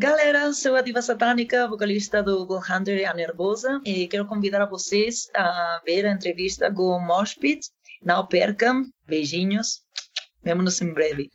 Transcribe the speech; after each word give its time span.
Galera, 0.00 0.52
sou 0.52 0.76
a 0.76 0.80
Diva 0.80 1.02
Satânica, 1.02 1.66
vocalista 1.66 2.22
do 2.22 2.46
Go 2.46 2.60
Hunter 2.60 3.00
e 3.00 3.04
a 3.04 3.12
Nervosa, 3.12 3.80
e 3.84 4.06
quero 4.06 4.26
convidar 4.26 4.64
vocês 4.66 5.28
a 5.34 5.82
ver 5.84 6.06
a 6.06 6.12
entrevista 6.12 6.72
com 6.72 6.84
o 6.84 7.00
Moshpit. 7.00 7.68
Não 8.00 8.24
percam, 8.24 8.84
beijinhos, 9.04 9.80
vemo-nos 10.40 10.80
em 10.80 10.94
breve. 10.94 11.28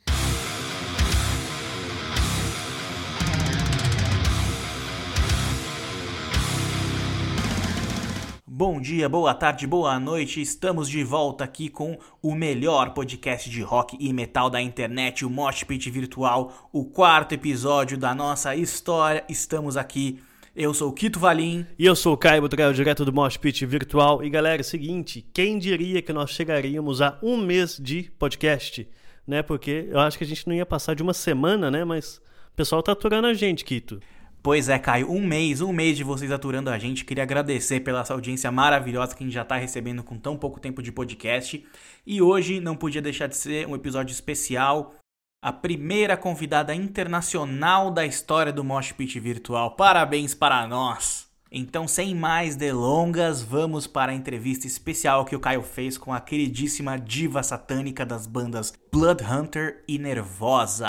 Bom 8.56 8.80
dia, 8.80 9.08
boa 9.08 9.34
tarde, 9.34 9.66
boa 9.66 9.98
noite. 9.98 10.40
Estamos 10.40 10.88
de 10.88 11.02
volta 11.02 11.42
aqui 11.42 11.68
com 11.68 11.98
o 12.22 12.36
melhor 12.36 12.94
podcast 12.94 13.50
de 13.50 13.60
rock 13.62 13.96
e 13.98 14.12
metal 14.12 14.48
da 14.48 14.62
internet, 14.62 15.24
o 15.24 15.28
Mosh 15.28 15.64
Pit 15.64 15.90
Virtual, 15.90 16.70
o 16.72 16.84
quarto 16.84 17.32
episódio 17.32 17.98
da 17.98 18.14
nossa 18.14 18.54
história. 18.54 19.24
Estamos 19.28 19.76
aqui. 19.76 20.22
Eu 20.54 20.72
sou 20.72 20.90
o 20.90 20.92
Kito 20.92 21.18
Valim. 21.18 21.66
E 21.76 21.84
eu 21.84 21.96
sou 21.96 22.14
o 22.14 22.16
Caio 22.16 22.42
Butrel, 22.42 22.72
direto 22.72 23.04
do 23.04 23.12
Mosh 23.12 23.36
Pit 23.36 23.66
Virtual. 23.66 24.22
E 24.22 24.30
galera, 24.30 24.60
é 24.60 24.62
o 24.62 24.64
seguinte, 24.64 25.26
quem 25.34 25.58
diria 25.58 26.00
que 26.00 26.12
nós 26.12 26.30
chegaríamos 26.30 27.02
a 27.02 27.18
um 27.20 27.36
mês 27.36 27.76
de 27.76 28.04
podcast? 28.20 28.88
Né? 29.26 29.42
Porque 29.42 29.88
eu 29.90 29.98
acho 29.98 30.16
que 30.16 30.22
a 30.22 30.28
gente 30.28 30.46
não 30.46 30.54
ia 30.54 30.64
passar 30.64 30.94
de 30.94 31.02
uma 31.02 31.12
semana, 31.12 31.72
né? 31.72 31.84
Mas 31.84 32.18
o 32.52 32.54
pessoal 32.54 32.84
tá 32.84 32.92
aturando 32.92 33.26
a 33.26 33.34
gente, 33.34 33.64
Kito. 33.64 33.98
Pois 34.44 34.68
é, 34.68 34.78
Caio, 34.78 35.10
um 35.10 35.26
mês, 35.26 35.62
um 35.62 35.72
mês 35.72 35.96
de 35.96 36.04
vocês 36.04 36.30
aturando 36.30 36.68
a 36.68 36.78
gente. 36.78 37.02
Queria 37.02 37.22
agradecer 37.22 37.80
pela 37.80 38.02
essa 38.02 38.12
audiência 38.12 38.52
maravilhosa 38.52 39.16
que 39.16 39.24
a 39.24 39.26
gente 39.26 39.32
já 39.32 39.40
está 39.40 39.56
recebendo 39.56 40.02
com 40.02 40.18
tão 40.18 40.36
pouco 40.36 40.60
tempo 40.60 40.82
de 40.82 40.92
podcast. 40.92 41.66
E 42.06 42.20
hoje 42.20 42.60
não 42.60 42.76
podia 42.76 43.00
deixar 43.00 43.26
de 43.26 43.38
ser 43.38 43.66
um 43.66 43.74
episódio 43.74 44.12
especial. 44.12 44.96
A 45.42 45.50
primeira 45.50 46.14
convidada 46.14 46.74
internacional 46.74 47.90
da 47.90 48.04
história 48.04 48.52
do 48.52 48.62
Mosh 48.62 48.92
Pit 48.92 49.18
Virtual. 49.18 49.70
Parabéns 49.76 50.34
para 50.34 50.66
nós! 50.66 51.26
Então, 51.50 51.88
sem 51.88 52.14
mais 52.14 52.54
delongas, 52.54 53.40
vamos 53.40 53.86
para 53.86 54.12
a 54.12 54.14
entrevista 54.14 54.66
especial 54.66 55.24
que 55.24 55.34
o 55.34 55.40
Caio 55.40 55.62
fez 55.62 55.96
com 55.96 56.12
a 56.12 56.20
queridíssima 56.20 56.98
diva 56.98 57.42
satânica 57.42 58.04
das 58.04 58.26
bandas 58.26 58.74
Blood 58.92 59.24
Hunter 59.24 59.82
e 59.88 59.98
Nervosa. 59.98 60.88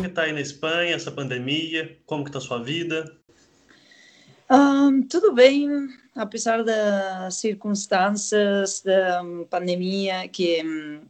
Como 0.00 0.08
está 0.08 0.22
aí 0.22 0.32
na 0.32 0.40
Espanha, 0.40 0.96
essa 0.96 1.12
pandemia? 1.12 1.98
Como 2.06 2.24
que 2.24 2.30
está 2.30 2.38
a 2.38 2.40
sua 2.40 2.62
vida? 2.62 3.04
Um, 4.50 5.02
tudo 5.02 5.34
bem, 5.34 5.68
apesar 6.16 6.64
das 6.64 7.34
circunstâncias 7.34 8.80
da 8.80 9.22
pandemia 9.50 10.26
que 10.28 11.02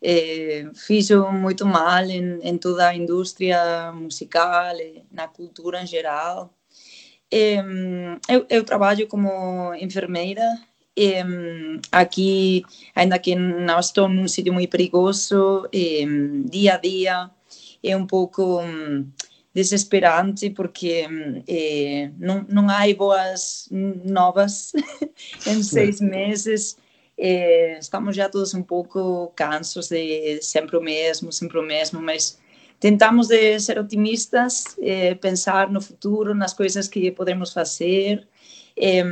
eh, 0.00 0.70
fez 0.74 1.10
muito 1.10 1.66
mal 1.66 2.02
em, 2.04 2.40
em, 2.40 2.56
toda 2.56 2.88
a 2.88 2.96
indústria 2.96 3.92
musical, 3.92 4.74
na 5.12 5.28
cultura 5.28 5.82
em 5.82 5.86
geral. 5.86 6.50
eu, 7.30 8.46
eu, 8.48 8.64
trabalho 8.64 9.06
como 9.06 9.74
enfermeira 9.74 10.46
e, 10.96 11.16
aqui, 11.92 12.64
ainda 12.94 13.18
que 13.18 13.34
não 13.34 13.78
estou 13.78 14.08
num 14.08 14.26
sítio 14.26 14.54
muito 14.54 14.70
perigoso, 14.70 15.68
dia 16.50 16.76
a 16.76 16.78
dia 16.78 17.30
é 17.82 17.96
um 17.96 18.06
pouco 18.06 18.60
hum, 18.60 19.08
desesperante 19.54 20.50
porque 20.50 21.06
hum, 21.08 21.42
eh, 21.48 22.10
não, 22.18 22.44
não 22.48 22.68
há 22.68 22.82
boas 22.94 23.68
novas 23.70 24.72
em 25.46 25.62
seis 25.62 26.00
meses. 26.00 26.76
Eh, 27.18 27.78
estamos 27.78 28.16
já 28.16 28.28
todos 28.28 28.54
um 28.54 28.62
pouco 28.62 29.30
cansos 29.36 29.88
de 29.88 30.40
sempre 30.40 30.76
o 30.76 30.80
mesmo, 30.80 31.30
sempre 31.30 31.58
o 31.58 31.62
mesmo, 31.62 32.00
mas 32.00 32.38
tentamos 32.78 33.28
de 33.28 33.60
ser 33.60 33.78
otimistas, 33.78 34.76
eh, 34.80 35.14
pensar 35.16 35.70
no 35.70 35.82
futuro, 35.82 36.34
nas 36.34 36.54
coisas 36.54 36.88
que 36.88 37.10
podemos 37.10 37.52
fazer. 37.52 38.26
Eh, 38.74 39.04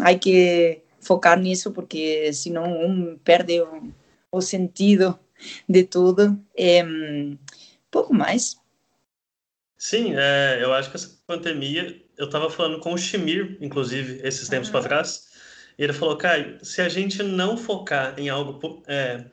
há 0.00 0.14
que 0.14 0.80
focar 1.00 1.38
nisso 1.38 1.70
porque 1.70 2.32
senão 2.32 2.64
um 2.64 3.16
perde 3.22 3.60
o, 3.60 3.92
o 4.32 4.40
sentido 4.40 5.16
de 5.68 5.84
tudo. 5.84 6.36
Pouco 7.92 8.12
mais. 8.12 8.56
Sim, 9.76 10.14
é, 10.16 10.58
eu 10.60 10.72
acho 10.72 10.90
que 10.90 10.96
essa 10.96 11.18
pandemia, 11.26 12.02
eu 12.16 12.26
estava 12.26 12.48
falando 12.50 12.80
com 12.80 12.94
o 12.94 12.98
Shimir, 12.98 13.58
inclusive, 13.60 14.20
esses 14.26 14.48
tempos 14.48 14.68
uhum. 14.68 14.72
para 14.72 14.88
trás, 14.88 15.28
e 15.78 15.84
ele 15.84 15.92
falou, 15.92 16.16
Caio, 16.16 16.58
se 16.64 16.80
a 16.80 16.88
gente 16.88 17.22
não 17.22 17.56
focar 17.56 18.18
em 18.18 18.28
algo, 18.28 18.82
é, 18.86 19.26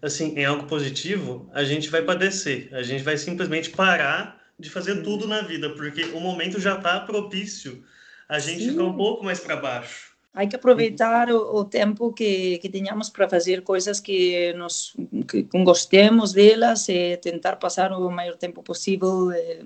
assim, 0.00 0.34
em 0.38 0.44
algo 0.44 0.66
positivo, 0.66 1.50
a 1.52 1.64
gente 1.64 1.88
vai 1.88 2.02
padecer, 2.02 2.68
a 2.72 2.82
gente 2.82 3.02
vai 3.02 3.16
simplesmente 3.18 3.70
parar 3.70 4.38
de 4.58 4.70
fazer 4.70 5.02
tudo 5.02 5.26
na 5.26 5.40
vida, 5.40 5.70
porque 5.70 6.04
o 6.06 6.20
momento 6.20 6.60
já 6.60 6.76
está 6.76 7.00
propício 7.00 7.84
a 8.28 8.38
gente 8.38 8.62
Sim. 8.62 8.70
ficar 8.70 8.84
um 8.84 8.96
pouco 8.96 9.24
mais 9.24 9.40
para 9.40 9.56
baixo. 9.56 10.12
Há 10.38 10.46
que 10.46 10.54
aproveitar 10.54 11.32
o, 11.32 11.56
o, 11.56 11.64
tempo 11.64 12.12
que, 12.12 12.58
que 12.58 12.68
tenhamos 12.68 13.10
para 13.10 13.28
fazer 13.28 13.62
coisas 13.62 13.98
que 13.98 14.52
nos 14.52 14.94
que 15.26 15.42
gostemos 15.64 16.32
delas 16.32 16.88
e 16.88 17.16
tentar 17.16 17.56
passar 17.56 17.90
o 17.90 18.08
maior 18.08 18.36
tempo 18.36 18.62
possível 18.62 19.32
eh, 19.32 19.64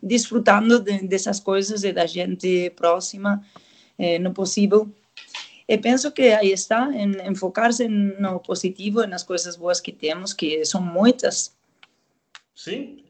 desfrutando 0.00 0.78
de, 0.78 1.00
dessas 1.08 1.40
coisas 1.40 1.82
e 1.82 1.92
da 1.92 2.06
gente 2.06 2.70
próxima 2.76 3.44
eh, 3.98 4.20
no 4.20 4.32
possível. 4.32 4.88
E 5.66 5.76
penso 5.76 6.12
que 6.12 6.28
aí 6.28 6.52
está, 6.52 6.88
em, 6.94 7.16
em 7.20 7.34
focar-se 7.34 7.88
no 7.88 8.38
positivo, 8.38 9.04
nas 9.04 9.24
coisas 9.24 9.56
boas 9.56 9.80
que 9.80 9.90
temos, 9.90 10.32
que 10.32 10.64
são 10.64 10.80
muitas. 10.80 11.56
Sim, 12.54 13.02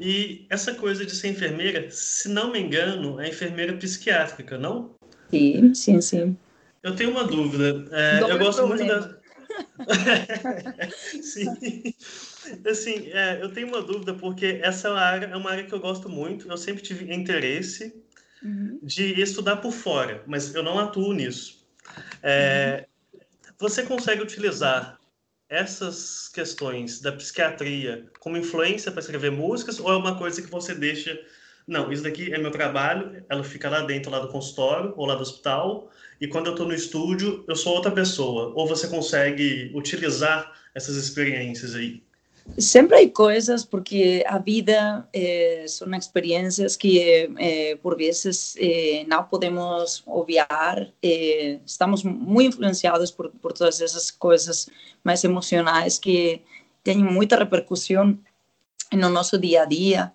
e 0.00 0.46
essa 0.48 0.74
coisa 0.74 1.04
de 1.04 1.14
ser 1.14 1.28
enfermeira, 1.28 1.90
se 1.90 2.30
não 2.30 2.50
me 2.50 2.60
engano, 2.60 3.20
é 3.20 3.28
enfermeira 3.28 3.76
psiquiátrica, 3.76 4.56
não? 4.56 4.98
Sim, 5.30 5.74
sim, 5.74 6.00
sim. 6.00 6.36
Eu 6.82 6.96
tenho 6.96 7.10
uma 7.10 7.24
dúvida. 7.24 7.86
É, 7.92 8.22
eu 8.22 8.38
gosto 8.38 8.66
problema. 8.66 8.96
muito 8.96 9.08
da. 9.08 9.20
sim. 11.22 11.94
Assim, 12.68 13.10
é, 13.12 13.42
eu 13.42 13.52
tenho 13.52 13.68
uma 13.68 13.82
dúvida 13.82 14.14
porque 14.14 14.60
essa 14.62 14.88
é 14.88 14.92
área, 14.92 15.26
é 15.26 15.36
uma 15.36 15.50
área 15.50 15.64
que 15.64 15.72
eu 15.72 15.80
gosto 15.80 16.08
muito. 16.08 16.48
Eu 16.48 16.56
sempre 16.56 16.82
tive 16.82 17.12
interesse 17.12 17.94
uhum. 18.42 18.78
de 18.82 19.20
estudar 19.20 19.56
por 19.56 19.72
fora, 19.72 20.22
mas 20.26 20.54
eu 20.54 20.62
não 20.62 20.78
atuo 20.78 21.12
nisso. 21.12 21.66
É, 22.22 22.86
uhum. 23.12 23.20
Você 23.58 23.82
consegue 23.82 24.22
utilizar 24.22 24.98
essas 25.50 26.28
questões 26.28 27.00
da 27.00 27.12
psiquiatria 27.12 28.06
como 28.20 28.36
influência 28.36 28.90
para 28.92 29.00
escrever 29.00 29.32
músicas 29.32 29.80
ou 29.80 29.92
é 29.92 29.96
uma 29.96 30.16
coisa 30.16 30.40
que 30.40 30.48
você 30.48 30.74
deixa 30.74 31.20
não, 31.66 31.92
isso 31.92 32.02
daqui 32.02 32.32
é 32.32 32.38
meu 32.38 32.50
trabalho, 32.50 33.24
ela 33.28 33.44
fica 33.44 33.68
lá 33.68 33.82
dentro, 33.82 34.10
lá 34.10 34.18
do 34.18 34.28
consultório 34.28 34.92
ou 34.96 35.06
lá 35.06 35.14
do 35.14 35.22
hospital, 35.22 35.90
e 36.20 36.26
quando 36.26 36.46
eu 36.46 36.52
estou 36.52 36.66
no 36.66 36.74
estúdio, 36.74 37.44
eu 37.48 37.56
sou 37.56 37.74
outra 37.74 37.90
pessoa. 37.90 38.52
Ou 38.54 38.66
você 38.66 38.86
consegue 38.88 39.70
utilizar 39.74 40.52
essas 40.74 40.96
experiências 40.96 41.74
aí? 41.74 42.02
Sempre 42.58 42.96
há 42.96 43.10
coisas, 43.10 43.64
porque 43.64 44.24
a 44.26 44.38
vida 44.38 45.08
eh, 45.12 45.64
são 45.68 45.92
experiências 45.94 46.76
que, 46.76 47.30
eh, 47.38 47.76
por 47.82 47.96
vezes, 47.96 48.56
eh, 48.58 49.04
não 49.06 49.24
podemos 49.24 50.02
obviar. 50.06 50.92
estamos 51.64 52.02
muito 52.02 52.56
influenciados 52.56 53.10
por, 53.10 53.30
por 53.30 53.52
todas 53.52 53.80
essas 53.80 54.10
coisas 54.10 54.68
mais 55.04 55.22
emocionais 55.22 55.98
que 55.98 56.42
têm 56.82 56.98
muita 56.98 57.36
repercussão 57.36 58.18
no 58.92 59.08
nosso 59.08 59.38
dia 59.38 59.62
a 59.62 59.64
dia. 59.64 60.12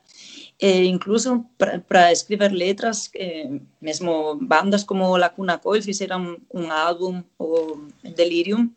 E 0.60 0.86
incluso 0.86 1.46
para 1.88 2.12
escrever 2.12 2.52
letras, 2.52 3.10
eh, 3.14 3.60
mesmo 3.82 4.36
bandas 4.42 4.84
como 4.84 5.18
Lacuna 5.18 5.58
Coil 5.58 5.84
fizeram 5.84 6.38
um 6.54 6.72
álbum, 6.72 7.22
o 7.38 7.88
Delirium, 8.16 8.72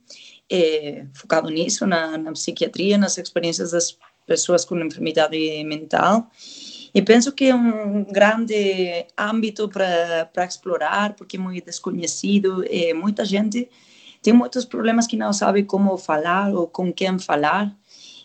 eh, 0.51 1.07
focado 1.15 1.49
nisso, 1.49 1.87
na, 1.87 2.19
na 2.19 2.33
psiquiatria, 2.33 2.99
nas 2.99 3.17
experiências 3.17 3.71
das 3.71 3.97
pessoas 4.27 4.65
com 4.65 4.77
enfermidade 4.79 5.39
mental. 5.65 6.29
E 6.93 7.01
penso 7.01 7.31
que 7.33 7.45
é 7.45 7.55
um 7.55 8.05
grande 8.05 9.07
âmbito 9.17 9.69
para 9.69 10.45
explorar, 10.45 11.15
porque 11.15 11.37
é 11.37 11.41
muito 11.41 11.65
desconhecido. 11.67 12.65
E 12.65 12.93
muita 12.93 13.25
gente 13.25 13.69
tem 14.21 14.33
muitos 14.33 14.65
problemas 14.65 15.07
que 15.07 15.17
não 15.17 15.33
sabe 15.33 15.63
como 15.63 15.97
falar 15.97 16.53
ou 16.53 16.67
com 16.67 16.93
quem 16.93 17.19
falar 17.19 17.77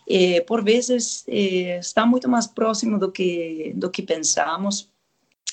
eh, 0.08 0.40
por 0.42 0.62
vezes 0.62 1.24
eh, 1.28 1.78
está 1.78 2.04
muito 2.06 2.28
mais 2.28 2.46
próximo 2.46 2.98
do 2.98 3.10
que 3.10 3.72
do 3.76 3.90
que 3.90 4.02
pensamos. 4.02 4.90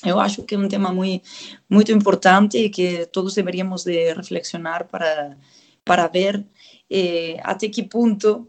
Eu 0.06 0.19
acho 0.19 0.44
que 0.44 0.56
é 0.56 0.57
um 0.57 0.68
tema 0.68 0.92
muito 0.92 1.27
muito 1.69 1.92
importante 1.92 2.57
e 2.57 2.69
que 2.69 3.06
todos 3.07 3.36
deveríamos 3.36 3.83
de 3.83 4.13
reflexionar 4.13 4.88
para 4.88 5.38
para 5.83 6.07
ver 6.07 6.45
eh, 6.89 7.38
até 7.44 7.69
que 7.69 7.83
ponto 7.83 8.48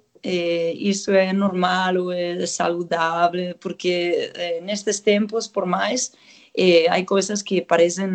isso 0.74 1.10
é 1.10 1.32
normal 1.32 1.96
ou 1.96 2.12
é 2.12 2.46
saudável, 2.46 3.56
porque 3.58 4.30
nestes 4.62 5.00
tempos, 5.00 5.48
por 5.48 5.66
mais 5.66 6.12
eh, 6.56 6.86
há 6.88 7.04
coisas 7.04 7.42
que 7.42 7.60
parecem 7.60 8.08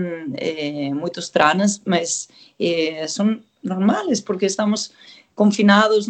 muito 0.94 1.20
estranhas, 1.20 1.82
mas 1.86 2.30
são 3.10 3.42
normales, 3.62 4.22
porque 4.22 4.46
estamos 4.46 4.94
confinados 5.38 6.08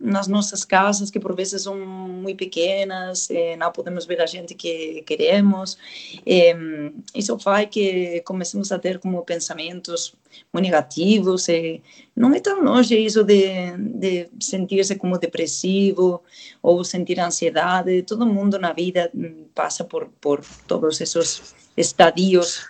nas 0.00 0.28
nossas 0.28 0.64
casas, 0.64 1.10
que 1.10 1.18
por 1.18 1.34
vezes 1.34 1.62
são 1.62 1.76
muito 1.76 2.36
pequenas, 2.36 3.28
não 3.58 3.72
podemos 3.72 4.06
ver 4.06 4.20
a 4.20 4.26
gente 4.26 4.54
que 4.54 5.02
queremos. 5.02 5.76
Isso 7.12 7.36
faz 7.40 7.68
que 7.68 8.22
comecemos 8.24 8.70
a 8.70 8.78
ter 8.78 9.00
como 9.00 9.24
pensamentos 9.24 10.14
muito 10.52 10.64
negativos. 10.64 11.48
Não 12.14 12.32
é 12.32 12.38
tão 12.38 12.62
longe 12.62 12.96
isso 12.96 13.24
de, 13.24 13.76
de 13.76 14.28
sentir-se 14.40 14.94
como 14.94 15.18
depressivo 15.18 16.22
ou 16.62 16.84
sentir 16.84 17.18
ansiedade. 17.18 18.04
Todo 18.04 18.24
mundo 18.24 18.60
na 18.60 18.72
vida 18.72 19.10
passa 19.56 19.82
por, 19.84 20.08
por 20.20 20.40
todos 20.68 21.00
esses 21.00 21.52
estadios 21.76 22.64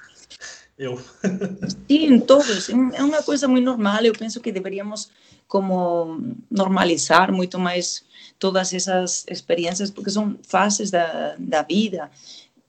eu. 0.79 0.99
Sim, 1.89 2.19
todos. 2.21 2.69
É 2.69 3.03
uma 3.03 3.23
coisa 3.23 3.47
muito 3.47 3.65
normal. 3.65 4.03
Eu 4.05 4.15
penso 4.15 4.41
que 4.41 4.51
deveríamos 4.51 5.11
como 5.53 6.35
normalizar 6.51 7.31
muito 7.31 7.59
mais 7.59 8.03
todas 8.39 8.73
essas 8.73 9.27
experiências, 9.29 9.91
porque 9.91 10.11
são 10.11 10.39
fases 10.43 10.91
da, 10.91 11.37
da 11.39 11.61
vida, 11.61 12.11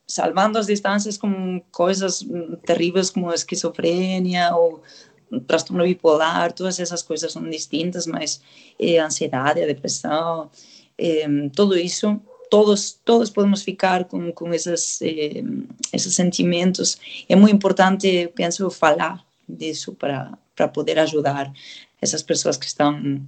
salvando 0.05 0.57
as 0.57 0.67
distâncias 0.67 1.17
com 1.17 1.61
coisas 1.71 2.25
terríveis 2.65 3.09
como 3.09 3.33
esquizofrenia 3.33 4.53
ou 4.53 4.83
transtorno 5.47 5.85
bipolar, 5.85 6.51
todas 6.51 6.77
essas 6.77 7.01
coisas 7.01 7.31
são 7.31 7.49
distintas, 7.49 8.05
mas 8.05 8.41
é, 8.77 8.99
ansiedade, 8.99 9.63
a 9.63 9.65
depressão, 9.65 10.51
é, 10.97 11.25
tudo 11.55 11.77
isso 11.77 12.19
todos 12.49 12.99
todos 13.05 13.29
podemos 13.29 13.63
ficar 13.63 14.03
com, 14.03 14.29
com 14.33 14.53
esses 14.53 15.01
eh, 15.01 15.41
esses 15.93 16.13
sentimentos. 16.13 16.97
É 17.29 17.35
muito 17.35 17.55
importante 17.55 18.29
penso 18.35 18.69
falar 18.69 19.25
disso 19.47 19.93
para 19.93 20.37
para 20.55 20.67
poder 20.67 20.99
ajudar 20.99 21.51
essas 22.03 22.21
pessoas 22.21 22.57
que 22.57 22.65
estão 22.65 23.21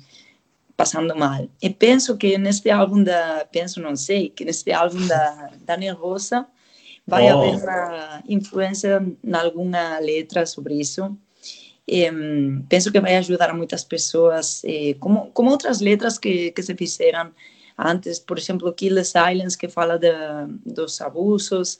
passando 0.77 1.15
mal. 1.15 1.47
E 1.61 1.69
penso 1.69 2.17
que 2.17 2.37
neste 2.37 2.69
álbum 2.69 3.03
da 3.03 3.47
penso 3.51 3.79
não 3.79 3.95
sei 3.95 4.29
que 4.29 4.45
neste 4.45 4.71
álbum 4.71 5.05
da 5.07 5.51
da 5.65 5.77
Nervosa 5.77 6.45
vai 7.07 7.31
oh. 7.31 7.39
haver 7.39 7.63
uma 7.63 8.23
influência 8.27 9.01
em 9.23 9.33
alguma 9.33 9.99
letra 9.99 10.45
sobre 10.45 10.75
isso 10.75 11.17
e, 11.87 12.11
penso 12.67 12.91
que 12.91 12.99
vai 12.99 13.15
ajudar 13.15 13.53
muitas 13.53 13.83
pessoas 13.83 14.63
eh, 14.65 14.95
como 14.99 15.31
como 15.31 15.51
outras 15.51 15.79
letras 15.81 16.17
que 16.19 16.51
que 16.51 16.63
se 16.63 16.75
fizeram 16.75 17.31
Antes, 17.77 18.19
por 18.19 18.37
exemplo, 18.37 18.73
Kill 18.73 18.95
the 18.95 19.03
Silence, 19.03 19.57
que 19.57 19.67
fala 19.67 19.97
de, 19.97 20.09
dos 20.65 21.01
abusos, 21.01 21.77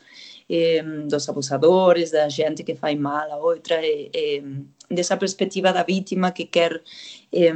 eh, 0.50 0.84
dos 1.08 1.30
abusadores, 1.30 2.12
da 2.12 2.28
gente 2.28 2.64
que 2.64 2.76
faz 2.76 3.00
mal 3.00 3.32
a 3.32 3.38
outra, 3.38 3.78
eh, 3.82 4.44
dessa 4.90 5.18
perspectiva 5.18 5.74
da 5.74 5.84
vítima 5.84 6.32
que 6.32 6.46
quer 6.46 6.82
eh, 7.32 7.54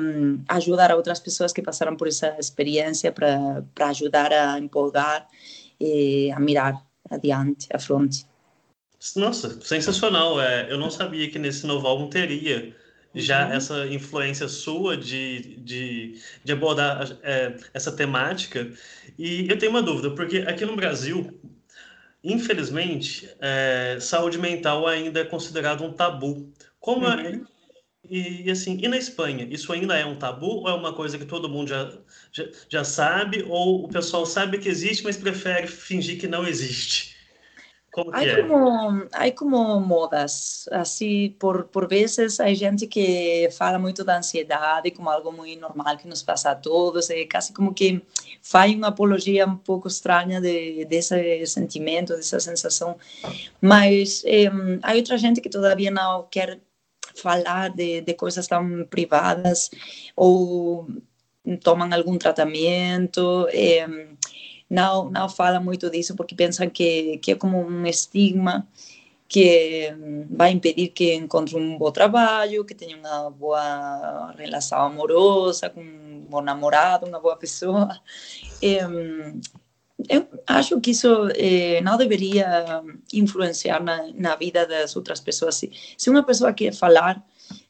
ajudar 0.47 0.91
a 0.91 0.95
outras 0.95 1.19
pessoas 1.19 1.53
que 1.53 1.61
passaram 1.61 1.95
por 1.95 2.07
essa 2.07 2.35
experiência 2.39 3.11
para 3.11 3.63
ajudar 3.89 4.31
a 4.31 4.59
empolgar 4.59 5.27
e 5.79 6.31
a 6.31 6.39
mirar 6.39 6.83
adiante, 7.09 7.67
à 7.73 7.79
frente. 7.79 8.25
Nossa, 9.15 9.59
sensacional. 9.61 10.41
É, 10.41 10.71
eu 10.71 10.77
não 10.77 10.91
sabia 10.91 11.29
que 11.29 11.39
nesse 11.39 11.65
novo 11.65 11.87
álbum 11.87 12.09
teria 12.09 12.75
já 13.15 13.47
uhum. 13.47 13.53
essa 13.53 13.87
influência 13.87 14.47
sua 14.47 14.95
de, 14.95 15.57
de, 15.57 16.21
de 16.43 16.51
abordar 16.51 17.17
é, 17.23 17.55
essa 17.73 17.91
temática. 17.91 18.71
E 19.17 19.49
eu 19.49 19.57
tenho 19.57 19.71
uma 19.71 19.81
dúvida, 19.81 20.11
porque 20.11 20.39
aqui 20.39 20.65
no 20.65 20.75
Brasil, 20.75 21.39
infelizmente, 22.23 23.29
é, 23.39 23.97
saúde 23.99 24.37
mental 24.37 24.85
ainda 24.87 25.21
é 25.21 25.25
considerado 25.25 25.83
um 25.83 25.93
tabu. 25.93 26.51
Como 26.79 27.05
é, 27.05 27.15
uhum. 27.15 27.21
é, 27.21 27.41
e, 28.09 28.47
e, 28.47 28.51
assim, 28.51 28.77
e 28.81 28.87
na 28.87 28.97
Espanha, 28.97 29.47
isso 29.49 29.71
ainda 29.71 29.95
é 29.95 30.05
um 30.05 30.17
tabu 30.17 30.61
ou 30.61 30.69
é 30.69 30.73
uma 30.73 30.93
coisa 30.93 31.17
que 31.17 31.25
todo 31.25 31.49
mundo 31.49 31.67
já, 31.67 31.91
já, 32.31 32.45
já 32.69 32.83
sabe, 32.83 33.45
ou 33.47 33.85
o 33.85 33.89
pessoal 33.89 34.25
sabe 34.25 34.57
que 34.57 34.69
existe, 34.69 35.03
mas 35.03 35.17
prefere 35.17 35.67
fingir 35.67 36.19
que 36.19 36.27
não 36.27 36.47
existe? 36.47 37.19
Como 37.91 38.15
hay, 38.15 38.29
é? 38.29 38.41
como, 38.41 39.07
hay 39.13 39.31
como 39.31 39.79
modas, 39.79 40.69
assim, 40.71 41.35
por, 41.39 41.65
por 41.65 41.87
vezes 41.87 42.39
há 42.39 42.53
gente 42.53 42.85
que 42.85 43.49
fala 43.51 43.79
muito 43.79 44.03
da 44.03 44.17
ansiedade 44.17 44.91
como 44.91 45.09
algo 45.09 45.31
muito 45.31 45.59
normal 45.59 45.97
que 45.97 46.07
nos 46.07 46.21
passa 46.21 46.51
a 46.51 46.55
todos, 46.55 47.09
é 47.09 47.25
quase 47.25 47.51
como 47.51 47.73
que 47.73 48.01
faz 48.41 48.73
uma 48.75 48.87
apologia 48.87 49.45
um 49.47 49.57
pouco 49.57 49.87
estranha 49.87 50.39
de, 50.39 50.85
desse 50.85 51.45
sentimento, 51.47 52.15
dessa 52.15 52.39
sensação, 52.39 52.95
mas 53.59 54.23
é, 54.25 54.45
há 54.83 54.93
outra 54.93 55.17
gente 55.17 55.41
que 55.41 55.49
todavia 55.49 55.89
não 55.89 56.27
quer 56.29 56.59
falar 57.15 57.69
de, 57.69 58.01
de 58.01 58.13
coisas 58.13 58.47
tão 58.47 58.85
privadas 58.89 59.69
ou 60.15 60.87
tomam 61.63 61.91
algum 61.93 62.17
tratamento, 62.17 63.47
é, 63.51 63.87
não, 64.69 65.09
não 65.09 65.27
fala 65.29 65.59
muito 65.59 65.89
disso 65.89 66.15
porque 66.15 66.35
pensam 66.35 66.69
que, 66.69 67.17
que 67.17 67.31
é 67.31 67.35
como 67.35 67.59
um 67.59 67.85
estigma 67.85 68.67
que 69.27 69.93
vai 70.31 70.51
impedir 70.51 70.87
que 70.89 71.13
encontre 71.13 71.55
um 71.55 71.77
bom 71.77 71.91
trabalho, 71.91 72.65
que 72.65 72.73
tenha 72.73 72.97
uma 72.97 73.29
boa 73.29 74.31
relação 74.35 74.79
amorosa 74.79 75.69
com 75.69 75.81
um 75.81 76.25
bom 76.27 76.41
namorado, 76.41 77.05
uma 77.05 77.19
boa 77.19 77.37
pessoa. 77.37 77.99
Eu 80.07 80.27
acho 80.47 80.79
que 80.79 80.91
isso 80.91 81.27
eh, 81.35 81.81
não 81.81 81.97
deveria 81.97 82.81
influenciar 83.13 83.83
na, 83.83 84.07
na, 84.13 84.35
vida 84.35 84.65
das 84.65 84.95
outras 84.95 85.19
pessoas. 85.19 85.55
Se, 85.55 85.71
se 85.97 86.09
uma 86.09 86.23
pessoa 86.23 86.53
quer 86.53 86.73
falar 86.73 87.21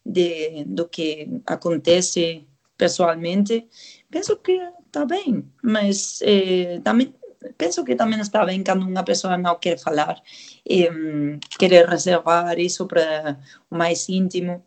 de, 0.06 0.64
do 0.66 0.88
que 0.88 1.28
acontece 1.46 2.48
pessoalmente, 2.78 3.68
penso 4.12 4.38
que 4.38 4.60
está 4.86 5.06
bem, 5.06 5.44
mas 5.64 6.20
eh, 6.22 6.80
também 6.84 7.14
penso 7.58 7.84
que 7.84 7.96
também 7.96 8.20
está 8.20 8.46
bem 8.46 8.64
quando 8.64 8.84
uma 8.84 9.04
pessoa 9.04 9.38
não 9.38 9.58
quer 9.58 9.80
falar 9.80 10.22
e 10.68 10.90
um, 10.90 11.40
querer 11.58 11.88
reservar 11.88 12.60
isso 12.60 12.86
para 12.86 13.40
o 13.72 13.78
mais 13.78 14.08
íntimo. 14.10 14.64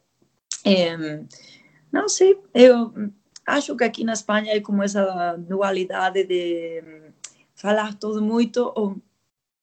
Um, 0.65 1.27
não 1.93 2.09
sei, 2.09 2.39
eu 2.55 2.93
acho 3.47 3.77
que 3.77 3.85
aqui 3.85 4.05
na 4.05 4.15
Espanha 4.15 4.55
é 4.55 4.61
como 4.61 4.83
essa 4.83 5.37
dualidade 5.37 6.25
de 6.25 7.12
falar 7.63 7.95
tudo 7.95 8.21
muito 8.21 8.73
ou 8.75 9.01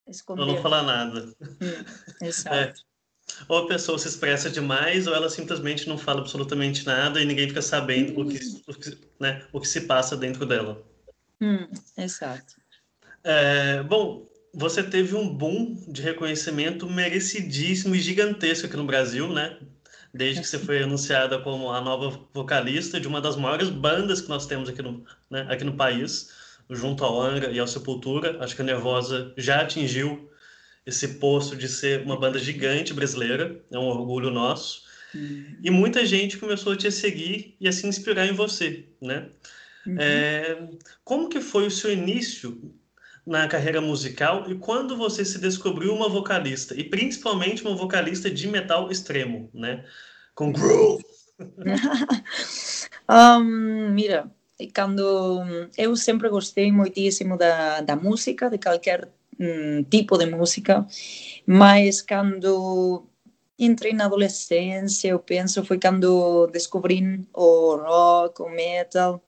esconder. 0.08 0.42
Ou 0.42 0.48
não 0.48 0.62
falar 0.62 0.84
nada. 0.84 1.36
Hum, 1.42 2.26
exato. 2.26 2.56
É. 2.56 2.74
Ou 3.48 3.60
a 3.60 3.68
pessoa 3.68 4.00
se 4.00 4.08
expressa 4.08 4.50
demais, 4.50 5.06
ou 5.06 5.14
ela 5.14 5.30
simplesmente 5.30 5.88
não 5.88 5.98
fala 5.98 6.22
absolutamente 6.22 6.86
nada 6.86 7.22
e 7.22 7.26
ninguém 7.26 7.50
fica 7.50 7.62
sabendo 7.62 8.20
o, 8.20 8.28
que, 8.28 8.40
o, 8.68 8.74
que, 8.74 8.98
né, 9.20 9.44
o 9.52 9.60
que 9.60 9.68
se 9.68 9.82
passa 9.82 10.16
dentro 10.16 10.46
dela. 10.46 10.82
Hum, 11.42 11.68
exato. 11.98 12.56
É, 13.24 13.84
bom, 13.84 14.28
você 14.54 14.82
teve 14.82 15.16
um 15.16 15.28
boom 15.32 15.76
de 15.88 16.02
reconhecimento 16.02 16.90
merecidíssimo 16.90 17.96
e 17.96 18.00
gigantesco 18.00 18.66
aqui 18.66 18.78
no 18.78 18.86
Brasil, 18.86 19.32
né? 19.32 19.60
Desde 20.12 20.42
que 20.42 20.48
você 20.48 20.58
foi 20.58 20.82
anunciada 20.82 21.40
como 21.40 21.70
a 21.72 21.80
nova 21.82 22.28
vocalista 22.34 23.00
de 23.00 23.08
uma 23.08 23.22
das 23.22 23.36
maiores 23.36 23.70
bandas 23.70 24.22
que 24.22 24.30
nós 24.30 24.48
temos 24.48 24.68
aqui 24.68 24.82
no, 24.82 25.06
né, 25.30 25.46
aqui 25.50 25.64
no 25.64 25.78
país, 25.78 26.32
junto 26.70 27.04
ao 27.04 27.22
Angra 27.22 27.52
e 27.52 27.60
ao 27.60 27.68
Sepultura. 27.68 28.38
Acho 28.44 28.56
que 28.56 28.62
a 28.62 28.66
Nervosa 28.66 29.34
já 29.38 29.62
atingiu 29.62 30.30
esse 30.86 31.08
posto 31.20 31.56
de 31.56 31.68
ser 31.68 32.02
uma 32.02 32.20
banda 32.20 32.40
gigante 32.40 32.94
brasileira, 32.94 33.64
é 33.72 33.78
um 33.78 33.88
orgulho 33.88 34.30
nosso. 34.30 34.84
Uhum. 35.14 35.58
E 35.64 35.70
muita 35.72 36.06
gente 36.06 36.38
começou 36.38 36.74
a 36.74 36.76
te 36.76 36.92
seguir 36.92 37.56
e 37.60 37.68
a 37.68 37.72
se 37.72 37.88
inspirar 37.88 38.28
em 38.28 38.34
você, 38.34 38.86
né? 39.02 39.30
Uhum. 39.86 39.96
É, 40.00 40.70
como 41.04 41.30
que 41.30 41.42
foi 41.42 41.68
o 41.68 41.72
seu 41.72 41.92
início 41.92 42.74
na 43.26 43.48
carreira 43.48 43.82
musical 43.82 44.50
e 44.50 44.56
quando 44.56 44.98
você 44.98 45.24
se 45.24 45.40
descobriu 45.40 45.94
uma 45.94 46.10
vocalista 46.10 46.76
e 46.76 46.84
principalmente 46.84 47.64
uma 47.64 47.76
vocalista 47.76 48.30
de 48.30 48.48
metal 48.48 48.92
extremo, 48.92 49.50
né? 49.54 49.86
Com 50.36 50.52
groove. 50.54 51.04
um, 53.10 53.90
mira, 53.92 54.30
quando 54.68 55.42
eu 55.78 55.96
sempre 55.96 56.30
gostei 56.30 56.72
muitíssimo 56.72 57.38
da, 57.38 57.82
da 57.82 57.96
música, 57.96 58.50
de 58.50 58.58
qualquer 58.58 59.08
um, 59.40 59.84
tipo 59.84 60.18
de 60.18 60.26
música, 60.26 60.86
mas 61.46 62.02
quando 62.02 63.06
entrei 63.58 63.94
na 63.94 64.06
adolescência, 64.06 65.10
eu 65.10 65.20
penso, 65.20 65.64
foi 65.66 65.80
quando 65.80 66.48
descobri 66.48 67.26
o 67.34 67.76
rock, 67.76 68.42
o 68.42 68.50
metal. 68.50 69.22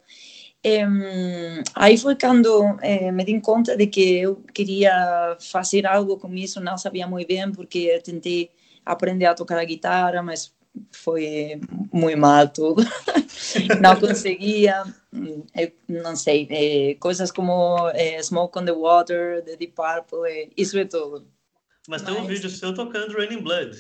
Um, 0.64 1.64
aí 1.74 1.98
foi 1.98 2.16
quando 2.16 2.78
eh, 2.82 3.12
me 3.12 3.24
di 3.26 3.40
conta 3.42 3.76
de 3.76 3.88
que 3.88 4.20
eu 4.20 4.36
queria 4.54 5.36
fazer 5.40 5.88
algo 5.88 6.18
com 6.18 6.34
isso, 6.36 6.62
não 6.62 6.78
sabia 6.78 7.08
muito 7.08 7.28
bem, 7.28 7.52
porque 7.52 8.00
tentei 8.04 8.52
aprender 8.86 9.26
a 9.26 9.34
tocar 9.34 9.58
a 9.58 9.66
guitarra, 9.66 10.22
mas 10.22 10.54
foi 10.92 11.62
muito 11.92 12.18
mal 12.18 12.48
tudo. 12.48 12.84
não 13.82 14.00
conseguia, 14.00 14.84
eu 15.56 15.74
não 15.88 16.16
sei, 16.16 16.48
é, 16.50 16.96
coisas 16.96 17.32
como 17.32 17.90
é, 17.94 18.22
Smoke 18.22 18.60
on 18.60 18.66
the 18.66 18.72
Water, 18.72 19.44
The 19.44 19.56
Deep 19.56 19.74
Purple, 19.74 20.30
é, 20.30 20.50
isso 20.56 20.78
é 20.78 20.86
tudo. 20.86 21.28
Mas, 21.88 22.02
Mas 22.04 22.14
tem 22.14 22.22
um 22.22 22.28
vídeo 22.28 22.50
seu 22.50 22.74
tocando 22.74 23.14
Raining 23.14 23.42
Blood. 23.42 23.78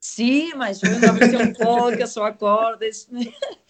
Sim, 0.00 0.52
mas 0.54 0.80
foi 0.80 0.90
uma 0.90 1.12
versão 1.12 1.52
polka, 1.54 2.06
só 2.06 2.24
acordes. 2.24 3.08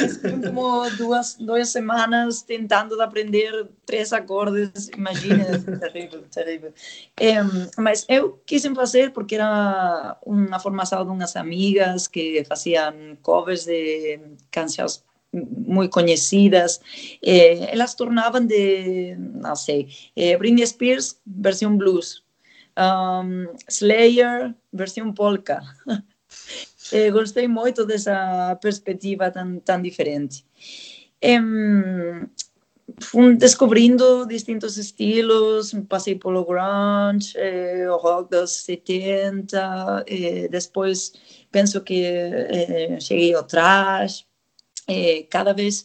Estuve 0.00 0.46
como 0.46 0.88
duas, 0.90 1.36
duas 1.40 1.70
semanas 1.70 2.42
tentando 2.42 3.00
aprender 3.00 3.68
três 3.86 4.12
acordes, 4.12 4.88
imagina, 4.96 5.44
terrível, 5.80 6.22
terrível. 6.30 6.72
É, 7.16 7.36
mas 7.78 8.04
eu 8.08 8.40
quis 8.44 8.64
fazer 8.66 9.12
porque 9.12 9.36
era 9.36 10.16
uma 10.24 10.58
formação 10.58 11.04
de 11.04 11.10
umas 11.10 11.34
amigas 11.36 12.06
que 12.06 12.44
faziam 12.44 13.16
covers 13.22 13.64
de 13.64 14.20
canções 14.50 15.02
muito 15.32 15.92
conhecidas. 15.92 16.80
Eh, 17.22 17.72
elas 17.72 17.94
tornavam 17.94 18.44
de, 18.46 19.16
não 19.16 19.56
sei, 19.56 19.88
eh, 20.16 20.36
Britney 20.36 20.66
Spears, 20.66 21.20
versão 21.26 21.76
blues. 21.76 22.22
Um, 22.78 23.54
Slayer, 23.68 24.54
versão 24.72 25.12
polka. 25.12 25.60
eh, 26.92 27.10
gostei 27.10 27.48
muito 27.48 27.84
dessa 27.84 28.56
perspectiva 28.60 29.30
tão, 29.30 29.60
tão 29.60 29.80
diferente. 29.82 30.44
fui 33.00 33.36
descobrindo 33.36 34.26
distintos 34.26 34.76
estilos, 34.76 35.74
passei 35.88 36.14
pelo 36.14 36.44
grunge, 36.44 37.36
eh, 37.36 37.86
o 37.90 37.96
rock 37.96 38.30
dos 38.30 38.50
70, 38.64 40.04
eh, 40.06 40.48
penso 41.50 41.80
que 41.82 42.02
eh, 42.02 42.98
cheguei 43.00 43.34
ao 43.34 43.44
trash, 43.44 44.26
eh, 44.88 45.26
cada 45.30 45.52
vez 45.52 45.84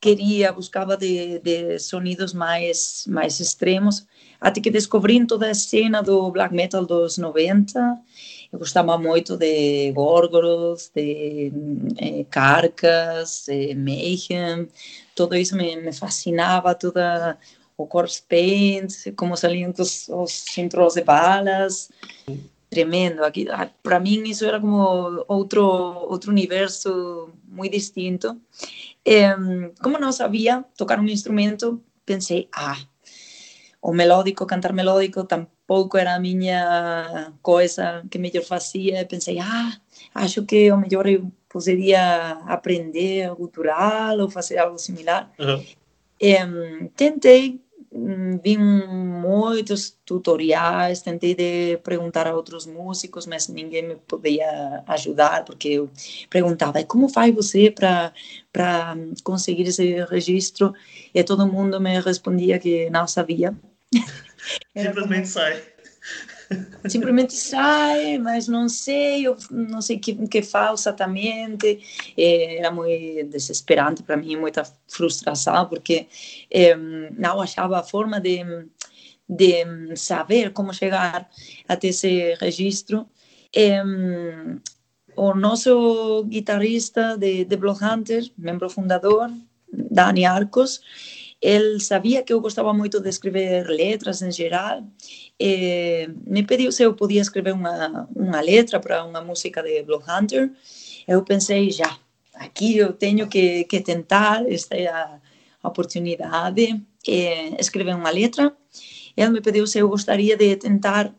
queria, 0.00 0.52
buscava 0.52 0.96
de, 0.96 1.38
de, 1.38 1.78
sonidos 1.78 2.34
mais, 2.34 3.04
mais 3.08 3.38
extremos, 3.38 4.04
até 4.40 4.60
que 4.60 4.70
descobri 4.70 5.24
toda 5.26 5.48
a 5.48 5.54
cena 5.54 6.02
do 6.02 6.30
black 6.32 6.52
metal 6.52 6.84
dos 6.84 7.18
90, 7.18 7.98
eu 8.52 8.58
gostava 8.58 8.98
muito 8.98 9.36
de 9.36 9.90
Gorgoroth, 9.92 10.90
de 10.94 11.50
eh, 11.96 12.24
Carcas, 12.30 13.46
de 13.48 13.74
Mayhem, 13.74 14.68
tudo 15.16 15.34
isso 15.34 15.56
me, 15.56 15.76
me 15.76 15.92
fascinava, 15.92 16.74
toda 16.74 17.38
o 17.78 17.86
corpse 17.86 18.22
paint, 18.22 18.92
como 19.16 19.36
saliam 19.36 19.72
os, 19.78 20.08
os 20.08 20.58
intros 20.58 20.94
de 20.94 21.02
balas, 21.02 21.90
tremendo. 22.68 23.24
Aqui, 23.24 23.48
ah, 23.50 23.70
para 23.82 23.98
mim 23.98 24.22
isso 24.24 24.44
era 24.44 24.60
como 24.60 25.24
outro 25.28 25.64
outro 25.64 26.30
universo 26.30 27.30
muito 27.48 27.72
distinto. 27.72 28.38
como 29.82 29.98
não 29.98 30.12
sabia 30.12 30.62
tocar 30.76 31.00
um 31.00 31.06
instrumento, 31.06 31.82
pensei, 32.04 32.48
ah, 32.54 32.78
o 33.80 33.92
melódico, 33.92 34.46
cantar 34.46 34.72
melódico, 34.72 35.26
tampouco 35.66 35.96
era 35.96 36.14
a 36.14 36.20
minha 36.20 37.32
coisa 37.42 38.04
que 38.10 38.18
melhor 38.18 38.44
fazia. 38.44 39.06
Pensei, 39.06 39.38
ah, 39.38 39.72
acho 40.14 40.44
que 40.44 40.70
o 40.70 40.76
melhor 40.76 41.06
eu 41.06 41.30
poderia 41.48 42.32
aprender 42.46 43.34
cultural 43.36 44.18
ou 44.18 44.30
fazer 44.30 44.58
algo 44.58 44.78
similar. 44.78 45.30
Uhum. 45.38 46.90
tentei, 46.96 47.60
mm, 47.92 48.38
vi 48.42 48.56
muitos 48.58 49.98
tutoriais, 50.04 51.02
tentei 51.02 51.34
de 51.34 51.78
perguntar 51.78 52.26
a 52.26 52.34
outros 52.34 52.66
músicos, 52.66 53.26
mas 53.26 53.48
ninguém 53.48 53.82
me 53.82 53.96
podia 53.96 54.82
ajudar, 54.86 55.44
porque 55.44 55.68
eu 55.68 55.90
perguntava, 56.30 56.82
como 56.84 57.08
faz 57.08 57.34
você 57.34 57.70
para 57.70 58.12
para 58.52 58.96
conseguir 59.24 59.64
esse 59.64 60.04
registro? 60.04 60.74
E 61.14 61.24
todo 61.24 61.46
mundo 61.46 61.80
me 61.80 62.00
respondia 62.00 62.58
que 62.58 62.90
não 62.90 63.06
sabia. 63.06 63.54
Simplesmente 64.76 65.22
como... 65.22 65.26
sai. 65.26 65.62
Simplesmente 66.88 67.34
sai, 67.34 68.18
mas 68.18 68.48
não 68.48 68.68
sei, 68.68 69.26
eu 69.26 69.36
não 69.50 69.80
sei 69.80 69.96
o 69.96 70.00
que, 70.00 70.26
que 70.28 70.42
faz 70.42 70.80
exatamente. 70.80 71.80
É, 72.16 72.58
era 72.58 72.70
muito 72.70 73.30
desesperante 73.30 74.02
para 74.02 74.16
mim, 74.16 74.36
muita 74.36 74.64
frustração, 74.88 75.68
porque 75.68 76.06
não 77.16 77.40
achava 77.40 77.78
a 77.78 77.82
forma 77.82 78.20
de, 78.20 78.44
de 79.28 79.96
saber 79.96 80.52
como 80.52 80.74
chegar 80.74 81.28
até 81.68 81.88
esse 81.88 82.34
registro. 82.34 83.08
O 85.14 85.34
nosso 85.34 86.24
guitarrista 86.24 87.16
de, 87.18 87.44
de 87.44 87.56
Hunter, 87.56 88.24
membro 88.36 88.70
fundador, 88.70 89.30
Dani 89.72 90.24
Arcos, 90.24 90.80
ele 91.42 91.80
sabia 91.80 92.22
que 92.22 92.32
eu 92.32 92.40
gostava 92.40 92.72
muito 92.72 93.00
de 93.00 93.08
escrever 93.08 93.66
letras 93.66 94.22
em 94.22 94.30
geral. 94.30 94.84
E 95.38 96.08
me 96.24 96.44
pediu 96.44 96.70
se 96.70 96.84
eu 96.84 96.94
podia 96.94 97.20
escrever 97.20 97.52
uma, 97.52 98.08
uma 98.14 98.40
letra 98.40 98.78
para 98.78 99.04
uma 99.04 99.20
música 99.20 99.60
de 99.60 99.82
Blood 99.82 100.04
Hunter. 100.08 100.52
Eu 101.06 101.24
pensei, 101.24 101.70
já, 101.72 101.98
aqui 102.34 102.78
eu 102.78 102.92
tenho 102.92 103.26
que, 103.28 103.64
que 103.64 103.80
tentar, 103.80 104.46
esta 104.48 104.76
é 104.76 104.86
a 104.86 105.20
oportunidade. 105.64 106.80
E 107.08 107.56
escrever 107.58 107.96
uma 107.96 108.10
letra. 108.10 108.56
Ele 109.16 109.30
me 109.30 109.40
pediu 109.40 109.66
se 109.66 109.80
eu 109.80 109.88
gostaria 109.88 110.36
de 110.36 110.56
tentar 110.56 111.12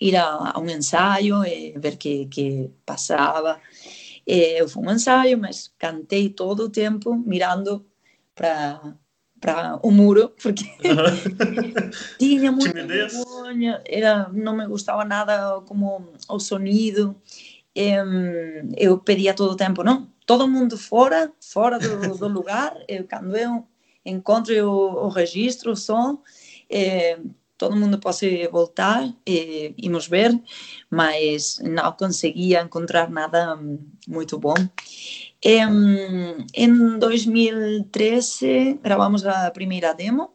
ir 0.00 0.14
a, 0.14 0.52
a 0.54 0.60
um 0.60 0.70
ensaio 0.70 1.44
e 1.44 1.72
ver 1.76 1.96
que 1.96 2.26
que 2.26 2.70
passava. 2.86 3.60
E 4.24 4.60
eu 4.60 4.68
fui 4.68 4.86
um 4.86 4.92
ensaio, 4.92 5.36
mas 5.38 5.72
cantei 5.76 6.28
todo 6.28 6.60
o 6.64 6.70
tempo 6.70 7.16
mirando 7.16 7.84
para 8.32 8.94
para 9.40 9.78
o 9.82 9.90
muro, 9.90 10.32
porque 10.42 10.64
tinha 12.18 12.52
muita 12.52 12.74
Timidez. 12.74 13.12
vergonha, 13.14 13.82
era, 13.86 14.28
não 14.28 14.56
me 14.56 14.66
gostava 14.66 15.04
nada 15.04 15.60
como 15.62 16.12
o 16.28 16.38
sonido. 16.38 17.16
eu 18.76 18.98
pedia 18.98 19.32
todo 19.32 19.52
o 19.52 19.56
tempo, 19.56 19.82
não, 19.82 20.08
todo 20.26 20.46
mundo 20.46 20.76
fora, 20.76 21.32
fora 21.40 21.78
do, 21.78 22.16
do 22.16 22.28
lugar. 22.28 22.76
Eu, 22.86 23.06
quando 23.08 23.36
eu 23.36 23.66
encontro 24.04 24.54
o, 24.68 25.06
o 25.06 25.08
registro, 25.08 25.72
o 25.72 25.76
som, 25.76 26.22
todo 27.56 27.76
mundo 27.76 27.98
pode 27.98 28.48
voltar 28.48 29.06
e 29.26 29.74
íamos 29.76 30.08
ver, 30.08 30.32
mas 30.90 31.58
não 31.62 31.92
conseguia 31.92 32.62
encontrar 32.62 33.10
nada 33.10 33.58
muito 34.08 34.38
bom. 34.38 34.54
En, 35.42 36.46
en 36.52 36.98
2013 36.98 38.78
gravamos 38.82 39.24
a 39.24 39.50
primeira 39.52 39.94
demo 39.94 40.34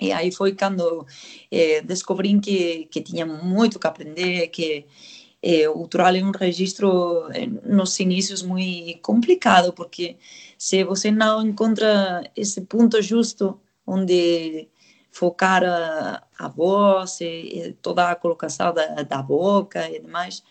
e 0.00 0.12
aí 0.12 0.30
foi 0.32 0.54
quando 0.54 1.06
eh, 1.50 1.82
descobri 1.82 2.38
que, 2.40 2.86
que 2.86 3.02
tinha 3.02 3.26
muito 3.26 3.78
que 3.78 3.86
aprender, 3.86 4.48
que 4.48 4.86
eh, 5.42 5.68
o 5.68 5.86
Tural 5.88 6.14
é 6.16 6.22
um 6.22 6.30
registro 6.30 7.28
eh, 7.32 7.46
nos 7.46 7.98
inícios 8.00 8.42
muito 8.42 9.00
complicado, 9.02 9.72
porque 9.72 10.16
se 10.56 10.84
você 10.84 11.10
não 11.10 11.42
encontra 11.46 12.22
esse 12.36 12.62
ponto 12.62 13.02
justo 13.02 13.60
onde 13.86 14.68
focar 15.10 15.64
a, 15.64 16.22
a 16.38 16.48
voz 16.48 17.20
e, 17.20 17.24
e 17.68 17.72
toda 17.74 18.10
a 18.10 18.16
colocação 18.16 18.72
da, 18.72 19.02
da 19.02 19.22
boca 19.22 19.88
e 19.90 20.00
demais, 20.00 20.42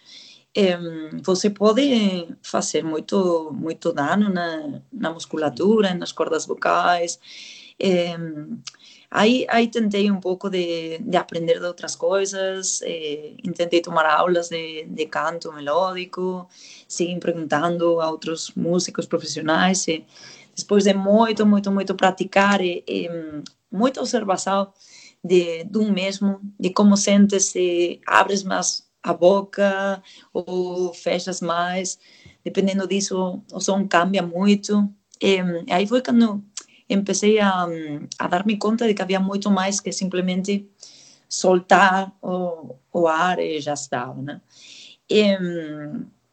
você 1.23 1.49
pode 1.49 2.27
fazer 2.41 2.83
muito 2.83 3.51
muito 3.53 3.93
dano 3.93 4.29
na, 4.29 4.81
na 4.91 5.11
musculatura, 5.13 5.93
nas 5.93 6.11
cordas 6.11 6.45
vocais. 6.45 7.19
aí, 9.11 9.45
aí 9.49 9.67
tentei 9.67 10.11
um 10.11 10.19
pouco 10.19 10.49
de, 10.49 10.99
de 10.99 11.17
aprender 11.17 11.59
de 11.59 11.65
outras 11.65 11.95
coisas, 11.95 12.81
eh, 12.83 13.35
tentei 13.55 13.81
tomar 13.81 14.05
aulas 14.05 14.49
de, 14.49 14.85
de 14.85 15.05
canto 15.07 15.51
melódico, 15.53 16.47
segui 16.87 17.19
perguntando 17.19 18.01
a 18.01 18.09
outros 18.11 18.51
músicos 18.55 19.05
profissionais. 19.07 19.87
E 19.87 20.05
depois 20.57 20.83
de 20.83 20.93
muito, 20.93 21.45
muito, 21.45 21.71
muito 21.71 21.95
praticar 21.95 22.61
e, 22.61 22.83
e 22.87 23.09
muita 23.71 24.01
observação 24.01 24.73
de, 25.23 25.65
um 25.75 25.91
mesmo, 25.91 26.41
de 26.59 26.71
como 26.71 26.97
sentes, 26.97 27.45
se 27.45 28.01
abres 28.05 28.43
mais 28.43 28.88
a 29.03 29.13
boca 29.13 30.01
ou 30.33 30.93
fechas 30.93 31.41
mais. 31.41 31.99
Dependendo 32.43 32.87
disso, 32.87 33.41
o 33.51 33.59
som 33.59 33.87
cambia 33.87 34.21
muito. 34.21 34.89
E, 35.21 35.37
aí 35.69 35.85
foi 35.87 36.01
quando 36.01 36.43
comecei 36.87 37.39
a, 37.39 37.67
a 38.17 38.27
dar-me 38.27 38.57
conta 38.57 38.87
de 38.87 38.93
que 38.93 39.01
havia 39.01 39.19
muito 39.19 39.51
mais 39.51 39.79
que 39.79 39.91
simplesmente 39.91 40.67
soltar 41.27 42.11
o, 42.21 42.75
o 42.91 43.07
ar 43.07 43.39
e 43.39 43.61
já 43.61 43.73
estava, 43.73 44.19
né? 44.21 44.41
E, 45.09 45.37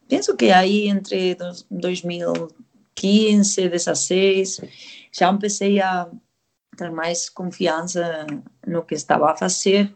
penso 0.07 0.35
que 0.35 0.51
aí 0.51 0.87
entre 0.87 1.35
2015 1.69 3.61
e 3.61 3.69
2016 3.69 4.61
já 5.11 5.27
comecei 5.27 5.79
a 5.79 6.09
ter 6.75 6.91
mais 6.91 7.29
confiança 7.29 8.25
no 8.65 8.83
que 8.83 8.95
estava 8.95 9.31
a 9.31 9.37
fazer. 9.37 9.95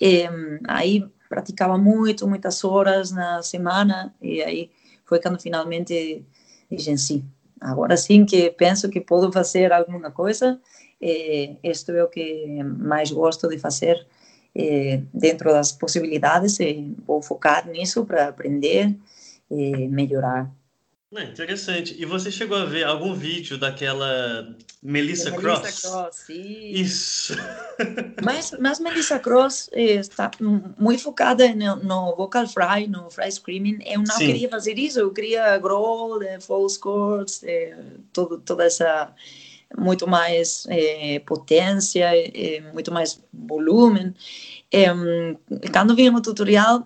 E, 0.00 0.24
aí 0.68 1.04
praticava 1.28 1.76
muito, 1.78 2.26
muitas 2.26 2.64
horas 2.64 3.10
na 3.10 3.42
semana, 3.42 4.14
e 4.20 4.42
aí 4.42 4.70
foi 5.04 5.20
quando 5.20 5.40
finalmente 5.40 6.24
disse 6.70 6.96
sim, 6.98 7.24
agora 7.60 7.96
sim 7.96 8.24
que 8.24 8.50
penso 8.50 8.88
que 8.88 9.00
posso 9.00 9.30
fazer 9.32 9.72
alguma 9.72 10.10
coisa, 10.10 10.60
e 11.00 11.56
isto 11.62 11.92
é 11.92 12.02
o 12.02 12.08
que 12.08 12.62
mais 12.62 13.10
gosto 13.10 13.48
de 13.48 13.58
fazer, 13.58 14.06
eh, 14.54 15.02
dentro 15.12 15.50
das 15.52 15.72
possibilidades, 15.72 16.58
eh, 16.60 16.84
vou 17.06 17.20
focar 17.22 17.68
nisso 17.68 18.04
para 18.04 18.28
aprender 18.28 18.94
e 19.50 19.88
melhorar. 19.88 20.50
É 21.14 21.22
interessante. 21.22 21.94
E 21.96 22.04
você 22.04 22.32
chegou 22.32 22.58
a 22.58 22.64
ver 22.64 22.84
algum 22.84 23.14
vídeo 23.14 23.56
daquela 23.56 24.56
Melissa, 24.82 25.30
Cross? 25.30 25.62
Melissa 25.62 25.88
Cross, 25.88 26.16
sim. 26.16 26.70
Isso. 26.72 27.34
mas, 28.24 28.50
mas 28.58 28.80
Melissa 28.80 29.18
Cross 29.20 29.70
eh, 29.72 29.94
está 29.94 30.28
muito 30.40 31.02
focada 31.02 31.54
no, 31.54 31.76
no, 31.76 32.16
vocal 32.16 32.48
fry, 32.48 32.88
no 32.88 33.08
fry 33.08 33.30
screaming. 33.30 33.78
Eu 33.86 34.00
não 34.00 34.16
sim. 34.16 34.26
queria 34.26 34.48
fazer 34.48 34.76
isso. 34.78 34.98
Eu 34.98 35.12
queria 35.12 35.56
growl, 35.58 36.20
eh, 36.22 36.40
false 36.40 36.80
chords, 36.82 37.40
eh, 37.44 37.76
todo, 38.12 38.38
toda 38.38 38.64
essa 38.64 39.14
muito 39.78 40.08
mais 40.08 40.66
eh, 40.68 41.20
potência, 41.20 42.10
eh, 42.14 42.62
muito 42.72 42.92
mais 42.92 43.22
volume. 43.32 44.12
quando 45.72 45.94
vi 45.94 46.10
no 46.10 46.20
tutorial 46.20 46.84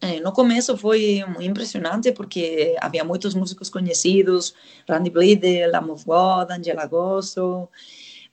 eh, 0.00 0.20
no 0.20 0.32
começo 0.32 0.76
foi 0.76 1.24
impressionante 1.40 2.12
porque 2.12 2.76
havia 2.80 3.04
muitos 3.04 3.34
músicos 3.34 3.68
conhecidos, 3.70 4.54
Randy 4.88 5.10
Blythe, 5.10 5.66
Lamb 5.66 5.90
of 5.90 6.04
God, 6.04 6.50
Angela 6.50 6.86
Gosso, 6.86 7.68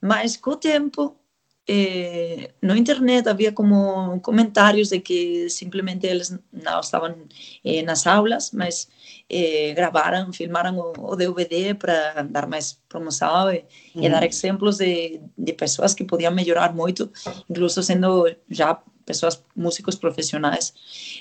mas 0.02 0.38
com 0.38 0.52
o 0.52 0.56
tempo 0.56 1.18
eh, 1.66 2.52
no 2.62 2.76
internet 2.76 3.30
havia 3.30 3.54
como 3.54 4.20
comentários 4.20 4.90
de 4.90 5.00
que 5.00 5.50
simplesmente 5.50 6.06
eles 6.06 6.38
não 6.52 6.82
estavam 6.82 7.16
eh, 7.64 7.82
nas 7.84 8.06
aulas, 8.06 8.52
mas 8.52 8.90
eh, 9.30 9.74
gravaram, 9.74 10.34
filmaram 10.34 10.78
o, 10.78 11.12
o 11.14 11.16
DVD 11.16 11.74
para 11.74 12.24
dar 12.24 12.48
mais 12.48 12.82
promoção 12.90 13.50
e, 13.50 13.66
uhum. 13.96 14.04
e, 14.04 14.10
dar 14.10 14.24
exemplos 14.26 14.78
de, 14.78 15.22
de 15.38 15.54
pessoas 15.54 15.94
que 15.94 16.04
podiam 16.04 16.34
melhorar 16.34 16.74
muito, 16.74 17.10
incluso 17.50 17.82
sendo 17.82 18.30
já 18.50 18.82
pessoas, 19.06 19.44
músicos 19.56 19.96
profissionais. 19.96 20.74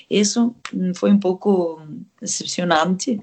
Isso 0.09 0.55
foi 0.95 1.11
um 1.11 1.19
pouco 1.19 1.81
decepcionante, 2.21 3.19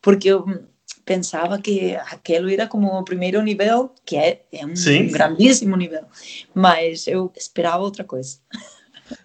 porque 0.00 0.28
eu 0.28 0.64
pensava 1.04 1.60
que 1.60 1.94
aquilo 1.96 2.50
era 2.50 2.66
como 2.66 2.88
o 2.88 3.04
primeiro 3.04 3.42
nível, 3.42 3.92
que 4.04 4.16
é, 4.16 4.42
é 4.52 4.64
um 4.64 4.74
sim. 4.74 5.08
grandíssimo 5.08 5.76
nível, 5.76 6.04
mas 6.54 7.06
eu 7.06 7.32
esperava 7.36 7.82
outra 7.82 8.04
coisa. 8.04 8.38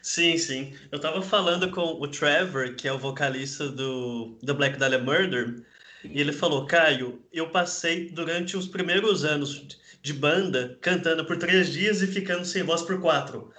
Sim, 0.02 0.38
sim. 0.38 0.74
Eu 0.92 0.98
estava 0.98 1.22
falando 1.22 1.70
com 1.72 2.02
o 2.02 2.08
Trevor, 2.08 2.76
que 2.76 2.88
é 2.88 2.94
o 2.94 3.00
vocalista 3.00 3.70
do, 3.70 4.38
do 4.42 4.54
Black 4.54 4.78
Dahlia 4.78 5.00
Murder, 5.00 5.64
e 6.04 6.20
ele 6.20 6.34
falou: 6.34 6.66
Caio, 6.66 7.22
eu 7.32 7.50
passei 7.50 8.10
durante 8.10 8.58
os 8.58 8.68
primeiros 8.68 9.24
anos 9.24 9.80
de 10.02 10.14
banda 10.14 10.78
cantando 10.82 11.26
por 11.26 11.38
três 11.38 11.72
dias 11.72 12.02
e 12.02 12.08
ficando 12.08 12.46
sem 12.46 12.64
voz 12.64 12.82
por 12.82 13.00
quatro. 13.00 13.52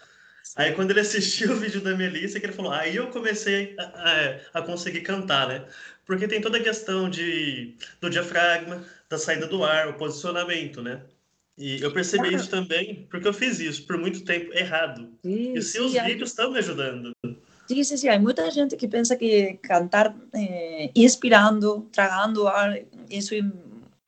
Aí 0.57 0.73
quando 0.73 0.91
ele 0.91 1.01
assistiu 1.01 1.53
o 1.53 1.57
vídeo 1.57 1.81
da 1.81 1.97
Melissa, 1.97 2.41
que 2.41 2.47
ele 2.47 2.53
falou, 2.53 2.73
aí 2.73 2.97
eu 2.97 3.09
comecei 3.09 3.75
a, 3.79 3.83
a, 4.55 4.61
a, 4.61 4.63
conseguir 4.63 5.03
cantar, 5.03 5.49
né? 5.49 5.65
Porque 6.05 6.27
tem 6.27 6.41
toda 6.41 6.59
a 6.59 6.63
questão 6.63 7.09
de, 7.09 7.75
do 8.01 8.11
diafragma, 8.11 8.85
da 9.09 9.17
saída 9.17 9.47
do 9.47 9.65
ar, 9.65 9.89
o 9.89 9.95
posicionamento, 9.95 10.83
né? 10.83 11.03
E 11.57 11.81
eu 11.83 11.93
percebi 11.93 12.29
claro. 12.29 12.37
isso 12.37 12.51
também, 12.51 13.07
porque 13.11 13.29
eu 13.29 13.35
fiz 13.35 13.61
isso 13.61 13.87
por 13.87 13.99
muito 13.99 14.25
tempo 14.25 14.53
errado. 14.55 15.09
Sim, 15.23 15.53
e 15.55 15.63
seus 15.63 15.93
sim, 15.93 16.03
vídeos 16.03 16.31
estão 16.31 16.51
me 16.51 16.59
ajudando. 16.59 17.13
Sim, 17.69 17.85
sim, 17.85 17.97
sim. 17.97 18.09
Há 18.09 18.19
muita 18.19 18.51
gente 18.51 18.77
que 18.77 18.89
pensa 18.89 19.15
que 19.15 19.59
cantar 19.63 20.17
eh, 20.35 20.91
inspirando, 20.95 21.87
tragando 21.93 22.49
ar, 22.49 22.81
isso 23.11 23.35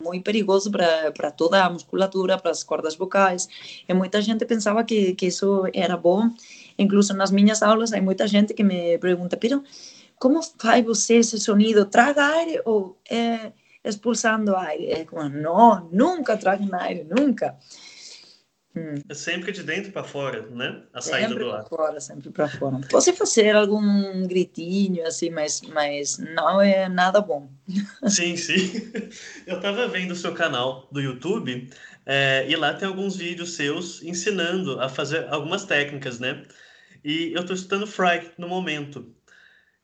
muito 0.03 0.25
perigoso 0.25 0.71
para 0.71 1.31
toda 1.31 1.65
a 1.65 1.71
musculatura, 1.71 2.39
para 2.39 2.51
as 2.51 2.63
cordas 2.65 2.97
vocais. 2.97 3.49
E 3.89 3.95
muita 3.95 4.21
gente 4.21 4.45
pensava 4.45 4.85
que, 4.85 5.15
que 5.15 5.27
isso 5.27 5.65
era 5.73 5.97
bom. 5.97 6.31
Incluso 6.79 7.15
nas 7.15 7.31
minhas 7.31 7.63
aulas, 7.63 7.93
há 7.93 8.01
muita 8.01 8.27
gente 8.27 8.55
que 8.55 8.65
me 8.65 8.99
pergunta, 8.99 9.37
pero 9.37 9.63
como 10.19 10.41
faz 10.59 10.85
você 10.85 11.17
esse 11.17 11.39
sonido? 11.39 11.85
Traga 11.87 12.27
aire 12.27 12.63
ou 12.65 12.97
é 13.11 13.53
expulsando 13.85 14.57
aire? 14.57 14.87
É 14.93 15.05
como, 15.05 15.29
não, 15.29 15.89
nunca 15.93 16.37
traga 16.37 16.65
aire, 16.81 17.05
nunca. 17.05 17.57
Hum. 18.75 18.95
É 19.07 19.15
sempre 19.15 19.53
de 19.53 19.63
dentro 19.63 19.93
para 19.93 20.03
fora, 20.03 20.47
né? 20.47 20.83
A 20.95 21.01
saída 21.03 21.29
sempre 21.29 21.45
do 21.45 21.51
ar. 21.51 21.65
fora, 21.69 22.01
sempre 22.01 22.31
para 22.31 22.49
fora. 22.49 22.81
Pode 22.91 23.13
fazer 23.13 23.55
algum 23.55 24.27
gritinho 24.27 25.07
assim, 25.07 25.29
mas, 25.29 25.61
mas 25.61 26.19
não 26.19 26.61
é 26.61 26.89
nada 26.89 27.21
bom. 27.21 27.51
Sim, 28.09 28.37
sim. 28.37 28.91
Eu 29.47 29.57
estava 29.57 29.87
vendo 29.89 30.13
o 30.13 30.17
seu 30.17 30.33
canal 30.33 30.89
do 30.91 31.01
YouTube 31.01 31.71
é, 32.07 32.47
e 32.49 32.57
lá 32.57 32.73
tem 32.73 32.89
alguns 32.89 33.17
vídeos 33.17 33.55
seus 33.55 34.03
ensinando 34.03 34.81
a 34.81 34.89
fazer 34.89 35.29
algumas 35.29 35.65
técnicas, 35.65 36.19
né? 36.19 36.43
E 37.05 37.33
eu 37.33 37.41
estou 37.41 37.55
estudando 37.55 37.87
fry 37.87 38.31
no 38.39 38.49
momento. 38.49 39.13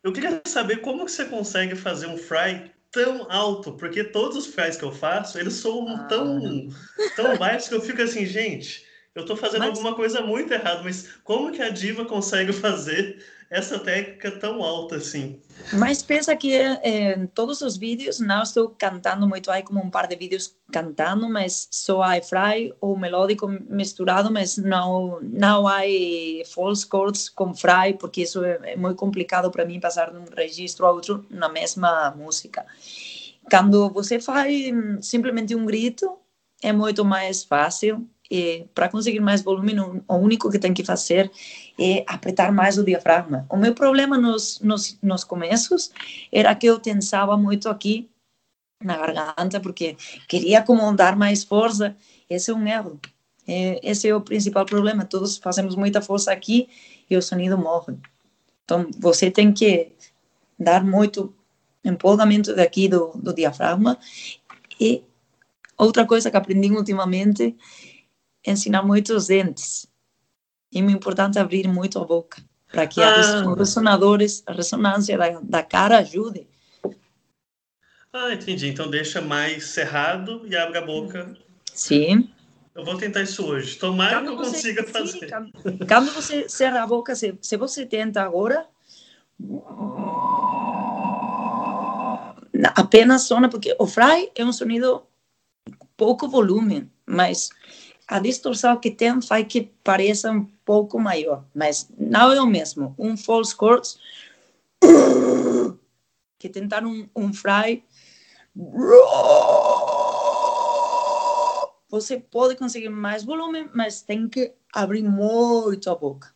Eu 0.03 0.13
queria 0.13 0.41
saber 0.47 0.81
como 0.81 1.05
que 1.05 1.11
você 1.11 1.25
consegue 1.25 1.75
fazer 1.75 2.07
um 2.07 2.17
fry 2.17 2.71
tão 2.99 3.31
alto, 3.31 3.73
porque 3.75 4.03
todos 4.03 4.37
os 4.37 4.47
fries 4.49 4.77
que 4.77 4.85
eu 4.85 4.91
faço, 4.91 5.39
eles 5.39 5.53
são 5.55 5.89
ah. 5.89 6.05
tão, 6.09 6.69
tão 7.15 7.39
baixos 7.39 7.69
que 7.69 7.75
eu 7.77 7.81
fico 7.81 8.03
assim, 8.03 8.27
gente, 8.27 8.88
eu 9.19 9.27
tô 9.27 9.37
fazendo 9.37 9.61
mas... 9.61 9.71
alguma 9.71 9.95
coisa 9.95 10.21
muito 10.21 10.53
errada, 10.53 10.83
mas 10.83 11.09
como 11.25 11.53
que 11.53 11.63
a 11.63 11.71
diva 11.71 12.05
consegue 12.05 12.53
fazer 12.55 13.19
essa 13.51 13.79
técnica 13.79 14.31
tão 14.33 14.63
alta 14.63 14.97
assim? 14.97 15.41
Mas 15.73 16.03
pensa 16.03 16.37
que 16.37 16.53
é, 16.55 17.15
em 17.15 17.27
todos 17.27 17.63
os 17.63 17.77
vídeos 17.77 18.21
não 18.21 18.43
estou 18.43 18.69
cantando 18.69 19.27
muito, 19.27 19.51
há 19.51 19.63
como 19.63 19.81
um 19.81 19.91
par 19.91 20.07
de 20.07 20.17
vídeos 20.17 20.55
cantando, 20.71 21.29
mas 21.29 21.67
só 21.71 22.03
há 22.03 22.21
fry 22.21 22.75
ou 22.81 22.97
melódico 22.97 23.49
misturado, 23.49 24.31
mas 24.31 24.59
não 24.59 25.19
não 25.23 25.67
há 25.67 25.81
false 26.47 26.87
chords 26.89 27.29
com 27.29 27.55
fry, 27.55 27.95
porque 27.99 28.23
isso 28.23 28.45
é, 28.45 28.59
é 28.63 28.77
muito 28.77 28.97
complicado 28.97 29.51
para 29.51 29.65
mim 29.65 29.81
passar 29.81 30.11
de 30.11 30.19
um 30.19 30.25
registro 30.37 30.87
a 30.87 30.93
outro 30.93 31.25
na 31.31 31.49
mesma 31.49 32.11
música. 32.11 32.67
Quando 33.51 33.89
você 33.89 34.21
faz 34.21 34.53
simplesmente 35.01 35.55
um 35.55 35.65
grito, 35.65 36.19
é 36.63 36.73
muito 36.73 37.03
mais 37.05 37.45
fácil 37.45 38.07
para 38.75 38.89
conseguir 38.89 39.21
mais 39.21 39.43
volume, 39.43 39.75
o 40.07 40.15
único 40.17 40.51
que 40.51 40.59
tem 40.59 40.75
que 40.75 40.85
fazer 40.85 41.31
é 41.79 42.05
apertar 42.07 42.53
mais 42.53 42.77
o 42.77 42.85
diafragma. 42.85 43.47
O 43.49 43.57
meu 43.57 43.75
problema 43.75 44.19
nos, 44.19 44.61
nos, 44.61 44.99
nos 45.03 45.25
começos 45.25 45.91
era 46.31 46.55
que 46.55 46.67
eu 46.67 46.79
tensava 46.79 47.37
muito 47.37 47.69
aqui 47.69 48.09
na 48.83 48.97
garganta, 48.97 49.61
porque 49.61 49.97
queria 50.29 50.63
como 50.63 50.93
dar 50.93 51.17
mais 51.17 51.43
força. 51.43 51.97
Esse 52.29 52.51
é 52.51 52.55
um 52.55 52.67
erro. 52.67 53.01
É, 53.47 53.81
esse 53.83 54.07
é 54.07 54.15
o 54.15 54.21
principal 54.21 54.67
problema. 54.67 55.05
Todos 55.05 55.39
fazemos 55.39 55.75
muita 55.75 56.03
força 56.03 56.31
aqui 56.31 56.69
e 57.09 57.17
o 57.17 57.23
sonido 57.23 57.57
morre. 57.57 57.97
Então, 58.65 58.91
você 58.99 59.31
tem 59.31 59.53
que 59.53 59.91
dar 60.59 60.85
muito 60.85 61.35
empolgamento 61.83 62.55
daqui 62.55 62.89
do, 62.89 63.13
do 63.15 63.33
diafragma. 63.33 63.99
E 64.79 65.03
outra 65.79 66.05
coisa 66.05 66.31
que 66.31 66.37
aprendi 66.37 66.71
ultimamente 66.71 67.57
ensinar 68.51 68.83
muito 68.83 69.15
os 69.15 69.27
dentes. 69.27 69.87
E 70.73 70.79
é 70.79 70.83
importante 70.83 71.39
abrir 71.39 71.67
muito 71.67 71.99
a 71.99 72.05
boca, 72.05 72.43
para 72.71 72.87
que 72.87 73.01
ah. 73.01 73.45
os 73.47 73.59
ressonadores, 73.59 74.43
a 74.47 74.53
ressonância 74.53 75.17
da, 75.17 75.41
da 75.41 75.63
cara 75.63 75.99
ajude. 75.99 76.47
Ah, 78.13 78.33
entendi. 78.33 78.69
Então 78.69 78.91
deixa 78.91 79.21
mais 79.21 79.67
cerrado 79.67 80.43
e 80.47 80.57
abre 80.57 80.79
a 80.79 80.83
boca. 80.85 81.37
Sim. 81.73 82.31
Eu 82.75 82.85
vou 82.85 82.97
tentar 82.97 83.23
isso 83.23 83.45
hoje. 83.45 83.77
Tomara 83.77 84.23
que 84.23 84.29
eu 84.29 84.37
você, 84.37 84.51
consiga 84.53 84.87
sim, 84.87 84.93
fazer. 84.93 85.31
Quando 85.87 86.13
você 86.13 86.49
cerra 86.49 86.83
a 86.83 86.87
boca, 86.87 87.15
se, 87.15 87.37
se 87.41 87.57
você 87.57 87.85
tenta 87.85 88.23
agora, 88.23 88.67
apenas 92.75 93.23
sona, 93.23 93.49
porque 93.49 93.75
o 93.79 93.87
fry 93.87 94.31
é 94.35 94.45
um 94.45 94.53
sonido 94.53 95.03
pouco 95.97 96.29
volume, 96.29 96.89
mas 97.05 97.51
a 98.09 98.19
distorção 98.19 98.77
que 98.79 98.91
tem 98.91 99.21
faz 99.21 99.47
que 99.47 99.71
pareça 99.85 100.33
um 100.33 100.47
pouco 100.65 100.99
maior, 100.99 101.45
mas 101.55 101.91
não 101.99 102.33
é 102.33 102.41
o 102.41 102.47
mesmo. 102.47 102.95
Um 102.99 103.19
false 103.19 103.55
chords 103.55 104.01
que 106.39 106.49
tentar 106.49 106.85
um, 106.85 107.07
um 107.15 107.33
fry 107.35 107.85
você 111.91 112.19
pode 112.19 112.57
conseguir 112.57 112.89
mais 112.89 113.25
volume, 113.25 113.69
mas 113.75 114.01
tem 114.03 114.29
que 114.29 114.53
abrir 114.73 115.03
muito 115.03 115.91
a 115.91 115.95
boca 115.95 116.35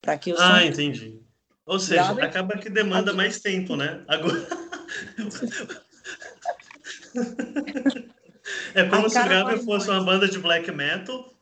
para 0.00 0.18
que 0.18 0.32
o 0.32 0.36
Ah, 0.38 0.64
entendi. 0.64 1.20
Ou 1.64 1.78
seja, 1.78 2.14
grave, 2.14 2.22
acaba 2.22 2.58
que 2.58 2.68
demanda 2.68 3.10
aqui. 3.10 3.16
mais 3.16 3.40
tempo, 3.40 3.76
né? 3.76 4.04
Agora 4.08 4.46
É 8.74 8.84
como 8.84 9.08
se 9.08 9.18
o 9.18 9.24
grave 9.24 9.64
fosse 9.64 9.90
uma 9.90 10.02
banda 10.02 10.28
de 10.28 10.38
black 10.38 10.70
metal 10.70 11.32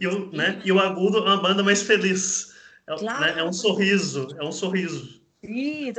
e 0.00 0.06
o, 0.06 0.30
né, 0.32 0.60
e 0.64 0.72
o 0.72 0.78
agudo 0.78 1.22
uma 1.22 1.36
banda 1.36 1.62
mais 1.62 1.82
feliz. 1.82 2.52
É, 2.86 2.96
claro. 2.96 3.20
né, 3.20 3.34
é 3.38 3.44
um 3.44 3.52
sorriso, 3.52 4.28
é 4.38 4.44
um 4.44 4.52
sorriso. 4.52 5.20
Sim, 5.44 5.92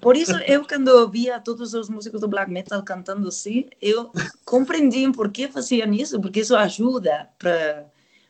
por 0.00 0.14
isso 0.16 0.36
eu 0.46 0.66
quando 0.66 1.08
via 1.08 1.40
todos 1.40 1.72
os 1.72 1.88
músicos 1.88 2.20
do 2.20 2.28
black 2.28 2.50
metal 2.50 2.82
cantando 2.82 3.28
assim, 3.28 3.68
eu 3.80 4.12
compreendi 4.44 5.10
por 5.12 5.30
que 5.30 5.48
faziam 5.48 5.90
isso, 5.92 6.20
porque 6.20 6.40
isso 6.40 6.54
ajuda 6.54 7.28
para 7.38 7.86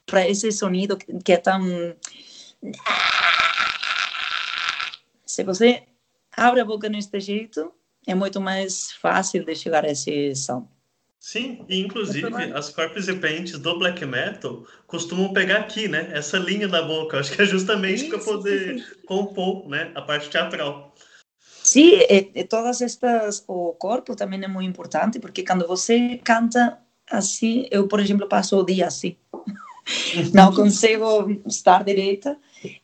para 0.07 0.29
esse 0.29 0.51
sonido 0.51 0.97
que 0.97 1.33
é 1.33 1.37
tão 1.37 1.61
Se 5.25 5.45
você 5.45 5.85
abre 6.37 6.61
a 6.61 6.64
boca 6.64 6.88
neste 6.88 7.19
jeito, 7.21 7.73
é 8.07 8.14
muito 8.14 8.40
mais 8.40 8.93
fácil 8.93 9.45
de 9.45 9.55
chegar 9.55 9.85
a 9.85 9.90
esse 9.90 10.35
som. 10.35 10.69
Sim, 11.21 11.67
e 11.69 11.79
inclusive 11.79 12.35
as 12.55 12.71
corpos 12.71 13.07
e 13.07 13.15
pentes 13.15 13.59
do 13.59 13.79
black 13.79 14.07
metal 14.07 14.65
costumam 14.87 15.35
pegar 15.35 15.59
aqui, 15.59 15.87
né? 15.87 16.09
Essa 16.13 16.39
linha 16.39 16.67
da 16.67 16.81
boca. 16.81 17.21
Acho 17.21 17.33
que 17.37 17.43
é 17.43 17.45
justamente 17.45 18.07
para 18.07 18.19
poder 18.19 18.83
compor, 19.07 19.69
né? 19.69 19.93
A 19.95 20.01
parte 20.01 20.31
teatral. 20.31 20.95
Sim, 21.63 21.97
e, 22.09 22.31
e, 22.35 22.45
todas 22.45 22.81
estas, 22.81 23.45
o 23.47 23.75
corpo 23.75 24.17
também 24.17 24.43
é 24.43 24.49
muito 24.49 24.71
importante, 24.71 25.21
porque 25.21 25.45
quando 25.45 25.67
você 25.67 26.19
canta 26.25 26.79
assim, 27.11 27.69
eu, 27.71 27.87
por 27.87 28.01
exemplo, 28.01 28.27
passo 28.27 28.57
o 28.59 28.65
dia 28.65 28.87
assim. 28.87 29.15
não 30.33 30.55
consigo 30.55 31.31
estar 31.47 31.85
direita. 31.85 32.39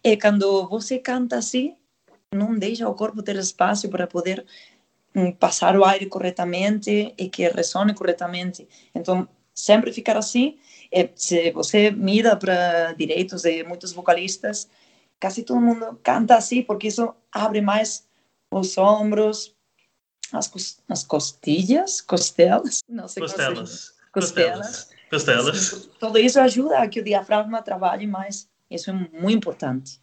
E 0.04 0.14
quando 0.18 0.68
você 0.68 0.98
canta 0.98 1.38
assim, 1.38 1.74
não 2.34 2.54
deixa 2.54 2.86
o 2.86 2.94
corpo 2.94 3.22
ter 3.22 3.36
espaço 3.36 3.88
para 3.88 4.06
poder 4.06 4.44
passar 5.38 5.76
o 5.76 5.84
aire 5.84 6.06
corretamente 6.06 7.14
e 7.16 7.28
que 7.28 7.48
ressone 7.48 7.94
corretamente. 7.94 8.68
Então, 8.94 9.28
sempre 9.54 9.92
ficar 9.92 10.16
assim. 10.16 10.58
E 10.92 11.10
se 11.16 11.50
você 11.52 11.90
mira 11.90 12.36
para 12.36 12.92
direitos 12.92 13.42
de 13.42 13.64
muitos 13.64 13.92
vocalistas, 13.92 14.68
quase 15.20 15.42
todo 15.42 15.60
mundo 15.60 15.98
canta 16.02 16.36
assim, 16.36 16.62
porque 16.62 16.88
isso 16.88 17.14
abre 17.32 17.60
mais 17.60 18.06
os 18.50 18.76
ombros, 18.76 19.54
as, 20.32 20.52
as 20.88 21.02
costilhas, 21.04 22.00
costelas, 22.00 22.80
não 22.88 23.08
sei 23.08 23.22
costelas. 23.22 23.94
Costelas. 24.12 24.90
Costelas. 25.10 25.48
Assim, 25.48 25.90
tudo 25.98 26.18
isso 26.18 26.40
ajuda 26.40 26.80
a 26.80 26.88
que 26.88 27.00
o 27.00 27.04
diafragma 27.04 27.62
trabalhe 27.62 28.06
mais. 28.06 28.48
Isso 28.70 28.90
é 28.90 28.92
muito 28.92 29.36
importante. 29.36 30.00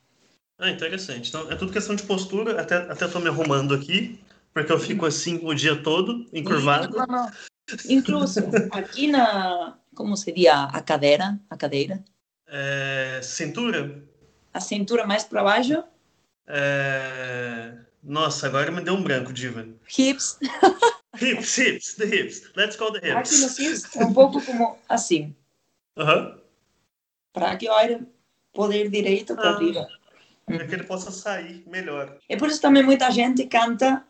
Ah, 0.58 0.70
interessante. 0.70 1.30
Então, 1.30 1.52
é 1.52 1.56
tudo 1.56 1.74
questão 1.74 1.96
de 1.96 2.04
postura. 2.04 2.62
Até 2.62 2.78
até 2.78 3.06
estou 3.06 3.20
me 3.20 3.28
arrumando 3.28 3.74
aqui 3.74 4.20
porque 4.54 4.72
eu 4.72 4.80
fico 4.80 5.06
assim 5.06 5.40
o 5.44 5.54
dia 5.54 5.82
todo, 5.82 6.30
encurvado. 6.32 6.96
Não, 6.96 7.06
não. 7.06 7.32
Incluso 7.90 8.40
aqui 8.72 9.08
na, 9.08 9.78
como 9.96 10.16
seria 10.16 10.64
a 10.66 10.82
cadeira, 10.82 11.40
a 11.50 11.58
cadeira? 11.58 12.04
É, 12.48 13.20
cintura? 13.24 14.04
A 14.54 14.60
cintura 14.60 15.08
mais 15.08 15.24
para 15.24 15.44
baixo? 15.44 15.84
É... 16.46 17.76
Nossa, 18.04 18.48
agora 18.48 18.70
me 18.70 18.82
deu 18.82 18.94
um 18.94 19.02
branco, 19.02 19.34
Diva. 19.34 19.66
Hips. 19.98 20.38
hips, 21.20 21.58
hips, 21.58 21.96
the 21.96 22.06
hips. 22.06 22.52
Let's 22.56 22.76
call 22.76 22.92
the 22.92 23.00
hips. 23.00 23.16
Aqui 23.16 23.64
no 23.64 23.70
hips 23.70 23.96
é 23.96 24.06
um 24.06 24.14
pouco 24.14 24.42
como 24.46 24.78
assim. 24.88 25.36
Aham. 25.98 26.40
Para 27.32 27.56
que 27.56 27.70
olhe 27.70 28.06
poder 28.52 28.90
direito 28.90 29.36
para 29.36 29.52
ah, 29.52 29.56
arriba. 29.56 29.88
Para 30.46 30.68
que 30.68 30.76
ele 30.76 30.84
possa 30.84 31.12
sair 31.12 31.64
melhor. 31.66 32.20
É 32.28 32.36
por 32.36 32.50
isso 32.50 32.62
também 32.62 32.84
muita 32.84 33.10
gente 33.10 33.46
canta 33.48 34.06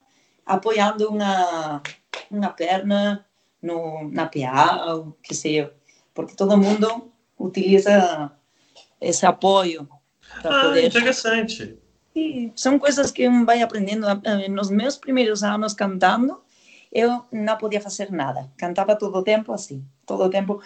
apoiando 0.45 1.09
uma, 1.09 1.81
uma 2.29 2.49
perna 2.49 3.25
no, 3.61 4.09
na 4.11 4.25
PA, 4.25 4.93
ou 4.93 5.17
que 5.23 5.33
seja, 5.33 5.73
porque 6.13 6.35
todo 6.35 6.57
mundo 6.57 7.11
utiliza 7.39 8.31
esse 8.99 9.25
apoio. 9.25 9.87
Ah, 10.43 10.65
poder... 10.65 10.87
interessante. 10.87 11.77
E 12.15 12.51
são 12.55 12.77
coisas 12.77 13.11
que 13.11 13.27
um 13.27 13.45
vai 13.45 13.61
aprendendo. 13.61 14.05
Nos 14.49 14.69
meus 14.69 14.97
primeiros 14.97 15.43
anos 15.43 15.73
cantando, 15.73 16.41
eu 16.91 17.25
não 17.31 17.57
podia 17.57 17.81
fazer 17.81 18.11
nada. 18.11 18.49
Cantava 18.57 18.95
todo 18.95 19.17
o 19.17 19.23
tempo 19.23 19.51
assim, 19.51 19.83
todo 20.05 20.23
o 20.23 20.29
tempo. 20.29 20.61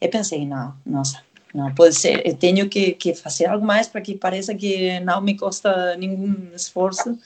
E 0.00 0.08
pensei, 0.08 0.44
não, 0.46 0.74
nossa, 0.84 1.22
não 1.54 1.72
pode 1.74 1.94
ser. 1.94 2.26
Eu 2.26 2.36
tenho 2.36 2.68
que, 2.68 2.92
que 2.92 3.14
fazer 3.14 3.46
algo 3.46 3.64
mais 3.64 3.86
para 3.86 4.00
que 4.00 4.16
pareça 4.16 4.54
que 4.54 4.98
não 5.00 5.20
me 5.20 5.36
custa 5.36 5.96
nenhum 5.96 6.50
esforço 6.54 7.16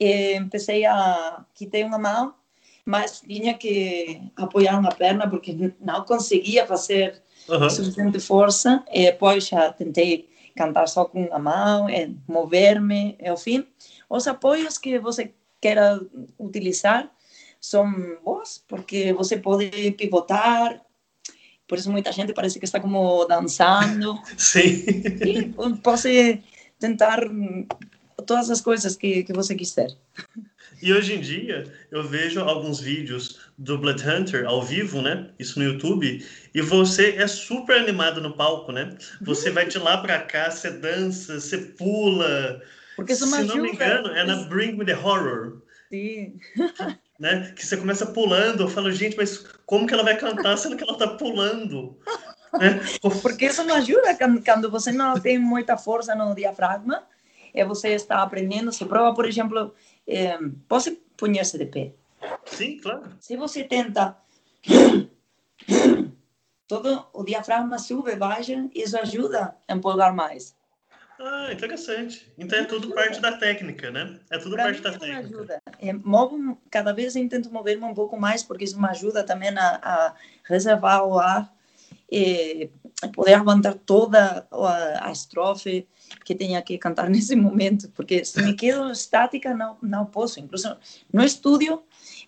empecei 0.00 0.84
a 0.84 1.44
quitei 1.54 1.84
uma 1.84 1.98
mão, 1.98 2.34
mas 2.84 3.20
tinha 3.20 3.54
que 3.54 4.20
apoiar 4.36 4.78
uma 4.78 4.92
perna 4.92 5.28
porque 5.28 5.74
não 5.80 6.04
conseguia 6.04 6.66
fazer 6.66 7.22
uhum. 7.48 7.70
suficiente 7.70 8.20
força. 8.20 8.84
E 8.92 9.06
depois 9.06 9.48
já 9.48 9.72
tentei 9.72 10.28
cantar 10.56 10.88
só 10.88 11.04
com 11.04 11.24
uma 11.24 11.38
mão, 11.38 11.90
e 11.90 12.16
mover-me, 12.26 13.16
ao 13.26 13.36
fim. 13.36 13.66
Os 14.08 14.26
apoios 14.26 14.78
que 14.78 14.98
você 14.98 15.32
queira 15.60 16.00
utilizar 16.38 17.10
são 17.60 17.92
bons, 18.24 18.64
porque 18.66 19.12
você 19.12 19.36
pode 19.36 19.90
pivotar, 19.92 20.80
por 21.66 21.78
isso 21.78 21.90
muita 21.90 22.12
gente 22.12 22.32
parece 22.32 22.58
que 22.58 22.64
está 22.64 22.80
como 22.80 23.24
dançando. 23.24 24.18
Sim. 24.36 24.84
E 25.26 25.52
pode 25.82 26.42
tentar 26.78 27.20
todas 28.26 28.50
as 28.50 28.60
coisas 28.60 28.96
que, 28.96 29.22
que 29.22 29.32
você 29.32 29.54
quiser. 29.54 29.88
E 30.82 30.92
hoje 30.92 31.14
em 31.14 31.20
dia 31.20 31.64
eu 31.90 32.02
vejo 32.06 32.40
alguns 32.40 32.80
vídeos 32.80 33.38
do 33.56 33.78
Blood 33.78 34.06
Hunter 34.06 34.46
ao 34.46 34.62
vivo, 34.62 35.00
né? 35.00 35.30
Isso 35.38 35.58
no 35.58 35.64
YouTube, 35.64 36.24
e 36.54 36.60
você 36.60 37.16
é 37.16 37.26
super 37.26 37.78
animado 37.78 38.20
no 38.20 38.36
palco, 38.36 38.72
né? 38.72 38.96
Você 39.22 39.50
vai 39.50 39.66
de 39.66 39.78
lá 39.78 39.98
para 39.98 40.20
cá, 40.20 40.50
você 40.50 40.70
dança, 40.70 41.40
você 41.40 41.58
pula. 41.58 42.60
Porque 42.94 43.12
isso 43.12 43.26
Se 43.26 43.44
não 43.44 43.56
me 43.56 43.70
engano, 43.70 44.08
é 44.08 44.24
na 44.24 44.36
Bring 44.44 44.72
Me 44.72 44.84
the 44.84 44.96
Horror. 44.96 45.62
Sim. 45.90 46.38
Né? 47.18 47.50
Que 47.56 47.64
você 47.64 47.78
começa 47.78 48.04
pulando, 48.04 48.64
eu 48.64 48.68
falo, 48.68 48.92
gente, 48.92 49.16
mas 49.16 49.38
como 49.64 49.86
que 49.86 49.94
ela 49.94 50.02
vai 50.02 50.18
cantar 50.18 50.54
sendo 50.58 50.76
que 50.76 50.84
ela 50.84 50.98
tá 50.98 51.08
pulando? 51.08 51.98
Né? 52.60 52.80
Porque 53.22 53.46
isso 53.46 53.64
não 53.64 53.74
ajuda 53.74 54.16
quando 54.44 54.70
você 54.70 54.90
não 54.90 55.18
tem 55.18 55.38
muita 55.38 55.76
força 55.76 56.14
no 56.14 56.34
diafragma 56.34 56.96
é 56.96 57.15
você 57.64 57.90
está 57.90 58.22
aprendendo, 58.22 58.72
se 58.72 58.84
prova, 58.84 59.14
por 59.14 59.26
exemplo, 59.26 59.74
é, 60.06 60.38
pode 60.68 60.90
pôr-se 61.16 61.58
de 61.58 61.66
pé. 61.66 61.92
Sim, 62.44 62.78
claro. 62.78 63.04
Se 63.20 63.36
você 63.36 63.64
tenta, 63.64 64.16
todo 66.66 67.06
o 67.12 67.24
diafragma 67.24 67.78
sube, 67.78 68.16
baixa, 68.16 68.68
isso 68.74 68.98
ajuda 68.98 69.56
a 69.68 69.74
empolgar 69.74 70.14
mais. 70.14 70.56
Ah, 71.18 71.48
interessante. 71.50 72.30
Então 72.36 72.58
é 72.58 72.64
tudo 72.64 72.94
parte 72.94 73.20
da 73.20 73.38
técnica, 73.38 73.90
né? 73.90 74.20
É 74.30 74.38
tudo 74.38 74.54
pra 74.54 74.64
parte 74.64 74.82
da 74.82 74.92
técnica. 74.92 75.20
ajuda. 75.20 75.62
É, 75.78 75.92
movo, 75.92 76.60
cada 76.70 76.92
vez 76.92 77.16
eu 77.16 77.28
tento 77.28 77.50
mover-me 77.50 77.84
um 77.84 77.94
pouco 77.94 78.18
mais, 78.18 78.42
porque 78.42 78.64
isso 78.64 78.80
me 78.80 78.86
ajuda 78.88 79.24
também 79.24 79.48
a, 79.56 79.80
a 79.82 80.14
reservar 80.44 81.04
o 81.04 81.18
ar 81.18 81.55
e 82.10 82.70
poder 83.14 83.34
aguentar 83.34 83.74
toda 83.74 84.46
a, 84.50 85.08
a 85.08 85.12
estrofe 85.12 85.86
que 86.24 86.34
tenha 86.34 86.62
que 86.62 86.78
cantar 86.78 87.08
nesse 87.10 87.34
momento, 87.34 87.90
porque 87.90 88.24
se 88.24 88.42
me 88.42 88.54
quedo 88.54 88.90
estática 88.90 89.54
não 89.54 89.76
não 89.82 90.06
posso. 90.06 90.40
Incluso 90.40 90.76
no 91.12 91.24
estúdio 91.24 91.82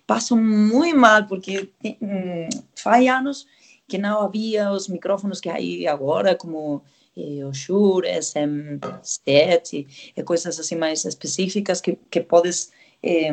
passo 0.06 0.36
muito 0.36 0.96
mal 0.96 1.26
porque 1.26 1.70
hum, 1.84 2.48
faz 2.74 3.06
anos 3.06 3.46
que 3.86 3.98
não 3.98 4.20
havia 4.20 4.70
os 4.70 4.88
micrófonos 4.88 5.40
que 5.40 5.48
há 5.48 5.56
agora, 5.90 6.34
como 6.34 6.82
eh, 7.16 7.44
o 7.44 7.54
Shure, 7.54 8.08
SM7 8.08 10.12
e 10.14 10.22
coisas 10.22 10.60
assim 10.60 10.76
mais 10.76 11.06
específicas 11.06 11.80
que, 11.80 11.98
que 12.10 12.20
podes 12.20 12.70
eh, 13.02 13.32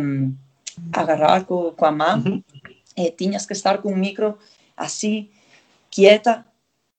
agarrar 0.93 1.45
com, 1.45 1.71
com 1.71 1.85
a 1.85 1.91
mão. 1.91 2.23
Uhum. 2.25 2.43
E 2.97 3.11
tinhas 3.11 3.45
que 3.45 3.51
estar 3.51 3.79
com 3.79 3.91
o 3.91 3.97
micro 3.97 4.37
assim, 4.77 5.29
quieta, 5.95 6.45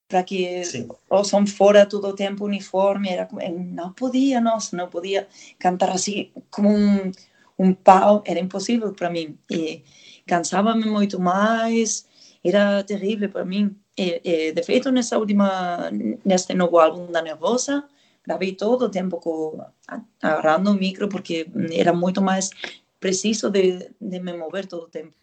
para 0.09 0.23
que 0.23 0.65
Sim. 0.65 0.89
o 1.11 1.23
som 1.23 1.47
fora 1.47 1.85
todo 1.85 2.09
o 2.09 2.15
tempo 2.15 2.47
uniforme, 2.47 3.11
era, 3.11 3.29
não 3.75 3.93
podia, 3.93 4.41
nossa, 4.41 4.75
não 4.75 4.89
podia 4.89 5.29
cantar 5.59 5.91
assim 5.91 6.31
como 6.51 6.71
um, 6.71 7.13
um 7.59 7.75
pau, 7.75 8.23
era 8.25 8.41
impossível 8.41 8.95
para 8.95 9.11
mim. 9.11 9.37
E 9.51 9.83
cansava-me 10.27 10.87
muito 10.87 11.21
mais, 11.21 12.07
era 12.43 12.83
terrível 12.85 13.29
para 13.29 13.45
mim. 13.45 13.77
E, 13.99 14.21
e, 14.25 14.53
de 14.53 14.63
feito, 14.63 14.91
nessa 14.91 15.19
última, 15.19 15.91
neste 16.25 16.55
novo 16.55 16.79
álbum 16.79 17.13
da 17.13 17.21
Nervosa, 17.21 17.85
gravei 18.27 18.53
todo 18.53 18.87
o 18.87 18.91
tempo 18.91 19.19
com, 19.19 19.61
agarrando 20.23 20.71
o 20.71 20.75
micro, 20.75 21.09
porque 21.09 21.47
era 21.73 21.93
muito 21.93 22.23
mais 22.23 22.51
preciso 22.99 23.51
de, 23.51 23.91
de 24.01 24.21
me 24.21 24.33
mover 24.33 24.67
todo 24.67 24.85
o 24.85 24.89
tempo. 24.89 25.15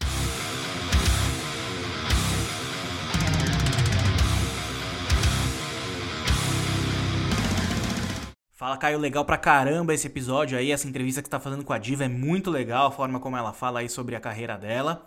Fala, 8.63 8.77
Caio, 8.77 8.97
legal 8.97 9.25
pra 9.25 9.35
caramba 9.35 9.93
esse 9.93 10.07
episódio 10.07 10.57
aí, 10.57 10.71
essa 10.71 10.87
entrevista 10.87 11.21
que 11.21 11.27
você 11.27 11.31
tá 11.31 11.37
fazendo 11.37 11.65
com 11.65 11.73
a 11.73 11.77
Diva 11.77 12.05
é 12.05 12.07
muito 12.07 12.49
legal, 12.49 12.87
a 12.87 12.91
forma 12.91 13.19
como 13.19 13.35
ela 13.35 13.51
fala 13.51 13.81
aí 13.81 13.89
sobre 13.89 14.15
a 14.15 14.21
carreira 14.21 14.57
dela. 14.57 15.05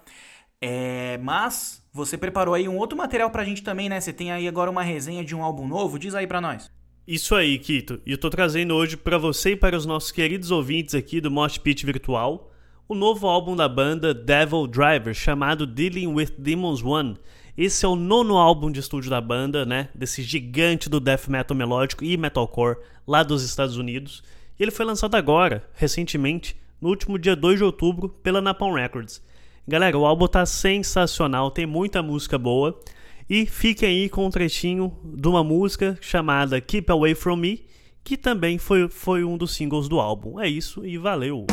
É, 0.60 1.16
mas 1.22 1.82
você 1.90 2.18
preparou 2.18 2.52
aí 2.52 2.68
um 2.68 2.76
outro 2.76 2.98
material 2.98 3.30
pra 3.30 3.46
gente 3.46 3.62
também, 3.62 3.88
né? 3.88 3.98
Você 3.98 4.12
tem 4.12 4.30
aí 4.30 4.46
agora 4.46 4.70
uma 4.70 4.82
resenha 4.82 5.24
de 5.24 5.34
um 5.34 5.42
álbum 5.42 5.66
novo, 5.66 5.98
diz 5.98 6.14
aí 6.14 6.26
pra 6.26 6.38
nós. 6.38 6.70
Isso 7.08 7.34
aí, 7.34 7.58
Kito. 7.58 7.98
E 8.04 8.12
eu 8.12 8.18
tô 8.18 8.28
trazendo 8.28 8.74
hoje 8.74 8.94
para 8.94 9.16
você 9.16 9.52
e 9.52 9.56
para 9.56 9.74
os 9.74 9.86
nossos 9.86 10.12
queridos 10.12 10.50
ouvintes 10.50 10.94
aqui 10.94 11.18
do 11.18 11.30
Mosh 11.30 11.56
Pit 11.56 11.86
Virtual 11.86 12.52
o 12.86 12.94
novo 12.94 13.26
álbum 13.26 13.56
da 13.56 13.68
banda 13.68 14.14
Devil 14.14 14.66
Driver, 14.66 15.14
chamado 15.14 15.66
Dealing 15.66 16.08
with 16.08 16.34
Demons 16.38 16.82
One. 16.82 17.16
Esse 17.56 17.86
é 17.86 17.88
o 17.88 17.96
nono 17.96 18.36
álbum 18.36 18.70
de 18.70 18.80
estúdio 18.80 19.08
da 19.08 19.18
banda, 19.18 19.64
né? 19.64 19.88
Desse 19.94 20.22
gigante 20.22 20.90
do 20.90 21.00
death 21.00 21.26
metal 21.26 21.56
melódico 21.56 22.04
e 22.04 22.14
metalcore 22.14 22.76
lá 23.06 23.22
dos 23.22 23.42
Estados 23.42 23.78
Unidos. 23.78 24.22
E 24.58 24.62
ele 24.62 24.70
foi 24.70 24.84
lançado 24.84 25.14
agora, 25.14 25.66
recentemente, 25.74 26.54
no 26.78 26.90
último 26.90 27.18
dia 27.18 27.34
2 27.34 27.56
de 27.56 27.64
outubro, 27.64 28.10
pela 28.10 28.42
Napalm 28.42 28.74
Records. 28.74 29.22
Galera, 29.66 29.96
o 29.96 30.04
álbum 30.04 30.26
tá 30.28 30.44
sensacional, 30.44 31.50
tem 31.50 31.64
muita 31.64 32.02
música 32.02 32.36
boa. 32.36 32.78
E 33.28 33.46
fiquem 33.46 33.88
aí 33.88 34.08
com 34.10 34.26
um 34.26 34.30
trechinho 34.30 34.94
de 35.02 35.26
uma 35.26 35.42
música 35.42 35.96
chamada 36.02 36.60
Keep 36.60 36.92
Away 36.92 37.14
From 37.14 37.36
Me, 37.36 37.64
que 38.04 38.18
também 38.18 38.58
foi, 38.58 38.86
foi 38.90 39.24
um 39.24 39.38
dos 39.38 39.54
singles 39.54 39.88
do 39.88 39.98
álbum. 39.98 40.38
É 40.38 40.46
isso 40.46 40.84
e 40.84 40.98
valeu! 40.98 41.46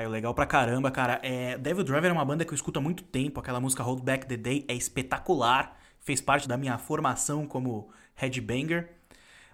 Caiu 0.00 0.08
legal 0.08 0.32
pra 0.32 0.46
caramba, 0.46 0.90
cara. 0.90 1.20
É, 1.22 1.58
Devil 1.58 1.84
Driver 1.84 2.08
é 2.08 2.12
uma 2.12 2.24
banda 2.24 2.42
que 2.42 2.52
eu 2.52 2.54
escuto 2.54 2.78
há 2.78 2.82
muito 2.82 3.02
tempo. 3.02 3.38
Aquela 3.38 3.60
música 3.60 3.82
Hold 3.82 4.02
Back 4.02 4.26
the 4.26 4.36
Day 4.38 4.64
é 4.66 4.72
espetacular. 4.72 5.78
Fez 6.00 6.22
parte 6.22 6.48
da 6.48 6.56
minha 6.56 6.78
formação 6.78 7.46
como 7.46 7.92
headbanger. 8.14 8.88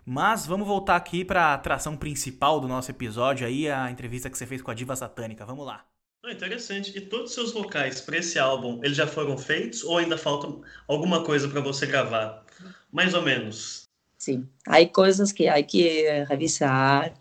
Mas 0.05 0.47
vamos 0.47 0.69
voltar 0.69 0.95
aqui 0.95 1.25
pra 1.25 1.55
atração 1.55 1.97
principal 1.97 2.61
do 2.61 2.69
nosso 2.69 2.93
episódio 2.93 3.45
aí, 3.45 3.69
a 3.69 3.91
entrevista 3.91 4.31
que 4.31 4.39
você 4.39 4.47
fez 4.47 4.63
com 4.63 4.71
a 4.71 4.75
Diva 4.75 4.95
Satânica. 4.95 5.45
Vamos 5.45 5.67
lá. 5.67 5.85
Ah, 6.25 6.31
interessante. 6.31 6.97
E 6.97 7.01
todos 7.01 7.31
os 7.31 7.35
seus 7.35 7.53
vocais 7.53 8.01
para 8.01 8.19
esse 8.19 8.39
álbum, 8.39 8.79
eles 8.85 8.97
já 8.97 9.09
foram 9.09 9.37
feitos 9.37 9.83
ou 9.83 9.99
ainda 9.99 10.17
falta 10.17 10.47
alguma 10.87 11.25
coisa 11.25 11.49
para 11.49 11.61
você 11.61 11.87
gravar? 11.87 12.45
Mais 12.93 13.15
ou 13.15 13.23
menos. 13.23 13.83
Sim, 14.17 14.49
há 14.65 14.87
coisas 14.87 15.33
que 15.33 15.49
há 15.49 15.61
que 15.61 16.25
revisar, 16.29 17.13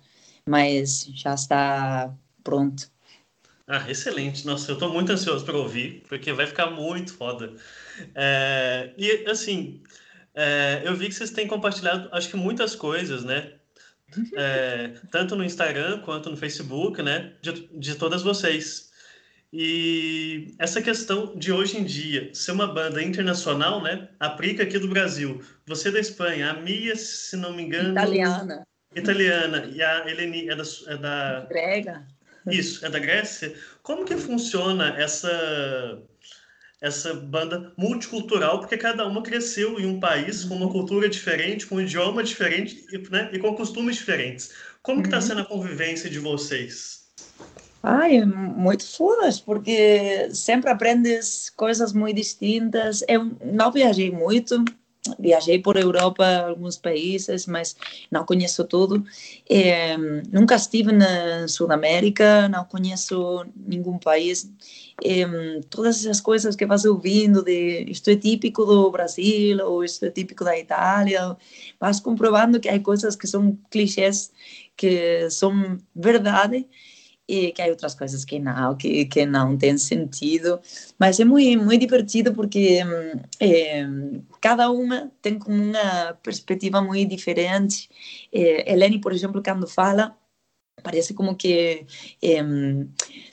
mas 0.47 1.07
já 1.15 1.33
está 1.33 2.13
pronto. 2.43 2.93
Ah, 3.67 3.89
excelente. 3.89 4.45
Nossa, 4.45 4.71
eu 4.71 4.77
tô 4.77 4.89
muito 4.89 5.11
ansioso 5.11 5.43
para 5.43 5.57
ouvir, 5.57 6.03
porque 6.07 6.31
vai 6.31 6.45
ficar 6.45 6.69
muito 6.69 7.13
foda. 7.13 7.53
É, 8.13 8.91
e, 8.97 9.25
assim, 9.27 9.81
é, 10.35 10.81
eu 10.83 10.95
vi 10.95 11.07
que 11.07 11.15
vocês 11.15 11.31
têm 11.31 11.47
compartilhado, 11.47 12.07
acho 12.11 12.29
que 12.29 12.35
muitas 12.35 12.75
coisas, 12.75 13.23
né? 13.23 13.53
É, 14.35 14.93
tanto 15.11 15.35
no 15.35 15.43
Instagram 15.43 15.99
quanto 16.01 16.29
no 16.29 16.37
Facebook, 16.37 17.01
né? 17.01 17.33
De, 17.41 17.67
de 17.73 17.95
todas 17.95 18.21
vocês. 18.21 18.91
E 19.51 20.53
essa 20.59 20.81
questão 20.81 21.35
de 21.35 21.51
hoje 21.51 21.77
em 21.77 21.83
dia 21.85 22.29
ser 22.33 22.51
uma 22.51 22.67
banda 22.67 23.01
internacional, 23.01 23.81
né? 23.81 24.09
Aplica 24.19 24.63
aqui 24.63 24.77
do 24.77 24.89
Brasil. 24.89 25.41
Você 25.65 25.89
da 25.89 25.99
Espanha, 25.99 26.51
a 26.51 26.53
Mia, 26.61 26.95
se 26.95 27.37
não 27.37 27.53
me 27.53 27.63
engano. 27.63 27.91
Italiana. 27.91 28.67
Italiana. 28.93 29.69
E 29.73 29.81
a 29.81 30.09
Eleni 30.09 30.49
é 30.49 30.55
da. 30.55 30.63
É 30.87 30.97
da... 30.97 31.45
Grega. 31.49 32.07
Isso, 32.47 32.85
é 32.85 32.89
da 32.89 32.99
Grécia. 32.99 33.55
Como 33.81 34.05
que 34.05 34.15
funciona 34.15 34.95
essa 34.97 36.01
essa 36.81 37.13
banda 37.13 37.73
multicultural, 37.77 38.59
porque 38.59 38.77
cada 38.77 39.07
uma 39.07 39.23
cresceu 39.23 39.79
em 39.79 39.87
um 39.87 39.99
país 39.99 40.43
com 40.43 40.55
uma 40.55 40.69
cultura 40.69 41.09
diferente, 41.09 41.65
com 41.65 41.75
um 41.75 41.81
idioma 41.81 42.23
diferente 42.23 42.85
e, 42.91 42.97
né, 43.09 43.29
e 43.33 43.39
com 43.39 43.55
costumes 43.55 43.95
diferentes. 43.95 44.51
Como 44.83 45.01
que 45.01 45.07
está 45.07 45.19
sendo 45.19 45.41
a 45.41 45.45
convivência 45.45 46.09
de 46.09 46.19
vocês? 46.19 47.05
Ai, 47.81 48.23
muito 48.25 48.85
fodas, 48.85 49.39
porque 49.39 50.29
sempre 50.31 50.69
aprendes 50.69 51.49
coisas 51.55 51.93
muito 51.93 52.17
distintas. 52.17 53.03
Eu 53.07 53.31
não 53.43 53.71
viajei 53.71 54.11
muito, 54.11 54.63
viajei 55.19 55.59
por 55.59 55.77
Europa, 55.77 56.25
alguns 56.47 56.77
países, 56.77 57.45
mas 57.45 57.75
não 58.11 58.25
conheço 58.25 58.63
tudo. 58.63 59.03
É, 59.49 59.97
nunca 60.31 60.55
estive 60.55 60.91
na 60.91 61.47
Sudamérica, 61.47 62.47
não 62.49 62.65
conheço 62.65 63.45
nenhum 63.55 63.97
país. 63.97 64.49
É, 65.03 65.25
todas 65.69 65.99
essas 65.99 66.21
coisas 66.21 66.55
que 66.55 66.65
vas 66.65 66.85
ouvindo 66.85 67.43
de 67.43 67.85
isto 67.89 68.09
é 68.09 68.15
típico 68.15 68.65
do 68.65 68.89
Brasil 68.89 69.57
ou 69.65 69.83
isto 69.83 70.05
é 70.05 70.09
típico 70.09 70.43
da 70.43 70.57
Itália, 70.57 71.35
vas 71.79 71.99
comprovando 71.99 72.59
que 72.59 72.69
há 72.69 72.79
coisas 72.79 73.15
que 73.15 73.27
são 73.27 73.57
clichês 73.69 74.31
que 74.77 75.29
são 75.29 75.77
verdade 75.95 76.67
e 77.27 77.51
que 77.51 77.61
há 77.61 77.67
outras 77.67 77.95
coisas 77.95 78.23
que 78.23 78.39
não, 78.39 78.75
que, 78.75 79.05
que 79.05 79.25
não 79.25 79.57
tem 79.57 79.77
sentido, 79.77 80.59
mas 80.99 81.19
é 81.19 81.25
muito, 81.25 81.63
muito 81.63 81.81
divertido 81.81 82.33
porque 82.33 82.79
é, 83.39 83.85
cada 84.39 84.69
uma 84.69 85.11
tem 85.21 85.39
como 85.39 85.55
uma 85.55 86.13
perspectiva 86.21 86.81
muito 86.81 87.09
diferente. 87.09 87.89
É, 88.31 88.71
Eleni, 88.71 88.99
por 88.99 89.11
exemplo, 89.11 89.41
quando 89.43 89.67
fala, 89.67 90.15
parece 90.83 91.13
como 91.13 91.35
que 91.35 91.85
é, 92.21 92.43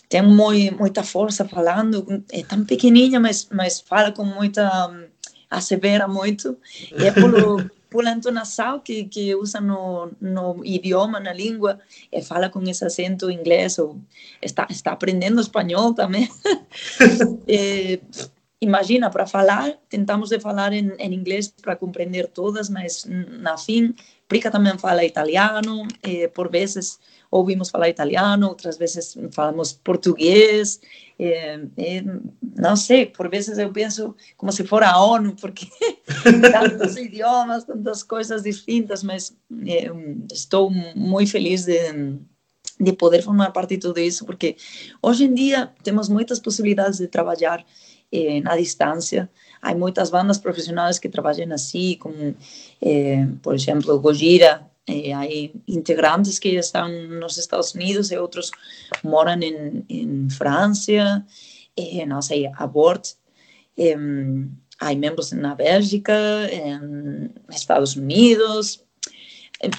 tem 0.08 0.22
muito, 0.22 0.76
muita 0.78 1.02
força 1.02 1.46
falando, 1.46 2.24
é 2.32 2.42
tão 2.42 2.64
pequenininha, 2.64 3.20
mas, 3.20 3.48
mas 3.52 3.80
fala 3.80 4.10
com 4.10 4.24
muita, 4.24 4.90
assevera 5.50 6.08
muito, 6.08 6.56
é 6.92 7.10
pelo 7.10 7.58
por 7.92 8.06
entonação 8.06 8.80
que, 8.80 9.04
que 9.04 9.34
usa 9.34 9.60
no, 9.60 10.10
no 10.18 10.64
idioma, 10.64 11.20
na 11.20 11.32
língua, 11.32 11.78
e 12.10 12.22
fala 12.22 12.48
com 12.48 12.62
esse 12.62 12.84
acento 12.84 13.30
inglês, 13.30 13.78
ou 13.78 14.00
está, 14.40 14.66
está 14.70 14.92
aprendendo 14.92 15.40
espanhol 15.40 15.92
também. 15.92 16.28
é, 17.46 18.00
imagina, 18.62 19.10
para 19.10 19.26
falar, 19.26 19.76
tentamos 19.88 20.30
de 20.30 20.38
falar 20.38 20.72
em, 20.72 20.92
em 20.98 21.12
inglês 21.12 21.52
para 21.62 21.76
compreender 21.76 22.28
todas, 22.28 22.70
mas 22.70 23.04
na 23.06 23.58
fim, 23.58 23.94
Prica 24.28 24.50
também 24.50 24.78
fala 24.78 25.04
italiano, 25.04 25.86
eh, 26.02 26.26
por 26.28 26.50
vezes 26.50 26.98
ouvimos 27.30 27.68
falar 27.68 27.90
italiano, 27.90 28.48
outras 28.48 28.78
vezes 28.78 29.14
falamos 29.30 29.74
português, 29.74 30.80
é, 31.18 31.60
é, 31.76 32.04
não 32.56 32.74
sei, 32.74 33.06
por 33.06 33.28
vezes 33.28 33.58
eu 33.58 33.70
penso 33.70 34.14
como 34.36 34.50
se 34.50 34.64
for 34.64 34.82
a 34.82 34.98
ONU, 34.98 35.36
porque 35.38 35.66
tantos 36.50 36.96
idiomas, 36.96 37.64
tantas 37.64 38.02
coisas 38.02 38.42
distintas, 38.42 39.02
mas 39.02 39.36
é, 39.66 39.90
estou 40.32 40.70
muito 40.70 41.30
feliz 41.30 41.66
de, 41.66 41.78
de 42.80 42.92
poder 42.94 43.22
formar 43.22 43.50
parte 43.50 43.76
de 43.76 43.82
tudo 43.82 44.00
isso, 44.00 44.24
porque 44.24 44.56
hoje 45.02 45.24
em 45.24 45.34
dia 45.34 45.72
temos 45.82 46.08
muitas 46.08 46.40
possibilidades 46.40 46.98
de 46.98 47.06
trabalhar 47.08 47.62
eh, 48.12 48.40
na 48.40 48.56
distância. 48.56 49.28
Há 49.60 49.74
muitas 49.74 50.10
bandas 50.10 50.38
profissionais 50.38 50.98
que 50.98 51.08
trabalham 51.08 51.52
assim, 51.52 51.96
como, 51.98 52.34
eh, 52.80 53.26
por 53.42 53.54
exemplo, 53.54 53.98
Gojira, 53.98 54.68
eh, 54.86 55.14
hay 55.14 55.52
integrantes 55.66 56.40
que 56.40 56.56
están 56.56 57.20
nos 57.20 57.38
Estados 57.38 57.74
Unidos 57.74 58.10
e 58.10 58.18
outros 58.18 58.50
moram 59.04 59.40
em, 59.40 59.84
em 59.88 60.28
França, 60.30 61.24
eh, 61.76 62.04
não 62.04 62.20
sei, 62.20 62.50
Abort, 62.56 63.14
eh, 63.78 63.96
há 64.80 64.94
membros 64.94 65.30
na 65.32 65.54
Bélgica, 65.54 66.12
em 66.50 67.30
Estados 67.50 67.94
Unidos. 67.96 68.84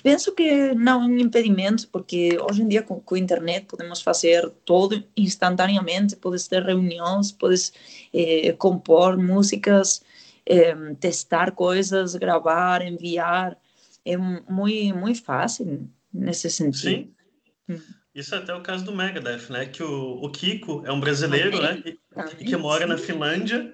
Penso 0.02 0.34
que 0.34 0.74
não 0.74 1.04
é 1.04 1.06
um 1.06 1.18
impedimento, 1.20 1.88
porque 1.90 2.38
hoje 2.40 2.62
em 2.62 2.68
dia 2.68 2.82
com, 2.82 3.02
com 3.02 3.16
a 3.16 3.20
internet 3.20 3.66
podemos 3.66 4.02
fazer 4.02 4.50
tudo 4.64 5.04
instantaneamente, 5.16 6.16
podes 6.16 6.48
ter 6.48 6.64
reuniões, 6.64 7.32
podes 7.32 7.74
eh, 8.14 8.54
compor 8.54 9.18
músicas, 9.18 10.02
eh, 10.46 10.76
testar 11.00 11.52
coisas, 11.52 12.16
gravar, 12.16 12.82
enviar, 12.82 13.58
é 14.06 14.16
muito, 14.16 14.98
muito 14.98 15.24
fácil 15.24 15.90
nesse 16.14 16.50
sentido. 16.50 17.10
Sim. 17.68 17.82
Isso 18.14 18.36
é 18.36 18.38
até 18.38 18.54
o 18.54 18.62
caso 18.62 18.86
do 18.86 18.96
Megadeth, 18.96 19.50
né? 19.50 19.66
Que 19.66 19.82
o, 19.82 20.20
o 20.22 20.30
Kiko 20.30 20.84
é 20.86 20.92
um 20.92 21.00
brasileiro, 21.00 21.60
né? 21.60 21.82
E, 21.84 21.98
e 22.40 22.46
que 22.46 22.56
mora 22.56 22.86
na 22.86 22.98
Finlândia, 22.98 23.74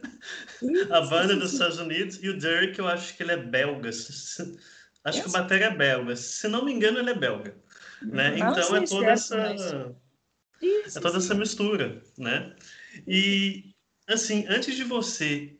a 0.90 1.02
banda 1.02 1.36
dos 1.36 1.52
Estados 1.52 1.78
Unidos, 1.78 2.20
e 2.24 2.30
o 2.30 2.38
Dirk, 2.38 2.80
eu 2.80 2.88
acho 2.88 3.18
que 3.18 3.24
ele 3.24 3.34
é 3.34 3.38
belga. 3.38 3.90
Acho 5.04 5.24
que 5.24 5.30
o 5.30 5.32
bateria 5.32 5.68
é 5.68 5.76
belga. 5.76 6.16
Se 6.16 6.48
não 6.48 6.66
me 6.66 6.72
engano, 6.72 7.00
ele 7.00 7.12
é 7.12 7.16
belga. 7.16 7.56
Né? 8.02 8.38
Então 8.38 8.76
é 8.76 8.86
toda 8.86 9.08
essa. 9.08 9.96
É 10.62 11.00
toda 11.00 11.18
essa 11.18 11.34
mistura, 11.34 12.02
né? 12.18 12.54
E 13.08 13.72
assim, 14.08 14.46
antes 14.50 14.76
de 14.76 14.84
você 14.84 15.56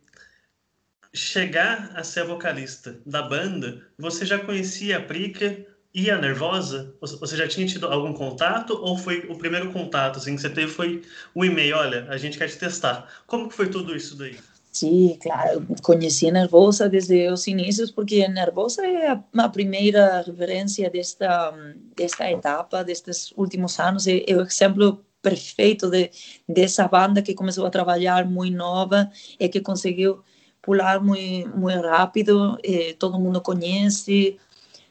chegar 1.14 1.92
a 1.96 2.04
ser 2.04 2.26
vocalista 2.26 3.00
da 3.06 3.22
banda, 3.22 3.88
você 3.98 4.26
já 4.26 4.38
conhecia 4.38 4.98
a 4.98 5.02
Prica 5.02 5.66
e 5.94 6.12
a 6.12 6.18
Nervosa? 6.18 6.96
Você 7.02 7.36
já 7.36 7.48
tinha 7.48 7.66
tido 7.66 7.88
algum 7.88 8.14
contato 8.14 8.74
ou 8.74 8.98
foi 8.98 9.26
o 9.30 9.38
primeiro 9.38 9.72
contato 9.72 10.18
assim, 10.18 10.36
que 10.36 10.42
você 10.42 10.50
teve 10.50 10.72
foi 10.72 11.02
o 11.34 11.44
e-mail, 11.44 11.78
olha, 11.78 12.06
a 12.10 12.18
gente 12.18 12.38
quer 12.38 12.50
te 12.50 12.58
testar. 12.58 13.10
Como 13.26 13.48
que 13.48 13.56
foi 13.56 13.70
tudo 13.70 13.96
isso 13.96 14.16
daí? 14.18 14.38
Sim, 14.72 15.18
claro. 15.22 15.66
Conheci 15.82 16.32
Nervosa 16.32 16.88
desde 16.88 17.28
os 17.30 17.48
inícios, 17.48 17.92
porque 17.92 18.28
Nervosa 18.28 18.86
é 18.86 19.20
a, 19.38 19.50
primeira 19.50 20.22
referência 20.22 20.90
desta, 20.90 21.52
desta 21.96 22.32
etapa, 22.32 22.84
destes 22.84 23.34
últimos 23.36 23.80
anos. 23.80 24.08
É, 24.08 24.24
é 24.28 24.36
o 24.36 24.42
exemplo 24.42 25.04
perfeito 25.22 25.90
de, 25.90 26.12
dessa 26.48 26.88
banda 26.88 27.22
que 27.22 27.34
começou 27.34 27.66
a 27.66 27.70
trabalhar 27.70 28.26
muito 28.30 28.56
nova 28.56 29.12
e 29.40 29.50
que 29.50 29.60
conseguiu 29.60 30.24
pular 30.62 31.02
muito, 31.02 31.50
muito 31.58 31.82
rápido. 31.82 32.58
Eh, 32.64 32.96
todo 33.00 33.20
mundo 33.20 33.42
conhece. 33.42 34.38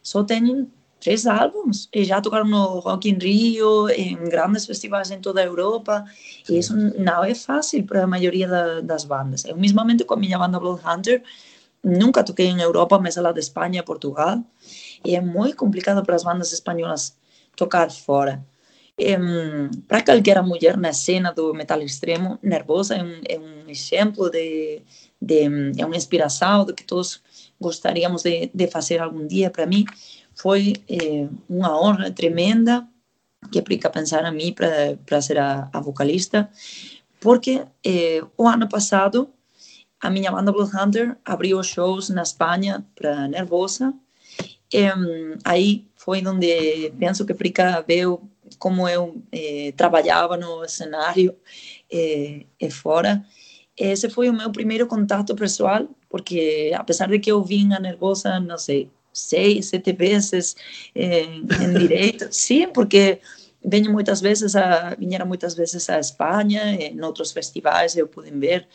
Só 0.03 0.25
tem 0.25 0.69
três 1.01 1.27
álbuns 1.27 1.89
e 1.93 2.05
já 2.05 2.21
tocaram 2.21 2.47
no 2.47 2.81
Rock 2.81 3.09
in 3.09 3.19
Rio, 3.19 3.89
em 3.91 4.17
grandes 4.25 4.67
festivais 4.67 5.11
em 5.11 5.21
toda 5.21 5.41
a 5.41 5.45
Europa. 5.45 6.05
E 6.49 6.59
isso 6.59 6.77
não 6.77 7.25
é 7.25 7.35
fácil 7.35 7.85
para 7.85 8.05
a 8.05 8.07
maioria 8.07 8.49
da, 8.49 8.81
das 8.81 9.05
bandas. 9.05 9.45
Eu, 9.45 9.57
mesmamente, 9.57 10.05
com 10.05 10.15
a 10.15 10.17
minha 10.17 10.39
banda 10.39 10.59
Bloodhunter, 10.59 11.23
nunca 11.83 12.25
toquei 12.25 12.47
em 12.47 12.61
Europa, 12.61 12.99
mas 12.99 13.17
lá 13.17 13.33
de 13.33 13.41
Espanha, 13.41 13.83
Portugal. 13.83 14.43
E 15.05 15.15
é 15.15 15.21
muito 15.21 15.57
complicado 15.57 16.05
para 16.05 16.17
as 16.17 16.25
bandas 16.25 16.53
espanholas 16.53 17.17
tocar 17.57 17.91
fora. 17.91 18.45
para 19.87 20.03
qualquer 20.03 20.43
mulher 20.43 20.77
na 20.77 20.93
cena 20.93 21.33
do 21.33 21.55
metal 21.55 21.81
extremo, 21.81 22.39
Nervosa 22.43 22.97
é 22.97 23.03
um, 23.03 23.21
é 23.29 23.39
um 23.39 23.71
exemplo 23.71 24.29
de, 24.29 24.83
de, 25.23 25.45
é 25.79 25.87
uma 25.87 25.97
inspiração 25.97 26.65
do 26.65 26.75
que 26.75 26.83
todos 26.83 27.23
gostaríamos 27.61 28.23
de, 28.23 28.51
de 28.53 28.67
fazer 28.69 29.01
algum 29.01 29.27
dia 29.27 29.51
para 29.51 29.67
mim 29.67 29.85
foi 30.39 30.75
eh, 30.89 31.29
uma 31.49 31.71
honra 31.81 32.11
tremenda 32.13 32.87
que 33.51 33.59
aplica 33.59 33.91
pensar 33.91 34.25
a 34.25 34.31
mim 34.31 34.55
para 34.55 35.21
ser 35.21 35.39
a, 35.39 35.69
a, 35.73 35.81
vocalista, 35.81 36.49
porque 37.21 37.65
eh, 37.85 38.23
o 38.37 38.47
ano 38.47 38.69
passado 38.69 39.29
a 40.01 40.09
minha 40.09 40.31
banda 40.31 40.53
Bloodhunter 40.53 41.17
abriu 41.25 41.63
shows 41.63 42.09
na 42.11 42.23
Espanha 42.23 42.87
para 42.95 43.27
Nervosa. 43.27 43.93
E, 44.73 44.87
aí 45.45 45.87
foi 45.97 46.25
onde 46.25 46.93
penso 47.01 47.27
que 47.27 47.35
Prica 47.35 47.83
viu 47.83 48.21
como 48.59 48.89
eu 48.89 49.21
eh, 49.33 49.73
trabalhava 49.77 50.37
no 50.37 50.69
cenário 50.69 51.35
eh, 51.91 52.47
e 52.61 52.71
fora. 52.71 53.25
Esse 53.77 54.09
foi 54.09 54.29
o 54.29 54.33
meu 54.33 54.51
primeiro 54.53 54.87
contato 54.87 55.35
pessoal, 55.35 55.89
porque 56.09 56.73
apesar 56.77 57.09
de 57.09 57.19
que 57.19 57.31
eu 57.31 57.43
a 57.43 57.81
Nervosa, 57.81 58.41
não 58.41 58.59
sei, 58.59 58.91
seis, 59.13 59.67
sete 59.67 59.93
vezes 59.93 60.57
em, 60.95 61.41
em 61.41 61.79
direito. 61.79 62.29
Sim, 62.31 62.69
porque 62.69 63.21
venho 63.65 63.93
muitas 63.93 64.21
vezes 64.21 64.55
a 64.57 64.97
muitas 65.27 65.55
vezes 65.55 65.89
à 65.91 65.99
Espanha, 65.99 66.75
em 66.75 67.01
outros 67.03 67.33
festivais 67.33 67.97
eu 67.97 68.07
pude 68.09 68.31
ver. 68.31 68.67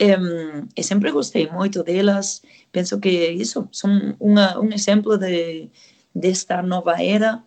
Um, 0.00 0.68
e 0.76 0.82
sempre 0.82 1.10
gostei 1.10 1.48
muito 1.48 1.82
delas. 1.82 2.40
Penso 2.70 3.00
que 3.00 3.10
isso 3.30 3.68
são 3.72 4.14
uma, 4.20 4.58
um 4.58 4.72
exemplo 4.72 5.18
de 5.18 5.68
desta 6.14 6.62
nova 6.62 7.02
era 7.02 7.42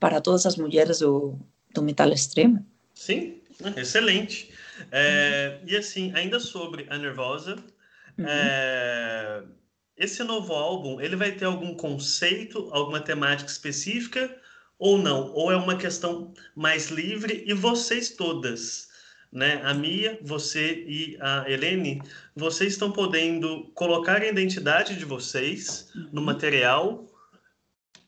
para 0.00 0.20
todas 0.20 0.46
as 0.46 0.56
mulheres 0.56 1.00
do, 1.00 1.38
do 1.72 1.82
metal 1.82 2.10
extremo. 2.10 2.64
Sim, 2.94 3.40
excelente. 3.76 4.50
É, 4.90 5.58
e 5.66 5.76
assim, 5.76 6.12
ainda 6.14 6.40
sobre 6.40 6.86
a 6.90 6.98
Nervosa, 6.98 7.56
uhum. 8.18 8.26
é, 8.26 9.42
esse 9.96 10.22
novo 10.24 10.52
álbum, 10.52 11.00
ele 11.00 11.16
vai 11.16 11.32
ter 11.32 11.44
algum 11.44 11.74
conceito, 11.74 12.68
alguma 12.72 13.00
temática 13.00 13.50
específica 13.50 14.34
ou 14.78 14.98
não? 14.98 15.32
Ou 15.32 15.52
é 15.52 15.56
uma 15.56 15.76
questão 15.76 16.32
mais 16.54 16.90
livre 16.90 17.44
e 17.46 17.54
vocês 17.54 18.10
todas, 18.10 18.88
né? 19.32 19.60
A 19.64 19.72
Mia, 19.72 20.18
você 20.22 20.84
e 20.86 21.16
a 21.20 21.48
Helene, 21.48 22.02
vocês 22.34 22.72
estão 22.72 22.90
podendo 22.90 23.70
colocar 23.74 24.20
a 24.20 24.26
identidade 24.26 24.96
de 24.96 25.04
vocês 25.04 25.90
no 26.12 26.20
uhum. 26.20 26.26
material, 26.26 27.06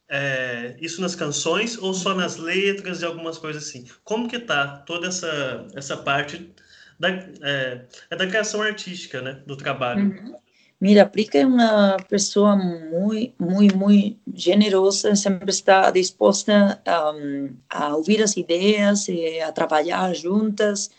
é, 0.09 0.77
isso 0.81 1.01
nas 1.01 1.15
canções 1.15 1.77
ou 1.79 1.93
só 1.93 2.15
nas 2.15 2.37
letras 2.37 3.03
e 3.03 3.05
algumas 3.05 3.39
coisas 3.39 3.69
assim? 3.69 3.87
Como 4.03 4.29
que 4.29 4.39
tá 4.39 4.79
toda 4.79 5.07
essa, 5.09 5.67
essa 5.75 5.97
parte 5.97 6.53
da, 6.99 7.11
é, 7.11 7.87
é 8.11 8.17
da 8.17 8.27
criação 8.27 8.61
artística, 8.61 9.23
né? 9.23 9.43
Do 9.47 9.57
trabalho? 9.57 10.03
Uhum. 10.03 10.46
Mira, 10.79 11.07
Prica 11.07 11.39
é 11.39 11.47
uma 11.47 11.97
pessoa 12.09 12.55
muito, 12.55 13.33
muito, 13.43 13.77
muito 13.77 14.19
generosa, 14.35 15.17
sempre 15.17 15.51
está 15.51 15.91
disposta 15.91 16.83
um, 17.15 17.57
a 17.71 17.97
ouvir 17.97 18.23
as 18.23 18.37
ideias, 18.37 19.07
a 19.47 19.53
trabalhar 19.53 20.15
juntas. 20.15 20.91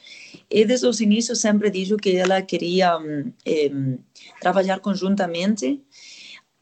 E 0.49 0.65
desde 0.65 0.87
os 0.87 0.99
inícios 0.99 1.39
sempre 1.39 1.69
disse 1.69 1.95
que 1.97 2.15
ela 2.15 2.41
queria 2.41 2.97
trabalhar 4.41 4.79
conjuntamente. 4.79 5.79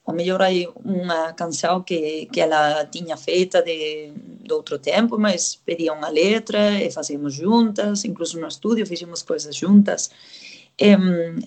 Ou 0.05 0.13
melhor, 0.13 0.41
aí 0.41 0.67
uma 0.83 1.31
canção 1.33 1.81
que, 1.81 2.27
que 2.27 2.41
ela 2.41 2.85
tinha 2.85 3.15
feita 3.15 3.61
de, 3.61 4.11
de 4.43 4.53
outro 4.53 4.77
tempo, 4.77 5.17
mas 5.17 5.55
pedia 5.55 5.93
uma 5.93 6.09
letra 6.09 6.79
e 6.83 6.91
fazíamos 6.91 7.33
juntas, 7.33 8.03
incluso 8.03 8.39
no 8.39 8.47
estúdio 8.47 8.85
fizemos 8.85 9.23
coisas 9.23 9.55
juntas. 9.55 10.11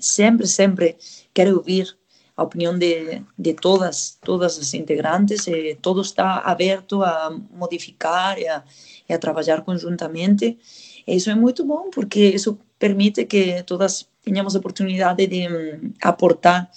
sempre, 0.00 0.46
sempre 0.46 0.96
quero 1.38 1.54
ouvir 1.54 1.96
a 2.36 2.42
opinião 2.42 2.76
de, 2.76 3.22
de 3.38 3.54
todas 3.54 4.18
todas 4.24 4.58
as 4.58 4.74
integrantes. 4.74 5.46
E 5.46 5.76
todo 5.80 6.00
está 6.00 6.38
aberto 6.38 7.02
a 7.04 7.30
modificar 7.52 8.36
e 8.40 8.48
a, 8.48 8.64
e 9.08 9.12
a 9.12 9.18
trabalhar 9.18 9.62
conjuntamente. 9.62 10.58
E 11.06 11.14
isso 11.14 11.30
é 11.30 11.36
muito 11.36 11.64
bom 11.64 11.90
porque 11.90 12.22
isso 12.38 12.58
permite 12.76 13.24
que 13.24 13.62
todas 13.62 14.08
tenhamos 14.24 14.56
a 14.56 14.58
oportunidade 14.58 15.26
de 15.28 15.48
um, 15.48 15.92
aportar 16.02 16.68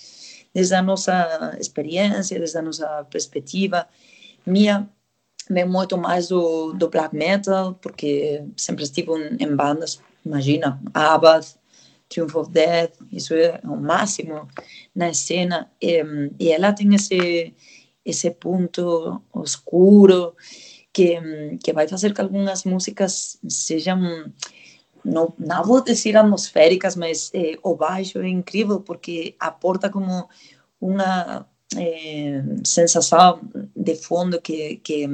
desde 0.53 0.75
a 0.75 0.81
nossa 0.81 1.57
experiência 1.59 2.37
desde 2.37 2.57
a 2.59 2.61
nossa 2.61 2.87
perspectiva. 3.09 3.87
Minha 4.45 4.87
vem 5.49 5.65
muito 5.65 5.97
mais 5.97 6.27
do, 6.27 6.73
do 6.73 6.87
black 6.87 7.15
metal 7.15 7.73
porque 7.81 8.43
sempre 8.55 8.83
estive 8.83 9.11
em 9.39 9.55
bandas 9.55 9.99
imagina 10.23 10.79
Abath 10.93 11.60
Triumph 12.11 12.35
of 12.35 12.51
Death, 12.51 12.99
isso 13.11 13.33
é 13.33 13.59
o 13.63 13.77
máximo 13.77 14.47
na 14.93 15.13
cena, 15.13 15.71
e, 15.81 16.03
e 16.37 16.51
ela 16.51 16.73
tem 16.73 16.93
esse, 16.93 17.53
esse 18.05 18.31
ponto 18.31 19.21
escuro 19.43 20.35
que, 20.91 21.57
que 21.63 21.73
vai 21.73 21.87
fazer 21.87 22.13
que 22.13 22.21
algumas 22.21 22.65
músicas 22.65 23.39
sejam, 23.47 23.99
não, 25.05 25.33
não 25.39 25.63
vou 25.63 25.81
dizer 25.81 26.17
atmosféricas, 26.17 26.97
mas 26.97 27.31
eh, 27.33 27.57
o 27.63 27.75
baixo 27.75 28.19
é 28.19 28.27
incrível 28.27 28.81
porque 28.81 29.35
aporta 29.39 29.89
como 29.89 30.27
uma 30.81 31.47
eh, 31.77 32.43
sensação 32.65 33.39
de 33.75 33.95
fundo 33.95 34.41
que, 34.41 34.77
que 34.77 35.07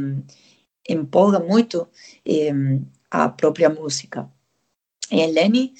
empolga 0.89 1.39
muito 1.39 1.88
eh, 2.25 2.51
a 3.12 3.29
própria 3.29 3.69
música. 3.69 4.27
E 5.12 5.23
a 5.23 5.27
Lenny 5.27 5.73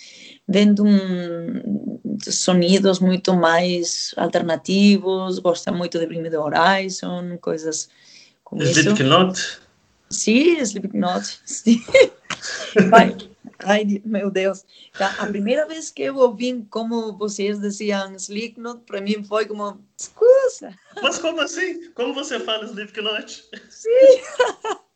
vendo 0.48 0.86
um, 0.86 2.18
sonidos 2.30 3.00
muito 3.00 3.36
mais 3.36 4.14
alternativos, 4.16 5.40
gosta 5.40 5.72
muito 5.72 6.00
de 6.00 6.06
Bring 6.06 6.22
Me 6.22 6.36
Horizon, 6.36 7.38
coisas 7.40 7.90
como 8.44 8.64
Slipknot? 8.64 9.38
isso. 9.38 9.62
Sim, 10.10 10.60
Slipknot, 10.62 11.42
sim. 11.46 11.84
Vai. 12.90 13.16
Ai, 13.66 14.02
meu 14.06 14.30
Deus. 14.30 14.64
Tá, 14.98 15.16
a 15.18 15.26
primeira 15.26 15.68
vez 15.68 15.90
que 15.90 16.04
eu 16.04 16.16
ouvi 16.16 16.66
como 16.70 17.18
vocês 17.18 17.60
diziam 17.60 18.16
Slipknot, 18.16 18.82
para 18.86 19.02
mim 19.02 19.24
foi 19.24 19.46
como, 19.46 19.84
excusa. 20.00 20.74
Mas 21.02 21.20
como 21.20 21.42
assim? 21.42 21.92
Como 21.92 22.14
você 22.14 22.40
fala 22.40 22.66
Slipknot? 22.66 23.44
Sim. 23.70 23.90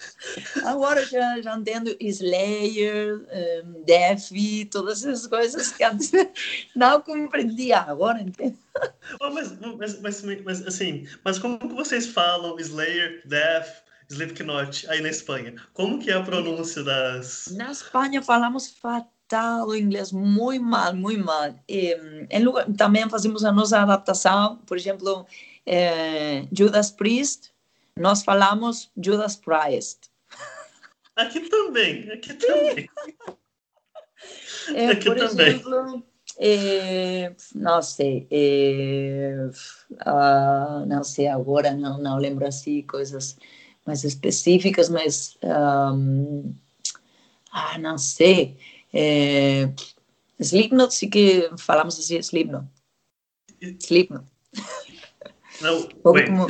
Agora 0.64 1.06
já, 1.06 1.42
já 1.42 1.58
entendo 1.58 1.96
Slayer, 2.00 3.26
um, 3.66 3.84
Def, 3.84 4.32
todas 4.72 5.04
essas 5.04 5.28
coisas 5.28 5.72
que 5.72 5.84
antes 5.84 6.12
não 6.76 7.02
compreendia, 7.02 7.80
agora 7.80 8.22
entendo. 8.22 8.58
Oh, 9.20 9.32
mas, 9.32 9.54
mas, 9.60 10.00
mas, 10.00 10.24
mas, 10.44 10.68
assim, 10.68 11.08
mas 11.24 11.40
como 11.40 11.60
que 11.60 11.74
vocês 11.74 12.06
falam 12.06 12.60
Slayer, 12.60 13.22
Def, 13.26 13.82
Slipknot 14.10 14.90
aí 14.90 15.02
na 15.02 15.10
Espanha? 15.10 15.56
Como 15.74 16.00
que 16.00 16.12
é 16.12 16.14
a 16.14 16.24
pronúncia 16.24 16.84
das... 16.84 17.48
Na 17.52 17.72
Espanha 17.72 18.22
falamos 18.22 18.68
fatal 18.68 19.68
o 19.68 19.76
inglês, 19.76 20.12
muito 20.12 20.64
mal, 20.64 20.94
muito 20.94 21.26
mal. 21.26 21.56
E, 21.68 21.98
em 22.30 22.44
lugar, 22.44 22.66
também 22.78 23.10
fazemos 23.10 23.44
a 23.46 23.52
nossa 23.52 23.80
adaptação, 23.80 24.58
por 24.66 24.78
exemplo, 24.78 25.26
eh, 25.66 26.46
Judas 26.52 26.92
Priest, 26.92 27.52
nós 27.98 28.24
falamos 28.24 28.92
Judas 28.98 29.36
Priest. 29.36 30.11
Aqui 31.16 31.42
também, 31.50 32.10
aqui 32.12 32.34
também. 32.34 32.90
É, 34.74 34.88
aqui 34.88 35.06
por 35.06 35.18
também. 35.18 35.48
exemplo, 35.48 36.06
é, 36.38 37.36
não 37.56 37.82
sei, 37.82 38.28
é, 38.32 39.50
uh, 40.06 40.86
não 40.86 41.04
sei 41.04 41.28
agora, 41.28 41.74
não, 41.74 41.98
não 41.98 42.18
lembro 42.18 42.48
assim 42.48 42.84
coisas 42.84 43.38
mais 43.86 44.04
específicas, 44.04 44.90
mas 44.90 45.38
um, 45.44 46.54
ah, 47.52 47.78
não 47.80 47.98
sei. 47.98 48.58
É, 48.94 49.70
Slipknot 50.40 50.94
sí 50.94 51.08
que 51.08 51.50
falamos 51.58 52.00
así, 52.00 52.18
Slipknot. 52.18 52.68
Slipknot. 53.80 54.26
Não, 55.62 55.88
wait, 56.06 56.28
como... 56.28 56.48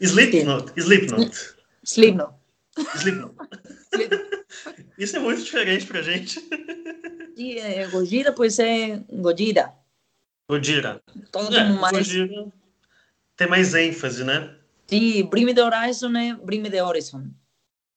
Slipknot, 0.00 0.72
Slipknot. 0.76 1.56
Slipknot. 1.84 2.34
Slipknot. 2.96 3.34
Isso 4.98 5.16
é 5.16 5.20
muito 5.20 5.42
diferente 5.42 5.86
pra 5.86 6.02
gente. 6.02 6.40
E 7.36 7.58
é, 7.58 7.86
Gojira, 7.86 8.32
pois 8.32 8.58
é. 8.58 9.00
Gojira. 9.10 9.74
Todo 11.30 11.56
é, 11.56 11.68
mais... 11.72 11.96
Gojira 11.96 12.52
tem 13.38 13.48
mais 13.48 13.72
ênfase, 13.72 14.24
né? 14.24 14.54
Sim, 14.88 15.24
Bring 15.26 15.44
Me 15.44 15.54
The 15.54 15.62
Horizon 15.62 16.16
é 16.16 16.34
Bring 16.34 16.60
Me 16.60 16.70
The 16.70 16.82
Horizon. 16.82 17.30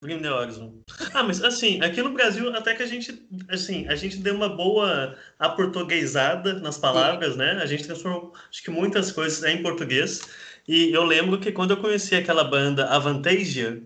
Bring 0.01 0.17
Me 0.17 0.21
The 0.21 0.31
Horizon. 0.31 0.81
Ah, 1.13 1.23
mas 1.23 1.43
assim, 1.43 1.81
aqui 1.81 2.01
no 2.01 2.13
Brasil 2.13 2.55
até 2.55 2.75
que 2.75 2.83
a 2.83 2.85
gente, 2.85 3.27
assim, 3.49 3.87
a 3.87 3.95
gente 3.95 4.17
deu 4.17 4.35
uma 4.35 4.49
boa 4.49 5.15
aportuguesada 5.39 6.53
nas 6.59 6.77
palavras, 6.77 7.33
Sim. 7.33 7.39
né? 7.39 7.59
A 7.61 7.65
gente 7.65 7.85
transformou, 7.85 8.33
acho 8.49 8.63
que 8.63 8.69
muitas 8.69 9.11
coisas 9.11 9.43
em 9.43 9.63
português. 9.63 10.21
E 10.67 10.91
eu 10.93 11.03
lembro 11.03 11.39
que 11.39 11.51
quando 11.51 11.71
eu 11.71 11.77
conheci 11.77 12.15
aquela 12.15 12.43
banda 12.43 12.85
Avantasia. 12.87 13.81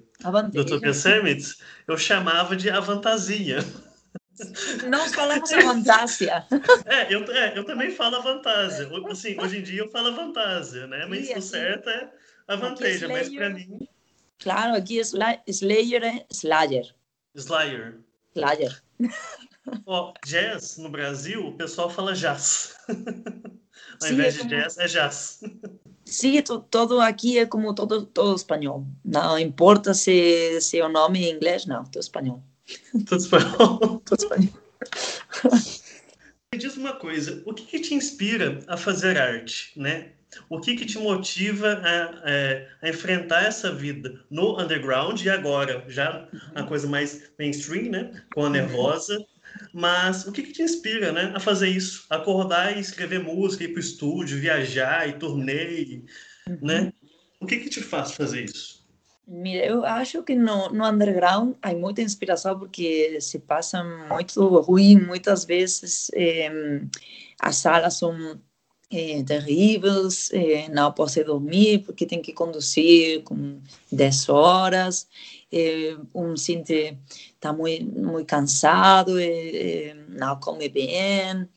Do 0.52 0.66
Tokyo 0.66 0.94
Summit, 0.94 1.58
eu 1.88 1.98
chamava 1.98 2.56
de 2.56 2.70
Avantasia. 2.70 3.60
Nós 4.88 5.14
falamos 5.14 5.52
a 5.52 5.62
fantasia. 5.62 6.46
É, 6.86 7.14
eu, 7.14 7.24
é, 7.32 7.58
eu 7.58 7.64
também 7.64 7.92
falo 7.92 8.18
a 8.18 8.24
fantasia. 8.24 8.90
Assim, 9.10 9.40
hoje 9.40 9.60
em 9.60 9.64
dia 9.64 9.82
eu 9.82 9.90
falo 9.90 10.10
a 10.10 10.16
fantasia, 10.16 10.88
né? 10.88 11.06
Mas 11.06 11.30
o 11.30 11.42
certo 11.42 11.90
é 11.90 12.12
a 12.48 12.56
vantagem, 12.56 13.08
mas 13.08 13.30
para 13.34 13.50
mim... 13.50 13.88
Claro, 14.40 14.76
aqui 14.76 15.00
é 15.00 15.04
Slayer 15.48 16.04
é 16.04 16.26
Slayer. 16.30 16.94
Slayer. 17.34 18.00
Slayer. 18.36 18.82
Ó, 19.86 20.14
jazz 20.26 20.78
no 20.78 20.90
Brasil, 20.90 21.48
o 21.48 21.58
pessoal 21.58 21.90
fala 21.90 22.14
jazz. 22.14 22.76
Ao 24.02 24.12
invés 24.12 24.38
é 24.38 24.44
de 24.44 24.50
jazz, 24.50 24.78
é 24.78 24.88
jazz. 24.88 25.40
Sim, 26.06 26.40
todo 26.70 27.02
aqui 27.02 27.40
é 27.40 27.46
como 27.48 27.74
todo, 27.74 28.06
todo 28.06 28.36
espanhol. 28.36 28.86
Não 29.04 29.40
importa 29.40 29.94
se, 29.94 30.62
se 30.62 30.80
o 30.82 30.88
nome 30.88 31.26
é 31.26 31.32
inglês, 31.32 31.66
não, 31.66 31.84
todo 31.84 32.02
espanhol. 32.02 32.44
Tudo 33.08 33.18
espanhol. 33.18 34.02
Tudo 34.06 34.20
espanhol. 34.20 34.54
Me 36.54 36.60
diz 36.60 36.78
uma 36.78 36.94
coisa, 36.94 37.42
o 37.46 37.54
que, 37.54 37.66
que, 37.66 37.80
te 37.80 37.94
inspira 37.94 38.60
a 38.68 38.78
fazer 38.78 39.18
arte, 39.18 39.74
né? 39.76 40.12
O 40.50 40.60
que, 40.60 40.76
que 40.76 40.86
te 40.86 40.98
motiva 40.98 41.74
a, 41.74 42.04
a, 42.04 42.88
a, 42.88 42.90
enfrentar 42.90 43.44
essa 43.44 43.74
vida 43.74 44.24
no 44.30 44.58
underground 44.58 45.20
e 45.22 45.30
agora, 45.30 45.84
já 45.90 46.30
a 46.54 46.64
coisa 46.64 46.88
mais 46.88 47.30
mainstream, 47.38 47.90
né? 47.92 48.24
Com 48.34 48.46
a 48.46 48.50
Nervosa. 48.50 49.18
Mas 49.74 50.26
o 50.26 50.32
que, 50.32 50.44
que 50.44 50.52
te 50.52 50.62
inspira, 50.62 51.12
né? 51.12 51.34
A 51.36 51.40
fazer 51.40 51.70
isso? 51.70 52.06
Acordar 52.10 52.76
e 52.76 52.80
escrever 52.80 53.20
música, 53.20 53.64
ir 53.64 53.70
para 53.70 53.78
o 53.78 53.80
estúdio, 53.80 54.40
viajar 54.40 55.08
e 55.08 55.14
turnê, 55.14 56.02
né? 56.62 56.92
O 57.40 57.46
que, 57.46 57.58
que 57.58 57.70
te 57.70 57.82
faz 57.82 58.12
fazer 58.12 58.46
isso? 58.46 58.86
Mira, 59.28 59.66
eu 59.66 59.84
acho 59.84 60.22
que 60.22 60.36
no, 60.36 60.70
no 60.70 60.86
underground 60.88 61.56
há 61.62 61.74
muita 61.74 62.02
inspiração 62.02 62.60
porque 62.60 63.20
se 63.20 63.40
passa 63.40 63.84
muito 63.84 64.60
ruim 64.60 65.00
muitas 65.00 65.44
vezes. 65.44 66.12
Eh, 66.14 66.82
as 67.40 67.56
salas 67.56 67.96
são 67.96 68.40
eh, 68.92 69.24
terríveis, 69.24 70.30
eh, 70.32 70.70
não 70.70 70.92
pode 70.92 71.24
dormir 71.24 71.80
porque 71.80 72.06
tem 72.06 72.22
que 72.22 72.34
conduzir 72.34 73.24
com 73.24 73.60
10 73.92 74.30
horas. 74.30 75.08
Um 76.14 76.36
sente 76.36 76.98
está 77.34 77.54
muito, 77.54 77.86
muito 78.00 78.28
cansado, 78.28 79.14
não 80.10 80.40
come 80.40 80.70
bem. 80.70 81.48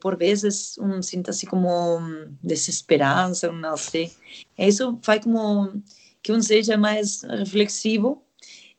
por 0.00 0.16
vezes 0.16 0.76
um 0.78 1.02
sente 1.02 1.30
assim 1.30 1.46
como 1.46 2.00
desesperança, 2.42 3.50
não 3.52 3.76
sei. 3.76 4.10
Isso 4.58 4.98
faz 5.02 5.22
como 5.22 5.82
que 6.22 6.32
um 6.32 6.40
seja 6.40 6.76
mais 6.76 7.22
reflexivo, 7.22 8.22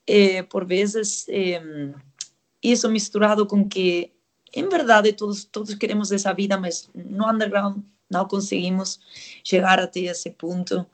eh, 0.07 0.43
por 0.43 0.65
vezes 0.65 1.25
eh, 1.27 1.61
isso 2.61 2.89
misturado 2.89 3.45
com 3.45 3.67
que, 3.67 4.11
em 4.53 4.67
verdade, 4.69 5.11
todos, 5.13 5.43
todos 5.43 5.73
queremos 5.75 6.11
essa 6.11 6.33
vida, 6.33 6.57
mas 6.57 6.89
no 6.95 7.29
underground 7.29 7.83
não 8.09 8.25
conseguimos 8.27 8.99
chegar 9.43 9.79
até 9.79 10.01
esse 10.01 10.29
ponto. 10.31 10.85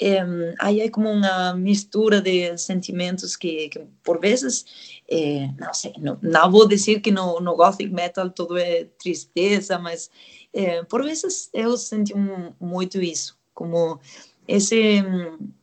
Eh, 0.00 0.54
aí 0.60 0.80
é 0.80 0.90
como 0.90 1.10
uma 1.10 1.54
mistura 1.54 2.20
de 2.20 2.56
sentimentos 2.56 3.36
que, 3.36 3.68
que 3.68 3.80
por 4.04 4.20
vezes, 4.20 4.64
eh, 5.10 5.48
não 5.58 5.74
sei, 5.74 5.92
não, 5.98 6.16
não, 6.22 6.50
vou 6.50 6.68
dizer 6.68 7.00
que 7.00 7.10
no, 7.10 7.40
no 7.40 7.56
gothic 7.56 7.92
metal 7.92 8.30
tudo 8.30 8.56
é 8.56 8.84
tristeza, 8.98 9.76
mas 9.78 10.08
eh, 10.54 10.84
por 10.84 11.02
vezes 11.02 11.50
eu 11.52 11.76
senti 11.76 12.14
muito 12.60 13.02
isso, 13.02 13.36
como 13.54 13.98
esse 14.46 15.02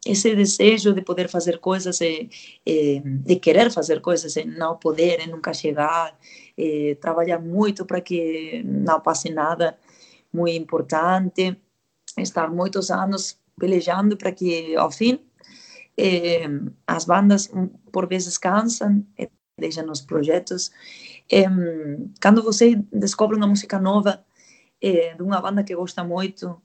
esse 0.06 0.36
desejo 0.36 0.94
de 0.94 1.02
poder 1.02 1.30
fazer 1.30 1.60
coisas 1.60 2.00
e, 2.02 2.30
e, 2.66 3.02
de 3.02 3.38
querer 3.38 3.72
fazer 3.72 4.02
coisas 4.02 4.36
e 4.36 4.46
não 4.46 4.78
poder 4.78 5.22
e 5.22 5.28
nunca 5.28 5.54
chegar 5.54 6.18
e, 6.58 6.96
trabalhar 6.96 7.40
muito 7.40 7.86
para 7.86 8.02
que 8.02 8.62
não 8.64 9.00
passe 9.02 9.32
nada 9.32 9.78
muito 10.32 10.56
importante 10.56 11.58
estar 12.18 12.50
muitos 12.52 12.92
anos 12.92 13.38
pelejando 13.60 14.18
para 14.18 14.32
que 14.32 14.76
ao 14.76 14.92
fim 14.92 15.20
as 16.86 17.06
bandas 17.06 17.50
por 17.92 18.08
vezes 18.08 18.38
cansam 18.38 19.06
e 19.18 19.30
deixam 19.58 19.90
os 19.90 20.02
projetos 20.02 20.72
quando 22.22 22.44
você 22.44 22.76
descobre 22.92 23.38
uma 23.38 23.48
música 23.48 23.80
nova 23.80 24.24
de 24.82 25.22
uma 25.22 25.42
banda 25.42 25.64
que 25.64 25.76
gosta 25.76 26.04
muito 26.04 26.62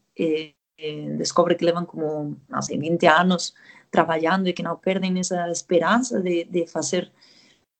eh, 0.82 1.16
descobre 1.18 1.56
que 1.56 1.64
levan 1.64 1.84
como, 1.84 2.36
sei, 2.62 2.78
20 2.78 3.06
anos 3.06 3.54
trabalhando 3.90 4.48
e 4.48 4.52
que 4.52 4.62
não 4.62 4.76
perdem 4.76 5.18
essa 5.18 5.50
esperança 5.50 6.20
de, 6.20 6.44
de 6.44 6.66
fazer 6.66 7.12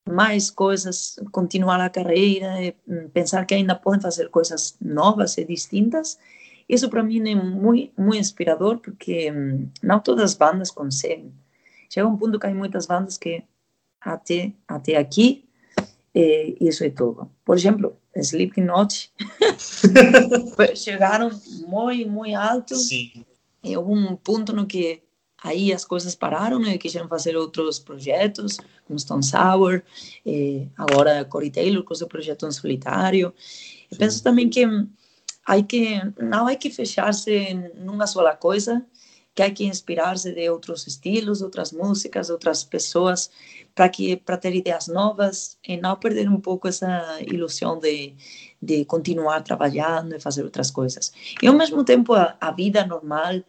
mais 0.09 0.51
coisas, 0.51 1.19
continuar 1.33 1.81
a 1.81 1.89
carreira, 1.89 2.63
e 2.63 2.73
pensar 3.13 3.47
que 3.47 3.55
ainda 3.55 3.75
podem 3.75 4.01
fazer 4.01 4.29
coisas 4.29 4.77
novas 4.81 5.39
e 5.39 5.45
distintas. 5.45 6.19
Isso 6.71 6.89
para 6.89 7.03
mim 7.03 7.29
é 7.29 7.35
muito, 7.35 7.93
muito 8.01 8.21
inspirador, 8.21 8.79
porque 8.79 9.33
não 9.83 9.99
todas 9.99 10.25
as 10.27 10.35
bandas 10.35 10.71
conseguem. 10.71 11.35
Chega 11.89 12.07
um 12.07 12.17
ponto 12.17 12.39
que 12.39 12.47
há 12.47 12.55
muitas 12.55 12.87
bandas 12.87 13.19
que 13.19 13.43
até, 14.01 14.53
até 14.69 14.97
aqui, 14.97 15.45
eh, 16.15 16.55
isso 16.61 16.85
é 16.85 16.91
tudo. 16.91 17.29
Por 17.45 17.57
exemplo, 17.57 17.97
Slipknot 18.15 19.13
chegaram 20.77 21.31
muito, 21.67 22.09
muito 22.09 22.37
alto. 22.37 22.77
Sim. 22.77 23.25
E 23.65 23.77
houve 23.77 23.91
um 23.91 24.15
ponto 24.15 24.53
no 24.53 24.65
que 24.65 25.03
aí 25.43 25.73
as 25.73 25.85
coisas 25.85 26.15
pararam 26.15 26.61
né, 26.61 26.75
e 26.75 26.79
quiseram 26.79 27.09
fazer 27.09 27.37
outros 27.37 27.81
projetos, 27.81 28.59
como 28.87 28.97
Stone 28.97 29.25
Sour, 29.25 29.83
e 30.25 30.69
agora 30.79 31.25
Corey 31.25 31.51
Taylor 31.51 31.83
com 31.83 31.97
seu 31.97 32.07
projeto 32.07 32.47
em 32.47 32.53
solitário. 32.53 33.35
E 33.91 33.97
penso 33.97 34.23
também 34.23 34.49
que 34.49 34.65
há 35.51 35.63
que 35.63 36.01
não 36.19 36.47
há 36.47 36.55
que 36.55 36.71
fechar-se 36.71 37.55
numa 37.77 38.07
só 38.07 38.35
coisa, 38.37 38.85
que 39.35 39.43
há 39.43 39.51
que 39.51 39.65
inspirar-se 39.65 40.33
de 40.33 40.49
outros 40.51 40.87
estilos, 40.87 41.43
outras 41.43 41.73
músicas, 41.73 42.31
outras 42.31 42.65
pessoas 42.65 43.31
para 43.75 43.89
que 43.89 44.17
para 44.17 44.37
ter 44.37 44.55
ideias 44.55 44.87
novas 44.89 45.59
e 45.67 45.77
não 45.77 45.97
perder 45.97 46.29
um 46.29 46.41
pouco 46.41 46.69
essa 46.69 47.19
ilusão 47.23 47.79
de 47.79 48.15
de 48.63 48.85
continuar 48.85 49.43
trabalhando 49.43 50.15
e 50.15 50.21
fazer 50.21 50.45
outras 50.45 50.71
coisas. 50.71 51.13
E 51.43 51.47
ao 51.47 51.55
mesmo 51.55 51.83
tempo 51.83 52.13
a, 52.13 52.37
a 52.41 52.51
vida 52.51 52.85
normal, 52.85 53.43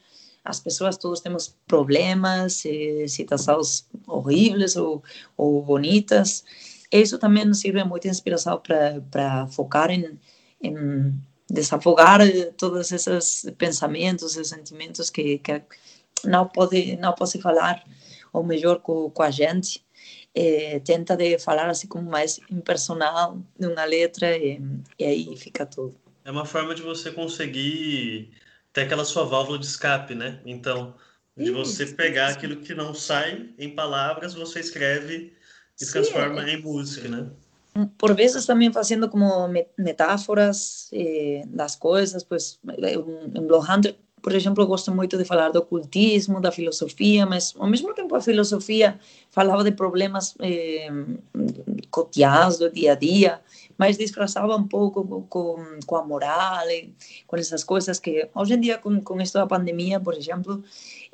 as 0.43 0.59
pessoas 0.59 0.97
todos 0.97 1.19
temos 1.19 1.55
problemas, 1.67 2.63
eh, 2.65 3.05
situações 3.07 3.85
horríveis 4.07 4.75
ou, 4.75 5.03
ou 5.35 5.61
bonitas. 5.61 6.45
Isso 6.91 7.19
também 7.19 7.45
nos 7.45 7.59
sirve 7.59 7.83
muito 7.83 8.07
inspiração 8.07 8.61
para 9.11 9.47
focar 9.47 9.91
em, 9.91 10.17
em 10.61 11.13
desafogar 11.51 12.19
todos 12.57 12.91
esses 12.91 13.45
pensamentos 13.57 14.35
e 14.35 14.45
sentimentos 14.45 15.09
que, 15.09 15.37
que 15.39 15.61
não 16.23 16.47
pode 16.47 16.95
não 16.97 17.13
pode 17.13 17.41
falar 17.41 17.83
ou 18.31 18.43
melhor 18.43 18.79
com, 18.79 19.09
com 19.09 19.23
a 19.23 19.31
gente 19.31 19.83
é, 20.33 20.79
tenta 20.79 21.15
de 21.15 21.37
falar 21.39 21.69
assim 21.69 21.87
como 21.87 22.09
mais 22.09 22.39
impersonal 22.49 23.41
numa 23.59 23.83
letra 23.83 24.37
e, 24.37 24.61
e 24.97 25.03
aí 25.03 25.37
fica 25.37 25.65
tudo. 25.65 25.95
É 26.23 26.31
uma 26.31 26.45
forma 26.45 26.73
de 26.73 26.81
você 26.81 27.11
conseguir 27.11 28.31
ter 28.71 28.81
aquela 28.81 29.03
sua 29.03 29.25
válvula 29.25 29.59
de 29.59 29.65
escape, 29.65 30.15
né? 30.15 30.39
Então, 30.45 30.95
de 31.35 31.51
você 31.51 31.85
pegar 31.87 32.29
aquilo 32.29 32.57
que 32.57 32.73
não 32.73 32.93
sai 32.93 33.49
em 33.57 33.75
palavras, 33.75 34.33
você 34.33 34.59
escreve 34.59 35.33
e 35.79 35.85
Sim, 35.85 35.91
transforma 35.93 36.47
é. 36.47 36.53
em 36.53 36.61
música, 36.61 37.07
né? 37.09 37.29
Por 37.97 38.13
vezes 38.13 38.45
também 38.45 38.71
fazendo 38.71 39.09
como 39.09 39.47
metáforas 39.77 40.89
eh, 40.91 41.43
das 41.47 41.75
coisas, 41.75 42.23
pues 42.23 42.59
em 42.77 43.47
Blood 43.47 43.71
Hunter 43.71 43.95
por 44.21 44.35
exemplo, 44.35 44.65
gosto 44.67 44.93
muito 44.93 45.17
de 45.17 45.25
falar 45.25 45.49
do 45.49 45.59
ocultismo, 45.59 46.39
da 46.39 46.51
filosofia, 46.51 47.25
mas 47.25 47.53
ao 47.57 47.67
mesmo 47.67 47.93
tempo 47.93 48.15
a 48.15 48.21
filosofia 48.21 48.99
falava 49.31 49.63
de 49.63 49.71
problemas 49.71 50.35
eh, 50.39 50.89
cotidianos 51.89 52.59
do 52.59 52.69
dia 52.69 52.91
a 52.91 52.95
dia, 52.95 53.41
mas 53.81 53.97
disfrazava 53.97 54.55
um 54.55 54.67
pouco 54.67 55.25
com, 55.27 55.79
com 55.87 55.95
a 55.95 56.05
moral, 56.05 56.67
com 57.25 57.35
essas 57.35 57.63
coisas 57.63 57.99
que 57.99 58.29
hoje 58.35 58.53
em 58.53 58.59
dia, 58.59 58.77
com, 58.77 59.01
com 59.01 59.19
isso 59.19 59.33
da 59.33 59.47
pandemia, 59.47 59.99
por 59.99 60.13
exemplo, 60.13 60.63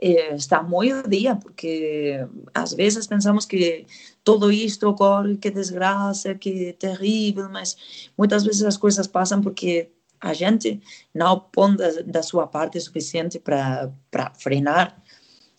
eh, 0.02 0.36
está 0.36 0.62
muito 0.62 1.10
dia, 1.10 1.38
porque 1.38 2.28
às 2.54 2.74
vezes 2.74 3.08
pensamos 3.08 3.46
que 3.46 3.86
todo 4.22 4.52
isto 4.52 4.90
ocorre, 4.90 5.38
que 5.38 5.50
desgraça, 5.50 6.36
que 6.36 6.74
terrível, 6.74 7.48
mas 7.50 8.10
muitas 8.18 8.44
vezes 8.44 8.64
as 8.64 8.76
coisas 8.76 9.08
passam 9.08 9.40
porque 9.40 9.90
a 10.20 10.34
gente 10.34 10.82
não 11.16 11.40
põe 11.40 11.74
da, 11.74 11.90
da 12.06 12.22
sua 12.22 12.48
parte 12.48 12.82
suficiente 12.82 13.40
para 13.40 13.94
frenar 14.38 15.02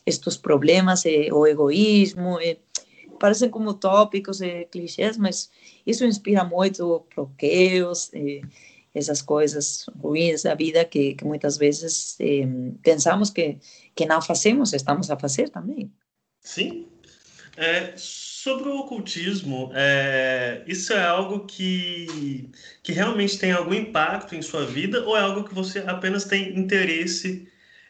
estes 0.04 0.36
problemas, 0.36 1.04
e, 1.04 1.30
o 1.32 1.46
egoísmo, 1.46 2.38
e, 2.40 2.58
parecem 3.18 3.50
como 3.50 3.74
tópicos 3.74 4.40
e 4.40 4.64
clichês, 4.66 5.16
mas 5.16 5.50
isso 5.86 6.04
inspira 6.04 6.44
muito 6.44 7.06
bloqueios, 7.14 8.12
e, 8.14 8.42
essas 8.94 9.22
coisas 9.22 9.86
ruins 10.00 10.42
da 10.42 10.54
vida 10.54 10.84
que, 10.84 11.14
que 11.14 11.24
muitas 11.24 11.56
vezes 11.56 12.16
eh, 12.20 12.46
pensamos 12.82 13.30
que, 13.30 13.58
que 13.94 14.06
não 14.06 14.20
fazemos, 14.20 14.72
estamos 14.72 15.10
a 15.10 15.18
fazer 15.18 15.50
também. 15.50 15.92
Sim. 16.40 16.86
É, 17.56 17.92
sobre 17.96 18.68
o 18.68 18.76
ocultismo, 18.78 19.72
é, 19.74 20.62
isso 20.66 20.92
é 20.92 21.04
algo 21.04 21.44
que, 21.44 22.50
que 22.84 22.92
realmente 22.92 23.36
tem 23.36 23.50
algum 23.50 23.74
impacto 23.74 24.36
em 24.36 24.42
sua 24.42 24.64
vida 24.64 25.04
ou 25.04 25.16
é 25.16 25.20
algo 25.20 25.42
que 25.42 25.54
você 25.54 25.80
apenas 25.80 26.24
tem 26.24 26.56
interesse 26.56 27.48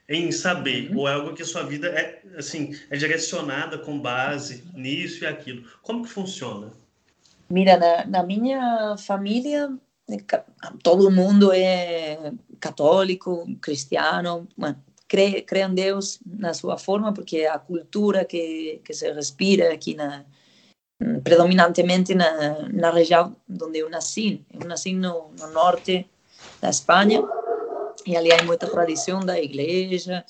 em 0.08 0.32
saber? 0.32 0.90
Uhum. 0.90 0.98
Ou 0.98 1.08
é 1.08 1.14
algo 1.14 1.34
que 1.34 1.44
sua 1.44 1.64
vida 1.64 1.88
é, 1.88 2.22
assim, 2.36 2.74
é 2.90 2.96
direcionada 2.96 3.78
com 3.78 3.98
base 3.98 4.64
nisso 4.74 5.24
e 5.24 5.26
aquilo? 5.26 5.64
Como 5.82 6.02
que 6.02 6.08
funciona? 6.08 6.72
Mira, 7.50 7.76
na, 7.76 8.06
na 8.06 8.22
minha 8.22 8.96
família 8.98 9.70
todo 10.82 11.10
mundo 11.10 11.52
é 11.52 12.32
católico, 12.58 13.46
cristiano, 13.60 14.48
bueno, 14.56 14.82
crê, 15.06 15.42
crê 15.42 15.62
em 15.62 15.74
Deus 15.74 16.18
na 16.24 16.54
sua 16.54 16.78
forma, 16.78 17.12
porque 17.12 17.38
é 17.38 17.48
a 17.48 17.58
cultura 17.58 18.24
que, 18.24 18.80
que 18.84 18.94
se 18.94 19.12
respira 19.12 19.72
aqui 19.72 19.94
na, 19.94 20.24
predominantemente 21.22 22.14
na, 22.14 22.68
na 22.68 22.90
região 22.90 23.36
onde 23.62 23.78
eu 23.78 23.90
nasci. 23.90 24.44
Eu 24.52 24.66
nasci 24.66 24.94
no, 24.94 25.30
no 25.38 25.48
norte 25.52 26.06
da 26.60 26.70
Espanha 26.70 27.22
e 28.06 28.16
ali 28.16 28.32
há 28.32 28.42
muita 28.42 28.66
tradição 28.66 29.20
da 29.20 29.40
igreja 29.40 30.24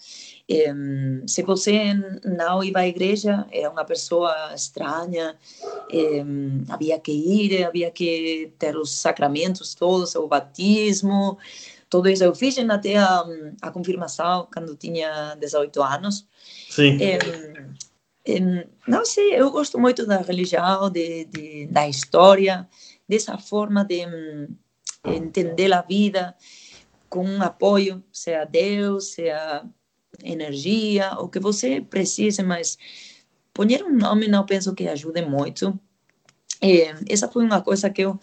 se 1.27 1.43
você 1.43 1.95
não 2.25 2.64
ia 2.64 2.79
à 2.79 2.89
igreja, 2.89 3.47
era 3.53 3.69
uma 3.69 3.85
pessoa 3.85 4.33
estranha, 4.55 5.37
havia 6.71 6.99
que 6.99 7.12
ir, 7.12 7.64
havia 7.64 7.91
que 7.91 8.51
ter 8.59 8.75
os 8.77 8.91
sacramentos 8.91 9.75
todos, 9.75 10.14
o 10.14 10.27
batismo, 10.27 11.37
tudo 11.91 12.09
isso. 12.09 12.25
Eu 12.25 12.35
fiz 12.35 12.57
até 12.59 12.97
a, 12.97 13.25
a 13.61 13.71
confirmação 13.71 14.49
quando 14.53 14.75
tinha 14.75 15.35
18 15.39 15.83
anos. 15.83 16.27
Sim. 16.71 16.99
não 18.87 19.05
sei, 19.05 19.35
eu 19.35 19.51
gosto 19.51 19.79
muito 19.79 20.07
da 20.07 20.19
religião, 20.23 20.89
de, 20.89 21.27
de, 21.27 21.66
da 21.66 21.87
história, 21.87 22.66
dessa 23.07 23.37
forma 23.37 23.85
de 23.85 24.07
entender 25.05 25.75
a 25.75 25.83
vida 25.83 26.35
com 27.09 27.43
apoio, 27.43 28.03
seja 28.13 28.45
Deus, 28.45 29.13
seja 29.15 29.65
energia, 30.23 31.13
o 31.19 31.29
que 31.29 31.39
você 31.39 31.81
precise, 31.81 32.43
mas 32.43 32.79
pôr 33.53 33.67
um 33.83 33.97
nome 33.97 34.29
não 34.29 34.47
penso 34.47 34.75
que 34.75 34.89
ajude 34.89 35.23
muito. 35.23 35.79
E 36.63 36.87
essa 37.09 37.29
foi 37.29 37.45
uma 37.45 37.63
coisa 37.63 37.91
que 37.91 38.03
eu 38.03 38.19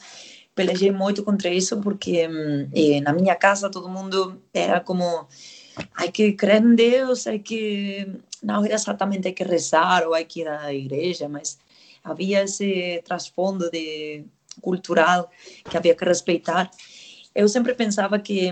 pelejei 0.53 0.91
muito 0.91 1.23
contra 1.23 1.49
isso, 1.49 1.81
porque 1.81 2.27
eh, 2.73 3.01
na 3.01 3.13
minha 3.13 3.35
casa 3.35 3.69
todo 3.69 3.89
mundo 3.89 4.41
era 4.53 4.79
como 4.81 5.27
hay 5.95 6.11
que 6.11 6.33
crer 6.33 6.63
em 6.63 6.75
Deus, 6.75 7.27
hay 7.27 7.39
que 7.39 8.07
não 8.41 8.63
era 8.63 8.75
exatamente 8.75 9.33
que 9.33 9.43
rezar 9.43 10.07
ou 10.07 10.13
hay 10.13 10.25
que 10.25 10.41
ir 10.41 10.47
à 10.47 10.73
igreja, 10.73 11.27
mas 11.27 11.57
havia 12.03 12.43
esse 12.43 13.01
trasfondo 13.03 13.69
de 13.69 14.25
cultural 14.61 15.29
que 15.69 15.77
havia 15.77 15.95
que 15.95 16.05
respeitar. 16.05 16.69
Eu 17.35 17.47
sempre 17.49 17.75
pensava 17.75 18.17
que 18.17 18.51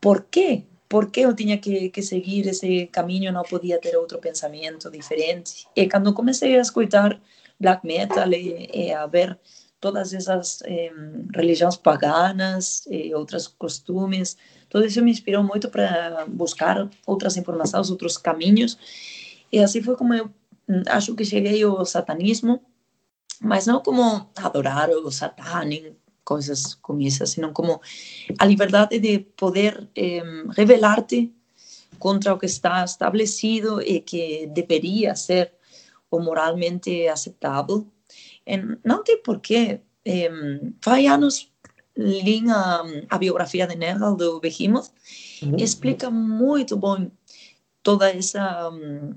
por 0.00 0.24
que 0.24 0.66
por 0.90 1.08
que 1.08 1.20
eu 1.20 1.32
tinha 1.32 1.56
que, 1.56 1.88
que 1.88 2.02
seguir 2.02 2.48
esse 2.48 2.88
caminho, 2.88 3.32
não 3.32 3.44
podia 3.44 3.80
ter 3.80 3.96
outro 3.96 4.18
pensamento 4.18 4.90
diferente. 4.90 5.64
E 5.76 5.88
quando 5.88 6.12
comecei 6.12 6.58
a 6.58 6.60
escutar 6.60 7.16
black 7.60 7.86
metal 7.86 8.28
e, 8.32 8.68
e 8.74 8.92
a 8.92 9.06
ver 9.06 9.38
todas 9.80 10.12
essas 10.12 10.60
eh, 10.64 10.92
religiões 11.32 11.76
paganas 11.76 12.84
e 12.90 13.14
outros 13.14 13.46
costumes, 13.46 14.36
tudo 14.68 14.84
isso 14.84 15.00
me 15.00 15.12
inspirou 15.12 15.44
muito 15.44 15.68
para 15.70 16.26
buscar 16.26 16.90
outras 17.06 17.36
informações, 17.36 17.88
outros 17.88 18.18
caminhos. 18.18 18.76
E 19.52 19.60
assim 19.60 19.80
foi 19.80 19.94
como 19.94 20.12
eu 20.12 20.28
hum, 20.68 20.82
acho 20.88 21.14
que 21.14 21.24
cheguei 21.24 21.62
ao 21.62 21.84
satanismo, 21.86 22.60
mas 23.40 23.64
não 23.64 23.80
como 23.80 24.28
adorar 24.36 24.90
o 24.90 25.10
satânico, 25.10 25.96
coisas 26.24 26.74
como 26.74 27.02
essas, 27.02 27.30
senão 27.30 27.52
como 27.52 27.80
a 28.38 28.44
liberdade 28.44 28.98
de 28.98 29.18
poder 29.18 29.88
eh, 29.94 30.22
revelar-te 30.50 31.32
contra 31.98 32.32
o 32.32 32.38
que 32.38 32.46
está 32.46 32.84
estabelecido 32.84 33.82
e 33.82 34.00
que 34.00 34.46
deveria 34.46 35.14
ser 35.14 35.52
o 36.10 36.18
moralmente 36.20 37.08
aceitável. 37.08 37.86
E 38.46 38.56
não 38.84 39.04
tem 39.04 39.22
porquê. 39.22 39.80
Eh, 40.04 40.30
faz 40.80 41.06
anos 41.06 41.50
li 41.96 42.42
a, 42.48 42.82
a 43.10 43.18
biografia 43.18 43.66
de 43.66 43.76
Nergal, 43.76 44.16
do 44.16 44.40
Behemoth, 44.40 44.90
uhum. 45.42 45.56
explica 45.56 46.10
muito 46.10 46.76
bom 46.76 47.10
toda 47.82 48.10
essa 48.10 48.70
um, 48.70 49.14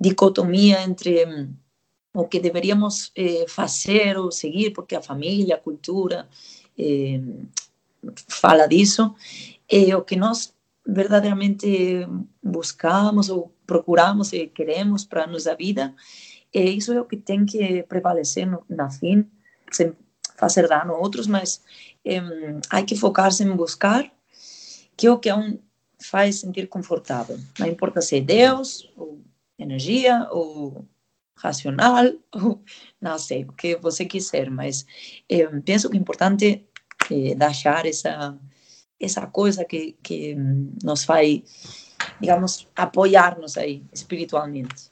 dicotomia 0.00 0.82
entre 0.82 1.24
um, 1.26 1.54
o 2.14 2.26
que 2.26 2.40
deveríamos 2.40 3.10
eh, 3.16 3.44
fazer 3.48 4.16
ou 4.16 4.30
seguir, 4.30 4.70
porque 4.70 4.94
a 4.94 5.02
família, 5.02 5.56
a 5.56 5.60
cultura 5.60 6.28
eh, 6.78 7.20
fala 8.28 8.66
disso, 8.66 9.14
é 9.68 9.96
o 9.96 10.02
que 10.02 10.16
nós 10.16 10.54
verdadeiramente 10.86 12.06
buscamos 12.42 13.28
ou 13.28 13.50
procuramos 13.66 14.32
e 14.32 14.46
queremos 14.46 15.04
para 15.04 15.24
a 15.24 15.26
nossa 15.26 15.54
vida, 15.56 15.94
isso 16.52 16.92
é 16.92 17.00
o 17.00 17.04
que 17.04 17.16
tem 17.16 17.44
que 17.44 17.82
prevalecer 17.84 18.46
no, 18.46 18.62
na 18.68 18.88
fim, 18.90 19.26
sem 19.72 19.92
fazer 20.36 20.68
dano 20.68 20.94
a 20.94 20.98
outros, 20.98 21.26
mas 21.26 21.62
há 22.70 22.82
que 22.82 22.94
focar-se 22.94 23.42
em 23.42 23.56
buscar 23.56 24.08
que 24.96 25.06
é 25.06 25.10
o 25.10 25.18
que 25.18 25.28
é 25.28 25.34
um 25.34 25.58
faz 25.98 26.40
sentir 26.40 26.68
confortável. 26.68 27.38
Não 27.58 27.66
importa 27.66 28.00
se 28.00 28.16
é 28.16 28.20
Deus, 28.20 28.90
ou 28.96 29.20
energia, 29.58 30.28
ou 30.30 30.84
racional, 31.36 32.12
ou 32.32 32.62
não 33.00 33.18
sei, 33.18 33.44
o 33.44 33.52
que 33.52 33.76
você 33.76 34.04
quiser, 34.04 34.50
mas 34.50 34.86
eh, 35.28 35.46
penso 35.64 35.90
que 35.90 35.96
é 35.96 36.00
importante 36.00 36.64
eh, 37.10 37.34
deixar 37.34 37.86
essa, 37.86 38.38
essa 39.00 39.26
coisa 39.26 39.64
que, 39.64 39.96
que 40.02 40.34
nos 40.82 41.04
faz, 41.04 41.42
digamos, 42.20 42.66
apoiar-nos 42.76 43.56
aí 43.56 43.82
espiritualmente. 43.92 44.90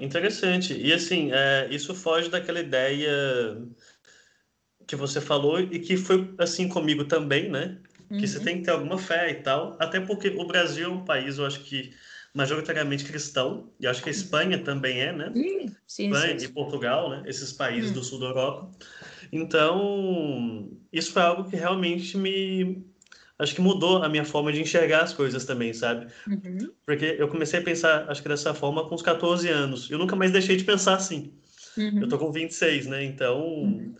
interessante. 0.00 0.74
E 0.74 0.92
assim, 0.92 1.30
é, 1.32 1.68
isso 1.70 1.94
foge 1.94 2.28
daquela 2.28 2.60
ideia 2.60 3.58
que 4.86 4.96
você 4.96 5.20
falou 5.20 5.60
e 5.60 5.78
que 5.78 5.96
foi 5.96 6.34
assim 6.38 6.68
comigo 6.68 7.04
também, 7.04 7.48
né? 7.48 7.78
Que 8.08 8.14
uhum. 8.14 8.26
você 8.26 8.40
tem 8.40 8.58
que 8.58 8.64
ter 8.64 8.72
alguma 8.72 8.98
fé 8.98 9.30
e 9.30 9.34
tal. 9.36 9.76
Até 9.80 10.00
porque 10.00 10.28
o 10.28 10.46
Brasil 10.46 10.86
é 10.86 10.88
um 10.88 11.04
país, 11.04 11.38
eu 11.38 11.46
acho 11.46 11.60
que 11.60 11.94
majoritariamente 12.34 13.04
cristão, 13.04 13.70
e 13.78 13.86
acho 13.86 14.02
que 14.02 14.08
a 14.08 14.12
Espanha 14.12 14.58
também 14.58 15.00
é, 15.00 15.12
né? 15.12 15.32
Sim, 15.86 16.10
Espanha 16.10 16.38
sim. 16.38 16.46
e 16.46 16.48
Portugal, 16.48 17.10
né? 17.10 17.22
Esses 17.26 17.52
países 17.52 17.90
hum. 17.90 17.94
do 17.94 18.02
sul 18.02 18.18
da 18.18 18.26
Europa. 18.26 18.70
Então, 19.30 20.70
isso 20.92 21.12
foi 21.12 21.22
algo 21.22 21.48
que 21.48 21.56
realmente 21.56 22.16
me. 22.16 22.84
Acho 23.38 23.54
que 23.54 23.60
mudou 23.60 24.02
a 24.02 24.08
minha 24.08 24.24
forma 24.24 24.52
de 24.52 24.60
enxergar 24.60 25.02
as 25.02 25.12
coisas 25.12 25.44
também, 25.44 25.72
sabe? 25.72 26.06
Uhum. 26.28 26.70
Porque 26.86 27.16
eu 27.18 27.28
comecei 27.28 27.58
a 27.58 27.62
pensar, 27.62 28.08
acho 28.08 28.22
que 28.22 28.28
dessa 28.28 28.54
forma, 28.54 28.88
com 28.88 28.94
uns 28.94 29.02
14 29.02 29.48
anos. 29.48 29.90
Eu 29.90 29.98
nunca 29.98 30.14
mais 30.14 30.30
deixei 30.30 30.56
de 30.56 30.64
pensar 30.64 30.94
assim. 30.94 31.32
Uhum. 31.76 32.02
Eu 32.02 32.08
tô 32.08 32.18
com 32.18 32.30
26, 32.30 32.86
né? 32.86 33.04
Então. 33.04 33.42
Uhum. 33.42 33.94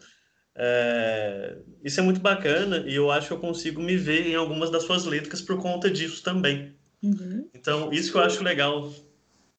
É... 0.55 1.57
Isso 1.83 1.99
é 1.99 2.03
muito 2.03 2.21
bacana 2.21 2.85
e 2.87 2.95
eu 2.95 3.11
acho 3.11 3.29
que 3.29 3.33
eu 3.33 3.39
consigo 3.39 3.81
me 3.81 3.97
ver 3.97 4.27
em 4.27 4.35
algumas 4.35 4.71
das 4.71 4.85
suas 4.85 5.07
letras 5.07 5.41
por 5.41 5.59
conta 5.61 5.91
disso 5.91 6.23
também. 6.23 6.75
Uhum. 7.03 7.49
Então, 7.55 7.93
isso 7.93 8.13
que 8.13 8.19
eu 8.19 8.23
acho 8.23 8.43
legal. 8.43 8.93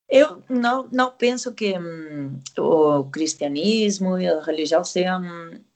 Eu 0.09 0.43
não, 0.49 0.87
não 0.91 1.11
penso 1.11 1.53
que 1.53 1.77
hum, 1.77 2.39
o 2.57 3.05
cristianismo 3.05 4.17
e 4.17 4.27
a 4.27 4.41
religião 4.41 4.83
sejam 4.83 5.21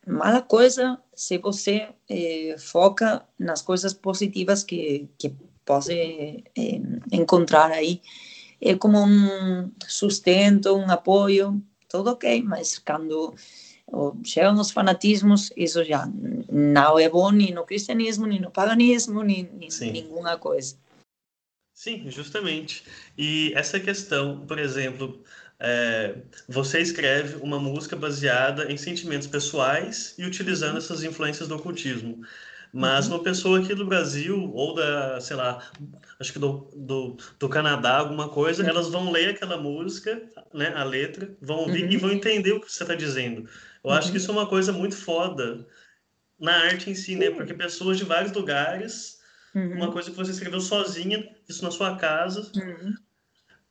mala 0.05 0.41
coisa 0.41 0.99
se 1.13 1.37
você 1.37 1.89
eh, 2.09 2.55
foca 2.57 3.25
nas 3.39 3.61
coisas 3.61 3.93
positivas 3.93 4.63
que, 4.63 5.09
que 5.17 5.33
pode 5.65 5.91
eh, 5.91 6.81
encontrar 7.11 7.71
aí. 7.71 8.01
É 8.61 8.75
como 8.75 8.99
um 8.99 9.71
sustento, 9.87 10.75
um 10.75 10.89
apoio, 10.89 11.61
tudo 11.89 12.11
ok, 12.11 12.41
mas 12.43 12.79
quando 12.79 13.35
chegam 14.23 14.59
os 14.59 14.71
fanatismos, 14.71 15.51
isso 15.55 15.83
já 15.83 16.09
não 16.51 16.99
é 16.99 17.09
bom 17.09 17.31
nem 17.31 17.53
no 17.53 17.65
cristianismo, 17.65 18.25
nem 18.25 18.39
no 18.39 18.51
paganismo, 18.51 19.23
nem, 19.23 19.43
nem 19.43 19.69
nenhuma 19.91 20.37
coisa. 20.37 20.75
Sim, 21.77 22.09
justamente. 22.09 22.83
E 23.15 23.53
essa 23.53 23.79
questão, 23.79 24.47
por 24.47 24.57
exemplo, 24.57 25.23
é, 25.59 26.15
você 26.49 26.79
escreve 26.81 27.35
uma 27.35 27.59
música 27.59 27.95
baseada 27.95 28.71
em 28.71 28.75
sentimentos 28.75 29.27
pessoais 29.27 30.15
e 30.17 30.25
utilizando 30.25 30.71
uhum. 30.71 30.77
essas 30.79 31.03
influências 31.03 31.47
do 31.47 31.55
ocultismo. 31.55 32.25
Mas 32.73 33.07
uhum. 33.07 33.17
uma 33.17 33.23
pessoa 33.23 33.59
aqui 33.59 33.75
do 33.75 33.85
Brasil, 33.85 34.51
ou 34.55 34.73
da, 34.73 35.21
sei 35.21 35.35
lá, 35.35 35.71
acho 36.19 36.33
que 36.33 36.39
do, 36.39 36.67
do, 36.75 37.15
do 37.37 37.47
Canadá, 37.47 37.97
alguma 37.97 38.27
coisa, 38.27 38.63
uhum. 38.63 38.69
elas 38.69 38.89
vão 38.89 39.11
ler 39.11 39.29
aquela 39.29 39.57
música, 39.57 40.19
né, 40.51 40.73
a 40.75 40.83
letra, 40.83 41.37
vão 41.39 41.57
ouvir 41.57 41.83
uhum. 41.83 41.91
e 41.91 41.97
vão 41.97 42.11
entender 42.11 42.53
o 42.53 42.59
que 42.59 42.71
você 42.73 42.81
está 42.81 42.95
dizendo. 42.95 43.47
Eu 43.83 43.91
acho 43.91 44.07
que 44.07 44.13
uhum. 44.13 44.17
isso 44.17 44.31
é 44.31 44.33
uma 44.33 44.47
coisa 44.47 44.73
muito 44.73 44.97
foda 44.97 45.63
na 46.39 46.53
arte 46.53 46.89
em 46.89 46.95
si, 46.95 47.15
né? 47.15 47.29
Porque 47.29 47.53
pessoas 47.53 47.99
de 47.99 48.03
vários 48.03 48.31
lugares, 48.31 49.16
uma 49.57 49.87
uhum. 49.87 49.91
coisa 49.91 50.09
que 50.11 50.17
você 50.17 50.31
escreveu 50.31 50.61
sozinha, 50.61 51.27
isso 51.47 51.63
na 51.63 51.71
sua 51.71 51.95
casa, 51.95 52.51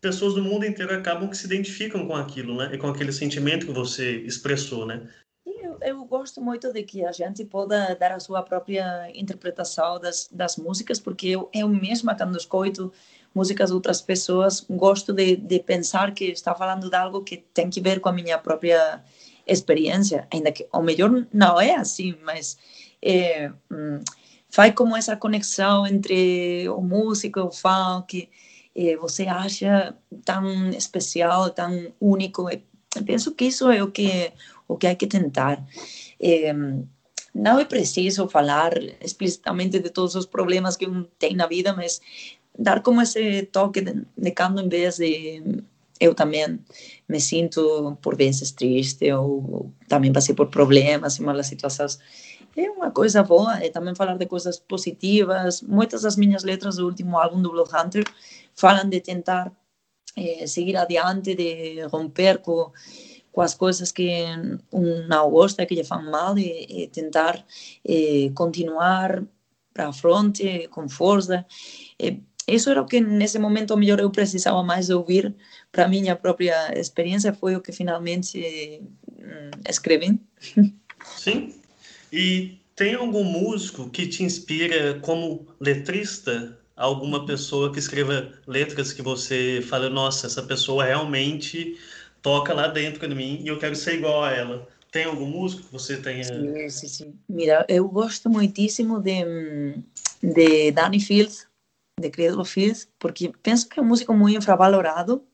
pessoas 0.00 0.34
do 0.34 0.42
mundo 0.42 0.64
inteiro 0.64 0.94
acabam 0.94 1.28
que 1.28 1.36
se 1.36 1.46
identificam 1.46 2.06
com 2.06 2.14
aquilo, 2.14 2.56
né? 2.56 2.70
E 2.72 2.78
com 2.78 2.88
aquele 2.88 3.12
sentimento 3.12 3.66
que 3.66 3.72
você 3.72 4.18
expressou, 4.18 4.86
né? 4.86 5.08
Eu, 5.44 5.78
eu 5.80 6.04
gosto 6.04 6.40
muito 6.40 6.72
de 6.72 6.82
que 6.82 7.04
a 7.04 7.12
gente 7.12 7.44
possa 7.44 7.94
dar 7.94 8.12
a 8.12 8.20
sua 8.20 8.42
própria 8.42 9.10
interpretação 9.14 9.98
das, 9.98 10.28
das 10.30 10.56
músicas, 10.56 10.98
porque 10.98 11.28
eu, 11.28 11.48
eu 11.52 11.68
mesma, 11.68 12.16
quando 12.16 12.36
escuto 12.36 12.92
músicas 13.34 13.68
de 13.70 13.74
outras 13.74 14.00
pessoas, 14.00 14.64
gosto 14.68 15.12
de, 15.12 15.36
de 15.36 15.60
pensar 15.60 16.14
que 16.14 16.24
está 16.24 16.54
falando 16.54 16.88
de 16.88 16.96
algo 16.96 17.22
que 17.22 17.36
tem 17.36 17.68
que 17.68 17.80
ver 17.80 18.00
com 18.00 18.08
a 18.08 18.12
minha 18.12 18.38
própria 18.38 19.02
experiência, 19.46 20.26
ainda 20.32 20.50
que 20.50 20.66
o 20.72 20.82
melhor 20.82 21.26
não 21.32 21.60
é 21.60 21.76
assim, 21.76 22.16
mas 22.24 22.56
é, 23.02 23.52
faz 24.56 24.72
como 24.74 24.96
essa 24.96 25.14
conexão 25.14 25.86
entre 25.86 26.66
o 26.70 26.80
músico 26.80 27.38
e 27.38 27.42
o 27.42 27.50
fã, 27.50 28.02
que 28.08 28.30
eh, 28.74 28.96
você 28.96 29.24
acha 29.24 29.94
tão 30.24 30.70
especial, 30.70 31.50
tão 31.50 31.92
único. 32.00 32.48
Eu 32.48 33.04
penso 33.04 33.34
que 33.34 33.44
isso 33.44 33.70
é 33.70 33.82
o 33.82 33.90
que 33.90 34.32
o 34.66 34.78
que 34.78 34.86
há 34.86 34.94
que 34.94 35.06
tentar. 35.06 35.62
Eh, 36.18 36.54
não 37.34 37.58
é 37.60 37.66
preciso 37.66 38.26
falar 38.30 38.72
explicitamente 39.02 39.78
de 39.78 39.90
todos 39.90 40.14
os 40.14 40.24
problemas 40.24 40.74
que 40.74 40.86
um 40.88 41.04
tem 41.18 41.36
na 41.36 41.46
vida, 41.46 41.74
mas 41.74 42.00
dar 42.58 42.82
como 42.82 43.02
esse 43.02 43.42
toque 43.52 43.82
de, 43.82 43.92
de 44.16 44.34
em 44.62 44.68
vez 44.70 44.96
de 44.96 45.42
eu 46.00 46.14
também 46.14 46.58
me 47.06 47.20
sinto 47.20 47.98
por 48.00 48.16
vezes 48.16 48.52
triste 48.52 49.12
ou 49.12 49.70
também 49.86 50.12
passei 50.14 50.34
por 50.34 50.48
problemas 50.48 51.18
em 51.18 51.24
malas 51.24 51.46
situações 51.46 51.98
é 52.56 52.70
uma 52.70 52.90
coisa 52.90 53.22
boa 53.22 53.58
é 53.62 53.68
também 53.68 53.94
falar 53.94 54.16
de 54.16 54.26
coisas 54.26 54.58
positivas 54.58 55.62
muitas 55.62 56.02
das 56.02 56.16
minhas 56.16 56.42
letras 56.42 56.76
do 56.76 56.86
último 56.86 57.18
álbum 57.18 57.40
do 57.42 57.50
Blood 57.50 57.70
Hunter 57.74 58.04
falam 58.54 58.88
de 58.88 59.00
tentar 59.00 59.52
eh, 60.16 60.46
seguir 60.46 60.76
adiante, 60.78 61.34
de 61.34 61.82
romper 61.92 62.38
com, 62.38 62.72
com 63.30 63.40
as 63.42 63.54
coisas 63.54 63.92
que 63.92 64.24
um 64.72 65.06
não 65.06 65.30
gosta, 65.30 65.66
que 65.66 65.74
lhe 65.74 65.84
fazem 65.84 66.10
mal, 66.10 66.38
e, 66.38 66.84
e 66.84 66.88
tentar 66.88 67.44
eh, 67.86 68.30
continuar 68.34 69.22
para 69.74 69.92
frente 69.92 70.68
com 70.68 70.88
força. 70.88 71.44
Eh, 71.98 72.16
isso 72.48 72.70
era 72.70 72.80
o 72.80 72.86
que 72.86 73.00
nesse 73.00 73.38
momento 73.38 73.76
melhor 73.76 74.00
eu 74.00 74.10
precisava 74.10 74.62
mais 74.62 74.88
ouvir 74.88 75.34
para 75.70 75.88
minha 75.88 76.16
própria 76.16 76.72
experiência, 76.78 77.34
foi 77.34 77.54
o 77.56 77.60
que 77.60 77.72
finalmente 77.72 78.80
escrevi. 79.68 80.18
Sim. 81.04 81.60
E 82.16 82.58
tem 82.74 82.94
algum 82.94 83.22
músico 83.22 83.90
que 83.90 84.06
te 84.06 84.24
inspira 84.24 84.98
como 85.00 85.46
letrista? 85.60 86.58
alguma 86.76 87.24
pessoa 87.24 87.72
que 87.72 87.78
escreva 87.78 88.30
letras 88.46 88.92
que 88.92 89.00
você 89.00 89.64
fala, 89.66 89.88
nossa, 89.88 90.26
essa 90.26 90.42
pessoa 90.42 90.84
realmente 90.84 91.78
toca 92.20 92.52
lá 92.52 92.68
dentro 92.68 93.08
de 93.08 93.14
mim 93.14 93.40
e 93.42 93.48
eu 93.48 93.58
quero 93.58 93.74
ser 93.74 93.94
igual 93.94 94.22
a 94.22 94.32
ela. 94.32 94.68
Tem 94.92 95.04
algum 95.04 95.26
músico 95.26 95.64
que 95.64 95.72
você 95.72 95.96
tenha? 95.96 96.24
Sim, 96.24 96.68
sim, 96.68 96.88
sim. 96.88 97.14
Mira, 97.28 97.64
eu 97.68 97.88
gosto 97.88 98.28
muitíssimo 98.28 99.00
de, 99.00 99.24
de 100.22 100.70
Danny 100.70 101.00
Fields, 101.00 101.48
de 101.98 102.10
Credo 102.10 102.44
Fields, 102.44 102.88
porque 102.98 103.32
penso 103.42 103.68
que 103.68 103.80
é 103.80 103.82
um 103.82 103.86
músico 103.86 104.12
muito 104.12 104.36
infravalorado. 104.36 105.24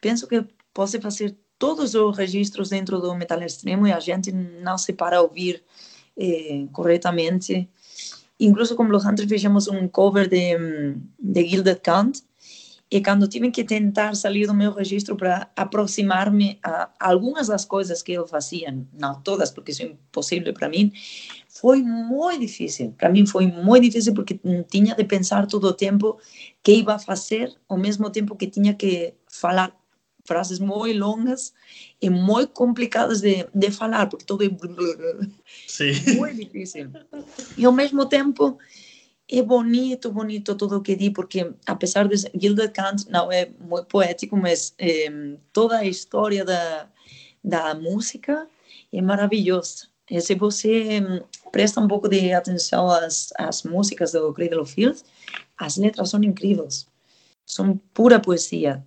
Penso 0.00 0.26
que 0.26 0.44
pode 0.74 1.00
fazer 1.00 1.36
todos 1.58 1.94
os 1.94 2.16
registros 2.16 2.70
dentro 2.70 3.00
do 3.00 3.14
metal 3.14 3.42
extremo 3.42 3.86
e 3.86 3.92
a 3.92 4.00
gente 4.00 4.30
não 4.30 4.76
se 4.76 4.92
para 4.92 5.22
ouvir 5.22 5.64
eh, 6.16 6.66
corretamente 6.72 7.68
incluso 8.38 8.76
con 8.76 8.88
Blood 8.88 9.06
Hunter 9.06 9.28
fizemos 9.28 9.68
um 9.68 9.88
cover 9.88 10.28
de, 10.28 10.96
de 11.18 11.48
Gilded 11.48 11.80
Count 11.82 12.22
e 12.88 13.02
quando 13.02 13.28
tive 13.28 13.50
que 13.50 13.64
tentar 13.64 14.14
sair 14.14 14.46
do 14.46 14.54
meu 14.54 14.72
registro 14.72 15.16
para 15.16 15.50
aproximar-me 15.56 16.58
a 16.62 16.88
algumas 17.00 17.48
das 17.48 17.64
coisas 17.64 18.00
que 18.00 18.12
eu 18.12 18.28
fazia, 18.28 18.78
não 18.92 19.20
todas, 19.22 19.50
porque 19.50 19.72
isso 19.72 19.82
é 19.82 19.86
impossível 19.86 20.54
para 20.54 20.68
mim, 20.68 20.92
foi 21.48 21.82
muito 21.82 22.40
difícil. 22.40 22.94
Para 22.96 23.08
mim 23.08 23.26
foi 23.26 23.48
muito 23.48 23.82
difícil 23.82 24.14
porque 24.14 24.38
tinha 24.70 24.94
de 24.94 25.02
pensar 25.02 25.48
todo 25.48 25.64
o 25.64 25.72
tempo 25.72 26.16
que 26.62 26.74
ia 26.74 26.98
fazer, 27.00 27.52
ao 27.68 27.76
mesmo 27.76 28.08
tempo 28.08 28.36
que 28.36 28.46
tinha 28.46 28.72
que 28.72 29.14
falar 29.26 29.74
frases 30.26 30.58
muito 30.58 30.98
longas 30.98 31.52
e 32.00 32.10
muito 32.10 32.52
complicadas 32.52 33.20
de, 33.20 33.46
de 33.54 33.70
falar, 33.70 34.06
porque 34.06 34.24
todo 34.24 34.44
é 34.44 34.48
Sim. 35.66 35.92
muito 36.16 36.44
difícil. 36.44 36.90
E 37.56 37.64
ao 37.64 37.72
mesmo 37.72 38.06
tempo 38.06 38.58
é 39.28 39.42
bonito, 39.42 40.12
bonito 40.12 40.54
tudo 40.54 40.76
o 40.76 40.80
que 40.80 40.94
di, 40.94 41.10
porque 41.10 41.52
apesar 41.66 42.06
de 42.08 42.16
Gilded 42.38 42.72
Kant 42.72 43.08
não 43.10 43.30
é 43.30 43.50
muito 43.58 43.86
poético, 43.86 44.36
mas 44.36 44.74
eh, 44.78 45.36
toda 45.52 45.78
a 45.78 45.84
história 45.84 46.44
da, 46.44 46.88
da 47.42 47.74
música 47.74 48.48
é 48.92 49.02
maravilhosa. 49.02 49.88
E 50.08 50.20
se 50.20 50.36
você 50.36 51.02
presta 51.50 51.80
um 51.80 51.88
pouco 51.88 52.08
de 52.08 52.32
atenção 52.32 52.88
às, 52.88 53.32
às 53.36 53.64
músicas 53.64 54.12
do 54.12 54.32
Cradle 54.32 54.62
of 54.62 54.72
Field, 54.72 55.02
as 55.58 55.76
letras 55.76 56.10
são 56.10 56.22
incríveis. 56.22 56.86
São 57.44 57.76
pura 57.92 58.20
poesia 58.20 58.86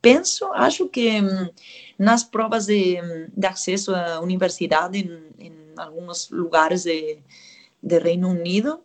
penso, 0.00 0.46
acho 0.52 0.88
que 0.88 1.20
hum, 1.20 1.50
nas 1.98 2.24
provas 2.24 2.66
de, 2.66 3.00
hum, 3.00 3.28
de 3.36 3.46
acesso 3.46 3.94
à 3.94 4.20
universidade 4.20 4.98
em, 4.98 5.46
em 5.46 5.52
alguns 5.76 6.30
lugares 6.30 6.84
de, 6.84 7.18
de 7.82 7.98
Reino 7.98 8.30
Unido 8.30 8.80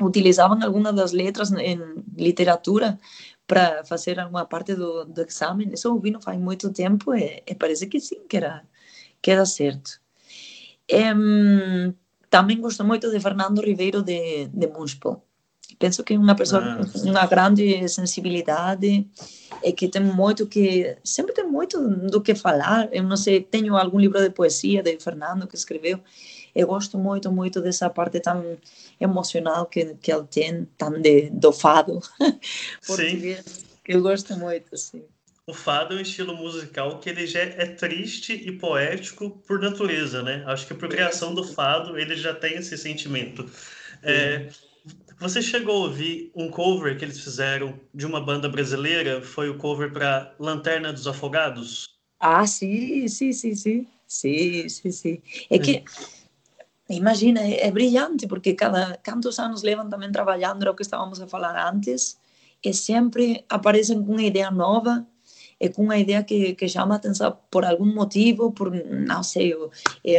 utilizavam 0.00 0.62
algumas 0.62 0.94
das 0.94 1.12
letras 1.12 1.50
em 1.52 1.80
literatura 2.16 2.98
para 3.46 3.84
fazer 3.84 4.20
alguma 4.20 4.44
parte 4.46 4.74
do, 4.74 5.04
do 5.04 5.22
exame. 5.22 5.70
Isso 5.72 5.88
eu 5.88 5.94
ouvi 5.94 6.10
não 6.10 6.20
faz 6.20 6.38
muito 6.38 6.72
tempo 6.72 7.14
e, 7.14 7.42
e, 7.46 7.54
parece 7.54 7.86
que 7.86 7.98
sim, 8.00 8.26
que 8.28 8.36
era, 8.36 8.64
que 9.22 9.30
era 9.30 9.44
certo. 9.46 10.00
Também 12.30 12.60
gosto 12.60 12.84
muito 12.84 13.10
de 13.10 13.20
Fernando 13.20 13.60
Ribeiro 13.62 14.02
de, 14.02 14.48
de. 14.48 14.68
Penso 15.78 16.02
que 16.02 16.14
é 16.14 16.18
uma 16.18 16.34
pessoa 16.34 16.62
ah, 16.62 16.76
com 16.84 17.08
uma 17.08 17.26
grande 17.26 17.88
sensibilidade 17.88 19.06
e 19.62 19.72
que 19.72 19.88
tem 19.88 20.02
muito 20.02 20.46
que 20.46 20.96
sempre 21.04 21.32
tem 21.32 21.46
muito 21.46 21.78
do 21.88 22.20
que 22.20 22.34
falar. 22.34 22.88
Eu 22.92 23.04
não 23.04 23.16
sei, 23.16 23.40
tenho 23.40 23.76
algum 23.76 23.98
livro 23.98 24.20
de 24.20 24.30
poesia 24.30 24.82
de 24.82 24.98
Fernando 24.98 25.46
que 25.46 25.54
escreveu. 25.54 26.00
Eu 26.54 26.66
gosto 26.66 26.98
muito, 26.98 27.30
muito 27.30 27.60
dessa 27.60 27.88
parte 27.88 28.18
tão 28.18 28.58
emocional 29.00 29.66
que, 29.66 29.94
que 30.02 30.12
ele 30.12 30.24
tem, 30.24 30.66
tão 30.76 31.00
de, 31.00 31.30
do 31.30 31.52
fado 31.52 32.00
sim. 32.82 33.36
eu 33.86 34.02
gosto 34.02 34.36
muito, 34.36 34.76
sim. 34.76 35.04
O 35.46 35.54
fado 35.54 35.94
é 35.94 35.98
um 35.98 36.00
estilo 36.00 36.36
musical 36.36 36.98
que 36.98 37.08
ele 37.08 37.26
já 37.26 37.40
é 37.40 37.66
triste 37.66 38.34
e 38.34 38.52
poético 38.52 39.30
por 39.46 39.58
natureza, 39.60 40.22
né? 40.22 40.42
Acho 40.46 40.66
que 40.66 40.74
por 40.74 40.88
criação 40.90 41.34
do 41.34 41.42
fado 41.42 41.98
ele 41.98 42.14
já 42.16 42.34
tem 42.34 42.56
esse 42.56 42.76
sentimento. 42.76 43.48
É, 44.02 44.48
você 45.20 45.42
chegou 45.42 45.82
a 45.82 45.86
ouvir 45.86 46.30
um 46.34 46.50
cover 46.50 46.96
que 46.96 47.04
eles 47.04 47.20
fizeram 47.20 47.78
de 47.92 48.06
uma 48.06 48.20
banda 48.20 48.48
brasileira? 48.48 49.20
Foi 49.20 49.50
o 49.50 49.58
cover 49.58 49.92
para 49.92 50.34
Lanterna 50.38 50.92
dos 50.92 51.06
Afogados? 51.06 51.88
Ah, 52.20 52.46
sim, 52.46 53.08
sim, 53.08 53.32
sim, 53.32 53.54
sim. 53.54 53.86
Sim, 54.06 54.68
sim, 54.68 54.90
sim. 54.90 55.22
É 55.50 55.58
que, 55.58 55.84
imagina, 56.88 57.40
é, 57.40 57.66
é 57.66 57.70
brilhante, 57.70 58.26
porque 58.26 58.54
cada 58.54 58.98
quantos 59.04 59.38
anos 59.38 59.62
levam 59.62 59.88
também 59.88 60.10
trabalhando, 60.10 60.66
o 60.66 60.74
que 60.74 60.82
estávamos 60.82 61.20
a 61.20 61.26
falar 61.26 61.72
antes, 61.72 62.18
e 62.64 62.72
sempre 62.72 63.44
aparecem 63.48 64.02
com 64.02 64.12
uma 64.12 64.22
ideia 64.22 64.50
nova 64.50 65.06
e 65.60 65.68
com 65.68 65.82
uma 65.82 65.98
ideia 65.98 66.22
que, 66.22 66.54
que 66.54 66.68
chama 66.68 66.94
a 66.94 66.96
atenção 66.96 67.36
por 67.50 67.64
algum 67.64 67.92
motivo, 67.92 68.52
por, 68.52 68.70
não 68.72 69.22
sei, 69.22 69.54
o 69.54 69.70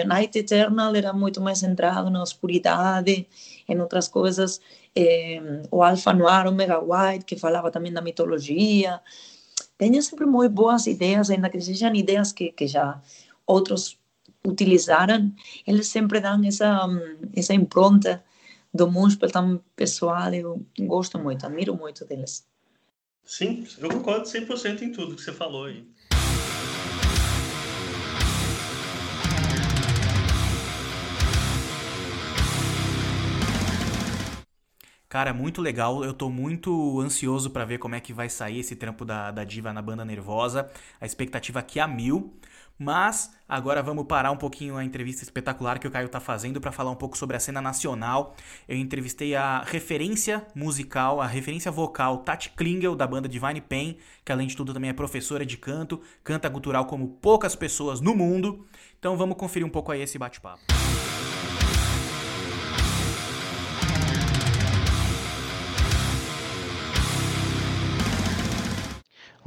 Night 0.05 0.37
Eternal 0.37 0.93
era 0.95 1.13
muito 1.13 1.41
mais 1.41 1.59
centrado 1.59 2.09
na 2.09 2.21
oscuridade, 2.21 3.25
em 3.69 3.79
outras 3.79 4.07
coisas, 4.07 4.59
eh, 4.95 5.61
o 5.71 5.83
Alpha 5.83 6.13
Noir, 6.13 6.47
o 6.47 6.51
Mega 6.51 6.79
White, 6.79 7.25
que 7.25 7.37
falava 7.37 7.71
também 7.71 7.93
da 7.93 8.01
mitologia. 8.01 8.99
Tenho 9.77 10.01
sempre 10.01 10.25
muito 10.25 10.51
boas 10.51 10.87
ideias, 10.87 11.29
ainda 11.29 11.49
que 11.49 11.61
sejam 11.61 11.93
ideias 11.95 12.31
que, 12.31 12.51
que 12.51 12.67
já 12.67 13.01
outros 13.45 13.99
utilizaram, 14.45 15.33
eles 15.65 15.87
sempre 15.87 16.19
dão 16.19 16.43
essa, 16.45 16.87
essa 17.35 17.53
impronta 17.53 18.23
do 18.73 18.89
Municipal 18.89 19.29
tão 19.29 19.63
pessoal. 19.75 20.33
Eu 20.33 20.65
gosto 20.79 21.19
muito, 21.19 21.45
admiro 21.45 21.75
muito 21.75 22.05
deles. 22.05 22.47
Sim, 23.25 23.67
eu 23.77 23.89
concordo 23.89 24.25
100% 24.25 24.81
em 24.81 24.91
tudo 24.91 25.15
que 25.15 25.21
você 25.21 25.31
falou 25.31 25.65
aí. 25.65 25.85
Cara, 35.09 35.33
muito 35.33 35.59
legal. 35.59 36.05
Eu 36.05 36.13
tô 36.13 36.29
muito 36.29 37.01
ansioso 37.01 37.49
para 37.49 37.65
ver 37.65 37.79
como 37.79 37.95
é 37.95 37.99
que 37.99 38.13
vai 38.13 38.29
sair 38.29 38.59
esse 38.59 38.75
trampo 38.75 39.03
da, 39.03 39.31
da 39.31 39.43
Diva 39.43 39.73
na 39.73 39.81
banda 39.81 40.05
Nervosa. 40.05 40.69
A 41.01 41.05
expectativa 41.05 41.57
aqui 41.57 41.79
é 41.79 41.81
a 41.81 41.87
mil. 41.87 42.31
Mas 42.77 43.35
agora 43.47 43.81
vamos 43.81 44.05
parar 44.05 44.31
um 44.31 44.37
pouquinho 44.37 44.77
a 44.77 44.85
entrevista 44.85 45.23
espetacular 45.23 45.79
que 45.79 45.87
o 45.87 45.91
Caio 45.91 46.07
tá 46.07 46.19
fazendo 46.19 46.61
para 46.61 46.71
falar 46.71 46.91
um 46.91 46.95
pouco 46.95 47.17
sobre 47.17 47.35
a 47.35 47.39
cena 47.39 47.59
nacional. 47.59 48.35
Eu 48.67 48.77
entrevistei 48.77 49.35
a 49.35 49.63
referência 49.63 50.45
musical, 50.55 51.19
a 51.19 51.27
referência 51.27 51.71
vocal 51.71 52.19
Tati 52.19 52.51
Klingel 52.51 52.95
da 52.95 53.05
banda 53.05 53.27
Divine 53.27 53.59
Pain, 53.59 53.97
que 54.23 54.31
além 54.31 54.47
de 54.47 54.55
tudo 54.55 54.73
também 54.73 54.91
é 54.91 54.93
professora 54.93 55.45
de 55.45 55.57
canto, 55.57 55.99
canta 56.23 56.47
gutural 56.47 56.85
como 56.85 57.09
poucas 57.15 57.53
pessoas 57.53 57.99
no 57.99 58.15
mundo. 58.15 58.65
Então 58.97 59.17
vamos 59.17 59.35
conferir 59.35 59.67
um 59.67 59.71
pouco 59.71 59.91
aí 59.91 60.01
esse 60.01 60.17
bate-papo. 60.17 60.61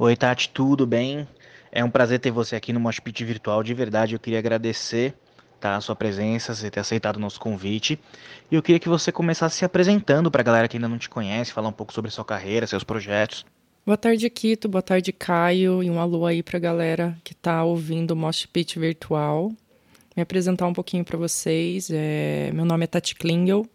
Oi, 0.03 0.17
Tati, 0.17 0.49
tudo 0.49 0.85
bem? 0.85 1.25
É 1.71 1.81
um 1.81 1.89
prazer 1.89 2.19
ter 2.19 2.29
você 2.29 2.57
aqui 2.57 2.73
no 2.73 2.79
Mosh 2.81 2.99
Pit 2.99 3.23
Virtual. 3.23 3.63
De 3.63 3.73
verdade, 3.73 4.13
eu 4.13 4.19
queria 4.19 4.37
agradecer 4.37 5.13
tá, 5.61 5.77
a 5.77 5.79
sua 5.79 5.95
presença, 5.95 6.53
você 6.53 6.69
ter 6.69 6.81
aceitado 6.81 7.15
o 7.15 7.19
nosso 7.21 7.39
convite. 7.39 7.97
E 8.51 8.55
eu 8.55 8.61
queria 8.61 8.81
que 8.81 8.89
você 8.89 9.13
começasse 9.13 9.59
se 9.59 9.63
apresentando 9.63 10.29
para 10.29 10.41
a 10.41 10.43
galera 10.43 10.67
que 10.67 10.75
ainda 10.75 10.89
não 10.89 10.97
te 10.97 11.09
conhece, 11.09 11.53
falar 11.53 11.69
um 11.69 11.71
pouco 11.71 11.93
sobre 11.93 12.11
sua 12.11 12.25
carreira, 12.25 12.67
seus 12.67 12.83
projetos. 12.83 13.45
Boa 13.85 13.95
tarde, 13.95 14.29
Kito. 14.29 14.67
Boa 14.67 14.81
tarde, 14.81 15.13
Caio. 15.13 15.81
E 15.81 15.89
um 15.89 15.97
alô 15.97 16.25
aí 16.25 16.43
para 16.43 16.57
a 16.57 16.59
galera 16.59 17.17
que 17.23 17.31
está 17.31 17.63
ouvindo 17.63 18.11
o 18.11 18.15
Mosh 18.17 18.45
Pit 18.45 18.77
Virtual. 18.77 19.53
Me 20.17 20.21
apresentar 20.21 20.67
um 20.67 20.73
pouquinho 20.73 21.05
para 21.05 21.17
vocês. 21.17 21.89
É... 21.89 22.51
Meu 22.53 22.65
nome 22.65 22.83
é 22.83 22.87
Tati 22.87 23.15
Klingel. 23.15 23.65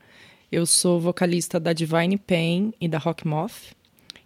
Eu 0.53 0.67
sou 0.67 1.01
vocalista 1.01 1.59
da 1.59 1.73
Divine 1.73 2.19
Pain 2.19 2.75
e 2.79 2.87
da 2.87 2.99
Rock 2.99 3.27
Moth. 3.27 3.78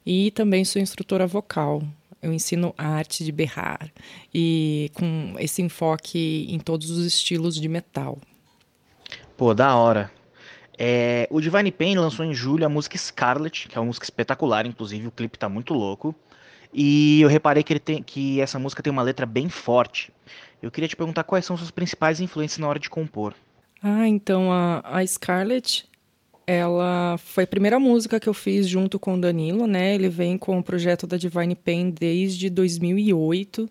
E 0.04 0.30
também 0.32 0.64
sou 0.64 0.80
instrutora 0.82 1.26
vocal. 1.26 1.82
Eu 2.20 2.32
ensino 2.32 2.72
a 2.78 2.86
arte 2.86 3.24
de 3.24 3.32
berrar 3.32 3.90
e 4.32 4.90
com 4.94 5.34
esse 5.38 5.60
enfoque 5.60 6.46
em 6.48 6.58
todos 6.60 6.88
os 6.90 7.04
estilos 7.04 7.56
de 7.56 7.68
metal. 7.68 8.18
Pô, 9.36 9.52
da 9.52 9.74
hora. 9.74 10.10
É, 10.78 11.26
o 11.30 11.40
Divine 11.40 11.72
Pain 11.72 11.96
lançou 11.96 12.24
em 12.24 12.32
julho 12.32 12.64
a 12.64 12.68
música 12.68 12.96
Scarlet, 12.96 13.68
que 13.68 13.76
é 13.76 13.80
uma 13.80 13.86
música 13.86 14.04
espetacular, 14.04 14.66
inclusive 14.66 15.08
o 15.08 15.10
clipe 15.10 15.38
tá 15.38 15.48
muito 15.48 15.74
louco. 15.74 16.14
E 16.72 17.20
eu 17.20 17.28
reparei 17.28 17.62
que, 17.62 17.72
ele 17.72 17.80
tem, 17.80 18.02
que 18.02 18.40
essa 18.40 18.58
música 18.58 18.82
tem 18.82 18.92
uma 18.92 19.02
letra 19.02 19.26
bem 19.26 19.48
forte. 19.48 20.12
Eu 20.62 20.70
queria 20.70 20.88
te 20.88 20.96
perguntar 20.96 21.24
quais 21.24 21.44
são 21.44 21.56
suas 21.56 21.70
principais 21.70 22.20
influências 22.20 22.58
na 22.58 22.68
hora 22.68 22.78
de 22.78 22.88
compor. 22.88 23.34
Ah, 23.82 24.06
então 24.06 24.50
a, 24.52 24.80
a 24.84 25.06
Scarlet 25.06 25.84
ela 26.46 27.16
foi 27.18 27.44
a 27.44 27.46
primeira 27.46 27.78
música 27.78 28.18
que 28.18 28.28
eu 28.28 28.34
fiz 28.34 28.68
junto 28.68 28.98
com 28.98 29.14
o 29.14 29.20
Danilo, 29.20 29.66
né? 29.66 29.94
Ele 29.94 30.08
vem 30.08 30.36
com 30.36 30.58
o 30.58 30.62
projeto 30.62 31.06
da 31.06 31.16
Divine 31.16 31.54
Pain 31.54 31.90
desde 31.90 32.50
2008. 32.50 33.68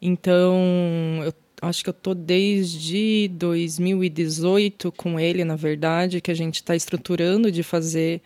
Então, 0.00 0.54
eu 1.24 1.34
acho 1.62 1.82
que 1.82 1.90
eu 1.90 1.94
tô 1.94 2.14
desde 2.14 3.28
2018 3.34 4.92
com 4.92 5.18
ele, 5.18 5.44
na 5.44 5.56
verdade, 5.56 6.20
que 6.20 6.30
a 6.30 6.34
gente 6.34 6.56
está 6.56 6.74
estruturando 6.76 7.50
de 7.50 7.62
fazer 7.62 8.22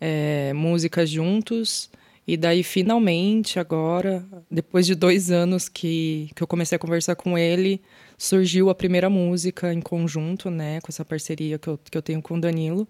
é, 0.00 0.52
músicas 0.52 1.08
juntos. 1.08 1.90
E 2.26 2.36
daí, 2.36 2.62
finalmente, 2.62 3.58
agora, 3.58 4.24
depois 4.50 4.86
de 4.86 4.94
dois 4.94 5.30
anos 5.30 5.68
que, 5.68 6.30
que 6.34 6.42
eu 6.42 6.46
comecei 6.46 6.76
a 6.76 6.78
conversar 6.78 7.16
com 7.16 7.36
ele, 7.36 7.80
surgiu 8.16 8.70
a 8.70 8.74
primeira 8.74 9.10
música 9.10 9.72
em 9.72 9.80
conjunto, 9.80 10.50
né, 10.50 10.80
com 10.80 10.88
essa 10.88 11.04
parceria 11.04 11.58
que 11.58 11.68
eu, 11.68 11.78
que 11.78 11.96
eu 11.96 12.02
tenho 12.02 12.22
com 12.22 12.36
o 12.36 12.40
Danilo. 12.40 12.88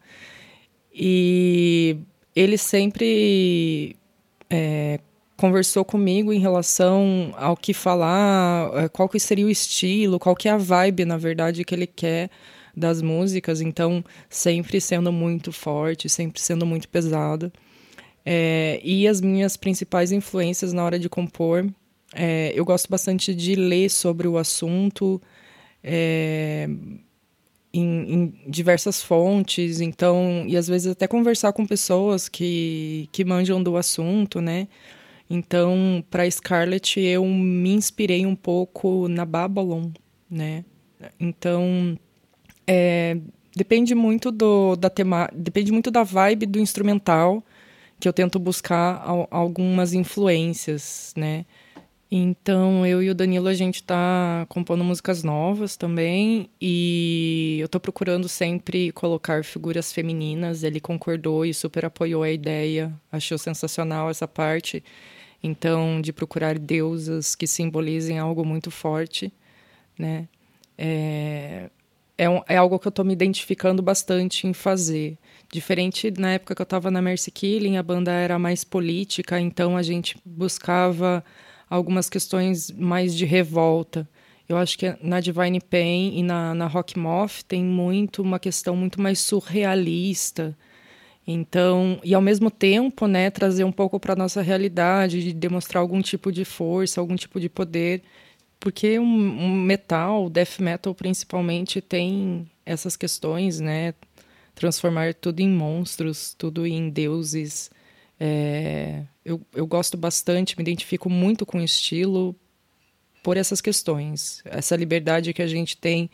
E 0.93 1.97
ele 2.35 2.57
sempre 2.57 3.97
é, 4.49 5.01
conversou 5.37 5.85
comigo 5.85 6.33
em 6.33 6.39
relação 6.39 7.35
ao 7.37 7.57
que 7.57 7.75
falar, 7.75 8.71
é, 8.75 8.89
qual 8.89 9.09
que 9.09 9.19
seria 9.19 9.47
o 9.47 9.51
estilo, 9.51 10.19
qual 10.19 10.37
que 10.37 10.49
é 10.49 10.53
a 10.53 10.57
vibe, 10.57 11.05
na 11.05 11.17
verdade, 11.17 11.65
que 11.65 11.75
ele 11.75 11.87
quer 11.87 12.31
das 12.77 13.03
músicas. 13.03 13.61
Então, 13.61 14.05
sempre 14.29 14.81
sendo 14.81 15.13
muito 15.13 15.53
forte, 15.53 16.09
sempre 16.09 16.41
sendo 16.41 16.67
muito 16.67 16.89
pesado. 16.89 17.53
É, 18.25 18.81
e 18.83 19.07
as 19.07 19.21
minhas 19.21 19.57
principais 19.57 20.11
influências 20.13 20.73
na 20.73 20.83
hora 20.85 20.99
de 20.99 21.09
compor 21.09 21.67
é, 22.15 22.53
eu 22.55 22.65
gosto 22.65 22.89
bastante 22.89 23.35
de 23.35 23.55
ler 23.55 23.91
sobre 23.91 24.29
o 24.29 24.39
assunto 24.39 25.21
é, 25.83 26.69
em, 27.73 28.13
em, 28.13 28.35
diversas 28.47 29.03
fontes, 29.03 29.81
então, 29.81 30.45
e 30.47 30.57
às 30.57 30.69
vezes 30.69 30.93
até 30.93 31.07
conversar 31.09 31.53
com 31.53 31.67
pessoas 31.67 32.29
que, 32.29 33.09
que 33.13 33.25
manjam 33.25 33.63
do 33.63 33.77
assunto, 33.77 34.41
né? 34.41 34.69
Então, 35.29 36.05
para 36.11 36.31
Scarlett, 36.31 37.01
eu 37.01 37.25
me 37.25 37.75
inspirei 37.75 38.25
um 38.27 38.37
pouco 38.37 39.09
na 39.09 39.25
Babylon, 39.25 39.91
né? 40.31 40.65
Então, 41.19 41.99
é, 42.67 43.19
depende 43.57 43.95
muito 43.95 44.31
do 44.31 44.77
da 44.77 44.89
tema, 44.91 45.29
depende 45.35 45.73
muito 45.73 45.91
da 45.91 46.03
vibe 46.03 46.47
do 46.47 46.59
instrumental 46.61 47.43
que 47.99 48.09
eu 48.09 48.13
tento 48.13 48.39
buscar 48.39 49.03
algumas 49.31 49.95
influências, 49.95 51.13
né? 51.17 51.47
Então, 52.17 52.87
eu 52.87 53.03
e 53.03 53.11
o 53.11 53.15
Danilo, 53.15 53.49
a 53.49 53.55
gente 53.55 53.83
tá 53.83 54.47
compondo 54.49 54.85
músicas 54.85 55.25
novas 55.25 55.77
também. 55.77 56.49
E 56.61 57.59
eu 57.61 57.69
tô 57.69 57.81
procurando 57.81 58.29
sempre 58.29 58.93
colocar 58.93 59.43
figuras 59.43 59.93
femininas. 59.93 60.63
Ele 60.63 60.79
concordou 60.79 61.45
e 61.45 61.53
super 61.53 61.85
apoiou 61.85 62.23
a 62.23 62.31
ideia. 62.31 62.95
Achou 63.11 63.37
sensacional 63.37 64.09
essa 64.11 64.29
parte. 64.29 64.85
Então, 65.43 66.01
de 66.01 66.13
procurar 66.13 66.57
deusas 66.57 67.35
que 67.35 67.49
simbolizem 67.49 68.17
algo 68.17 68.45
muito 68.45 68.71
forte, 68.71 69.33
né? 69.99 70.29
É, 70.79 71.69
é, 72.17 72.31
um, 72.31 72.41
é 72.47 72.57
algo 72.57 72.79
que 72.79 72.87
eu 72.87 72.93
tô 72.93 73.03
me 73.03 73.13
identificando 73.13 73.83
bastante 73.83 74.47
em 74.47 74.53
fazer. 74.53 75.19
Diferente 75.53 76.13
na 76.17 76.35
época 76.35 76.55
que 76.55 76.63
eu 76.63 76.67
tava 76.67 76.93
na 76.93 77.03
Mercy 77.03 77.33
Killing, 77.33 77.77
a 77.77 77.83
banda 77.83 78.13
era 78.13 78.39
mais 78.39 78.63
política, 78.63 79.41
então 79.41 79.77
a 79.77 79.83
gente 79.83 80.17
buscava 80.25 81.25
algumas 81.69 82.09
questões 82.09 82.71
mais 82.71 83.15
de 83.15 83.25
revolta. 83.25 84.09
Eu 84.49 84.57
acho 84.57 84.79
que 84.79 84.95
na 85.01 85.21
Divine 85.21 85.61
Pain 85.61 86.19
e 86.19 86.23
na, 86.23 86.55
na 86.55 86.67
Rock 86.67 86.99
Moth 86.99 87.43
tem 87.49 87.65
muito 87.65 88.23
uma 88.23 88.39
questão 88.39 88.77
muito 88.77 89.01
mais 89.01 89.19
surrealista. 89.21 90.57
Então, 91.27 91.99
e 92.05 92.15
ao 92.15 92.21
mesmo 92.21 92.51
tempo, 92.51 93.07
né, 93.07 93.31
trazer 93.31 93.65
um 93.65 93.73
pouco 93.73 93.99
para 93.99 94.15
nossa 94.15 94.43
realidade, 94.43 95.23
de 95.23 95.33
demonstrar 95.33 95.81
algum 95.81 96.03
tipo 96.03 96.31
de 96.31 96.45
força, 96.45 97.01
algum 97.01 97.17
tipo 97.17 97.41
de 97.41 97.49
poder, 97.49 98.03
porque 98.61 98.99
um, 98.99 99.05
um 99.05 99.63
metal, 99.63 100.29
death 100.29 100.59
metal 100.59 100.95
principalmente, 100.95 101.81
tem 101.81 102.47
essas 102.67 102.97
questões, 102.97 103.59
né, 103.59 103.95
transformar 104.55 105.15
tudo 105.15 105.41
em 105.41 105.49
monstros, 105.49 106.35
tudo 106.37 106.67
em 106.67 106.91
deuses. 106.91 107.71
É, 108.19 109.03
eu, 109.25 109.41
eu 109.53 109.67
gosto 109.67 109.97
bastante, 109.97 110.57
me 110.57 110.63
identifico 110.63 111.11
muito 111.11 111.45
com 111.45 111.59
o 111.59 111.65
estilo 111.65 112.35
por 113.23 113.37
essas 113.37 113.61
questões. 113.61 114.43
Essa 114.45 114.77
liberdade 114.77 115.33
que 115.33 115.43
a 115.43 115.47
gente 115.47 115.77
tem 115.77 116.11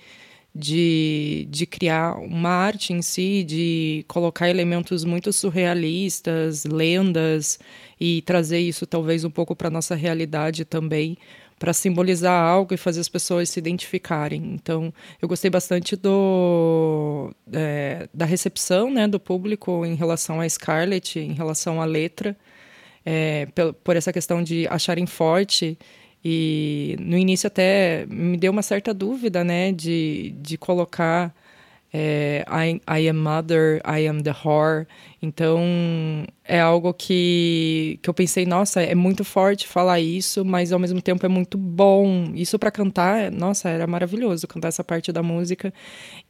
de, 0.55 1.46
de 1.48 1.66
criar 1.66 2.16
uma 2.18 2.51
arte 2.51 2.92
em 2.92 3.03
si, 3.03 3.44
de 3.44 4.05
colocar 4.09 4.48
elementos 4.48 5.05
muito 5.05 5.32
surrealistas, 5.32 6.64
lendas, 6.64 7.59
e 8.01 8.22
trazer 8.22 8.61
isso 8.61 8.86
talvez 8.86 9.24
um 9.24 9.30
pouco 9.30 9.55
para 9.55 9.70
nossa 9.70 9.94
realidade 9.94 10.64
também, 10.64 11.16
para 11.61 11.75
simbolizar 11.75 12.43
algo 12.43 12.73
e 12.73 12.79
fazer 12.79 13.01
as 13.01 13.09
pessoas 13.09 13.51
se 13.51 13.59
identificarem. 13.59 14.43
Então, 14.55 14.93
eu 15.21 15.29
gostei 15.29 15.51
bastante 15.51 15.95
do, 15.95 17.31
é, 17.53 18.09
da 18.15 18.25
recepção 18.25 18.91
né, 18.91 19.07
do 19.07 19.21
público 19.21 19.85
em 19.85 19.95
relação 19.95 20.41
a 20.41 20.49
Scarlett, 20.49 21.21
em 21.21 21.35
relação 21.35 21.81
à 21.83 21.85
letra 21.85 22.35
é, 23.05 23.47
por, 23.55 23.75
por 23.75 23.95
essa 23.95 24.11
questão 24.11 24.43
de 24.43 24.67
acharem 24.69 25.07
forte. 25.07 25.79
E 26.25 26.97
no 26.99 27.19
início 27.19 27.47
até 27.47 28.07
me 28.09 28.39
deu 28.39 28.53
uma 28.53 28.63
certa 28.63 28.95
dúvida, 28.95 29.45
né, 29.45 29.71
de, 29.71 30.35
de 30.41 30.57
colocar 30.57 31.35
é, 31.93 32.45
I, 32.49 32.80
I 32.88 33.09
am 33.09 33.18
mother, 33.18 33.80
I 33.84 34.07
am 34.07 34.22
the 34.22 34.32
whore. 34.45 34.86
Então, 35.20 35.61
é 36.45 36.61
algo 36.61 36.95
que, 36.95 37.99
que 38.03 38.09
eu 38.09 38.14
pensei, 38.14 38.47
nossa, 38.47 38.80
é 38.82 38.95
muito 38.95 39.24
forte 39.24 39.66
falar 39.66 40.01
isso, 40.01 40.45
mas 40.45 40.72
ao 40.72 40.78
mesmo 40.78 41.03
tempo 41.03 41.26
é 41.26 41.28
muito 41.28 41.59
bom. 41.59 42.32
Isso 42.34 42.59
para 42.59 42.70
cantar, 42.70 43.30
nossa, 43.32 43.68
era 43.68 43.86
maravilhoso 43.86 44.47
cantar 44.47 44.68
essa 44.68 44.84
parte 44.84 45.12
da 45.12 45.22
música. 45.22 45.72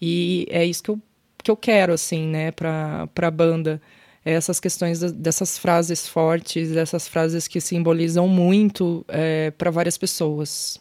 E 0.00 0.46
é 0.50 0.64
isso 0.64 0.82
que 0.82 0.90
eu, 0.90 1.00
que 1.44 1.50
eu 1.50 1.56
quero, 1.56 1.92
assim, 1.92 2.26
né, 2.26 2.50
pra, 2.52 3.06
pra 3.14 3.30
banda. 3.30 3.80
É 4.24 4.32
essas 4.32 4.60
questões 4.60 5.00
dessas 5.12 5.58
frases 5.58 6.06
fortes, 6.06 6.72
dessas 6.72 7.08
frases 7.08 7.48
que 7.48 7.60
simbolizam 7.60 8.28
muito 8.28 9.04
é, 9.08 9.50
para 9.52 9.70
várias 9.70 9.96
pessoas. 9.98 10.79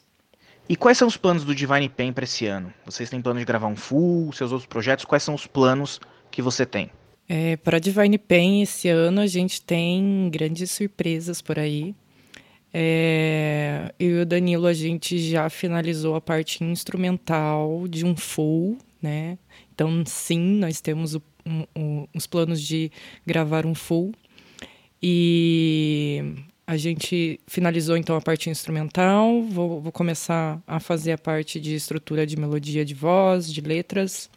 E 0.70 0.76
quais 0.76 1.00
são 1.00 1.08
os 1.08 1.18
planos 1.18 1.44
do 1.44 1.56
Divine 1.56 1.90
Pen 1.90 2.14
para 2.14 2.26
esse 2.26 2.46
ano? 2.46 2.72
Vocês 2.86 3.10
têm 3.10 3.20
plano 3.20 3.40
de 3.40 3.46
gravar 3.46 3.66
um 3.66 3.76
full, 3.76 4.32
seus 4.32 4.52
outros 4.52 4.68
projetos? 4.68 5.04
Quais 5.04 5.24
são 5.24 5.34
os 5.34 5.48
planos 5.48 6.00
que 6.30 6.44
você 6.44 6.64
tem? 6.64 6.92
É, 7.28 7.58
para 7.58 7.80
Divine 7.80 8.20
Pen, 8.20 8.62
esse 8.62 8.88
ano 8.88 9.20
a 9.20 9.26
gente 9.26 9.64
tem 9.64 10.30
grandes 10.32 10.70
surpresas 10.70 11.42
por 11.42 11.58
aí. 11.58 11.96
É, 12.72 13.92
eu 14.00 14.20
e 14.20 14.22
o 14.22 14.26
Danilo, 14.28 14.68
a 14.68 14.74
gente 14.74 15.18
já 15.18 15.50
finalizou 15.50 16.14
a 16.14 16.22
parte 16.22 16.64
instrumental 16.64 17.88
de 17.88 18.06
um 18.06 18.16
full, 18.16 18.78
né? 19.02 19.40
Então, 19.74 20.04
sim, 20.06 20.40
nós 20.60 20.82
temos 20.82 21.16
o, 21.16 21.22
um, 21.44 21.66
um, 21.76 22.08
os 22.16 22.28
planos 22.28 22.62
de 22.62 22.92
gravar 23.26 23.66
um 23.66 23.74
full. 23.74 24.12
E 25.02 26.36
a 26.70 26.78
gente 26.78 27.40
finalizou 27.48 27.98
então 27.98 28.16
a 28.16 28.22
parte 28.22 28.48
instrumental, 28.48 29.42
vou, 29.42 29.82
vou, 29.82 29.92
começar 29.92 30.62
a 30.68 30.80
fazer 30.80 31.14
a 31.14 31.18
parte 31.18 31.60
de 31.60 31.74
estrutura 31.74 32.28
de 32.28 32.38
melodia 32.38 32.86
de 32.86 32.94
voz, 32.94 33.52
de 33.52 33.60
letras. 33.60 34.30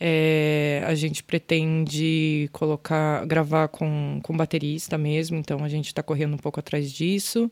É, 0.00 0.82
a 0.86 0.94
gente 0.94 1.22
pretende 1.22 2.48
colocar, 2.52 3.26
gravar 3.26 3.68
com, 3.68 4.18
com 4.22 4.34
baterista 4.34 4.96
mesmo, 4.96 5.36
então 5.36 5.62
a 5.62 5.68
gente 5.68 5.88
está 5.88 6.02
correndo 6.02 6.32
um 6.32 6.38
pouco 6.38 6.58
atrás 6.58 6.90
disso. 6.90 7.50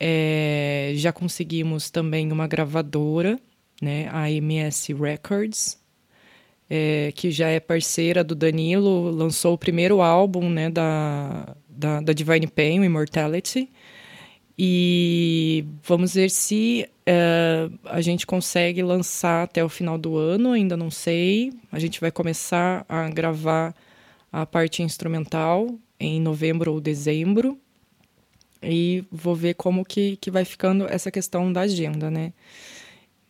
É, 0.00 0.90
já 0.96 1.12
conseguimos 1.12 1.90
também 1.90 2.32
uma 2.32 2.48
gravadora, 2.48 3.38
né, 3.80 4.08
a 4.10 4.28
MS 4.28 4.92
Records, 4.92 5.78
é, 6.68 7.12
que 7.14 7.30
já 7.30 7.48
é 7.48 7.60
parceira 7.60 8.24
do 8.24 8.34
Danilo, 8.34 9.08
lançou 9.08 9.54
o 9.54 9.58
primeiro 9.58 10.02
álbum 10.02 10.50
né, 10.50 10.68
da, 10.68 11.56
da, 11.78 12.00
da 12.00 12.12
Divine 12.12 12.48
Pain, 12.48 12.80
o 12.80 12.84
Immortality. 12.84 13.70
E 14.58 15.64
vamos 15.84 16.14
ver 16.14 16.30
se 16.30 16.88
uh, 17.08 17.78
a 17.84 18.00
gente 18.00 18.26
consegue 18.26 18.82
lançar 18.82 19.44
até 19.44 19.62
o 19.62 19.68
final 19.68 19.96
do 19.96 20.16
ano, 20.16 20.50
ainda 20.50 20.76
não 20.76 20.90
sei. 20.90 21.52
A 21.70 21.78
gente 21.78 22.00
vai 22.00 22.10
começar 22.10 22.84
a 22.88 23.08
gravar 23.08 23.72
a 24.32 24.44
parte 24.44 24.82
instrumental 24.82 25.78
em 26.00 26.20
novembro 26.20 26.72
ou 26.72 26.80
dezembro. 26.80 27.56
E 28.60 29.04
vou 29.12 29.36
ver 29.36 29.54
como 29.54 29.84
que, 29.84 30.16
que 30.16 30.32
vai 30.32 30.44
ficando 30.44 30.88
essa 30.88 31.12
questão 31.12 31.52
da 31.52 31.60
agenda, 31.60 32.10
né? 32.10 32.32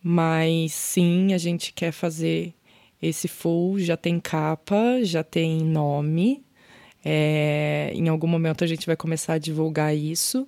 Mas 0.01 0.73
sim, 0.73 1.33
a 1.35 1.37
gente 1.37 1.71
quer 1.71 1.91
fazer 1.91 2.55
esse 2.99 3.27
full, 3.27 3.77
já 3.77 3.95
tem 3.95 4.19
capa, 4.19 5.03
já 5.03 5.23
tem 5.23 5.59
nome, 5.59 6.43
é, 7.03 7.91
em 7.93 8.07
algum 8.09 8.27
momento 8.27 8.63
a 8.63 8.67
gente 8.67 8.85
vai 8.85 8.95
começar 8.95 9.33
a 9.33 9.37
divulgar 9.37 9.95
isso. 9.95 10.47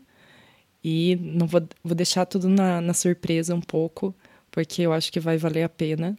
E 0.84 1.16
não 1.22 1.48
vou, 1.48 1.62
vou 1.84 1.96
deixar 1.96 2.26
tudo 2.26 2.50
na, 2.50 2.82
na 2.82 2.94
surpresa 2.94 3.54
um 3.54 3.62
pouco, 3.62 4.16
porque 4.50 4.82
eu 4.82 4.94
acho 4.94 5.12
que 5.12 5.20
vai 5.20 5.38
valer 5.38 5.64
a 5.64 5.70
pena. 5.70 6.18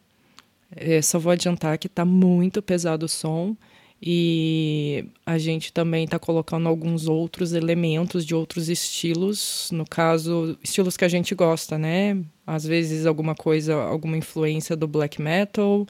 É, 0.75 1.03
só 1.03 1.19
vou 1.19 1.33
adiantar 1.33 1.77
que 1.79 1.87
está 1.87 2.05
muito 2.05 2.63
pesado 2.63 3.07
o 3.07 3.09
som 3.09 3.57
e 4.05 5.05
a 5.25 5.39
gente 5.39 5.73
também 5.73 6.05
está 6.05 6.19
colocando 6.19 6.69
alguns 6.69 7.07
outros 7.07 7.53
elementos 7.53 8.27
de 8.27 8.35
outros 8.35 8.69
estilos, 8.69 9.69
no 9.71 9.85
caso, 9.85 10.59
estilos 10.61 10.97
que 10.97 11.05
a 11.05 11.09
gente 11.09 11.37
gosta, 11.37 11.79
né? 11.79 12.19
Às 12.45 12.65
vezes 12.65 13.07
alguma 13.07 13.37
coisa, 13.37 13.75
alguma 13.75 14.17
influência 14.17 14.75
do 14.75 14.89
black 14.89 15.23
metal, 15.23 15.87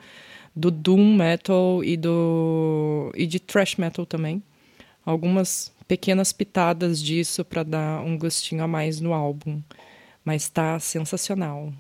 do 0.54 0.70
doom 0.70 1.16
metal 1.16 1.82
e 1.82 1.96
do 1.96 3.12
e 3.14 3.26
de 3.26 3.40
thrash 3.40 3.76
metal 3.76 4.04
também. 4.06 4.42
Algumas 5.04 5.72
pequenas 5.88 6.32
pitadas 6.32 7.02
disso 7.02 7.44
para 7.44 7.62
dar 7.62 8.02
um 8.02 8.16
gostinho 8.16 8.62
a 8.62 8.68
mais 8.68 9.00
no 9.00 9.12
álbum, 9.12 9.60
mas 10.24 10.42
está 10.42 10.78
sensacional. 10.78 11.72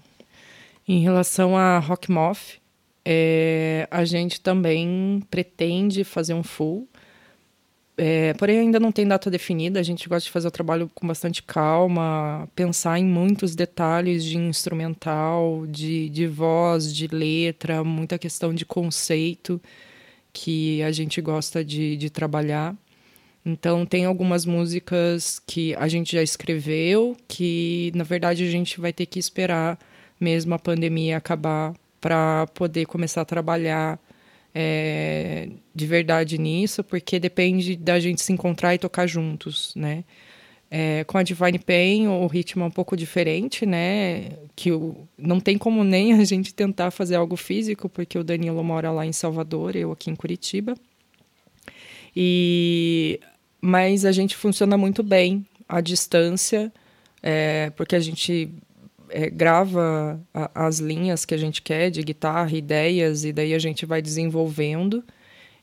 Em 0.86 1.00
relação 1.00 1.56
a 1.56 1.78
Rock 1.78 2.10
Moth, 2.10 2.60
é, 3.04 3.86
a 3.90 4.04
gente 4.04 4.40
também 4.40 5.22
pretende 5.30 6.04
fazer 6.04 6.34
um 6.34 6.42
full 6.42 6.88
é, 7.96 8.32
porém, 8.34 8.60
ainda 8.60 8.80
não 8.80 8.90
tem 8.90 9.06
data 9.06 9.30
definida. 9.30 9.78
A 9.78 9.82
gente 9.82 10.08
gosta 10.08 10.26
de 10.26 10.32
fazer 10.32 10.48
o 10.48 10.50
trabalho 10.50 10.90
com 10.94 11.06
bastante 11.06 11.42
calma, 11.42 12.48
pensar 12.54 12.98
em 12.98 13.04
muitos 13.04 13.54
detalhes 13.54 14.24
de 14.24 14.38
instrumental, 14.38 15.66
de, 15.66 16.08
de 16.08 16.26
voz, 16.26 16.94
de 16.94 17.06
letra, 17.06 17.84
muita 17.84 18.18
questão 18.18 18.54
de 18.54 18.64
conceito 18.64 19.60
que 20.32 20.82
a 20.82 20.90
gente 20.90 21.20
gosta 21.20 21.64
de, 21.64 21.96
de 21.96 22.08
trabalhar. 22.10 22.74
Então, 23.44 23.84
tem 23.84 24.04
algumas 24.04 24.46
músicas 24.46 25.40
que 25.46 25.74
a 25.74 25.88
gente 25.88 26.12
já 26.12 26.22
escreveu, 26.22 27.16
que 27.28 27.92
na 27.94 28.04
verdade 28.04 28.44
a 28.44 28.50
gente 28.50 28.80
vai 28.80 28.92
ter 28.92 29.06
que 29.06 29.18
esperar 29.18 29.78
mesmo 30.18 30.54
a 30.54 30.58
pandemia 30.58 31.16
acabar 31.16 31.74
para 32.00 32.46
poder 32.54 32.86
começar 32.86 33.22
a 33.22 33.24
trabalhar 33.24 33.98
é, 34.54 35.48
de 35.74 35.86
verdade 35.86 36.38
nisso, 36.38 36.84
porque 36.84 37.18
depende 37.18 37.76
da 37.76 37.98
gente 37.98 38.22
se 38.22 38.32
encontrar 38.32 38.74
e 38.74 38.78
tocar 38.78 39.06
juntos, 39.06 39.72
né? 39.74 40.04
É, 40.70 41.04
com 41.04 41.18
a 41.18 41.22
Divine 41.22 41.58
Pain, 41.58 42.08
o 42.08 42.26
ritmo 42.26 42.62
é 42.64 42.66
um 42.66 42.70
pouco 42.70 42.96
diferente, 42.96 43.66
né? 43.66 44.30
Que 44.56 44.72
o, 44.72 45.06
não 45.18 45.38
tem 45.38 45.58
como 45.58 45.84
nem 45.84 46.14
a 46.14 46.24
gente 46.24 46.54
tentar 46.54 46.90
fazer 46.90 47.16
algo 47.16 47.36
físico, 47.36 47.88
porque 47.88 48.18
o 48.18 48.24
Danilo 48.24 48.64
mora 48.64 48.90
lá 48.90 49.04
em 49.04 49.12
Salvador, 49.12 49.76
eu 49.76 49.92
aqui 49.92 50.10
em 50.10 50.16
Curitiba. 50.16 50.74
E 52.16 53.20
mas 53.60 54.04
a 54.04 54.12
gente 54.12 54.34
funciona 54.34 54.76
muito 54.76 55.02
bem 55.02 55.46
à 55.68 55.80
distância, 55.80 56.72
é, 57.22 57.70
porque 57.76 57.94
a 57.94 58.00
gente 58.00 58.50
é, 59.12 59.30
grava 59.30 60.20
a, 60.32 60.66
as 60.66 60.78
linhas 60.78 61.24
que 61.24 61.34
a 61.34 61.38
gente 61.38 61.62
quer 61.62 61.90
de 61.90 62.02
guitarra, 62.02 62.56
ideias, 62.56 63.24
e 63.24 63.32
daí 63.32 63.54
a 63.54 63.58
gente 63.58 63.86
vai 63.86 64.02
desenvolvendo. 64.02 65.04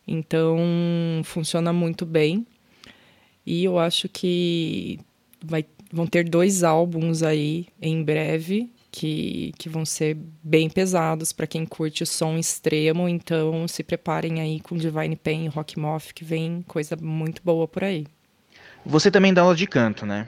Então, 0.08 0.58
funciona 1.24 1.74
muito 1.74 2.06
bem. 2.06 2.45
E 3.45 3.64
eu 3.64 3.80
acho 3.80 4.08
que 4.08 5.00
vai, 5.43 5.66
vão 5.91 6.06
ter 6.08 6.28
dois 6.28 6.64
álbuns 6.64 7.24
aí 7.24 7.68
em 7.82 8.04
breve 8.04 8.72
que, 8.91 9.54
que 9.58 9.70
vão 9.70 9.86
ser 9.86 10.18
bem 10.43 10.70
pesados 10.70 11.32
para 11.32 11.47
quem 11.47 11.66
curte 11.66 12.04
o 12.04 12.08
som 12.08 12.38
extremo. 12.38 13.08
Então, 13.08 13.68
se 13.68 13.84
preparem 13.84 14.41
aí 14.41 14.60
com 14.60 14.76
Divine 14.76 15.16
Pain 15.16 15.45
e 15.45 15.47
Rock 15.47 15.80
Moth, 15.80 16.12
que 16.14 16.24
vem 16.24 16.64
coisa 16.68 16.95
muito 17.00 17.41
boa 17.43 17.68
por 17.68 17.84
aí. 17.84 18.06
Você 18.86 19.12
também 19.12 19.34
dá 19.34 19.41
aula 19.41 19.56
de 19.56 19.68
canto, 19.68 20.06
né? 20.06 20.28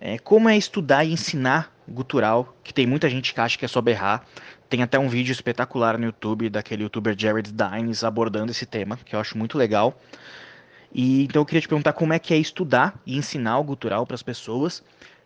É, 0.00 0.18
como 0.18 0.48
é 0.48 0.56
estudar 0.56 1.04
e 1.04 1.12
ensinar 1.12 1.70
gutural, 1.86 2.56
que 2.64 2.72
tem 2.72 2.86
muita 2.86 3.10
gente 3.10 3.34
que 3.34 3.40
acha 3.40 3.58
que 3.58 3.64
é 3.64 3.68
só 3.68 3.80
berrar. 3.80 4.24
Tem 4.68 4.82
até 4.82 4.98
um 4.98 5.08
vídeo 5.08 5.32
espetacular 5.32 5.98
no 5.98 6.06
YouTube 6.06 6.48
daquele 6.48 6.84
youtuber 6.84 7.14
Jared 7.18 7.52
Dines 7.52 8.04
abordando 8.04 8.52
esse 8.52 8.64
tema, 8.64 8.96
que 9.04 9.14
eu 9.14 9.20
acho 9.20 9.36
muito 9.36 9.58
legal. 9.58 10.00
E 10.92 11.24
então 11.24 11.42
eu 11.42 11.46
queria 11.46 11.60
te 11.60 11.68
perguntar 11.68 11.92
como 11.92 12.12
é 12.12 12.18
que 12.18 12.32
é 12.32 12.38
estudar 12.38 12.98
e 13.04 13.16
ensinar 13.16 13.58
o 13.58 13.64
gutural 13.64 14.06
para 14.06 14.14
as 14.14 14.22
pessoas 14.22 14.82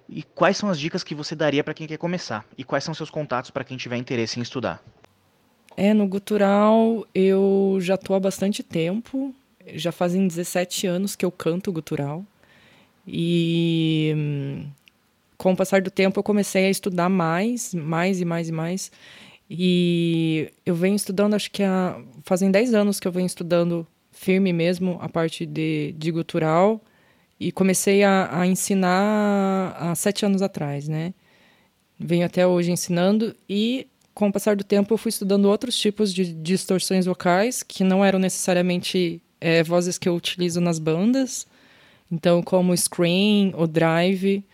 e 0.08 0.22
quais 0.22 0.56
são 0.56 0.68
as 0.68 0.78
dicas 0.78 1.02
que 1.02 1.14
você 1.14 1.34
daria 1.34 1.64
para 1.64 1.72
quem 1.72 1.86
quer 1.86 1.96
começar 1.96 2.44
e 2.58 2.64
quais 2.64 2.84
são 2.84 2.92
seus 2.92 3.10
contatos 3.10 3.50
para 3.50 3.64
quem 3.64 3.76
tiver 3.76 3.96
interesse 3.96 4.38
em 4.38 4.42
estudar. 4.42 4.82
É, 5.76 5.94
no 5.94 6.06
gutural 6.06 7.06
eu 7.14 7.78
já 7.80 7.94
estou 7.94 8.14
há 8.14 8.20
bastante 8.20 8.62
tempo, 8.62 9.34
já 9.74 9.90
fazem 9.90 10.26
17 10.26 10.86
anos 10.86 11.16
que 11.16 11.24
eu 11.24 11.32
canto 11.32 11.72
gutural. 11.72 12.24
E 13.06 14.12
hum, 14.16 14.66
com 15.36 15.52
o 15.52 15.56
passar 15.56 15.82
do 15.82 15.90
tempo 15.90 16.18
eu 16.18 16.22
comecei 16.22 16.66
a 16.66 16.70
estudar 16.70 17.08
mais, 17.08 17.74
mais 17.74 18.20
e 18.20 18.24
mais 18.24 18.48
e 18.48 18.52
mais. 18.52 18.92
E 19.48 20.50
eu 20.64 20.74
venho 20.74 20.96
estudando, 20.96 21.34
acho 21.34 21.50
que 21.50 21.62
há, 21.62 22.00
fazem 22.24 22.50
10 22.50 22.74
anos 22.74 22.98
que 22.98 23.06
eu 23.06 23.12
venho 23.12 23.26
estudando 23.26 23.86
firme 24.10 24.52
mesmo 24.52 24.98
a 25.00 25.08
parte 25.08 25.44
de, 25.44 25.94
de 25.98 26.10
gutural. 26.10 26.80
E 27.38 27.52
comecei 27.52 28.02
a, 28.02 28.40
a 28.40 28.46
ensinar 28.46 29.76
há 29.78 29.94
sete 29.94 30.24
anos 30.24 30.40
atrás, 30.40 30.88
né? 30.88 31.12
Venho 31.98 32.24
até 32.24 32.46
hoje 32.46 32.70
ensinando 32.70 33.34
e 33.48 33.86
com 34.14 34.28
o 34.28 34.32
passar 34.32 34.54
do 34.54 34.64
tempo 34.64 34.94
eu 34.94 34.98
fui 34.98 35.08
estudando 35.08 35.46
outros 35.46 35.76
tipos 35.76 36.14
de 36.14 36.32
distorções 36.32 37.04
vocais 37.04 37.62
que 37.62 37.82
não 37.82 38.04
eram 38.04 38.18
necessariamente 38.18 39.20
é, 39.40 39.62
vozes 39.62 39.98
que 39.98 40.08
eu 40.08 40.14
utilizo 40.14 40.60
nas 40.60 40.78
bandas. 40.78 41.46
Então, 42.10 42.42
como 42.42 42.72
o 42.72 42.76
scream, 42.76 43.52
o 43.56 43.66
drive, 43.66 44.44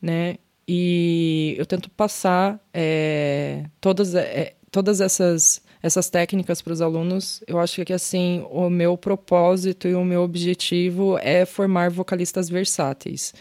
né? 0.00 0.36
E 0.66 1.54
eu 1.58 1.66
tento 1.66 1.90
passar 1.90 2.60
é, 2.72 3.64
todas, 3.80 4.14
é, 4.14 4.54
todas 4.70 5.00
essas, 5.00 5.60
essas 5.82 6.08
técnicas 6.08 6.62
para 6.62 6.72
os 6.72 6.80
alunos, 6.80 7.42
eu 7.46 7.58
acho 7.58 7.84
que 7.84 7.92
assim, 7.92 8.46
o 8.50 8.70
meu 8.70 8.96
propósito 8.96 9.88
e 9.88 9.94
o 9.94 10.04
meu 10.04 10.22
objetivo 10.22 11.18
é 11.18 11.44
formar 11.44 11.90
vocalistas 11.90 12.48
versáteis, 12.48 13.34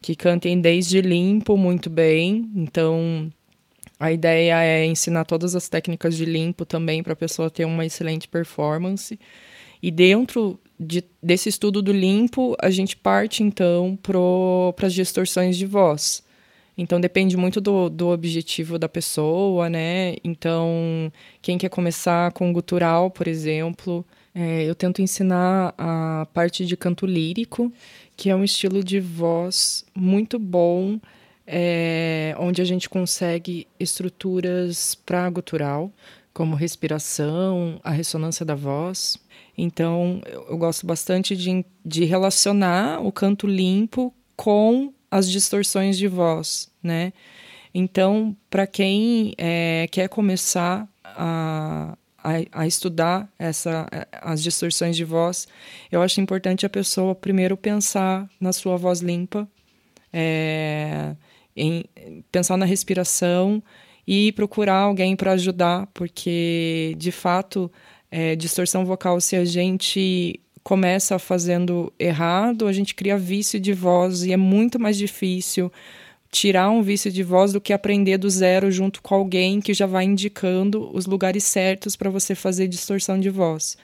que 0.00 0.14
cantem 0.14 0.60
desde 0.60 1.00
limpo 1.00 1.56
muito 1.56 1.90
bem. 1.90 2.50
Então, 2.54 3.30
a 3.98 4.10
ideia 4.10 4.62
é 4.62 4.86
ensinar 4.86 5.24
todas 5.24 5.54
as 5.54 5.68
técnicas 5.68 6.16
de 6.16 6.24
limpo 6.24 6.64
também 6.64 7.02
para 7.02 7.12
a 7.12 7.16
pessoa 7.16 7.50
ter 7.50 7.64
uma 7.64 7.84
excelente 7.84 8.26
performance. 8.28 9.18
E 9.82 9.90
dentro 9.90 10.58
de, 10.78 11.04
desse 11.22 11.48
estudo 11.48 11.82
do 11.82 11.92
limpo, 11.92 12.54
a 12.60 12.70
gente 12.70 12.96
parte 12.96 13.42
então 13.42 13.98
para 14.00 14.86
as 14.86 14.94
distorções 14.94 15.56
de 15.56 15.66
voz. 15.66 16.22
Então 16.76 17.00
depende 17.00 17.36
muito 17.36 17.60
do, 17.60 17.90
do 17.90 18.08
objetivo 18.08 18.78
da 18.78 18.88
pessoa, 18.88 19.68
né? 19.68 20.16
Então, 20.24 21.12
quem 21.42 21.58
quer 21.58 21.68
começar 21.68 22.32
com 22.32 22.52
gutural, 22.52 23.10
por 23.10 23.28
exemplo, 23.28 24.04
é, 24.34 24.64
eu 24.64 24.74
tento 24.74 25.02
ensinar 25.02 25.74
a 25.76 26.26
parte 26.32 26.64
de 26.64 26.76
canto 26.76 27.04
lírico, 27.04 27.70
que 28.16 28.30
é 28.30 28.36
um 28.36 28.42
estilo 28.42 28.82
de 28.82 29.00
voz 29.00 29.84
muito 29.94 30.38
bom, 30.38 30.98
é, 31.46 32.34
onde 32.38 32.62
a 32.62 32.64
gente 32.64 32.88
consegue 32.88 33.66
estruturas 33.78 34.94
para 34.94 35.28
gutural, 35.28 35.92
como 36.32 36.56
respiração, 36.56 37.78
a 37.84 37.90
ressonância 37.90 38.44
da 38.46 38.54
voz. 38.54 39.18
Então, 39.62 40.20
eu, 40.26 40.58
gosto 40.58 40.84
bastante 40.84 41.36
de, 41.36 41.64
de 41.86 42.04
relacionar 42.04 43.00
o 43.00 43.12
canto 43.12 43.46
limpo 43.46 44.12
com 44.34 44.92
as 45.08 45.30
distorções 45.30 45.96
de 45.96 46.08
voz, 46.08 46.68
né? 46.82 47.12
Então, 47.72 48.36
para 48.50 48.66
quem 48.66 49.32
é, 49.38 49.86
quer 49.92 50.08
começar 50.08 50.88
a, 51.04 51.96
a, 52.18 52.30
a, 52.50 52.66
estudar 52.66 53.32
essa, 53.38 53.86
as 54.20 54.42
distorções 54.42 54.96
de 54.96 55.04
voz, 55.04 55.46
eu 55.92 56.02
acho 56.02 56.20
importante 56.20 56.66
a 56.66 56.68
pessoa 56.68 57.14
primeiro 57.14 57.56
pensar 57.56 58.28
na 58.40 58.52
sua 58.52 58.76
voz 58.76 58.98
limpa, 58.98 59.48
é, 60.12 61.14
em, 61.56 61.84
pensar 62.32 62.56
na 62.56 62.66
respiração 62.66 63.62
e 64.04 64.32
procurar 64.32 64.78
alguém 64.78 65.14
para 65.14 65.32
ajudar, 65.32 65.86
porque 65.94 66.96
de 66.98 67.12
fato, 67.12 67.70
é, 68.12 68.36
distorção 68.36 68.84
vocal, 68.84 69.18
se 69.22 69.34
a 69.36 69.44
gente 69.44 70.38
começa 70.62 71.18
fazendo 71.18 71.90
errado, 71.98 72.68
a 72.68 72.72
gente 72.72 72.94
cria 72.94 73.16
vício 73.16 73.58
de 73.58 73.72
voz 73.72 74.22
e 74.22 74.32
é 74.32 74.36
muito 74.36 74.78
mais 74.78 74.98
difícil 74.98 75.72
tirar 76.30 76.68
um 76.68 76.82
vício 76.82 77.10
de 77.10 77.22
voz 77.22 77.54
do 77.54 77.60
que 77.60 77.72
aprender 77.72 78.18
do 78.18 78.28
zero 78.28 78.70
junto 78.70 79.00
com 79.00 79.14
alguém 79.14 79.62
que 79.62 79.72
já 79.72 79.86
vai 79.86 80.04
indicando 80.04 80.94
os 80.94 81.06
lugares 81.06 81.42
certos 81.44 81.96
para 81.96 82.10
você 82.10 82.34
fazer 82.34 82.68
distorção 82.68 83.18
de 83.18 83.30
voz. 83.30 83.78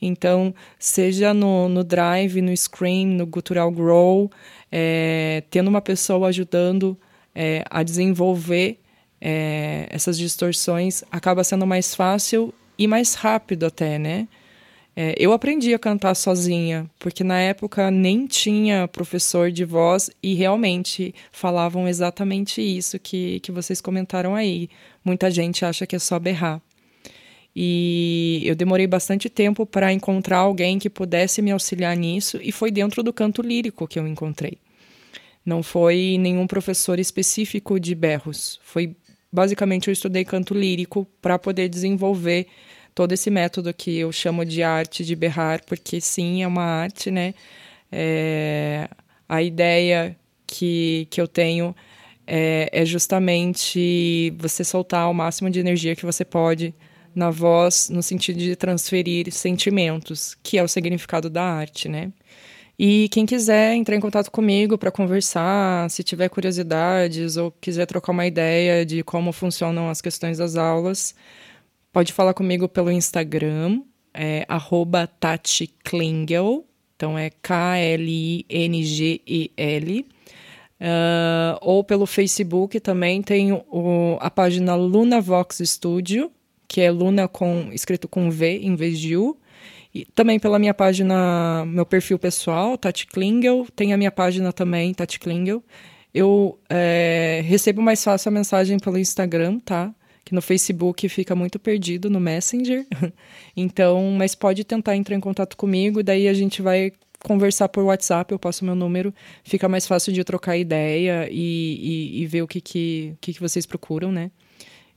Então, 0.00 0.54
seja 0.78 1.34
no, 1.34 1.68
no 1.68 1.84
drive, 1.84 2.40
no 2.40 2.56
scream, 2.56 3.08
no 3.08 3.26
gutural 3.26 3.70
grow, 3.70 4.30
é, 4.72 5.42
tendo 5.50 5.68
uma 5.68 5.82
pessoa 5.82 6.28
ajudando 6.28 6.98
é, 7.34 7.62
a 7.70 7.82
desenvolver 7.82 8.78
é, 9.20 9.86
essas 9.90 10.16
distorções, 10.16 11.04
acaba 11.10 11.44
sendo 11.44 11.66
mais 11.66 11.94
fácil 11.94 12.52
e 12.78 12.86
mais 12.86 13.14
rápido 13.14 13.66
até, 13.66 13.98
né? 13.98 14.28
É, 14.96 15.14
eu 15.18 15.32
aprendi 15.32 15.74
a 15.74 15.78
cantar 15.78 16.14
sozinha, 16.14 16.88
porque 17.00 17.24
na 17.24 17.40
época 17.40 17.90
nem 17.90 18.26
tinha 18.26 18.86
professor 18.86 19.50
de 19.50 19.64
voz 19.64 20.08
e 20.22 20.34
realmente 20.34 21.12
falavam 21.32 21.88
exatamente 21.88 22.62
isso 22.62 22.98
que, 23.00 23.40
que 23.40 23.50
vocês 23.50 23.80
comentaram 23.80 24.36
aí. 24.36 24.68
Muita 25.04 25.30
gente 25.30 25.64
acha 25.64 25.84
que 25.84 25.96
é 25.96 25.98
só 25.98 26.18
berrar. 26.18 26.62
E 27.56 28.42
eu 28.44 28.54
demorei 28.54 28.86
bastante 28.86 29.28
tempo 29.28 29.66
para 29.66 29.92
encontrar 29.92 30.38
alguém 30.38 30.78
que 30.78 30.90
pudesse 30.90 31.42
me 31.42 31.50
auxiliar 31.50 31.96
nisso, 31.96 32.38
e 32.42 32.52
foi 32.52 32.70
dentro 32.70 33.02
do 33.02 33.12
canto 33.12 33.42
lírico 33.42 33.88
que 33.88 33.98
eu 33.98 34.06
encontrei. 34.06 34.58
Não 35.44 35.62
foi 35.62 36.16
nenhum 36.18 36.46
professor 36.46 36.98
específico 36.98 37.78
de 37.78 37.94
berros. 37.94 38.58
Foi 38.64 38.96
basicamente 39.34 39.88
eu 39.88 39.92
estudei 39.92 40.24
canto 40.24 40.54
lírico 40.54 41.04
para 41.20 41.38
poder 41.38 41.68
desenvolver 41.68 42.46
todo 42.94 43.10
esse 43.12 43.28
método 43.30 43.74
que 43.74 43.98
eu 43.98 44.12
chamo 44.12 44.44
de 44.44 44.62
arte 44.62 45.04
de 45.04 45.16
berrar, 45.16 45.60
porque 45.66 46.00
sim, 46.00 46.44
é 46.44 46.46
uma 46.46 46.62
arte, 46.62 47.10
né? 47.10 47.34
É, 47.90 48.88
a 49.28 49.42
ideia 49.42 50.16
que, 50.46 51.08
que 51.10 51.20
eu 51.20 51.26
tenho 51.26 51.74
é, 52.26 52.70
é 52.72 52.84
justamente 52.84 54.32
você 54.38 54.62
soltar 54.62 55.10
o 55.10 55.14
máximo 55.14 55.50
de 55.50 55.58
energia 55.58 55.96
que 55.96 56.06
você 56.06 56.24
pode 56.24 56.72
na 57.12 57.30
voz, 57.30 57.88
no 57.90 58.02
sentido 58.02 58.38
de 58.38 58.54
transferir 58.54 59.32
sentimentos, 59.32 60.36
que 60.44 60.58
é 60.58 60.62
o 60.62 60.68
significado 60.68 61.28
da 61.28 61.42
arte, 61.42 61.88
né? 61.88 62.12
E 62.78 63.08
quem 63.10 63.24
quiser 63.24 63.74
entrar 63.74 63.94
em 63.96 64.00
contato 64.00 64.30
comigo 64.30 64.76
para 64.76 64.90
conversar, 64.90 65.88
se 65.90 66.02
tiver 66.02 66.28
curiosidades 66.28 67.36
ou 67.36 67.50
quiser 67.50 67.86
trocar 67.86 68.12
uma 68.12 68.26
ideia 68.26 68.84
de 68.84 69.02
como 69.04 69.32
funcionam 69.32 69.88
as 69.88 70.00
questões 70.00 70.38
das 70.38 70.56
aulas, 70.56 71.14
Pode 71.94 72.12
falar 72.12 72.34
comigo 72.34 72.68
pelo 72.68 72.90
Instagram, 72.90 73.80
é 74.12 74.44
Tati 75.20 75.72
Klingel, 75.84 76.66
então 76.96 77.16
é 77.16 77.30
K-L-I-N-G-E-L. 77.30 78.40
Uh, 80.00 80.04
ah, 80.80 81.56
ou 81.62 81.84
pelo 81.84 82.04
Facebook 82.04 82.80
também 82.80 83.22
tem 83.22 83.52
o, 83.52 84.18
a 84.20 84.28
página 84.28 84.74
Luna 84.74 85.20
Vox 85.20 85.62
Studio, 85.64 86.32
que 86.66 86.80
é 86.80 86.90
Luna 86.90 87.28
com 87.28 87.70
escrito 87.72 88.08
com 88.08 88.28
V 88.28 88.58
em 88.58 88.74
vez 88.74 88.98
de 88.98 89.16
U. 89.16 89.38
E 89.94 90.04
também 90.06 90.40
pela 90.40 90.58
minha 90.58 90.74
página, 90.74 91.64
meu 91.66 91.86
perfil 91.86 92.18
pessoal, 92.18 92.76
Tati 92.76 93.06
Klingel, 93.06 93.66
tem 93.76 93.92
a 93.92 93.96
minha 93.96 94.10
página 94.10 94.52
também, 94.52 94.92
Tati 94.92 95.20
Klingel. 95.20 95.62
Eu 96.12 96.58
é, 96.68 97.40
recebo 97.44 97.80
mais 97.80 98.02
fácil 98.02 98.28
a 98.28 98.32
mensagem 98.32 98.78
pelo 98.78 98.98
Instagram, 98.98 99.60
tá? 99.60 99.94
que 100.24 100.34
no 100.34 100.40
Facebook 100.40 101.08
fica 101.08 101.36
muito 101.36 101.58
perdido 101.58 102.08
no 102.08 102.18
Messenger. 102.18 102.86
Então, 103.56 104.10
mas 104.18 104.34
pode 104.34 104.64
tentar 104.64 104.96
entrar 104.96 105.14
em 105.14 105.20
contato 105.20 105.56
comigo, 105.56 106.02
daí 106.02 106.26
a 106.26 106.34
gente 106.34 106.60
vai 106.60 106.90
conversar 107.22 107.68
por 107.68 107.84
WhatsApp, 107.84 108.32
eu 108.32 108.38
passo 108.38 108.64
meu 108.64 108.74
número, 108.74 109.14
fica 109.44 109.68
mais 109.68 109.86
fácil 109.86 110.12
de 110.12 110.24
trocar 110.24 110.56
ideia 110.56 111.28
e, 111.30 112.16
e, 112.16 112.22
e 112.22 112.26
ver 112.26 112.42
o 112.42 112.48
que, 112.48 112.60
que, 112.60 113.14
que, 113.20 113.32
que 113.32 113.40
vocês 113.40 113.64
procuram, 113.64 114.10
né? 114.10 114.32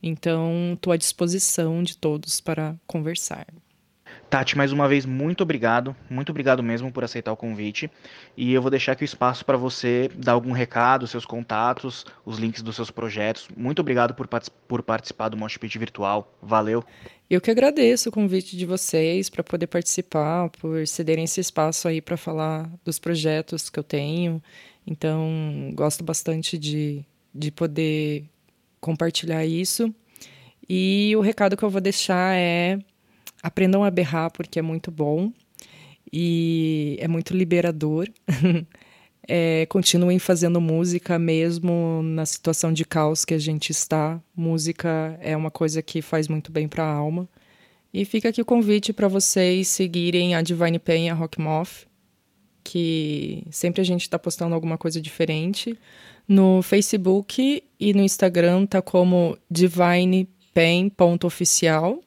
Então, 0.01 0.73
estou 0.73 0.91
à 0.91 0.97
disposição 0.97 1.83
de 1.83 1.97
todos 1.97 2.41
para 2.41 2.75
conversar. 2.87 3.45
Tati, 4.30 4.57
mais 4.57 4.73
uma 4.73 4.89
vez, 4.89 5.05
muito 5.05 5.41
obrigado. 5.41 5.95
Muito 6.09 6.32
obrigado 6.32 6.61
mesmo 6.61 6.91
por 6.91 7.03
aceitar 7.03 7.32
o 7.32 7.38
convite. 7.38 7.89
E 8.36 8.53
eu 8.53 8.61
vou 8.61 8.69
deixar 8.69 8.91
aqui 8.91 9.03
o 9.03 9.05
espaço 9.05 9.45
para 9.45 9.55
você 9.55 10.09
dar 10.17 10.34
algum 10.34 10.51
recado, 10.51 11.07
seus 11.07 11.25
contatos, 11.25 12.05
os 12.25 12.38
links 12.38 12.61
dos 12.61 12.75
seus 12.75 12.91
projetos. 12.91 13.47
Muito 13.55 13.80
obrigado 13.80 14.13
por, 14.13 14.28
por 14.67 14.84
participar 14.84 15.30
do 15.30 15.38
Mosh 15.38 15.55
Pit 15.57 15.80
Virtual. 15.80 16.38
Valeu. 16.41 16.84
Eu 17.30 17.39
que 17.39 17.49
agradeço 17.49 18.09
o 18.09 18.11
convite 18.11 18.57
de 18.57 18.65
vocês 18.65 19.30
para 19.30 19.43
poder 19.43 19.67
participar, 19.67 20.49
por 20.49 20.86
cederem 20.86 21.23
esse 21.23 21.39
espaço 21.39 21.88
aí 21.88 22.01
para 22.01 22.17
falar 22.17 22.69
dos 22.84 22.99
projetos 22.99 23.69
que 23.69 23.80
eu 23.80 23.84
tenho. 23.84 24.43
Então, 24.86 25.71
gosto 25.73 26.03
bastante 26.03 26.57
de, 26.57 27.05
de 27.34 27.49
poder 27.49 28.25
compartilhar 28.82 29.45
isso. 29.45 29.93
E 30.69 31.13
o 31.15 31.21
recado 31.21 31.55
que 31.55 31.63
eu 31.63 31.69
vou 31.69 31.80
deixar 31.80 32.36
é 32.36 32.78
Aprendam 33.41 33.83
a 33.83 33.91
berrar 33.91 34.31
porque 34.31 34.59
é 34.59 34.61
muito 34.61 34.91
bom 34.91 35.31
e 36.11 36.97
é 36.99 37.07
muito 37.07 37.35
liberador. 37.35 38.07
é, 39.27 39.65
continuem 39.67 40.19
fazendo 40.19 40.61
música 40.61 41.19
mesmo 41.19 42.01
na 42.03 42.25
situação 42.25 42.71
de 42.71 42.85
caos 42.85 43.25
que 43.25 43.33
a 43.33 43.38
gente 43.38 43.71
está. 43.71 44.21
Música 44.35 45.17
é 45.21 45.35
uma 45.35 45.51
coisa 45.51 45.81
que 45.81 46.01
faz 46.01 46.27
muito 46.27 46.51
bem 46.51 46.67
para 46.67 46.83
a 46.83 46.91
alma. 46.91 47.27
E 47.93 48.05
fica 48.05 48.29
aqui 48.29 48.41
o 48.41 48.45
convite 48.45 48.93
para 48.93 49.07
vocês 49.07 49.67
seguirem 49.67 50.35
a 50.35 50.41
Divine 50.41 50.79
Pain 50.79 51.05
e 51.05 51.09
a 51.09 51.13
Rock 51.13 51.39
Moth, 51.41 51.88
que 52.63 53.43
sempre 53.49 53.81
a 53.81 53.83
gente 53.83 54.01
está 54.01 54.19
postando 54.19 54.55
alguma 54.55 54.77
coisa 54.77 55.01
diferente. 55.01 55.77
No 56.27 56.61
Facebook 56.61 57.63
e 57.79 57.93
no 57.93 58.03
Instagram 58.03 58.65
tá 58.65 58.81
como 58.81 59.38
divinepain.oficial 59.49 62.01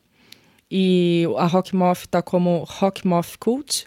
e 0.70 1.24
a 1.36 1.46
Rockmoth 1.46 2.02
está 2.02 2.22
como 2.22 2.64
Rockmoth 2.64 3.36
Cult. 3.38 3.86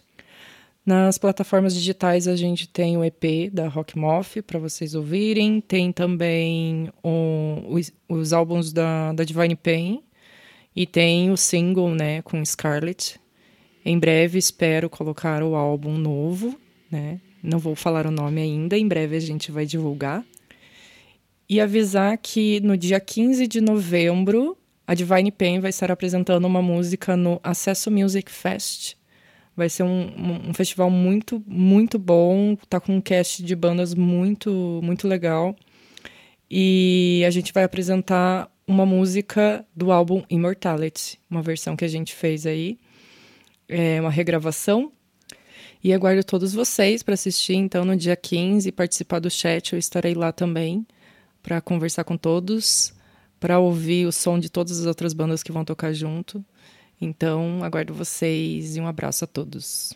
Nas 0.85 1.17
plataformas 1.17 1.73
digitais 1.73 2.27
a 2.27 2.35
gente 2.35 2.67
tem 2.67 2.97
o 2.97 3.03
EP 3.05 3.49
da 3.53 3.69
Rockmoth 3.69 4.41
para 4.45 4.59
vocês 4.59 4.93
ouvirem. 4.93 5.61
Tem 5.61 5.93
também 5.93 6.89
um, 7.01 7.65
os, 7.69 7.91
os, 8.09 8.33
álbuns 8.33 8.73
da, 8.73 9.13
da 9.13 9.23
Divine 9.23 9.55
Pain. 9.55 10.03
E 10.75 10.85
tem 10.85 11.31
o 11.31 11.37
single, 11.37 11.95
né, 11.95 12.21
com 12.23 12.43
Scarlett. 12.43 13.17
Em 13.85 13.97
breve 13.97 14.37
espero 14.37 14.89
colocar 14.89 15.41
o 15.41 15.55
álbum 15.55 15.97
novo, 15.97 16.59
né? 16.91 17.21
Não 17.41 17.59
vou 17.59 17.75
falar 17.75 18.07
o 18.07 18.11
nome 18.11 18.41
ainda, 18.41 18.77
em 18.77 18.87
breve 18.87 19.15
a 19.15 19.19
gente 19.19 19.51
vai 19.51 19.65
divulgar. 19.65 20.25
E 21.47 21.59
avisar 21.59 22.17
que 22.17 22.59
no 22.61 22.75
dia 22.77 22.99
15 22.99 23.45
de 23.47 23.61
novembro 23.61 24.57
a 24.85 24.93
Divine 24.93 25.31
Pain 25.31 25.59
vai 25.59 25.69
estar 25.69 25.91
apresentando 25.91 26.45
uma 26.45 26.61
música 26.61 27.15
no 27.15 27.39
Acesso 27.41 27.89
Music 27.89 28.29
Fest. 28.29 28.95
Vai 29.55 29.69
ser 29.69 29.83
um, 29.83 30.49
um, 30.49 30.53
festival 30.53 30.89
muito, 30.89 31.41
muito 31.47 31.97
bom. 31.97 32.55
Tá 32.67 32.79
com 32.79 32.97
um 32.97 33.01
cast 33.01 33.43
de 33.43 33.55
bandas 33.55 33.93
muito, 33.93 34.81
muito 34.83 35.07
legal. 35.07 35.55
E 36.49 37.23
a 37.25 37.29
gente 37.29 37.53
vai 37.53 37.63
apresentar 37.63 38.51
uma 38.67 38.85
música 38.85 39.65
do 39.75 39.91
álbum 39.91 40.23
Immortality, 40.29 41.19
uma 41.29 41.41
versão 41.41 41.75
que 41.75 41.85
a 41.85 41.87
gente 41.87 42.13
fez 42.13 42.45
aí. 42.45 42.77
É 43.69 44.01
uma 44.01 44.11
regravação. 44.11 44.91
E 45.81 45.93
aguardo 45.93 46.23
todos 46.23 46.53
vocês 46.53 47.03
para 47.03 47.13
assistir, 47.13 47.55
então, 47.55 47.85
no 47.85 47.95
dia 47.95 48.15
15 48.15 48.69
e 48.69 48.71
participar 48.71 49.19
do 49.19 49.29
chat. 49.29 49.73
Eu 49.73 49.79
estarei 49.79 50.13
lá 50.13 50.31
também 50.31 50.85
para 51.41 51.61
conversar 51.61 52.03
com 52.03 52.17
todos 52.17 52.93
para 53.43 53.59
ouvir 53.59 54.05
o 54.05 54.11
som 54.13 54.39
de 54.39 54.49
todas 54.49 54.79
as 54.79 54.85
outras 54.85 55.11
bandas 55.11 55.43
que 55.43 55.51
vão 55.51 55.65
tocar 55.65 55.91
junto. 55.91 56.41
Então, 57.01 57.61
aguardo 57.61 57.93
vocês 57.93 58.77
e 58.77 58.79
um 58.79 58.87
abraço 58.87 59.25
a 59.25 59.27
todos. 59.27 59.91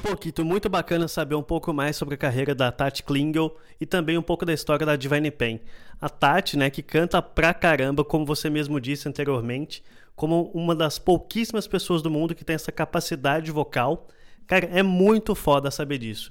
Pouquito, 0.00 0.44
muito 0.44 0.68
bacana 0.68 1.08
saber 1.08 1.34
um 1.34 1.42
pouco 1.42 1.72
mais 1.72 1.96
sobre 1.96 2.14
a 2.14 2.18
carreira 2.18 2.54
da 2.54 2.70
Tati 2.70 3.02
Klingel 3.02 3.56
e 3.80 3.84
também 3.84 4.16
um 4.16 4.22
pouco 4.22 4.46
da 4.46 4.54
história 4.54 4.86
da 4.86 4.94
Divine 4.94 5.32
Pen. 5.32 5.60
A 6.00 6.08
Tati, 6.08 6.56
né, 6.56 6.70
que 6.70 6.80
canta 6.80 7.20
pra 7.20 7.52
caramba, 7.52 8.04
como 8.04 8.24
você 8.24 8.48
mesmo 8.48 8.80
disse 8.80 9.08
anteriormente, 9.08 9.82
como 10.14 10.52
uma 10.54 10.76
das 10.76 10.96
pouquíssimas 10.96 11.66
pessoas 11.66 12.02
do 12.02 12.08
mundo 12.08 12.36
que 12.36 12.44
tem 12.44 12.54
essa 12.54 12.70
capacidade 12.70 13.50
vocal 13.50 14.06
Cara, 14.48 14.64
é 14.72 14.82
muito 14.82 15.34
foda 15.34 15.70
saber 15.70 15.98
disso. 15.98 16.30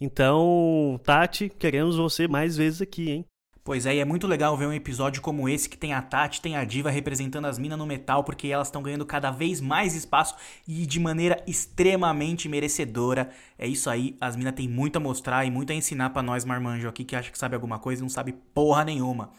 Então, 0.00 1.00
Tati, 1.02 1.48
queremos 1.48 1.96
você 1.96 2.28
mais 2.28 2.56
vezes 2.56 2.80
aqui, 2.80 3.10
hein? 3.10 3.24
Pois 3.64 3.84
é, 3.84 3.96
e 3.96 3.98
é 3.98 4.04
muito 4.04 4.28
legal 4.28 4.56
ver 4.56 4.66
um 4.66 4.72
episódio 4.72 5.20
como 5.20 5.48
esse 5.48 5.68
que 5.68 5.76
tem 5.76 5.92
a 5.92 6.00
Tati, 6.00 6.40
tem 6.40 6.56
a 6.56 6.62
Diva 6.62 6.88
representando 6.88 7.46
as 7.46 7.58
minas 7.58 7.76
no 7.76 7.84
metal, 7.84 8.22
porque 8.22 8.46
elas 8.46 8.68
estão 8.68 8.80
ganhando 8.80 9.04
cada 9.04 9.32
vez 9.32 9.60
mais 9.60 9.96
espaço 9.96 10.36
e 10.68 10.86
de 10.86 11.00
maneira 11.00 11.42
extremamente 11.48 12.48
merecedora. 12.48 13.30
É 13.58 13.66
isso 13.66 13.90
aí, 13.90 14.16
as 14.20 14.36
minas 14.36 14.54
têm 14.54 14.68
muito 14.68 14.98
a 14.98 15.00
mostrar 15.00 15.44
e 15.44 15.50
muito 15.50 15.72
a 15.72 15.74
ensinar 15.74 16.10
para 16.10 16.22
nós 16.22 16.44
marmanjo 16.44 16.88
aqui 16.88 17.04
que 17.04 17.16
acha 17.16 17.32
que 17.32 17.38
sabe 17.38 17.56
alguma 17.56 17.80
coisa 17.80 18.00
e 18.00 18.04
não 18.04 18.08
sabe 18.08 18.32
porra 18.54 18.84
nenhuma. 18.84 19.32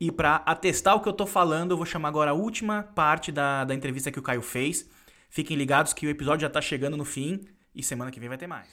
E 0.00 0.10
para 0.10 0.36
atestar 0.44 0.96
o 0.96 1.00
que 1.00 1.08
eu 1.08 1.12
tô 1.12 1.26
falando, 1.26 1.70
eu 1.70 1.76
vou 1.76 1.86
chamar 1.86 2.08
agora 2.08 2.32
a 2.32 2.34
última 2.34 2.82
parte 2.82 3.30
da, 3.30 3.62
da 3.64 3.72
entrevista 3.72 4.10
que 4.10 4.18
o 4.18 4.22
Caio 4.22 4.42
fez. 4.42 4.90
Fiquem 5.30 5.56
ligados 5.56 5.92
que 5.92 6.04
o 6.04 6.10
episódio 6.10 6.40
já 6.40 6.50
tá 6.50 6.60
chegando 6.60 6.96
no 6.96 7.04
fim. 7.04 7.46
E 7.78 7.82
semana 7.84 8.10
que 8.10 8.18
vem 8.18 8.28
vai 8.28 8.36
ter 8.36 8.48
mais. 8.48 8.66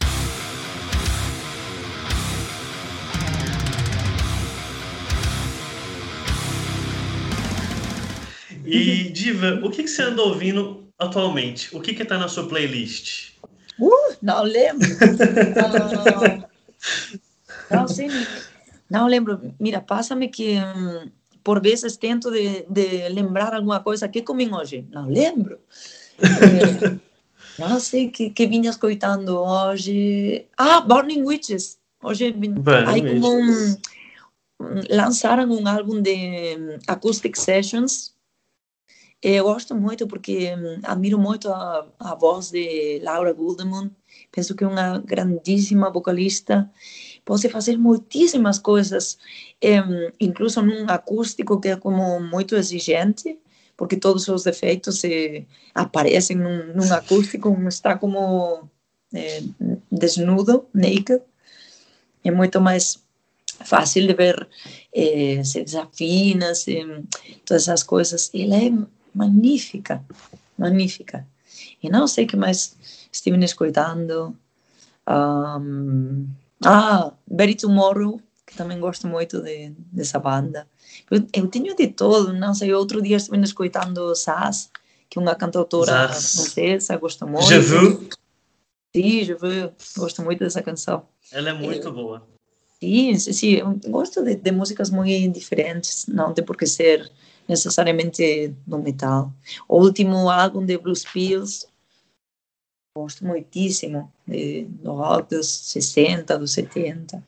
E, 8.66 9.12
Diva, 9.12 9.60
o 9.64 9.70
que, 9.70 9.84
que 9.84 9.88
você 9.88 10.02
anda 10.02 10.24
ouvindo 10.24 10.92
atualmente? 10.98 11.70
O 11.78 11.80
que 11.80 11.92
está 11.92 12.18
na 12.18 12.28
sua 12.28 12.48
playlist? 12.48 13.34
Uh, 13.80 14.16
não 14.24 14.42
lembro. 14.42 14.90
não, 17.70 17.78
não 17.78 17.88
sei. 17.88 18.10
Não 18.90 19.06
lembro. 19.06 19.54
Mira, 19.60 19.82
passa-me 19.82 20.30
que 20.30 20.58
hum, 20.58 21.12
por 21.44 21.62
vezes 21.62 21.96
tento 21.96 22.32
de, 22.32 22.66
de, 22.68 23.08
lembrar 23.10 23.54
alguma 23.54 23.82
coisa 23.82 24.08
que 24.08 24.24
comi 24.24 24.52
hoje. 24.52 24.84
Não 24.90 25.08
lembro. 25.08 25.60
É, 26.18 26.98
não 27.58 27.80
sei 27.80 28.10
que, 28.10 28.30
que 28.30 28.48
vinha 28.48 28.70
escutando 28.70 29.38
hoje. 29.38 30.46
Ah, 30.58 30.82
Burning 30.82 31.24
Witches. 31.24 31.80
Hoje 32.04 32.36
aí 32.88 33.20
como 33.20 33.42
um, 33.42 33.78
lançaram 34.90 35.50
um 35.50 35.68
álbum 35.68 36.02
de 36.02 36.58
um, 36.58 36.78
Acoustic 36.88 37.36
Sessions. 37.36 38.14
Eu 39.22 39.46
gosto 39.46 39.74
muito 39.74 40.06
porque 40.06 40.54
um, 40.54 40.80
admiro 40.84 41.18
muito 41.18 41.50
a, 41.50 41.88
a 42.00 42.16
voz 42.16 42.52
de 42.52 43.00
Laura 43.02 43.34
Goldemund. 43.34 43.92
Penso 44.32 44.54
que 44.54 44.64
é 44.64 44.68
uma 44.68 45.00
grandíssima 45.00 45.90
vocalista. 45.90 46.70
Pode 47.24 47.50
fazer 47.50 47.78
muitíssimas 47.78 48.60
coisas, 48.60 49.18
um, 49.64 50.12
incluso 50.20 50.62
num 50.62 50.86
acústico 50.90 51.60
que 51.60 51.70
é 51.70 51.76
como 51.76 52.20
muito 52.20 52.56
exigente 52.56 53.40
porque 53.78 53.98
todos 53.98 54.28
os 54.28 54.46
efeitos 54.46 55.00
se 55.00 55.46
aparecem 55.74 56.38
num, 56.38 56.74
num 56.74 56.94
acústico, 56.94 57.50
está 57.68 57.98
como 57.98 58.70
é, 59.14 59.44
desnudo, 59.92 60.68
naked. 60.74 61.22
É 62.24 62.32
muito 62.32 62.60
mais 62.62 63.04
fácil 63.64 64.08
de 64.08 64.14
ver 64.14 64.48
é, 64.94 65.44
se 65.44 65.64
desafina, 65.64 66.56
se, 66.56 66.84
todas 67.46 67.64
essas 67.64 67.84
coisas. 67.84 68.32
Ela 68.34 68.56
é 68.56 68.72
magnífica, 69.14 70.04
magnífica. 70.58 71.28
E 71.82 71.90
não 71.90 72.08
sei 72.08 72.26
o 72.26 72.28
que 72.28 72.38
mais 72.38 72.76
estive 73.12 73.44
escutando. 73.44 74.36
Um, 75.08 76.28
ah, 76.64 77.14
Very 77.28 77.56
Tomorrow, 77.56 78.20
que 78.46 78.56
também 78.56 78.80
gosto 78.80 79.08
muito 79.08 79.42
de, 79.42 79.72
dessa 79.92 80.20
banda. 80.20 80.68
Eu, 81.10 81.26
eu 81.34 81.48
tenho 81.48 81.76
de 81.76 81.88
todo, 81.88 82.34
não 82.34 82.54
sei, 82.54 82.74
outro 82.74 83.02
dia 83.02 83.18
estive 83.18 83.42
escutando 83.44 84.16
Sass, 84.16 84.70
que 85.10 85.20
é 85.20 85.22
uma 85.22 85.36
cantautora 85.36 86.10
francesa, 86.10 86.98
gosto 86.98 87.28
muito. 87.28 87.48
Je 87.48 87.60
veux. 87.60 88.10
Sim, 88.96 89.24
Je 89.24 89.34
veux, 89.34 89.72
gosto 89.98 90.22
muito 90.22 90.40
dessa 90.40 90.62
canção. 90.62 91.06
Ela 91.32 91.50
é 91.50 91.54
muito 91.54 91.88
é, 91.88 91.92
boa. 91.92 92.28
Sim, 92.80 93.18
sim, 93.18 93.60
gosto 93.88 94.24
de, 94.24 94.36
de 94.36 94.52
músicas 94.52 94.90
muito 94.90 95.34
diferentes, 95.34 96.06
não 96.08 96.34
tem 96.34 96.44
por 96.44 96.58
que 96.58 96.68
ser 96.68 97.12
necessariamente 97.48 98.54
no 98.66 98.80
metal. 98.80 99.32
O 99.68 99.80
último 99.80 100.30
álbum 100.30 100.66
de 100.66 100.78
Bruce 100.78 101.06
Pills, 101.12 101.68
gosto 102.98 103.26
muitíssimo, 103.26 104.12
de, 104.28 104.66
do 104.66 104.94
rock 104.94 105.36
dos 105.36 105.48
60, 105.48 106.38
dos 106.38 106.54
70. 106.54 107.24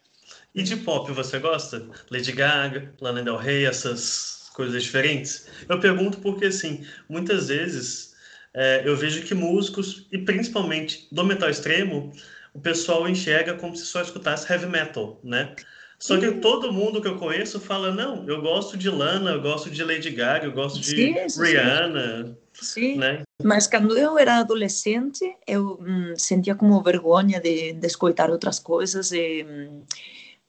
E 0.57 0.63
de 0.63 0.75
pop, 0.75 1.11
você 1.11 1.37
gosta? 1.37 1.87
Lady 2.09 2.31
Gaga, 2.31 2.91
Lana 2.99 3.21
Del 3.21 3.37
Rey, 3.37 3.65
essas 3.65 4.49
coisas 4.55 4.81
diferentes? 4.81 5.45
Eu 5.69 5.79
pergunto 5.79 6.17
porque, 6.17 6.45
assim, 6.45 6.83
muitas 7.07 7.49
vezes 7.49 8.15
é, 8.55 8.81
eu 8.83 8.97
vejo 8.97 9.21
que 9.21 9.35
músicos, 9.35 10.07
e 10.11 10.17
principalmente 10.17 11.07
do 11.11 11.23
metal 11.23 11.47
extremo, 11.47 12.11
o 12.55 12.59
pessoal 12.59 13.07
enxerga 13.07 13.53
como 13.53 13.77
se 13.77 13.85
só 13.85 14.01
escutasse 14.01 14.51
heavy 14.51 14.65
metal, 14.65 15.21
né? 15.23 15.53
Só 15.99 16.17
que 16.19 16.31
todo 16.31 16.73
mundo 16.73 17.01
que 17.03 17.07
eu 17.07 17.17
conheço 17.17 17.59
fala, 17.59 17.91
não, 17.91 18.27
eu 18.27 18.41
gosto 18.41 18.75
de 18.75 18.89
Lana, 18.89 19.31
eu 19.31 19.41
gosto 19.41 19.69
de 19.69 19.83
Lady 19.83 20.09
Gaga, 20.09 20.45
eu 20.45 20.51
gosto 20.53 20.79
de 20.79 20.87
sim, 20.87 21.29
sim, 21.29 21.43
Rihanna. 21.43 22.35
Sim, 22.53 22.97
né? 22.97 23.21
mas 23.43 23.67
quando 23.67 23.95
eu 23.95 24.17
era 24.17 24.37
adolescente, 24.37 25.23
eu 25.45 25.79
hum, 25.79 26.13
sentia 26.17 26.55
como 26.55 26.81
vergonha 26.81 27.39
de, 27.39 27.73
de 27.73 27.85
escutar 27.85 28.31
outras 28.31 28.57
coisas 28.57 29.11
e... 29.11 29.45
Hum, 29.47 29.83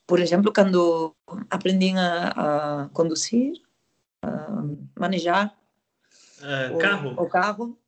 por 0.08 0.20
exemplo, 0.20 0.50
quando 0.54 1.14
aprendi 1.50 1.92
a, 1.96 2.84
a 2.84 2.88
conduzir, 2.94 3.52
a 4.22 4.64
manejar 4.98 5.54
é, 6.42 6.70
o 6.70 6.78
carro, 6.78 7.10
o 7.22 7.26
carro, 7.28 7.78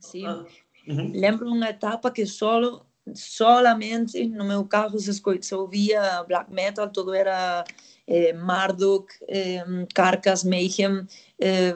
sim. 0.00 0.26
Ah, 0.26 0.46
uhum. 0.88 1.12
Lembro 1.14 1.46
uma 1.46 1.68
etapa 1.68 2.10
que 2.10 2.24
solo 2.24 2.86
solamente 3.14 4.26
no 4.28 4.44
meu 4.44 4.64
carro 4.64 4.98
se, 4.98 5.12
se 5.12 5.54
ouvia 5.54 6.22
black 6.24 6.50
metal, 6.50 6.88
todo 6.88 7.12
era 7.12 7.64
eh, 8.06 8.32
Marduk, 8.32 9.12
eh, 9.28 9.62
Carcass, 9.94 10.44
Mayhem, 10.44 11.06
eh, 11.38 11.74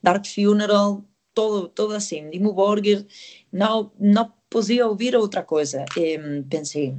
Dark 0.00 0.24
Funeral, 0.24 1.02
todo, 1.34 1.68
todo 1.68 1.94
assim, 1.94 2.30
Dimmu 2.30 2.52
Borgir, 2.52 3.04
não, 3.50 3.90
não 3.98 4.32
podia 4.48 4.86
ouvir 4.86 5.16
outra 5.16 5.42
coisa. 5.42 5.84
E 5.96 6.18
pensei, 6.48 6.96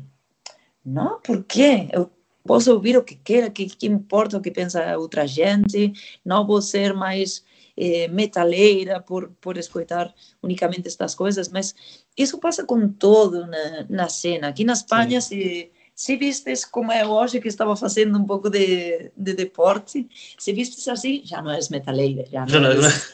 não, 0.85 1.19
por 1.19 1.43
quê? 1.43 1.87
Eu 1.91 2.11
posso 2.45 2.71
ouvir 2.73 2.97
o 2.97 3.03
que 3.03 3.15
quero, 3.15 3.51
que, 3.51 3.65
que 3.65 3.87
importa 3.87 4.37
o 4.37 4.41
que 4.41 4.51
pensa 4.51 4.97
outra 4.97 5.27
gente, 5.27 5.93
não 6.25 6.45
vou 6.45 6.61
ser 6.61 6.93
mais 6.93 7.43
eh, 7.77 8.07
metaleira 8.07 8.99
por, 8.99 9.29
por 9.39 9.57
escutar 9.57 10.13
unicamente 10.41 10.87
estas 10.87 11.15
coisas, 11.15 11.49
mas 11.49 11.75
isso 12.17 12.39
passa 12.39 12.65
com 12.65 12.87
todo 12.89 13.45
na, 13.47 13.85
na 13.89 14.09
cena. 14.09 14.47
Aqui 14.47 14.63
na 14.63 14.73
Espanha, 14.73 15.21
se, 15.21 15.71
se 15.95 16.15
vistes 16.17 16.65
como 16.65 16.91
é 16.91 17.05
hoje, 17.05 17.39
que 17.39 17.47
estava 17.47 17.75
fazendo 17.75 18.17
um 18.17 18.25
pouco 18.25 18.49
de, 18.49 19.11
de 19.15 19.33
deporte, 19.33 20.07
se 20.37 20.51
vistes 20.51 20.87
assim, 20.87 21.21
já 21.23 21.41
não 21.41 21.51
és 21.51 21.69
metaleira, 21.69 22.25
já 22.31 22.45
não, 22.45 22.71
eres, 22.71 23.13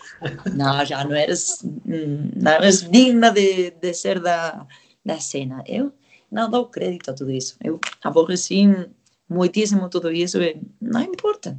não, 0.53 0.85
já 0.85 1.03
não 1.03 1.15
eres, 1.15 1.64
hum, 1.64 2.31
não 2.35 2.52
eres 2.53 2.89
digna 2.89 3.30
de, 3.31 3.72
de 3.72 3.94
ser 3.94 4.19
da, 4.19 4.65
da 5.06 5.19
cena. 5.19 5.64
Eu 5.68 5.91
não 6.32 6.49
dou 6.49 6.68
crédito 6.68 7.10
a 7.10 7.14
tudo 7.14 7.32
isso. 7.32 7.56
Eu 7.64 7.80
aborreci 8.04 8.66
muitíssimo 9.30 9.90
tudo 9.90 10.12
isso 10.12 10.41
e 10.41 10.60
não 10.82 11.02
importa. 11.02 11.58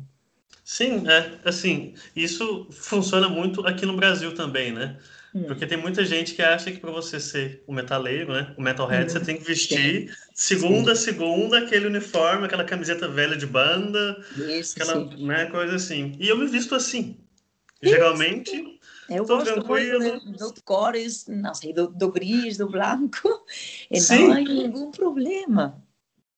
Sim, 0.65 1.09
é 1.09 1.39
assim, 1.45 1.95
isso 2.15 2.67
funciona 2.71 3.29
muito 3.29 3.67
aqui 3.67 3.87
no 3.87 3.97
Brasil 3.97 4.35
também, 4.35 4.71
né? 4.71 4.99
Hum. 5.35 5.45
Porque 5.45 5.67
tem 5.67 5.79
muita 5.79 6.05
gente 6.05 6.35
que 6.35 6.43
acha 6.43 6.71
que 6.71 6.79
para 6.79 6.91
você 6.91 7.19
ser 7.19 7.63
um 7.67 7.73
metaleiro, 7.73 8.33
né, 8.33 8.55
o 8.57 8.63
metalhead, 8.63 9.07
hum. 9.07 9.09
você 9.09 9.21
tem 9.21 9.39
que 9.39 9.45
vestir 9.45 10.11
sim. 10.11 10.15
segunda 10.35 10.93
a 10.93 10.97
segunda 10.97 11.59
aquele 11.59 11.87
uniforme, 11.87 12.45
aquela 12.45 12.65
camiseta 12.65 13.09
velha 13.09 13.37
de 13.37 13.47
banda, 13.47 14.23
Isso, 14.37 14.75
aquela 14.77 15.05
né, 15.17 15.47
coisa 15.47 15.77
assim. 15.77 16.17
E 16.19 16.29
eu 16.29 16.37
me 16.37 16.47
visto 16.47 16.75
assim. 16.75 17.17
Geralmente, 17.83 18.78
eu 19.09 19.25
tô 19.25 19.39
gosto 19.39 19.55
tranquilo. 19.55 20.21
Do, 20.21 20.53
do 20.53 20.63
cores, 20.63 21.27
não 21.29 21.55
sei, 21.55 21.73
do, 21.73 21.89
do 21.89 22.11
gris, 22.11 22.57
do 22.59 22.69
branco, 22.69 23.45
e 23.91 24.01
não 24.01 24.33
há 24.33 24.35
nenhum 24.37 24.91
problema. 24.91 25.83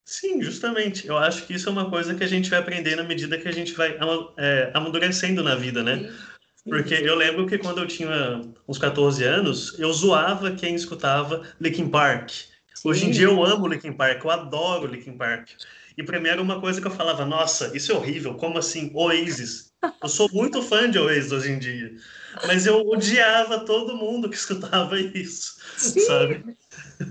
Sim, 0.04 0.42
justamente. 0.42 1.06
Eu 1.06 1.16
acho 1.16 1.46
que 1.46 1.54
isso 1.54 1.68
é 1.68 1.72
uma 1.72 1.88
coisa 1.88 2.14
que 2.14 2.24
a 2.24 2.26
gente 2.26 2.50
vai 2.50 2.58
aprender 2.58 2.96
na 2.96 3.04
medida 3.04 3.38
que 3.38 3.46
a 3.46 3.52
gente 3.52 3.74
vai 3.74 3.96
é, 4.36 4.70
amadurecendo 4.74 5.42
na 5.42 5.54
vida, 5.54 5.84
né? 5.84 6.10
Sim. 6.56 6.70
Porque 6.70 6.94
eu 6.94 7.14
lembro 7.14 7.46
que 7.46 7.56
quando 7.58 7.78
eu 7.78 7.86
tinha 7.86 8.42
uns 8.66 8.76
14 8.76 9.22
anos, 9.24 9.78
eu 9.78 9.92
zoava 9.92 10.50
quem 10.50 10.74
escutava 10.74 11.42
Linkin 11.60 11.88
Park. 11.88 12.30
Sim. 12.74 12.88
Hoje 12.88 13.06
em 13.06 13.10
dia 13.10 13.26
eu 13.26 13.44
amo 13.44 13.68
Linkin 13.68 13.92
Park, 13.92 14.24
eu 14.24 14.30
adoro 14.30 14.86
Linkin 14.86 15.16
Park. 15.16 15.50
E 15.96 16.02
pra 16.02 16.18
mim 16.18 16.28
era 16.28 16.42
uma 16.42 16.60
coisa 16.60 16.80
que 16.80 16.86
eu 16.86 16.90
falava, 16.90 17.24
nossa, 17.24 17.76
isso 17.76 17.92
é 17.92 17.94
horrível, 17.94 18.34
como 18.34 18.58
assim, 18.58 18.90
Oasis? 18.94 19.72
Eu 20.02 20.08
sou 20.08 20.28
muito 20.32 20.62
fã 20.62 20.90
de 20.90 20.98
Oasis 20.98 21.32
hoje 21.32 21.52
em 21.52 21.58
dia. 21.58 21.92
Mas 22.46 22.66
eu 22.66 22.86
odiava 22.86 23.64
todo 23.64 23.96
mundo 23.96 24.28
que 24.28 24.36
escutava 24.36 24.98
isso, 24.98 25.56
Sim. 25.76 26.00
sabe? 26.00 26.56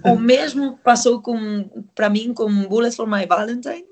O 0.04 0.18
mesmo 0.18 0.78
passou 0.78 1.22
com 1.22 1.86
para 1.94 2.10
mim 2.10 2.34
com 2.34 2.68
Bullets 2.68 2.96
for 2.96 3.08
My 3.08 3.26
Valentine 3.26 3.90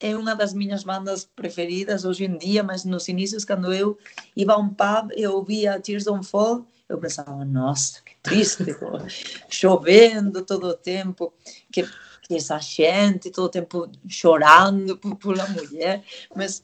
é 0.00 0.14
uma 0.14 0.34
das 0.34 0.52
minhas 0.52 0.84
bandas 0.84 1.24
preferidas 1.24 2.04
hoje 2.04 2.24
em 2.24 2.36
dia, 2.36 2.62
mas 2.62 2.84
nos 2.84 3.08
inícios, 3.08 3.44
quando 3.44 3.72
eu 3.72 3.98
ia 4.34 4.46
a 4.50 4.56
um 4.56 4.68
pub 4.68 5.10
e 5.16 5.26
ouvia 5.26 5.80
Tears 5.80 6.04
Don't 6.04 6.26
Fall, 6.26 6.66
eu 6.88 6.98
pensava, 6.98 7.44
nossa, 7.44 8.02
que 8.02 8.14
triste, 8.22 8.64
chovendo 9.48 10.42
todo 10.42 10.68
o 10.68 10.74
tempo, 10.74 11.32
que, 11.72 11.82
que 12.22 12.34
essa 12.36 12.58
gente 12.58 13.30
todo 13.30 13.46
o 13.46 13.50
tempo 13.50 13.90
chorando 14.08 14.96
por, 14.98 15.16
por 15.16 15.34
uma 15.34 15.48
mulher, 15.48 16.04
mas 16.34 16.62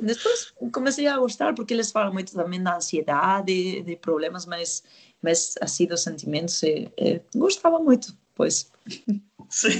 depois 0.00 0.52
comecei 0.72 1.06
a 1.06 1.18
gostar 1.18 1.54
porque 1.54 1.74
eles 1.74 1.90
falam 1.90 2.12
muito 2.12 2.32
também 2.32 2.62
da 2.62 2.76
ansiedade, 2.76 3.82
de 3.82 3.96
problemas 3.96 4.46
mais, 4.46 4.82
mais 5.22 5.54
assim, 5.60 5.86
dos 5.86 6.02
sentimentos, 6.02 6.62
e 6.62 6.90
gostava 7.34 7.78
muito, 7.78 8.16
pois. 8.34 8.70
Sim. 9.50 9.78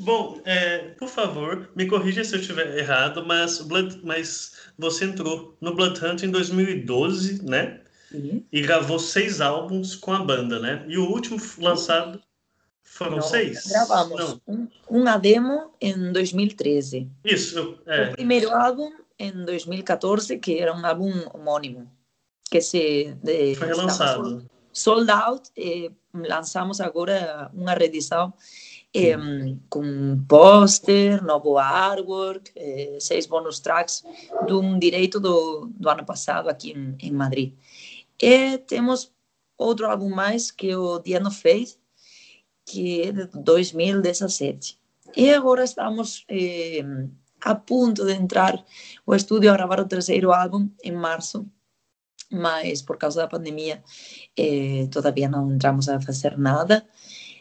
Bom, 0.00 0.40
é, 0.44 0.78
por 0.98 1.08
favor, 1.08 1.70
me 1.76 1.86
corrija 1.86 2.24
se 2.24 2.34
eu 2.34 2.40
estiver 2.40 2.76
errado, 2.76 3.24
mas, 3.24 3.60
Blood, 3.60 4.00
mas 4.02 4.52
você 4.76 5.04
entrou 5.04 5.56
no 5.60 5.76
Bloodhunt 5.76 6.24
em 6.24 6.30
2012, 6.30 7.44
né? 7.44 7.80
E 8.50 8.60
gravou 8.60 8.98
seis 8.98 9.40
álbuns 9.40 9.94
com 9.94 10.12
a 10.12 10.24
banda, 10.24 10.58
né? 10.58 10.84
E 10.88 10.98
o 10.98 11.08
último 11.08 11.38
lançado 11.58 12.20
foram 12.90 13.16
Não, 13.16 13.22
seis? 13.22 13.66
Gravamos. 13.66 14.40
Um, 14.46 14.66
uma 14.88 15.16
demo 15.16 15.72
em 15.80 16.12
2013. 16.12 17.08
Isso. 17.24 17.78
É. 17.86 18.10
O 18.10 18.12
primeiro 18.12 18.50
álbum 18.54 18.90
em 19.18 19.44
2014, 19.44 20.38
que 20.38 20.58
era 20.58 20.74
um 20.74 20.84
álbum 20.84 21.12
homônimo, 21.32 21.90
que 22.50 22.60
se... 22.60 23.14
De, 23.22 23.54
Foi 23.54 23.68
relançado. 23.68 24.48
Sold 24.72 25.10
Out, 25.10 25.50
eh, 25.56 25.90
lançamos 26.14 26.80
agora 26.80 27.50
uma 27.52 27.74
reedição 27.74 28.32
eh, 28.94 29.16
com 29.68 30.24
pôster, 30.28 31.22
novo 31.22 31.58
artwork, 31.58 32.52
eh, 32.54 32.96
seis 33.00 33.26
bonus 33.26 33.60
tracks 33.60 34.04
de 34.46 34.52
um 34.52 34.78
direito 34.78 35.18
do, 35.18 35.66
do 35.74 35.88
ano 35.88 36.04
passado 36.04 36.48
aqui 36.48 36.72
em, 36.72 36.96
em, 37.00 37.10
Madrid. 37.10 37.52
E 38.22 38.58
temos 38.58 39.12
outro 39.56 39.86
álbum 39.86 40.08
mais, 40.08 40.50
que 40.50 40.74
o 40.74 40.96
of 40.96 41.40
Faith, 41.40 41.76
que 42.68 43.02
é 43.02 43.12
de 43.12 43.26
2017. 43.34 44.78
E 45.16 45.30
agora 45.30 45.64
estamos 45.64 46.24
eh, 46.28 46.84
a 47.40 47.54
ponto 47.54 48.04
de 48.04 48.12
entrar 48.12 48.62
o 49.06 49.14
estúdio 49.14 49.50
a 49.50 49.56
gravar 49.56 49.80
o 49.80 49.88
terceiro 49.88 50.32
álbum 50.32 50.68
em 50.84 50.92
março, 50.92 51.46
mas 52.30 52.82
por 52.82 52.98
causa 52.98 53.22
da 53.22 53.28
pandemia 53.28 53.82
eh, 54.36 54.86
não 55.30 55.50
entramos 55.50 55.88
a 55.88 56.00
fazer 56.00 56.36
nada. 56.36 56.86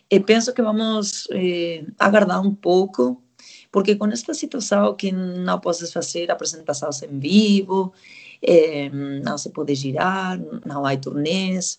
E 0.10 0.20
penso 0.22 0.54
que 0.54 0.62
vamos 0.62 1.28
eh, 1.32 1.86
aguardar 1.99 2.41
um 2.41 2.56
pouco, 2.56 3.22
porque 3.70 3.95
com 3.95 4.08
esta 4.08 4.34
situação 4.34 4.95
que 4.95 5.12
não 5.12 5.60
podes 5.60 5.91
fazer 5.91 6.32
apresentações 6.32 7.04
em 7.04 7.20
vivo, 7.20 7.94
eh, 8.41 8.90
não 8.90 9.38
se 9.38 9.49
pode 9.49 9.76
girar, 9.76 10.40
não 10.66 10.86
há 10.86 10.95
turnês, 10.95 11.78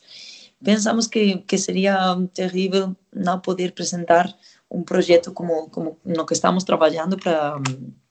pensamos 0.63 1.07
que, 1.07 1.39
que 1.39 1.59
seria 1.59 2.17
terrível 2.35 2.97
não 3.15 3.41
poder 3.41 3.71
apresentar 3.71 4.33
um 4.71 4.83
projeto 4.83 5.33
como, 5.33 5.69
como 5.71 5.99
no 6.05 6.27
que 6.27 6.35
estamos 6.35 6.65
trabalhando 6.65 7.17
para 7.17 7.61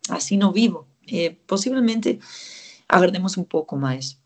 assim 0.10 0.38
no 0.38 0.52
vivo. 0.52 0.88
E 1.08 1.32
possivelmente 1.48 2.20
aguardemos 2.88 3.38
um 3.38 3.44
pouco 3.44 3.78
mais. 3.78 4.18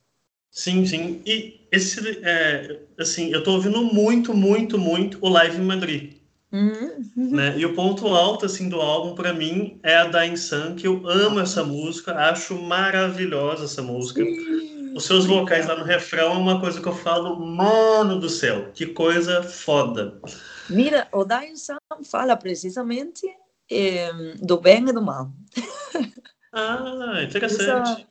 Sim, 0.52 0.85
sim. 0.85 1.22
E 1.26 1.61
esse, 1.72 2.19
é, 2.23 2.81
assim, 2.99 3.31
eu 3.31 3.43
tô 3.43 3.53
ouvindo 3.53 3.81
muito, 3.84 4.34
muito, 4.34 4.77
muito 4.77 5.18
o 5.22 5.30
Live 5.30 5.57
em 5.57 5.65
Madrid. 5.65 6.14
Uhum. 6.52 7.31
Né? 7.31 7.57
E 7.57 7.65
o 7.65 7.73
ponto 7.73 8.07
alto, 8.07 8.45
assim, 8.45 8.68
do 8.68 8.81
álbum, 8.81 9.15
para 9.15 9.34
mim, 9.34 9.80
é 9.81 9.95
a 9.95 10.07
da 10.07 10.35
Sun, 10.35 10.76
que 10.76 10.85
eu 10.85 11.07
amo 11.07 11.39
essa 11.39 11.64
música, 11.64 12.14
acho 12.30 12.61
maravilhosa 12.61 13.64
essa 13.64 13.81
música. 13.81 14.22
Os 14.95 15.05
seus 15.05 15.26
vocais 15.26 15.68
lá 15.68 15.76
no 15.76 15.84
refrão 15.84 16.34
é 16.34 16.38
uma 16.38 16.59
coisa 16.59 16.81
que 16.81 16.88
eu 16.88 16.95
falo, 16.95 17.39
mano 17.39 18.19
do 18.19 18.30
céu, 18.30 18.72
que 18.73 18.88
coisa 18.88 19.43
foda. 19.43 20.19
Mira, 20.69 21.07
o 21.11 21.23
Dying 21.23 21.55
Sun 21.55 21.77
fala 22.03 22.35
precisamente 22.35 23.27
eh, 23.69 24.11
do 24.41 24.59
bem 24.59 24.88
e 24.89 24.93
do 24.93 25.01
mal. 25.01 25.31
Ah, 26.53 27.23
interessante. 27.23 27.61
Essa, 27.61 28.07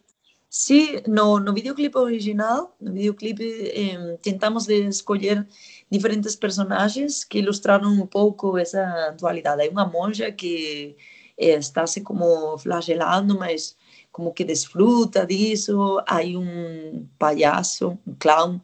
Sí, 0.53 1.01
no, 1.07 1.39
no 1.39 1.55
videoclip 1.55 1.97
original, 1.97 2.75
no 2.81 2.93
videoclip 2.93 3.41
eh, 3.41 4.19
tentamos 4.21 4.69
escolher 4.69 5.47
diferentes 5.89 6.35
personagens 6.35 7.25
que 7.25 7.39
ilustraram 7.39 7.89
um 7.93 8.05
pouco 8.07 8.59
essa 8.59 9.15
dualidade. 9.17 9.63
Hay 9.63 9.69
uma 9.69 9.87
monja 9.87 10.33
que 10.33 10.97
eh, 11.39 11.55
está 11.55 11.87
se 11.87 12.01
como 12.01 12.59
flagelando, 12.59 13.39
mas 13.39 13.77
como 14.11 14.33
que 14.33 14.45
desfruta 14.45 15.27
disso. 15.27 16.01
Há 16.07 16.21
um 16.21 17.07
palhaço, 17.19 17.99
um 18.07 18.15
clown, 18.15 18.61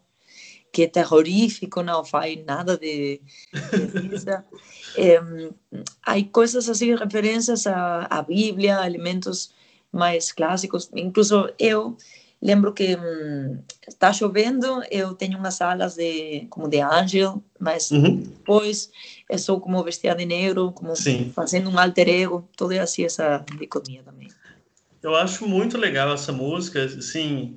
que 0.73 0.83
é 0.83 0.87
terrorífico, 0.87 1.83
não 1.83 2.05
faz 2.05 2.45
nada 2.45 2.77
de, 2.77 3.21
de 3.53 3.99
risa. 3.99 4.45
eh, 4.97 5.21
há 6.03 6.23
coisas 6.25 6.69
assim, 6.69 6.95
referências 6.95 7.67
à, 7.67 8.07
à 8.11 8.23
Bíblia, 8.23 8.87
elementos 8.87 9.55
mais 9.91 10.33
clássicos. 10.33 10.91
Incluso 10.95 11.51
eu 11.59 11.97
lembro 12.41 12.73
que 12.73 12.97
hum, 12.97 13.59
está 13.89 14.13
chovendo, 14.13 14.83
eu 14.91 15.15
tenho 15.15 15.39
umas 15.39 15.61
alas 15.61 15.95
de 15.95 16.47
como 16.51 16.69
de 16.69 16.81
ángel, 16.81 17.43
mas 17.59 17.91
uhum. 17.91 18.19
depois 18.19 18.91
eu 19.29 19.39
sou 19.39 19.61
como 19.61 19.83
vestida 19.83 20.15
de 20.15 20.27
negro, 20.27 20.73
como 20.73 20.95
Sim. 20.95 21.33
fazendo 21.35 21.71
um 21.71 21.79
alter 21.79 22.09
ego, 22.09 22.49
toda 22.57 22.75
é 22.75 22.81
assim 22.81 23.05
essa 23.05 23.45
dicotomia 23.59 24.03
também. 24.03 24.29
Eu 25.07 25.15
acho 25.15 25.47
muito 25.47 25.79
legal 25.79 26.13
essa 26.13 26.33
música, 26.33 26.89
sim, 27.01 27.57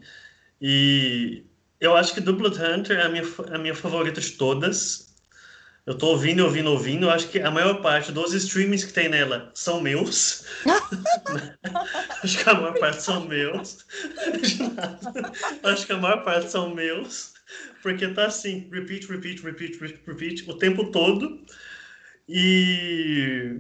e 0.61 1.43
eu 1.79 1.95
acho 1.95 2.13
que 2.13 2.21
Double 2.21 2.47
Hunter 2.47 2.99
é 2.99 3.01
a 3.01 3.09
minha, 3.09 3.23
a 3.51 3.57
minha 3.57 3.73
favorita 3.73 4.21
de 4.21 4.33
todas. 4.33 5.15
Eu 5.83 5.97
tô 5.97 6.09
ouvindo, 6.09 6.43
ouvindo, 6.43 6.69
ouvindo. 6.69 7.07
Eu 7.07 7.09
acho 7.09 7.27
que 7.27 7.39
a 7.39 7.49
maior 7.49 7.81
parte 7.81 8.11
dos 8.11 8.35
streamings 8.35 8.83
que 8.83 8.93
tem 8.93 9.09
nela 9.09 9.49
são 9.55 9.81
meus. 9.81 10.45
acho 12.23 12.37
que 12.37 12.47
a 12.51 12.53
maior 12.53 12.77
parte 12.77 13.01
são 13.01 13.27
meus. 13.27 13.83
acho 15.63 15.87
que 15.87 15.91
a 15.91 15.97
maior 15.97 16.23
parte 16.23 16.51
são 16.51 16.75
meus. 16.75 17.33
Porque 17.81 18.09
tá 18.09 18.27
assim, 18.27 18.69
repeat, 18.71 19.07
repeat, 19.07 19.41
repeat, 19.41 19.79
repeat, 19.79 20.03
repeat 20.05 20.47
o 20.47 20.53
tempo 20.53 20.91
todo. 20.91 21.43
E. 22.27 23.55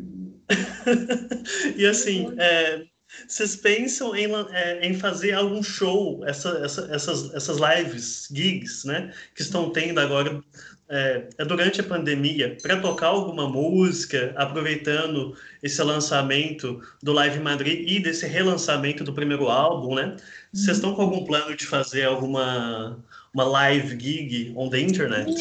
e 1.75 1.87
assim, 1.87 2.31
é, 2.37 2.85
vocês 3.27 3.55
pensam 3.55 4.15
em, 4.15 4.27
é, 4.51 4.85
em 4.87 4.93
fazer 4.93 5.33
algum 5.33 5.61
show, 5.61 6.23
essa, 6.25 6.49
essa, 6.63 6.89
essas, 6.91 7.33
essas 7.33 7.57
lives, 7.57 8.27
gigs, 8.31 8.85
né? 8.85 9.13
Que 9.35 9.41
estão 9.41 9.69
tendo 9.71 9.99
agora 9.99 10.41
é, 10.89 11.29
é, 11.37 11.45
durante 11.45 11.81
a 11.81 11.83
pandemia 11.83 12.57
para 12.61 12.81
tocar 12.81 13.07
alguma 13.07 13.47
música, 13.47 14.33
aproveitando 14.35 15.37
esse 15.61 15.81
lançamento 15.83 16.81
do 17.03 17.13
Live 17.13 17.39
Madrid 17.39 17.87
e 17.87 17.99
desse 17.99 18.25
relançamento 18.25 19.03
do 19.03 19.13
primeiro 19.13 19.49
álbum, 19.49 19.95
né? 19.95 20.17
Vocês 20.51 20.67
uhum. 20.67 20.73
estão 20.73 20.95
com 20.95 21.01
algum 21.03 21.25
plano 21.25 21.55
de 21.55 21.65
fazer 21.65 22.05
alguma 22.05 22.97
uma 23.33 23.43
live 23.43 23.99
gig 23.99 24.53
on 24.55 24.69
the 24.69 24.79
internet? 24.79 25.31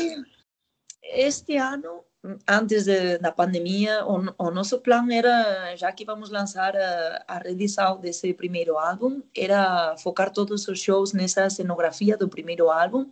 Este 1.02 1.56
ano 1.56 2.04
antes 2.46 2.86
da 3.20 3.30
pandemia, 3.32 4.04
o, 4.04 4.34
o, 4.38 4.50
nosso 4.50 4.80
plano 4.80 5.12
era, 5.12 5.76
já 5.76 5.92
que 5.92 6.04
vamos 6.04 6.30
lançar 6.30 6.76
a, 6.76 7.24
a 7.28 7.38
reedição 7.38 8.00
desse 8.00 8.34
primeiro 8.34 8.76
álbum, 8.76 9.22
era 9.36 9.96
focar 9.98 10.32
todos 10.32 10.66
os 10.66 10.80
shows 10.80 11.12
nessa 11.12 11.48
cenografia 11.48 12.16
do 12.16 12.28
primeiro 12.28 12.70
álbum, 12.70 13.10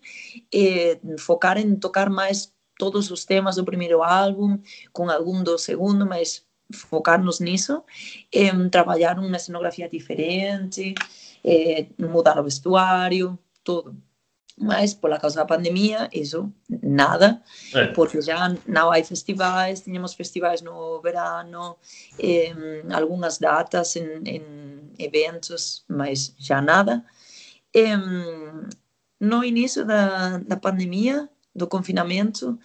e 0.52 0.98
focar 1.18 1.58
em 1.58 1.76
tocar 1.76 2.10
mais 2.10 2.52
todos 2.78 3.10
os 3.10 3.24
temas 3.24 3.56
do 3.56 3.64
primeiro 3.64 4.02
álbum, 4.02 4.58
com 4.92 5.08
algum 5.08 5.42
do 5.42 5.56
segundo, 5.56 6.04
mas 6.04 6.44
focar-nos 6.72 7.40
nisso, 7.40 7.82
em 8.32 8.68
trabalhar 8.68 9.18
uma 9.18 9.38
cenografia 9.38 9.88
diferente, 9.88 10.94
mudar 11.98 12.38
o 12.38 12.44
vestuário, 12.44 13.38
tudo. 13.62 13.96
Mas 14.58 14.94
por 14.94 15.18
causa 15.20 15.36
da 15.36 15.44
pandemia, 15.44 16.08
isso 16.12 16.50
nada, 16.82 17.42
é. 17.74 17.88
porque 17.88 18.22
já 18.22 18.54
não 18.66 18.90
há 18.90 19.02
festivais, 19.04 19.82
tínhamos 19.82 20.14
festivais 20.14 20.62
no 20.62 20.98
verano, 21.02 21.76
algumas 22.90 23.36
datas 23.36 23.96
em, 23.96 24.22
em, 24.24 24.92
eventos, 24.98 25.84
mas 25.86 26.34
já 26.38 26.62
nada. 26.62 27.04
No 29.20 29.44
início 29.44 29.84
da, 29.84 30.38
da 30.38 30.56
pandemia, 30.56 31.28
do 31.54 31.66
confinamento, 31.66 32.58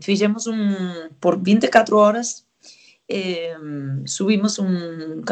fizemos 0.00 0.46
um, 0.46 1.08
por 1.20 1.40
24 1.40 1.96
horas, 1.96 2.44
eh, 3.12 3.54
subimos 4.06 4.58
um, 4.58 5.22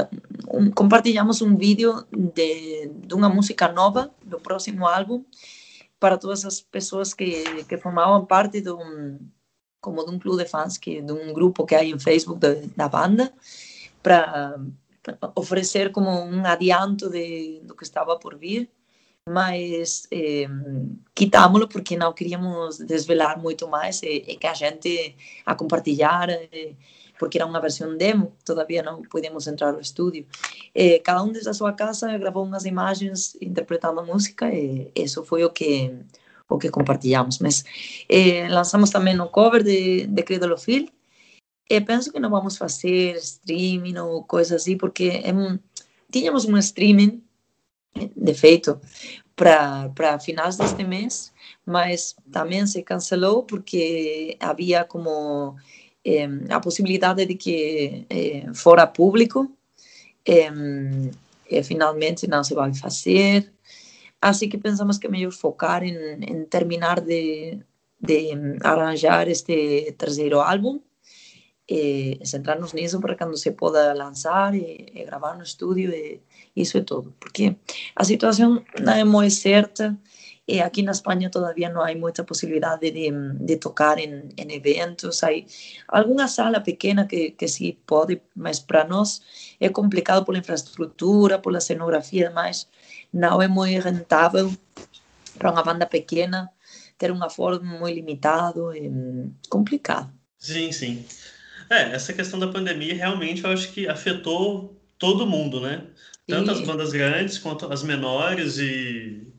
um, 0.53 0.71
compartilhamos 0.71 1.41
um 1.41 1.57
vídeo 1.57 2.05
de, 2.13 2.89
de 2.89 3.15
música 3.15 3.73
nova 3.73 4.11
do 4.23 4.39
próximo 4.39 4.87
álbum 4.87 5.25
para 5.99 6.19
todas 6.19 6.45
as 6.45 6.61
pessoas 6.61 7.15
que, 7.15 7.65
que 7.65 7.79
formavam 7.79 8.27
parte 8.27 8.61
de 8.61 8.71
um 8.71 9.19
como 9.81 10.05
de 10.05 10.11
um 10.11 10.19
clube 10.19 10.45
de 10.45 10.49
fãs 10.51 10.77
que 10.77 11.01
de 11.01 11.11
um 11.11 11.33
grupo 11.33 11.65
que 11.65 11.75
há 11.75 11.83
em 11.83 11.99
Facebook 11.99 12.39
de, 12.39 12.67
da 12.77 12.87
banda 12.87 13.33
para 14.03 14.61
oferecer 15.35 15.91
como 15.91 16.11
um 16.11 16.45
adianto 16.45 17.09
de 17.09 17.61
do 17.65 17.75
que 17.75 17.85
estava 17.85 18.19
por 18.19 18.37
vir. 18.37 18.69
Mas 19.27 20.07
eh, 20.11 20.49
quitámoslo 21.15 21.69
porque 21.69 21.97
não 21.97 22.13
queríamos 22.13 22.79
desvelar 22.79 23.41
muito 23.41 23.69
mais 23.69 24.03
e, 24.03 24.25
e 24.29 24.37
que 24.37 24.47
a 24.47 24.55
gente 24.55 25.15
a 25.47 25.55
compartilhar 25.55 26.29
porque 27.21 27.37
era 27.37 27.47
uma 27.47 27.61
versão 27.61 27.99
demo, 27.99 28.33
todavía 28.47 28.83
não 28.83 29.03
podíamos 29.03 29.47
entrar 29.47 29.75
no 29.75 29.81
estúdio. 29.81 30.27
Eh, 30.75 31.01
cada 31.01 31.23
um 31.23 31.31
desde 31.31 31.51
a 31.51 31.55
sua 31.55 31.75
casa 31.75 32.17
gravou 32.17 32.43
umas 32.43 32.65
imagens 32.65 33.37
interpretando 33.43 34.01
a 34.01 34.03
música 34.03 34.51
e 34.51 34.91
isso 34.97 35.23
foi 35.23 35.45
o 35.45 35.51
que 35.51 35.95
o 36.49 36.57
que 36.59 36.71
compartilhamos. 36.71 37.39
Mas 37.39 37.63
eh, 38.09 38.49
lançamos 38.49 38.89
também 38.89 39.21
um 39.21 39.29
cover 39.29 39.63
de, 39.63 40.07
de 40.07 40.23
Credo 40.23 40.57
Phil 40.57 40.89
e 41.69 41.81
penso 41.83 42.11
que 42.11 42.19
não 42.19 42.31
vamos 42.31 42.57
fazer 42.57 43.17
streaming 43.17 43.99
ou 43.99 44.25
coisas 44.25 44.63
assim, 44.63 44.79
porque 44.79 45.21
é 45.23 45.31
um, 45.31 45.59
tínhamos 46.11 46.47
um 46.47 46.57
streaming 46.57 47.23
de 48.17 48.33
feito 48.33 48.81
para 49.37 50.19
finais 50.21 50.57
deste 50.57 50.85
mês, 50.85 51.33
mas 51.67 52.17
também 52.33 52.67
se 52.67 52.83
cancelou 52.83 53.43
porque 53.43 54.39
havia 54.41 54.85
como 54.85 55.57
eh, 56.05 56.29
a 56.51 56.61
possibilidade 56.61 57.27
de 57.27 57.35
que 57.35 58.07
eh, 58.09 58.47
fora 58.55 58.87
público, 58.87 59.51
eh, 60.25 61.63
finalmente 61.63 62.27
não 62.27 62.43
se 62.45 62.55
vai 62.55 62.73
fazer. 62.75 63.53
Assim 64.21 64.49
que 64.49 64.59
pensamos 64.59 64.99
que 64.99 65.07
é 65.07 65.11
melhor 65.11 65.33
focar 65.33 65.83
em, 65.83 65.95
em 66.23 66.45
terminar 66.45 67.01
de, 67.01 67.59
de 68.01 68.31
arranjar 68.63 69.29
este 69.29 69.93
terceiro 69.99 70.41
álbum 70.41 70.81
e 71.69 72.19
centrar-nos 72.25 72.73
nisso 72.73 73.01
para 73.01 73.17
quando 73.17 73.37
se 73.37 73.53
possa 73.53 73.95
lançar 73.95 74.55
e, 74.55 74.87
e, 74.93 75.05
gravar 75.05 75.37
no 75.37 75.45
estúdio 75.45 75.91
e 75.93 76.21
isso 76.57 76.79
é 76.79 76.83
tudo. 76.83 77.15
Porque 77.21 77.57
a 77.95 78.05
situação 78.05 78.65
não 78.81 78.93
é 78.93 79.05
muito 79.05 79.33
certa 79.33 79.97
e 80.57 80.61
aqui 80.61 80.83
na 80.83 80.93
Espanha 80.93 81.31
todavía 81.31 81.69
não 81.69 81.83
há 81.83 81.95
muita 81.95 82.25
possibilidade 82.25 82.91
de, 82.91 83.11
de 83.41 83.57
tocar 83.57 83.99
em, 83.99 84.29
em 84.37 84.53
eventos. 84.53 85.23
Há 85.23 85.31
alguma 85.89 86.27
sala 86.27 86.61
pequena 86.61 87.07
que, 87.07 87.31
que 87.31 87.47
sim 87.47 87.77
pode, 87.87 88.21
mas 88.35 88.59
para 88.59 88.85
nós 88.85 89.23
é 89.61 89.69
complicado 89.69 90.25
pela 90.25 90.39
infraestrutura, 90.39 91.39
pela 91.39 91.61
cenografia, 91.61 92.31
mas 92.31 92.69
não 93.13 93.41
é 93.41 93.47
muito 93.47 93.81
rentável 93.83 94.53
para 95.39 95.53
uma 95.53 95.63
banda 95.63 95.87
pequena 95.87 96.51
ter 96.99 97.13
um 97.13 97.23
aforo 97.23 97.63
muito 97.65 97.95
limitado, 97.95 98.73
é 98.73 98.91
complicado. 99.49 100.13
Sim, 100.39 100.73
sim. 100.73 101.05
É, 101.71 101.93
essa 101.93 102.13
questão 102.13 102.39
da 102.39 102.49
pandemia 102.49 102.95
realmente 102.95 103.45
eu 103.45 103.51
acho 103.51 103.71
que 103.73 103.89
afetou 103.89 104.77
todo 104.99 105.27
mundo, 105.27 105.61
né? 105.61 105.87
Tanto 106.27 106.51
as 106.51 106.61
bandas 106.61 106.93
grandes 106.93 107.39
quanto 107.39 107.73
as 107.73 107.83
menores 107.83 108.59
e 108.59 109.30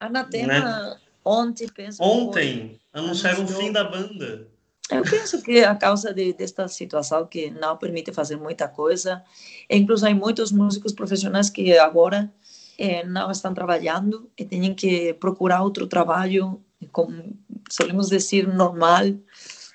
Anatema, 0.00 0.46
né? 0.48 0.96
ontem, 1.22 1.68
penso. 1.68 2.02
Ontem, 2.02 2.80
anunciaram 2.92 3.44
o 3.44 3.48
fim 3.48 3.70
da 3.70 3.84
banda. 3.84 4.48
Eu 4.90 5.02
penso 5.02 5.40
que 5.42 5.62
a 5.62 5.74
causa 5.74 6.12
de, 6.12 6.32
desta 6.32 6.66
situação 6.66 7.26
que 7.26 7.50
não 7.50 7.76
permite 7.76 8.12
fazer 8.12 8.36
muita 8.36 8.66
coisa, 8.66 9.22
incluso 9.68 10.06
há 10.06 10.12
muitos 10.12 10.50
músicos 10.50 10.92
profissionais 10.92 11.48
que 11.48 11.78
agora 11.78 12.32
eh, 12.76 13.04
não 13.04 13.30
estão 13.30 13.54
trabalhando 13.54 14.28
e 14.36 14.44
têm 14.44 14.74
que 14.74 15.14
procurar 15.14 15.62
outro 15.62 15.86
trabalho, 15.86 16.60
como 16.90 17.36
solemos 17.70 18.08
dizer, 18.08 18.48
normal, 18.48 19.04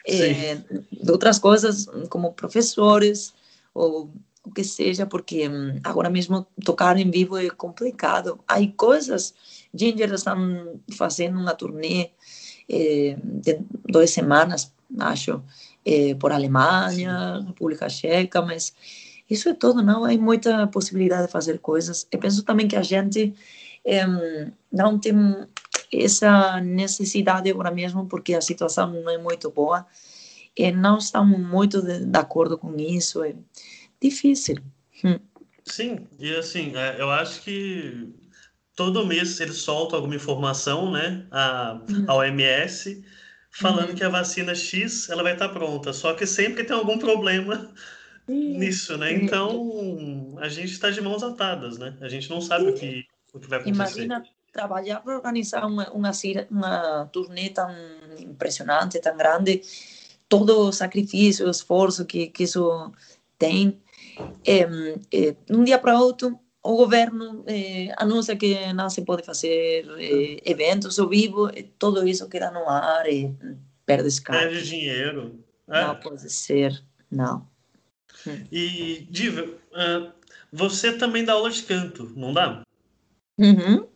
eh, 0.06 0.58
de 0.92 1.12
outras 1.12 1.40
coisas, 1.40 1.86
como 2.10 2.34
professores 2.34 3.34
ou 3.74 4.12
o 4.44 4.52
que 4.52 4.64
seja, 4.64 5.06
porque 5.06 5.48
hum, 5.50 5.80
agora 5.84 6.10
mesmo 6.10 6.46
tocar 6.64 6.98
em 6.98 7.10
vivo 7.10 7.38
é 7.38 7.50
complicado. 7.50 8.40
Há 8.48 8.58
coisas 8.78 9.34
Ginger 9.76 10.14
estão 10.14 10.80
fazendo 10.98 11.40
uma 11.40 11.54
turnê 11.54 12.12
eh, 12.70 13.18
de 13.24 13.60
duas 13.88 14.10
semanas, 14.12 14.74
acho, 15.00 15.44
eh, 15.86 16.16
por 16.16 16.32
Alemanha, 16.32 17.44
República 17.48 17.90
Checa, 17.90 18.42
mas 18.42 18.74
isso 19.30 19.50
é 19.50 19.54
tudo, 19.54 19.82
não 19.82 20.06
há 20.06 20.18
muita 20.18 20.68
possibilidade 20.68 21.28
de 21.28 21.32
fazer 21.32 21.60
coisas. 21.60 22.08
Eu 22.12 22.20
penso 22.20 22.44
também 22.44 22.68
que 22.68 22.76
a 22.76 22.84
gente 22.84 23.34
eh, 23.84 24.06
não 24.72 25.00
tem 25.00 25.14
essa 25.94 26.60
necessidade 26.62 27.50
agora 27.50 27.72
mesmo, 27.72 28.06
porque 28.08 28.34
a 28.34 28.42
situação 28.42 28.92
não 28.92 29.10
é 29.10 29.18
muito 29.18 29.50
boa, 29.52 29.86
e 30.58 30.72
não 30.72 30.98
estamos 30.98 31.40
muito 31.40 31.82
de, 31.82 32.06
de 32.06 32.18
acordo 32.18 32.58
com 32.58 32.76
isso, 32.78 33.24
é 33.24 33.36
difícil. 34.02 34.58
Hum. 35.04 35.20
Sim, 35.66 36.08
e 36.20 36.34
assim, 36.36 36.76
é, 36.76 37.02
eu 37.02 37.10
acho 37.10 37.42
que 37.42 38.14
todo 38.76 39.06
mês 39.06 39.40
eles 39.40 39.58
soltam 39.58 39.98
alguma 39.98 40.16
informação, 40.16 40.92
né, 40.92 41.26
a, 41.32 41.80
uhum. 41.90 42.06
a 42.08 42.16
OMS, 42.16 43.04
falando 43.50 43.90
uhum. 43.90 43.96
que 43.96 44.04
a 44.04 44.10
vacina 44.10 44.54
X 44.54 45.10
ela 45.10 45.24
vai 45.24 45.34
estar 45.34 45.50
pronta, 45.50 45.94
só 45.94 46.14
que 46.14 46.26
sempre 46.26 46.64
tem 46.64 46.76
algum 46.76 47.00
problema 47.00 47.74
uhum. 48.28 48.58
nisso, 48.58 48.98
né? 48.98 49.14
Então 49.14 50.36
a 50.40 50.50
gente 50.50 50.74
está 50.74 50.90
de 50.90 51.02
mãos 51.02 51.24
atadas, 51.24 51.78
né? 51.78 51.98
A 52.02 52.10
gente 52.10 52.30
não 52.30 52.42
sabe 52.42 52.70
o 52.70 52.74
que, 52.74 53.06
o 53.34 53.40
que 53.40 53.48
vai 53.48 53.60
acontecer. 53.60 54.04
Imagina 54.04 54.24
trabalhar 54.52 55.02
para 55.02 55.16
organizar 55.16 55.66
uma, 55.66 55.90
uma, 55.92 56.12
uma 56.50 57.10
turnê 57.12 57.50
tão 57.50 57.70
impressionante, 58.20 59.00
tão 59.00 59.16
grande, 59.16 59.62
todo 60.30 60.68
o 60.68 60.72
sacrifício, 60.72 61.48
o 61.48 61.52
esforço 61.52 62.06
que, 62.06 62.28
que 62.28 62.44
isso 62.44 62.92
tem. 63.38 63.80
É, 64.46 64.62
é, 65.14 65.36
um 65.50 65.64
dia 65.64 65.78
para 65.78 66.00
outro 66.00 66.40
o 66.66 66.76
governo 66.76 67.44
eh, 67.48 67.94
anuncia 67.98 68.36
que 68.36 68.74
não 68.74 68.90
se 68.90 69.04
pode 69.04 69.24
fazer 69.24 69.86
eh, 70.00 70.42
eventos 70.44 70.98
ao 70.98 71.08
vivo, 71.08 71.50
e 71.56 71.62
tudo 71.64 72.08
isso 72.08 72.28
queda 72.28 72.50
no 72.50 72.68
ar 72.68 73.08
e 73.08 73.32
perde 73.86 74.22
caro. 74.22 74.40
Perde 74.40 74.68
dinheiro. 74.68 75.40
É. 75.68 75.86
Não 75.86 75.96
pode 76.00 76.28
ser, 76.30 76.84
não. 77.12 77.48
E, 78.52 79.08
Diva, 79.12 79.44
uh, 79.44 80.12
você 80.52 80.94
também 80.94 81.24
dá 81.24 81.34
aula 81.34 81.52
de 81.52 81.62
canto, 81.64 82.12
não 82.16 82.34
dá? 82.34 82.64
Uhum. 83.38 83.88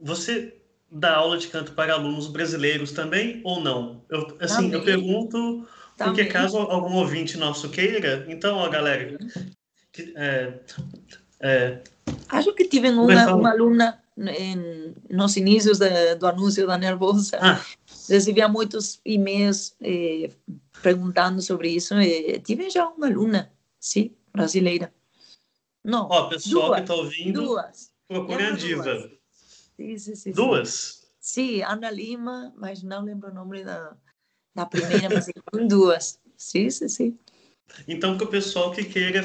Você 0.00 0.56
dá 0.90 1.14
aula 1.16 1.38
de 1.38 1.46
canto 1.46 1.72
para 1.72 1.94
alunos 1.94 2.26
brasileiros 2.26 2.90
também 2.90 3.40
ou 3.44 3.60
não? 3.60 4.04
Eu, 4.08 4.36
assim, 4.40 4.70
também. 4.70 4.72
eu 4.72 4.84
pergunto 4.84 5.68
também. 5.96 6.14
porque 6.14 6.24
caso 6.24 6.58
algum 6.58 6.96
ouvinte 6.96 7.36
nosso 7.36 7.70
queira, 7.70 8.26
então, 8.28 8.56
ó, 8.56 8.68
galera, 8.68 9.16
que, 9.92 10.12
é, 10.16 10.58
é. 11.44 11.82
Acho 12.28 12.54
que 12.54 12.66
tive 12.66 12.90
uma, 12.90 13.34
uma 13.34 13.50
aluna 13.50 14.02
em, 14.16 14.94
nos 15.10 15.36
inícios 15.36 15.78
de, 15.78 16.14
do 16.16 16.26
anúncio 16.26 16.66
da 16.66 16.78
Nervosa. 16.78 17.38
Ah. 17.40 17.64
Recebia 18.08 18.48
muitos 18.48 19.00
e-mails 19.04 19.76
eh, 19.82 20.30
perguntando 20.82 21.40
sobre 21.40 21.70
isso. 21.70 21.94
E 22.00 22.40
tive 22.40 22.70
já 22.70 22.88
uma 22.88 23.06
aluna, 23.06 23.52
sim, 23.78 24.14
brasileira. 24.32 24.92
Não, 25.84 26.08
Ó, 26.10 26.28
pessoal 26.28 26.68
duas, 26.68 26.76
que 26.76 26.82
está 26.82 26.94
ouvindo, 26.94 27.42
duas. 27.42 27.92
procure 28.08 28.42
a 28.42 28.50
diva. 28.52 29.10
Sim, 29.76 29.98
sim, 29.98 30.14
sim, 30.14 30.32
duas? 30.32 31.06
Sim, 31.20 31.62
Ana 31.62 31.90
Lima, 31.90 32.54
mas 32.56 32.82
não 32.82 33.02
lembro 33.02 33.30
o 33.30 33.34
nome 33.34 33.64
da, 33.64 33.94
Na 34.54 34.66
primeira, 34.66 35.08
mas 35.10 35.26
duas. 35.68 36.18
Sim, 36.36 36.70
sim, 36.70 36.88
sim. 36.88 37.18
Então, 37.88 38.16
que 38.16 38.24
o 38.24 38.28
pessoal 38.28 38.70
que 38.72 38.84
queira, 38.84 39.22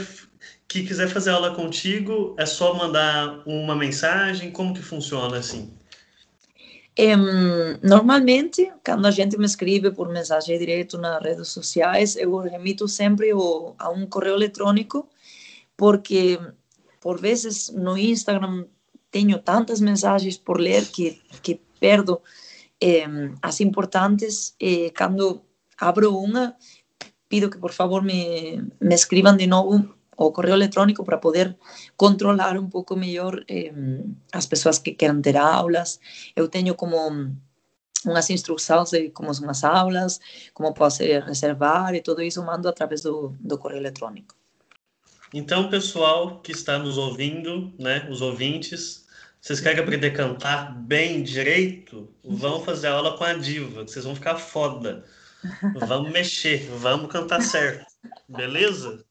que 0.70 0.84
quiser 0.84 1.10
fazer 1.10 1.32
aula 1.32 1.56
contigo, 1.56 2.36
é 2.38 2.46
só 2.46 2.76
mandar 2.76 3.42
uma 3.46 3.76
mensagem? 3.76 4.52
Como 4.52 4.74
que 4.74 4.84
funciona 4.84 5.38
assim? 5.38 5.74
Normalmente, 7.82 8.72
quando 8.86 9.08
a 9.08 9.12
gente 9.12 9.38
me 9.38 9.46
escreve 9.46 9.90
por 9.90 10.10
mensagem 10.10 10.60
direto 10.60 10.98
nas 10.98 11.24
redes 11.24 11.48
sociais, 11.48 12.16
eu 12.16 12.38
remito 12.38 12.88
sempre 12.88 13.34
o, 13.34 13.74
a 13.80 13.90
um 13.90 14.06
correio 14.06 14.36
eletrônico, 14.36 15.10
porque 15.76 16.38
por 17.00 17.20
vezes 17.20 17.70
no 17.70 17.98
Instagram 17.98 18.66
tenho 19.10 19.40
tantas 19.40 19.82
mensagens 19.82 20.38
por 20.38 20.60
ler 20.60 20.86
que, 20.86 21.20
que 21.42 21.60
perdo 21.80 22.22
as 23.42 23.60
importantes. 23.60 24.54
Eh, 24.60 24.92
quando 24.96 25.42
abro 25.80 26.16
uma, 26.16 26.56
pido 27.28 27.50
que 27.50 27.58
por 27.58 27.72
favor 27.72 28.04
me, 28.04 28.62
me 28.80 28.94
escriban 28.94 29.38
de 29.38 29.48
novo 29.48 29.99
o 30.20 30.34
correo 30.34 30.54
electrónico 30.54 31.04
para 31.04 31.20
poder 31.20 31.58
controlar 31.96 32.58
un 32.58 32.70
pouco 32.70 32.96
mellor 32.96 33.46
eh, 33.48 33.72
as 34.34 34.46
persoas 34.48 34.80
que 34.80 34.96
queran 34.96 35.22
ter 35.22 35.38
aulas. 35.38 36.00
Eu 36.36 36.50
teño 36.50 36.76
como 36.76 36.98
unhas 38.06 38.30
instruccións 38.30 38.92
de 38.92 39.12
como 39.12 39.34
son 39.34 39.50
as 39.50 39.64
aulas, 39.64 40.20
como 40.54 40.74
posso 40.74 41.04
reservar 41.04 41.96
e 41.96 42.02
todo 42.02 42.22
isso 42.22 42.44
mando 42.44 42.68
através 42.68 43.02
do, 43.02 43.36
do 43.40 43.58
correio 43.58 43.80
eletrônico. 43.80 44.36
Então, 45.34 45.70
pessoal 45.70 46.42
que 46.42 46.52
está 46.52 46.80
nos 46.80 46.98
ouvindo, 46.98 47.72
né, 47.78 48.08
os 48.10 48.22
ouvintes, 48.22 49.06
vocês 49.40 49.60
querem 49.60 49.80
aprender 49.80 50.08
a 50.08 50.14
cantar 50.14 50.74
bem 50.74 51.22
direito? 51.22 52.10
Vão 52.24 52.64
fazer 52.64 52.88
aula 52.88 53.16
com 53.18 53.24
a 53.24 53.34
diva, 53.34 53.84
vocês 53.84 54.04
vão 54.04 54.16
ficar 54.16 54.36
foda. 54.36 55.06
Vamos 55.88 56.12
mexer, 56.12 56.68
vamos 56.78 57.12
cantar 57.12 57.42
certo. 57.42 57.86
Beleza? 58.28 59.06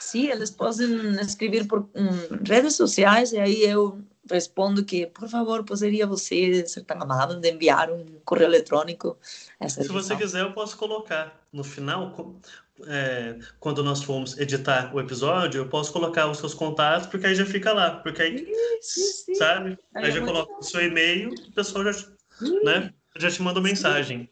Sim, 0.00 0.30
eles 0.30 0.50
podem 0.50 1.20
escrever 1.20 1.66
por 1.66 1.88
um, 1.94 2.08
redes 2.42 2.74
sociais 2.74 3.32
e 3.32 3.38
aí 3.38 3.62
eu 3.62 4.00
respondo 4.28 4.82
que, 4.82 5.06
por 5.06 5.28
favor, 5.28 5.62
poderia 5.62 6.06
você 6.06 6.66
ser 6.66 6.84
tão 6.84 7.02
amável 7.02 7.38
de 7.38 7.50
enviar 7.50 7.90
um 7.90 8.06
correio 8.24 8.48
eletrônico? 8.48 9.18
Se 9.68 9.88
você 9.88 10.16
quiser, 10.16 10.40
eu 10.40 10.52
posso 10.52 10.76
colocar 10.78 11.38
no 11.52 11.62
final, 11.62 12.38
é, 12.86 13.38
quando 13.58 13.84
nós 13.84 14.02
formos 14.02 14.38
editar 14.38 14.94
o 14.94 15.00
episódio, 15.00 15.58
eu 15.60 15.68
posso 15.68 15.92
colocar 15.92 16.30
os 16.30 16.38
seus 16.38 16.54
contatos, 16.54 17.06
porque 17.06 17.26
aí 17.26 17.34
já 17.34 17.44
fica 17.44 17.72
lá. 17.72 17.96
Porque 17.96 18.22
aí, 18.22 18.46
sim, 18.80 19.02
sim. 19.02 19.34
sabe? 19.34 19.78
Aí, 19.94 20.06
aí 20.06 20.12
já 20.12 20.24
coloca 20.24 20.52
o 20.58 20.62
seu 20.62 20.82
e-mail, 20.82 21.30
o 21.30 21.52
pessoal 21.52 21.92
já, 21.92 22.08
né, 22.64 22.94
já 23.18 23.30
te 23.30 23.42
manda 23.42 23.60
mensagem. 23.60 24.30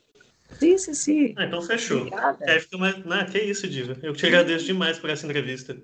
Sim, 0.59 0.79
sim, 0.79 0.95
sim. 0.95 1.35
Ah, 1.37 1.45
então 1.45 1.63
fechou. 1.63 1.99
Obrigada. 1.99 2.45
É, 2.45 2.59
fica. 2.59 2.77
Não, 2.79 3.27
que 3.27 3.39
isso, 3.39 3.69
Diva. 3.69 3.97
Eu 4.03 4.13
te 4.13 4.27
agradeço 4.27 4.65
demais 4.65 4.99
por 4.99 5.09
essa 5.11 5.25
entrevista. 5.27 5.77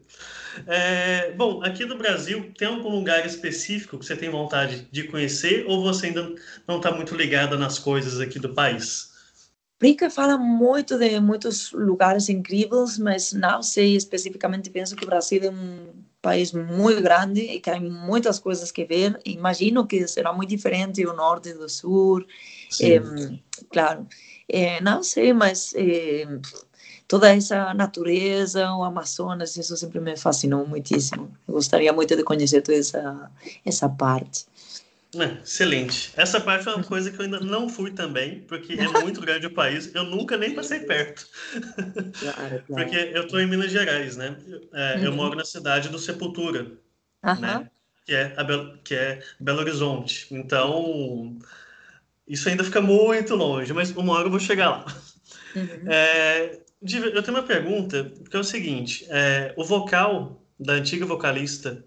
É, 0.67 1.33
bom, 1.33 1.63
aqui 1.63 1.85
no 1.85 1.97
Brasil, 1.97 2.53
tem 2.57 2.69
algum 2.69 2.91
lugar 2.91 3.25
específico 3.27 3.99
que 3.99 4.07
você 4.07 4.17
tem 4.17 4.31
vontade 4.31 4.89
de 4.91 5.05
conhecer 5.05 5.65
ou 5.69 5.83
você 5.83 6.07
ainda 6.07 6.35
não 6.67 6.79
está 6.79 6.91
muito 6.91 7.15
ligada 7.15 7.57
nas 7.57 7.79
coisas 7.79 8.21
aqui 8.21 8.39
do 8.39 8.55
país? 8.55 9.13
Brica 9.79 10.09
fala 10.09 10.39
muito 10.39 10.97
de 10.97 11.21
muitos 11.21 11.73
lugares 11.73 12.29
incríveis, 12.29 12.99
mas 12.99 13.33
não 13.33 13.63
sei 13.63 13.97
especificamente. 13.97 14.71
Penso 14.71 14.97
que 14.97 15.05
o 15.05 15.07
Brasil 15.07 15.43
é 15.43 15.51
um 15.51 15.93
país 16.23 16.53
muito 16.53 17.03
grande 17.03 17.41
e 17.43 17.61
que 17.61 17.69
há 17.69 17.79
muitas 17.79 18.39
coisas 18.39 18.73
que 18.73 18.85
ver. 18.85 19.21
Imagino 19.27 19.87
que 19.87 20.09
será 20.09 20.33
muito 20.33 20.49
diferente 20.49 21.05
o 21.05 21.13
norte 21.13 21.53
do 21.53 21.69
sul. 21.69 22.25
É, 22.81 22.99
claro. 23.71 24.07
É, 24.49 24.81
não 24.81 25.03
sei, 25.03 25.33
mas 25.33 25.73
é, 25.75 26.27
toda 27.09 27.35
essa 27.35 27.73
natureza, 27.75 28.73
o 28.75 28.85
Amazonas, 28.85 29.57
isso 29.57 29.77
sempre 29.77 30.01
me 30.01 30.17
fascinou 30.17 30.67
muitíssimo. 30.67 31.37
Eu 31.47 31.55
gostaria 31.55 31.93
muito 31.93 32.17
de 32.17 32.23
conhecer 32.23 32.63
toda 32.63 32.79
essa, 32.79 33.31
essa 33.65 33.89
parte. 33.89 34.47
É, 35.17 35.43
excelente. 35.43 36.13
Essa 36.17 36.41
parte 36.41 36.69
é 36.69 36.73
uma 36.73 36.83
coisa 36.83 37.11
que 37.11 37.19
eu 37.19 37.25
ainda 37.25 37.39
não 37.41 37.69
fui 37.69 37.93
também, 37.93 38.41
porque 38.41 38.73
é 38.75 38.89
muito 39.01 39.21
grande 39.21 39.47
o 39.47 39.55
país. 39.55 39.95
Eu 39.95 40.05
nunca 40.05 40.37
nem 40.37 40.55
passei 40.55 40.81
perto. 40.81 41.29
Claro, 42.19 42.63
claro. 42.67 42.67
porque 42.67 42.97
eu 42.97 43.23
estou 43.23 43.41
em 43.41 43.47
Minas 43.47 43.71
Gerais, 43.71 44.17
né? 44.17 44.37
É, 44.73 44.97
uhum. 44.97 45.05
Eu 45.05 45.13
moro 45.13 45.37
na 45.37 45.45
cidade 45.45 45.89
do 45.89 45.99
Sepultura, 45.99 46.67
uhum. 47.23 47.41
né? 47.41 47.71
Que 48.05 48.15
é, 48.15 48.45
Be 48.45 48.79
que 48.83 48.95
é 48.95 49.23
Belo 49.39 49.61
Horizonte. 49.61 50.27
Então, 50.31 51.39
isso 52.27 52.49
ainda 52.49 52.65
fica 52.65 52.81
muito 52.81 53.35
longe, 53.35 53.73
mas 53.73 53.91
uma 53.91 54.15
hora 54.15 54.27
eu 54.27 54.31
vou 54.31 54.41
chegar 54.41 54.71
lá. 54.71 54.87
Uhum. 55.55 55.91
É, 55.91 56.59
eu 56.83 57.23
tenho 57.23 57.37
uma 57.37 57.43
pergunta, 57.43 58.11
que 58.29 58.37
é 58.37 58.41
o 58.41 58.45
seguinte: 58.45 59.07
é, 59.09 59.55
o 59.57 59.65
vocal 59.65 60.43
da 60.59 60.75
antiga 60.75 61.07
vocalista 61.07 61.85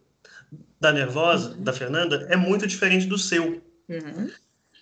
da 0.79 0.91
Nervosa, 0.91 1.51
uhum. 1.51 1.63
da 1.63 1.73
Fernanda, 1.73 2.27
é 2.29 2.35
muito 2.35 2.67
diferente 2.67 3.05
do 3.07 3.17
seu. 3.17 3.61
Uhum. 3.89 4.29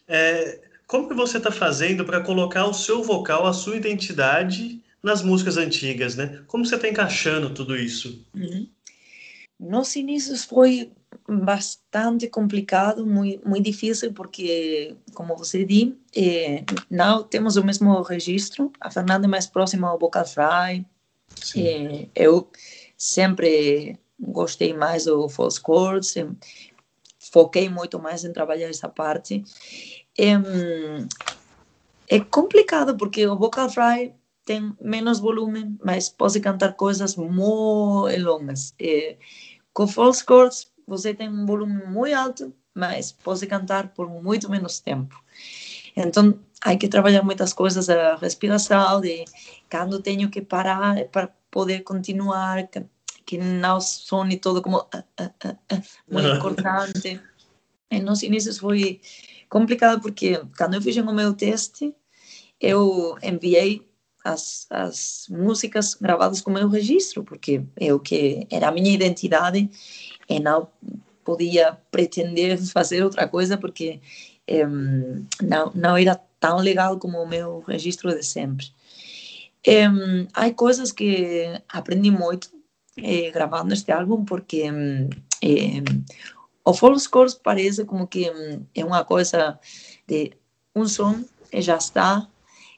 É, 0.08 0.62
como 0.88 1.08
que 1.08 1.16
você 1.16 1.38
está 1.38 1.52
fazendo 1.52 2.06
para 2.06 2.22
colocar 2.22 2.66
o 2.66 2.74
seu 2.74 3.04
vocal, 3.04 3.46
a 3.48 3.54
sua 3.54 3.76
identidade 3.76 4.82
nas 5.02 5.22
músicas 5.22 5.58
antigas, 5.58 6.16
né? 6.16 6.44
Como 6.48 6.66
você 6.66 6.76
está 6.76 6.88
encaixando 6.88 7.50
tudo 7.52 7.76
isso? 7.76 8.26
Uhum. 8.36 8.68
Nos 9.60 9.96
inícios 9.96 10.44
foi 10.44 10.92
bastante 11.28 12.28
complicado, 12.28 13.06
muito, 13.06 13.48
muito 13.48 13.66
difícil, 13.66 14.14
porque, 14.14 14.96
como 15.14 15.36
você 15.36 15.66
disse, 15.66 15.98
eh, 16.16 16.64
não 16.90 17.24
temos 17.24 17.56
o 17.56 17.64
mesmo 17.64 18.02
registro. 18.02 18.72
A 18.80 18.90
Fernanda 18.90 19.26
é 19.26 19.30
mais 19.30 19.48
próxima 19.48 19.88
ao 19.88 20.00
vocal 20.00 20.26
fry. 20.26 20.86
Eh, 21.56 22.08
eu 22.16 22.50
sempre 22.98 23.98
gostei 24.20 24.74
mais 24.74 25.06
do 25.06 25.28
false 25.28 25.62
chords, 25.66 26.16
foquei 27.20 27.70
muito 27.70 28.00
mais 28.00 28.24
em 28.24 28.32
trabalhar 28.32 28.70
essa 28.70 28.88
parte. 28.88 29.44
É, 30.18 30.34
é 32.08 32.20
complicado, 32.20 32.96
porque 32.96 33.26
o 33.28 33.38
vocal 33.38 33.70
fry 33.70 34.14
tem 34.46 34.74
menos 34.80 35.20
volume, 35.20 35.76
mas 35.84 36.08
pode 36.08 36.40
cantar 36.40 36.74
coisas 36.74 37.16
muito 37.16 38.24
longas. 38.24 38.74
É, 38.80 39.18
com 39.74 39.88
false 39.88 40.24
chords, 40.26 40.72
você 40.88 41.14
tem 41.14 41.30
um 41.30 41.46
volume 41.46 41.84
muito 41.86 42.16
alto, 42.16 42.54
mas 42.74 43.12
pode 43.12 43.46
cantar 43.48 43.90
por 43.90 44.10
muito 44.10 44.50
menos 44.50 44.80
tempo. 44.80 45.22
Então, 45.96 46.38
há 46.62 46.76
que 46.76 46.88
trabalhar 46.88 47.24
muitas 47.24 47.54
coisas 47.54 47.88
da 47.88 48.16
respiração, 48.16 49.00
de 49.00 49.26
quando 49.70 50.02
tenho 50.02 50.30
que 50.30 50.42
parar 50.42 51.06
para 51.06 51.30
poder 51.50 51.82
continuar, 51.82 52.68
que 53.26 53.38
não 53.38 53.80
sone 53.80 54.38
todo 54.38 54.62
como 54.62 54.78
uh, 54.78 54.82
uh, 54.84 55.50
uh, 55.74 55.84
muito 56.12 56.28
importante. 56.28 57.20
Nos 58.04 58.24
inícios 58.24 58.58
foi 58.60 59.00
complicado 59.50 60.02
porque 60.02 60.42
quando 60.58 60.76
eu 60.76 60.82
fiz 60.82 60.98
o 60.98 61.14
meu 61.14 61.34
teste, 61.34 61.96
eu 62.60 63.18
enviei 63.24 63.88
as, 64.24 64.66
as 64.70 65.28
músicas 65.30 65.94
gravadas 65.94 66.42
com 66.42 66.50
o 66.50 66.54
meu 66.54 66.68
registro, 66.68 67.24
porque 67.24 67.64
é 67.78 67.94
o 67.94 68.00
que 68.00 68.48
era 68.50 68.68
a 68.68 68.72
minha 68.72 68.92
identidade 68.92 69.70
e 70.30 70.40
não 70.40 70.68
podia 71.24 71.78
pretender 71.92 72.58
fazer 72.58 73.04
outra 73.04 73.28
coisa 73.28 73.58
porque 73.58 74.00
um, 74.50 75.26
não, 75.42 75.72
não 75.74 75.98
era 75.98 76.16
tão 76.40 76.58
legal 76.58 76.98
como 77.00 77.22
o 77.22 77.28
meu 77.28 77.64
registro 77.68 78.14
de 78.14 78.24
sempre. 78.24 78.68
Um, 79.68 80.28
há 80.34 80.52
coisas 80.52 80.92
que 80.92 81.46
aprendi 81.68 82.12
muito 82.12 82.50
eh, 82.98 83.32
gravando 83.32 83.74
este 83.74 83.92
álbum 83.92 84.24
porque 84.24 84.70
eh, 85.42 85.84
o 86.64 86.74
Full 86.74 87.00
Scores 87.00 87.34
parece 87.34 87.84
como 87.84 88.08
que 88.08 88.32
é 88.76 88.86
uma 88.86 89.04
coisa 89.04 89.60
de 90.08 90.34
um 90.76 90.88
som 90.88 91.24
e 91.52 91.62
já 91.62 91.78
está 91.78 92.28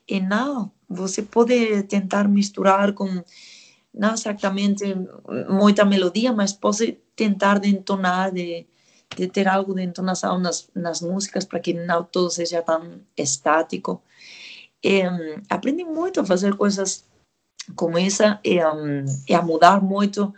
e 0.07 0.22
não, 0.22 0.72
você 0.90 1.22
pode 1.22 1.84
tentar 1.84 2.30
misturar 2.30 2.94
com 2.94 3.22
não 3.98 4.14
exatamente 4.14 4.84
muita 5.49 5.86
melodia, 5.86 6.32
mas 6.32 6.53
pode 6.53 6.99
tentar 7.15 7.60
de 7.60 7.69
entonar, 7.69 8.32
de, 8.32 8.65
de 9.15 9.28
ter 9.28 9.48
algo 9.48 9.74
de 9.74 9.84
entonação 9.84 10.40
nas, 10.40 10.69
nas 10.76 11.02
músicas 11.02 11.45
para 11.45 11.60
que 11.60 11.74
não 11.74 12.03
todo 12.03 12.30
seja 12.30 12.61
tão 12.61 13.02
estático. 13.15 14.02
Aprendi 15.49 15.84
muito 15.84 16.22
a 16.22 16.26
fazer 16.26 16.56
coisas 16.56 17.06
como 17.76 17.98
essa 17.98 18.40
e, 18.44 18.64
um, 18.64 19.06
e 19.28 19.34
a 19.34 19.41
mudar 19.41 19.82
muito 19.82 20.34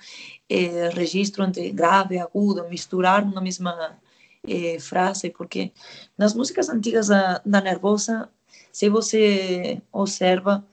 eh, 0.49 0.90
registro 0.90 1.44
entre 1.44 1.72
grave 1.72 2.15
e 2.15 2.19
agudo, 2.19 2.68
misturar 2.69 3.23
uma 3.23 3.41
mesma 3.41 3.99
eh, 4.48 4.80
frase, 4.80 5.30
porque 5.30 5.72
nas 6.18 6.34
músicas 6.34 6.69
antigas 6.69 7.07
da, 7.07 7.41
da 7.45 7.61
Nervosa, 7.61 8.30
se 8.72 8.90
você 8.90 9.81
observa, 9.91 10.65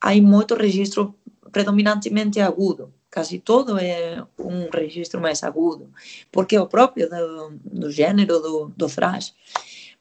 há 0.00 0.14
muito 0.16 0.54
registro 0.54 1.14
predominantemente 1.52 2.40
agudo. 2.40 2.92
Casi 3.10 3.38
todo 3.38 3.78
é 3.78 4.22
um 4.38 4.68
registro 4.70 5.20
mais 5.20 5.42
agudo, 5.42 5.90
porque 6.30 6.56
é 6.56 6.60
o 6.60 6.66
próprio 6.66 7.08
do, 7.08 7.58
do 7.64 7.90
gênero 7.90 8.38
do, 8.38 8.72
do 8.76 8.86
thrash. 8.86 9.34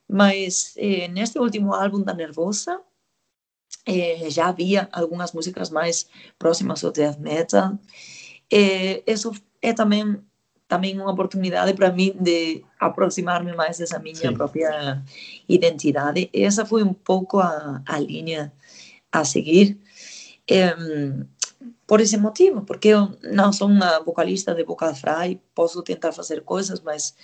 Mas 0.08 0.74
eh, 0.78 1.08
neste 1.08 1.40
último 1.40 1.74
álbum 1.74 2.02
da 2.02 2.14
Nervosa, 2.14 2.82
é, 3.86 4.30
já 4.30 4.48
havia 4.48 4.90
algumas 4.92 5.32
músicas 5.32 5.70
mais 5.70 6.08
próximas 6.38 6.84
ao 6.84 6.92
death 6.92 7.18
metal. 7.20 7.80
É, 8.52 9.04
isso 9.08 9.32
é 9.62 9.74
também 9.74 10.22
também 10.68 11.00
uma 11.00 11.12
oportunidade 11.12 11.74
para 11.74 11.92
mim 11.92 12.14
de 12.20 12.62
aproximar-me 12.78 13.54
mais 13.56 13.78
dessa 13.78 14.00
minha 14.00 14.34
própria 14.34 15.02
identidade. 15.48 16.30
Essa 16.34 16.66
foi 16.66 16.84
um 16.84 16.94
pouco 16.94 17.40
a, 17.40 17.82
a 17.86 18.00
linha 18.00 18.52
a 19.10 19.24
seguir. 19.24 19.78
É, 20.50 20.76
por 21.88 22.02
esse 22.02 22.18
motivo, 22.18 22.62
porque 22.64 22.90
eu 22.90 23.18
não 23.24 23.54
sou 23.54 23.68
uma 23.68 24.00
vocalista 24.00 24.54
de 24.54 24.64
vocal 24.64 24.94
fry, 24.94 25.42
posso 25.56 25.82
tentar 25.82 26.12
fazer 26.12 26.42
coisas, 26.44 26.82
mas 26.82 27.16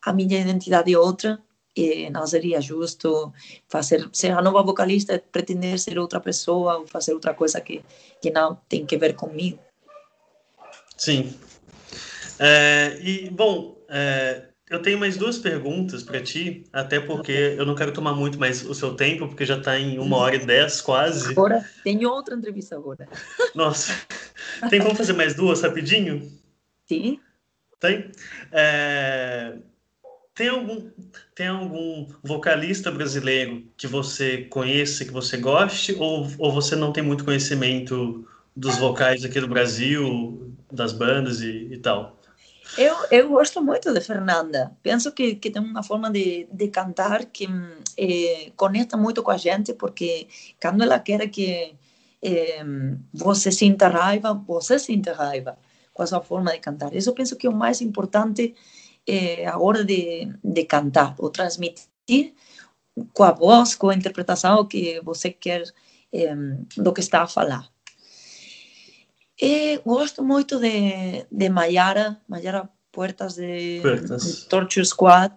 a 0.00 0.12
minha 0.12 0.40
identidade 0.40 0.94
é 0.94 0.98
outra 0.98 1.40
e 1.76 2.08
não 2.10 2.26
seria 2.26 2.60
justo 2.60 3.32
fazer 3.68 4.08
ser 4.12 4.32
a 4.32 4.42
nova 4.42 4.62
vocalista 4.62 5.20
pretender 5.32 5.78
ser 5.78 5.98
outra 5.98 6.20
pessoa 6.20 6.78
ou 6.78 6.86
fazer 6.86 7.14
outra 7.14 7.34
coisa 7.34 7.60
que 7.60 7.82
que 8.20 8.30
não 8.30 8.54
tem 8.68 8.86
que 8.86 8.96
ver 8.96 9.14
comigo. 9.14 9.58
Sim. 10.96 11.34
É, 12.38 12.98
e 13.02 13.30
bom, 13.30 13.76
é, 13.88 14.51
eu 14.72 14.80
tenho 14.80 14.98
mais 14.98 15.16
duas 15.18 15.38
perguntas 15.38 16.02
para 16.02 16.22
ti, 16.22 16.64
até 16.72 16.98
porque 16.98 17.54
eu 17.58 17.66
não 17.66 17.74
quero 17.74 17.92
tomar 17.92 18.14
muito 18.14 18.38
mais 18.38 18.64
o 18.64 18.74
seu 18.74 18.94
tempo, 18.94 19.28
porque 19.28 19.44
já 19.44 19.58
está 19.58 19.78
em 19.78 19.98
uma 19.98 20.16
hora 20.16 20.36
e 20.36 20.46
dez 20.46 20.80
quase. 20.80 21.32
Agora, 21.32 21.68
tem 21.84 22.04
outra 22.06 22.34
entrevista 22.34 22.74
agora. 22.74 23.06
Nossa. 23.54 23.92
Tem 24.70 24.80
como 24.80 24.94
fazer 24.94 25.12
mais 25.12 25.34
duas 25.34 25.60
rapidinho? 25.60 26.32
Sim. 26.86 27.20
Tem? 27.78 28.10
É... 28.50 29.58
Tem 30.34 30.48
algum, 30.48 30.90
tem 31.34 31.48
algum 31.48 32.08
vocalista 32.22 32.90
brasileiro 32.90 33.66
que 33.76 33.86
você 33.86 34.44
conheça, 34.44 35.04
que 35.04 35.10
você 35.10 35.36
goste, 35.36 35.94
ou, 35.98 36.26
ou 36.38 36.50
você 36.50 36.74
não 36.74 36.90
tem 36.90 37.04
muito 37.04 37.24
conhecimento 37.24 38.26
dos 38.56 38.78
vocais 38.78 39.22
aqui 39.22 39.38
do 39.38 39.48
Brasil, 39.48 40.54
das 40.72 40.92
bandas 40.94 41.42
e, 41.42 41.68
e 41.70 41.76
tal? 41.76 42.18
Eu, 42.76 42.96
eu 43.10 43.28
gosto 43.28 43.62
muito 43.62 43.92
de 43.92 44.00
Fernanda. 44.00 44.74
Penso 44.82 45.12
que, 45.12 45.34
que 45.36 45.50
tem 45.50 45.62
uma 45.62 45.82
forma 45.82 46.10
de, 46.10 46.48
de 46.50 46.68
cantar 46.68 47.26
que 47.26 47.46
eh, 47.98 48.52
conecta 48.56 48.96
muito 48.96 49.22
com 49.22 49.30
a 49.30 49.36
gente, 49.36 49.74
porque 49.74 50.26
quando 50.60 50.82
ela 50.82 50.98
quer 50.98 51.28
que 51.28 51.74
eh, 52.22 52.64
você 53.12 53.52
sinta 53.52 53.88
raiva, 53.88 54.34
você 54.46 54.78
sinta 54.78 55.12
raiva 55.12 55.58
com 55.92 56.02
a 56.02 56.06
sua 56.06 56.22
forma 56.22 56.52
de 56.52 56.60
cantar. 56.60 56.94
Isso 56.94 57.10
eu 57.10 57.14
penso 57.14 57.36
que 57.36 57.46
é 57.46 57.50
o 57.50 57.54
mais 57.54 57.80
importante 57.82 58.54
eh, 59.06 59.46
a 59.46 59.58
hora 59.58 59.84
de, 59.84 60.32
de 60.42 60.64
cantar, 60.64 61.14
ou 61.18 61.30
transmitir 61.30 62.34
com 63.12 63.24
a 63.24 63.32
voz, 63.32 63.74
com 63.74 63.88
a 63.90 63.94
interpretação 63.94 64.66
que 64.66 65.00
você 65.02 65.30
quer 65.30 65.62
eh, 66.12 66.34
do 66.76 66.92
que 66.92 67.00
está 67.00 67.22
a 67.22 67.26
falar. 67.28 67.71
E 69.42 69.78
gosto 69.84 70.22
muito 70.22 70.60
de, 70.60 71.26
de 71.28 71.48
Mayara, 71.48 72.16
Mayara 72.28 72.70
Puertas 72.92 73.34
de, 73.34 73.80
Puertas. 73.82 74.22
de 74.22 74.44
Torture 74.44 74.86
Squad. 74.86 75.34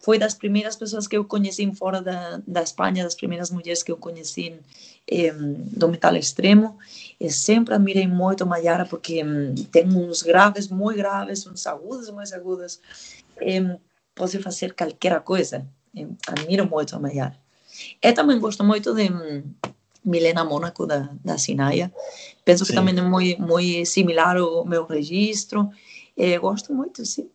Foi 0.00 0.18
das 0.18 0.32
primeiras 0.32 0.74
pessoas 0.74 1.06
que 1.06 1.18
eu 1.18 1.26
conheci 1.26 1.70
fora 1.74 2.00
da, 2.00 2.40
da 2.46 2.62
Espanha, 2.62 3.04
das 3.04 3.14
primeiras 3.14 3.50
mulheres 3.50 3.82
que 3.82 3.92
eu 3.92 3.98
conheci 3.98 4.58
eh, 5.06 5.34
do 5.34 5.86
metal 5.86 6.16
extremo. 6.16 6.78
E 7.20 7.30
sempre 7.30 7.74
admirei 7.74 8.08
muito 8.08 8.46
Mayara 8.46 8.86
porque 8.86 9.22
um, 9.22 9.54
tem 9.70 9.86
uns 9.86 10.22
graves 10.22 10.68
muito 10.68 10.96
graves, 10.96 11.46
uns 11.46 11.66
agudos 11.66 12.08
muito 12.08 12.34
agudos. 12.34 12.80
Eh, 13.38 13.78
pode 14.14 14.38
fazer 14.38 14.72
qualquer 14.72 15.20
coisa. 15.20 15.66
Eh, 15.94 16.06
admiro 16.26 16.66
muito 16.66 16.96
a 16.96 16.98
Mayara. 16.98 17.36
Eu 18.00 18.14
também 18.14 18.40
gosto 18.40 18.64
muito 18.64 18.94
de 18.94 19.10
Milena 20.04 20.44
Mônaco 20.44 20.86
da, 20.86 21.08
da 21.24 21.38
Sinaia. 21.38 21.92
Penso 22.44 22.64
sim. 22.64 22.70
que 22.70 22.76
também 22.76 22.96
é 22.98 23.02
muito, 23.02 23.40
muito 23.40 23.86
similar 23.86 24.36
ao 24.36 24.64
meu 24.64 24.84
registro. 24.84 25.70
É, 26.16 26.38
gosto 26.38 26.74
muito, 26.74 27.04
sim. 27.04 27.28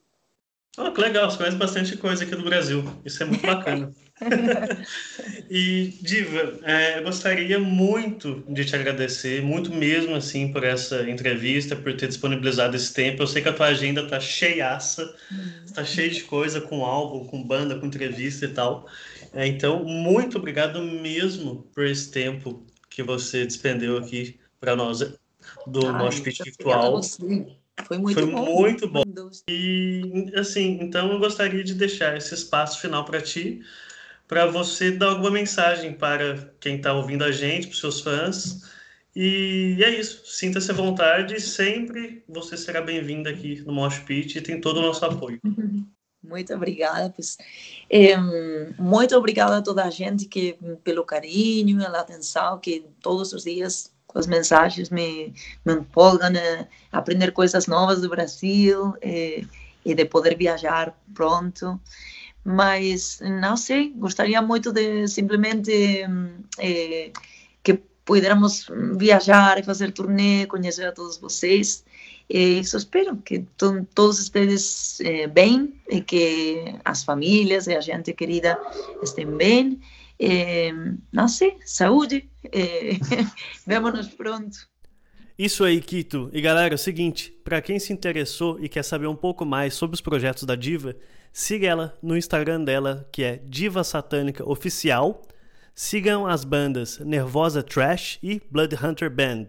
Oh, 0.77 0.91
que 0.91 1.01
legal, 1.01 1.29
você 1.29 1.37
conhece 1.37 1.57
bastante 1.57 1.97
coisa 1.97 2.23
aqui 2.23 2.35
do 2.35 2.43
Brasil. 2.43 2.83
Isso 3.03 3.23
é 3.23 3.25
muito 3.25 3.45
bacana. 3.45 3.91
e, 5.49 5.91
Diva, 6.01 6.59
é, 6.63 6.99
eu 6.99 7.03
gostaria 7.03 7.57
muito 7.57 8.43
de 8.47 8.63
te 8.63 8.75
agradecer, 8.75 9.41
muito 9.41 9.73
mesmo, 9.73 10.15
assim, 10.15 10.51
por 10.51 10.63
essa 10.63 11.09
entrevista, 11.09 11.75
por 11.75 11.95
ter 11.95 12.07
disponibilizado 12.07 12.75
esse 12.75 12.93
tempo. 12.93 13.23
Eu 13.23 13.27
sei 13.27 13.41
que 13.41 13.49
a 13.49 13.53
tua 13.53 13.67
agenda 13.67 14.07
tá 14.07 14.19
cheiaça, 14.19 15.15
está 15.65 15.83
cheia 15.83 16.09
de 16.09 16.21
coisa 16.21 16.61
com 16.61 16.85
álbum, 16.85 17.25
com 17.25 17.43
banda, 17.43 17.79
com 17.79 17.87
entrevista 17.87 18.45
e 18.45 18.49
tal. 18.49 18.87
É, 19.37 19.45
então, 19.45 19.83
muito 19.83 20.39
obrigado 20.39 20.81
mesmo 20.81 21.69
por 21.71 21.85
esse 21.85 22.09
tempo 22.09 22.65
que 22.89 23.03
você 23.03 23.45
despendeu 23.45 23.95
aqui 23.95 24.39
para 24.59 24.75
nós 24.75 24.97
do 25.67 25.85
Ai, 25.85 25.91
nosso 25.91 26.23
pitch 26.23 26.43
virtual. 26.43 26.99
Foi 27.83 27.99
muito 27.99 28.19
Foi 28.19 28.31
bom. 28.31 28.43
muito 28.43 28.87
bom. 28.87 29.03
E 29.47 30.31
assim, 30.35 30.79
então 30.81 31.11
eu 31.11 31.19
gostaria 31.19 31.63
de 31.63 31.75
deixar 31.75 32.17
esse 32.17 32.33
espaço 32.33 32.81
final 32.81 33.05
para 33.05 33.21
ti, 33.21 33.61
para 34.27 34.47
você 34.47 34.89
dar 34.89 35.09
alguma 35.09 35.29
mensagem 35.29 35.93
para 35.93 36.51
quem 36.59 36.77
está 36.77 36.93
ouvindo 36.93 37.23
a 37.23 37.31
gente, 37.31 37.67
para 37.67 37.75
os 37.75 37.79
seus 37.79 38.01
fãs. 38.01 38.63
E 39.15 39.77
é 39.83 39.91
isso. 39.91 40.23
Sinta-se 40.25 40.71
à 40.71 40.73
vontade. 40.73 41.39
Sempre 41.39 42.23
você 42.27 42.57
será 42.57 42.81
bem-vindo 42.81 43.29
aqui 43.29 43.61
no 43.67 43.73
Mosh 43.73 43.99
Pit 43.99 44.35
e 44.35 44.41
tem 44.41 44.59
todo 44.59 44.77
o 44.77 44.81
nosso 44.81 45.05
apoio. 45.05 45.39
Muito 46.27 46.53
obrigada. 46.53 47.13
Eh, 47.89 48.17
muito 48.77 49.15
obrigada 49.15 49.57
a 49.57 49.61
toda 49.61 49.83
a 49.83 49.89
gente 49.89 50.25
que 50.25 50.57
pelo 50.83 51.03
carinho, 51.03 51.81
a 51.85 51.99
atenção 51.99 52.59
que 52.59 52.85
todos 53.01 53.33
os 53.33 53.43
dias 53.43 53.91
as 54.15 54.25
mensagens 54.25 54.89
me, 54.89 55.33
me 55.63 55.73
empolgam 55.73 56.31
a 56.91 56.97
aprender 56.97 57.31
coisas 57.31 57.67
novas 57.67 58.01
do 58.01 58.09
Brasil 58.09 58.95
e 59.01 59.95
de 59.95 60.05
poder 60.05 60.35
viajar 60.35 60.97
pronto. 61.13 61.79
Mas 62.43 63.19
não 63.21 63.57
sei, 63.57 63.93
gostaria 63.93 64.41
muito 64.41 64.71
de 64.71 65.07
simplesmente 65.07 66.05
eh, 66.57 67.11
que 67.61 67.73
pudiéramos 68.05 68.67
viajar 68.97 69.59
e 69.59 69.63
fazer 69.63 69.91
turnê, 69.91 70.45
conhecer 70.45 70.87
a 70.87 70.93
todos 70.93 71.17
vocês. 71.17 71.83
E 72.29 72.59
espero 72.59 73.15
que 73.17 73.39
to 73.57 73.85
todos 73.95 74.19
estedes 74.19 74.99
eh, 74.99 75.27
bem 75.27 75.73
e 75.89 76.01
que 76.01 76.75
as 76.83 77.03
famílias 77.03 77.67
e 77.67 77.75
a 77.75 77.81
gente 77.81 78.13
querida 78.13 78.59
estejam 79.01 79.37
bem 79.37 79.79
é, 80.19 80.71
não 81.11 81.27
sei, 81.27 81.57
saúde. 81.65 82.27
É, 82.49 82.91
Vemo-nos 83.65 84.07
pronto. 84.07 84.57
Isso 85.37 85.65
aí, 85.65 85.81
Kito. 85.81 86.29
E 86.31 86.39
galera, 86.39 86.73
é 86.73 86.75
o 86.75 86.77
seguinte: 86.77 87.29
para 87.43 87.61
quem 87.61 87.77
se 87.77 87.91
interessou 87.91 88.57
e 88.61 88.69
quer 88.69 88.83
saber 88.83 89.07
um 89.07 89.17
pouco 89.17 89.45
mais 89.45 89.73
sobre 89.73 89.95
os 89.95 89.99
projetos 89.99 90.43
da 90.43 90.55
Diva, 90.55 90.95
siga 91.33 91.67
ela 91.67 91.97
no 92.01 92.15
Instagram 92.15 92.63
dela, 92.63 93.05
que 93.11 93.21
é 93.21 93.41
Diva 93.45 93.83
Satânica 93.83 94.49
Oficial. 94.49 95.21
Sigam 95.75 96.25
as 96.25 96.45
bandas 96.45 96.99
Nervosa 96.99 97.61
Trash 97.61 98.17
e 98.23 98.41
Blood 98.49 98.77
Hunter 98.81 99.11
Band, 99.11 99.47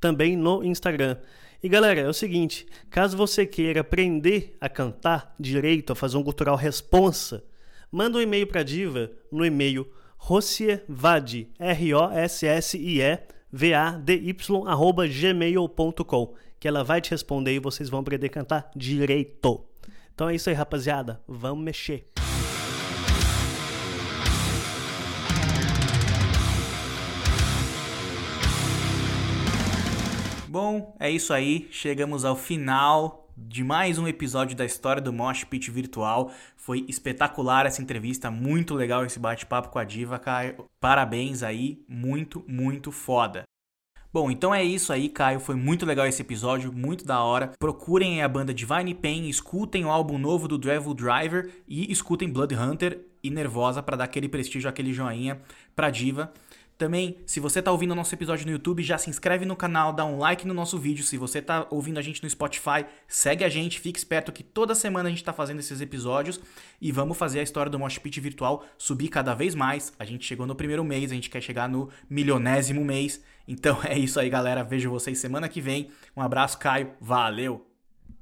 também 0.00 0.36
no 0.36 0.64
Instagram. 0.64 1.18
E 1.62 1.68
galera, 1.68 2.00
é 2.00 2.08
o 2.08 2.12
seguinte: 2.12 2.66
caso 2.88 3.16
você 3.16 3.44
queira 3.44 3.80
aprender 3.80 4.56
a 4.60 4.68
cantar 4.68 5.34
direito, 5.38 5.92
a 5.92 5.96
fazer 5.96 6.16
um 6.16 6.22
cultural 6.22 6.56
responsa, 6.56 7.44
manda 7.90 8.18
um 8.18 8.20
e-mail 8.20 8.46
para 8.46 8.60
a 8.60 8.64
Diva 8.64 9.10
no 9.30 9.44
e-mail 9.44 9.90
rossievadi, 10.16 11.48
R-O-S-S-I-E, 11.58 13.18
V-A-D-Y, 13.50 14.68
arroba 14.68 15.06
gmail.com, 15.08 16.34
que 16.60 16.68
ela 16.68 16.84
vai 16.84 17.00
te 17.00 17.10
responder 17.10 17.54
e 17.54 17.60
vocês 17.60 17.88
vão 17.88 18.00
aprender 18.00 18.26
a 18.26 18.30
cantar 18.30 18.70
direito. 18.76 19.64
Então 20.14 20.28
é 20.28 20.34
isso 20.34 20.48
aí, 20.48 20.54
rapaziada. 20.54 21.20
Vamos 21.26 21.64
mexer. 21.64 22.08
Bom, 30.48 30.96
é 30.98 31.10
isso 31.10 31.34
aí. 31.34 31.68
Chegamos 31.70 32.24
ao 32.24 32.34
final 32.34 33.28
de 33.36 33.62
mais 33.62 33.98
um 33.98 34.08
episódio 34.08 34.56
da 34.56 34.64
história 34.64 35.02
do 35.02 35.12
Mosh 35.12 35.44
Pit 35.44 35.70
Virtual. 35.70 36.32
Foi 36.56 36.86
espetacular 36.88 37.66
essa 37.66 37.82
entrevista, 37.82 38.30
muito 38.30 38.74
legal 38.74 39.04
esse 39.04 39.18
bate-papo 39.18 39.68
com 39.68 39.78
a 39.78 39.84
Diva, 39.84 40.18
Caio. 40.18 40.64
Parabéns 40.80 41.42
aí, 41.42 41.84
muito, 41.86 42.42
muito 42.48 42.90
foda. 42.90 43.42
Bom, 44.10 44.30
então 44.30 44.54
é 44.54 44.64
isso 44.64 44.90
aí, 44.90 45.10
Caio. 45.10 45.38
Foi 45.38 45.54
muito 45.54 45.84
legal 45.84 46.06
esse 46.06 46.22
episódio, 46.22 46.72
muito 46.72 47.04
da 47.04 47.22
hora. 47.22 47.52
Procurem 47.58 48.22
a 48.22 48.28
banda 48.28 48.54
Divine 48.54 48.94
Pain, 48.94 49.28
escutem 49.28 49.84
o 49.84 49.90
álbum 49.90 50.16
novo 50.16 50.48
do 50.48 50.56
Devil 50.56 50.94
Driver 50.94 51.50
e 51.68 51.92
escutem 51.92 52.32
Blood 52.32 52.54
Hunter 52.54 53.04
e 53.22 53.28
Nervosa 53.28 53.82
para 53.82 53.98
dar 53.98 54.04
aquele 54.04 54.30
prestígio, 54.30 54.70
aquele 54.70 54.94
joinha 54.94 55.42
pra 55.76 55.90
Diva. 55.90 56.32
Também, 56.78 57.18
se 57.26 57.40
você 57.40 57.60
tá 57.60 57.72
ouvindo 57.72 57.90
o 57.90 57.94
nosso 57.96 58.14
episódio 58.14 58.46
no 58.46 58.52
YouTube, 58.52 58.84
já 58.84 58.96
se 58.96 59.10
inscreve 59.10 59.44
no 59.44 59.56
canal, 59.56 59.92
dá 59.92 60.04
um 60.04 60.16
like 60.16 60.46
no 60.46 60.54
nosso 60.54 60.78
vídeo. 60.78 61.04
Se 61.04 61.18
você 61.18 61.42
tá 61.42 61.66
ouvindo 61.70 61.98
a 61.98 62.02
gente 62.02 62.22
no 62.22 62.30
Spotify, 62.30 62.86
segue 63.08 63.42
a 63.42 63.48
gente, 63.48 63.80
fique 63.80 63.98
esperto 63.98 64.30
que 64.30 64.44
toda 64.44 64.76
semana 64.76 65.08
a 65.08 65.10
gente 65.10 65.24
tá 65.24 65.32
fazendo 65.32 65.58
esses 65.58 65.80
episódios 65.80 66.40
e 66.80 66.92
vamos 66.92 67.18
fazer 67.18 67.40
a 67.40 67.42
história 67.42 67.68
do 67.68 67.80
Mosh 67.80 67.98
Pit 67.98 68.20
virtual 68.20 68.64
subir 68.78 69.08
cada 69.08 69.34
vez 69.34 69.56
mais. 69.56 69.92
A 69.98 70.04
gente 70.04 70.24
chegou 70.24 70.46
no 70.46 70.54
primeiro 70.54 70.84
mês, 70.84 71.10
a 71.10 71.16
gente 71.16 71.28
quer 71.28 71.40
chegar 71.40 71.68
no 71.68 71.90
milionésimo 72.08 72.84
mês. 72.84 73.20
Então 73.48 73.80
é 73.82 73.98
isso 73.98 74.20
aí, 74.20 74.30
galera. 74.30 74.62
Vejo 74.62 74.88
vocês 74.88 75.18
semana 75.18 75.48
que 75.48 75.60
vem. 75.60 75.90
Um 76.16 76.22
abraço, 76.22 76.58
Caio. 76.58 76.92
Valeu! 77.00 77.67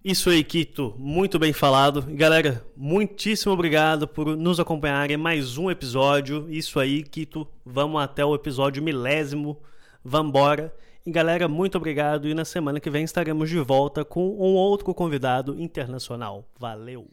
Isso 0.07 0.31
aí, 0.31 0.45
Kito. 0.45 0.95
Muito 0.97 1.37
bem 1.37 1.53
falado. 1.53 2.01
Galera, 2.11 2.65
muitíssimo 2.77 3.53
obrigado 3.53 4.07
por 4.07 4.37
nos 4.37 4.61
acompanharem 4.61 5.15
em 5.15 5.17
mais 5.17 5.59
um 5.59 5.69
episódio. 5.69 6.47
Isso 6.49 6.79
aí, 6.79 7.03
Kito. 7.03 7.45
Vamos 7.65 8.01
até 8.01 8.25
o 8.25 8.33
episódio 8.33 8.81
milésimo. 8.81 9.61
Vambora. 10.05 10.73
E 11.05 11.11
galera, 11.11 11.49
muito 11.49 11.77
obrigado. 11.77 12.29
E 12.29 12.35
na 12.35 12.45
semana 12.45 12.79
que 12.79 12.89
vem 12.89 13.03
estaremos 13.03 13.51
de 13.51 13.59
volta 13.59 14.05
com 14.05 14.29
um 14.29 14.55
outro 14.55 14.95
convidado 14.95 15.61
internacional. 15.61 16.49
Valeu! 16.57 17.09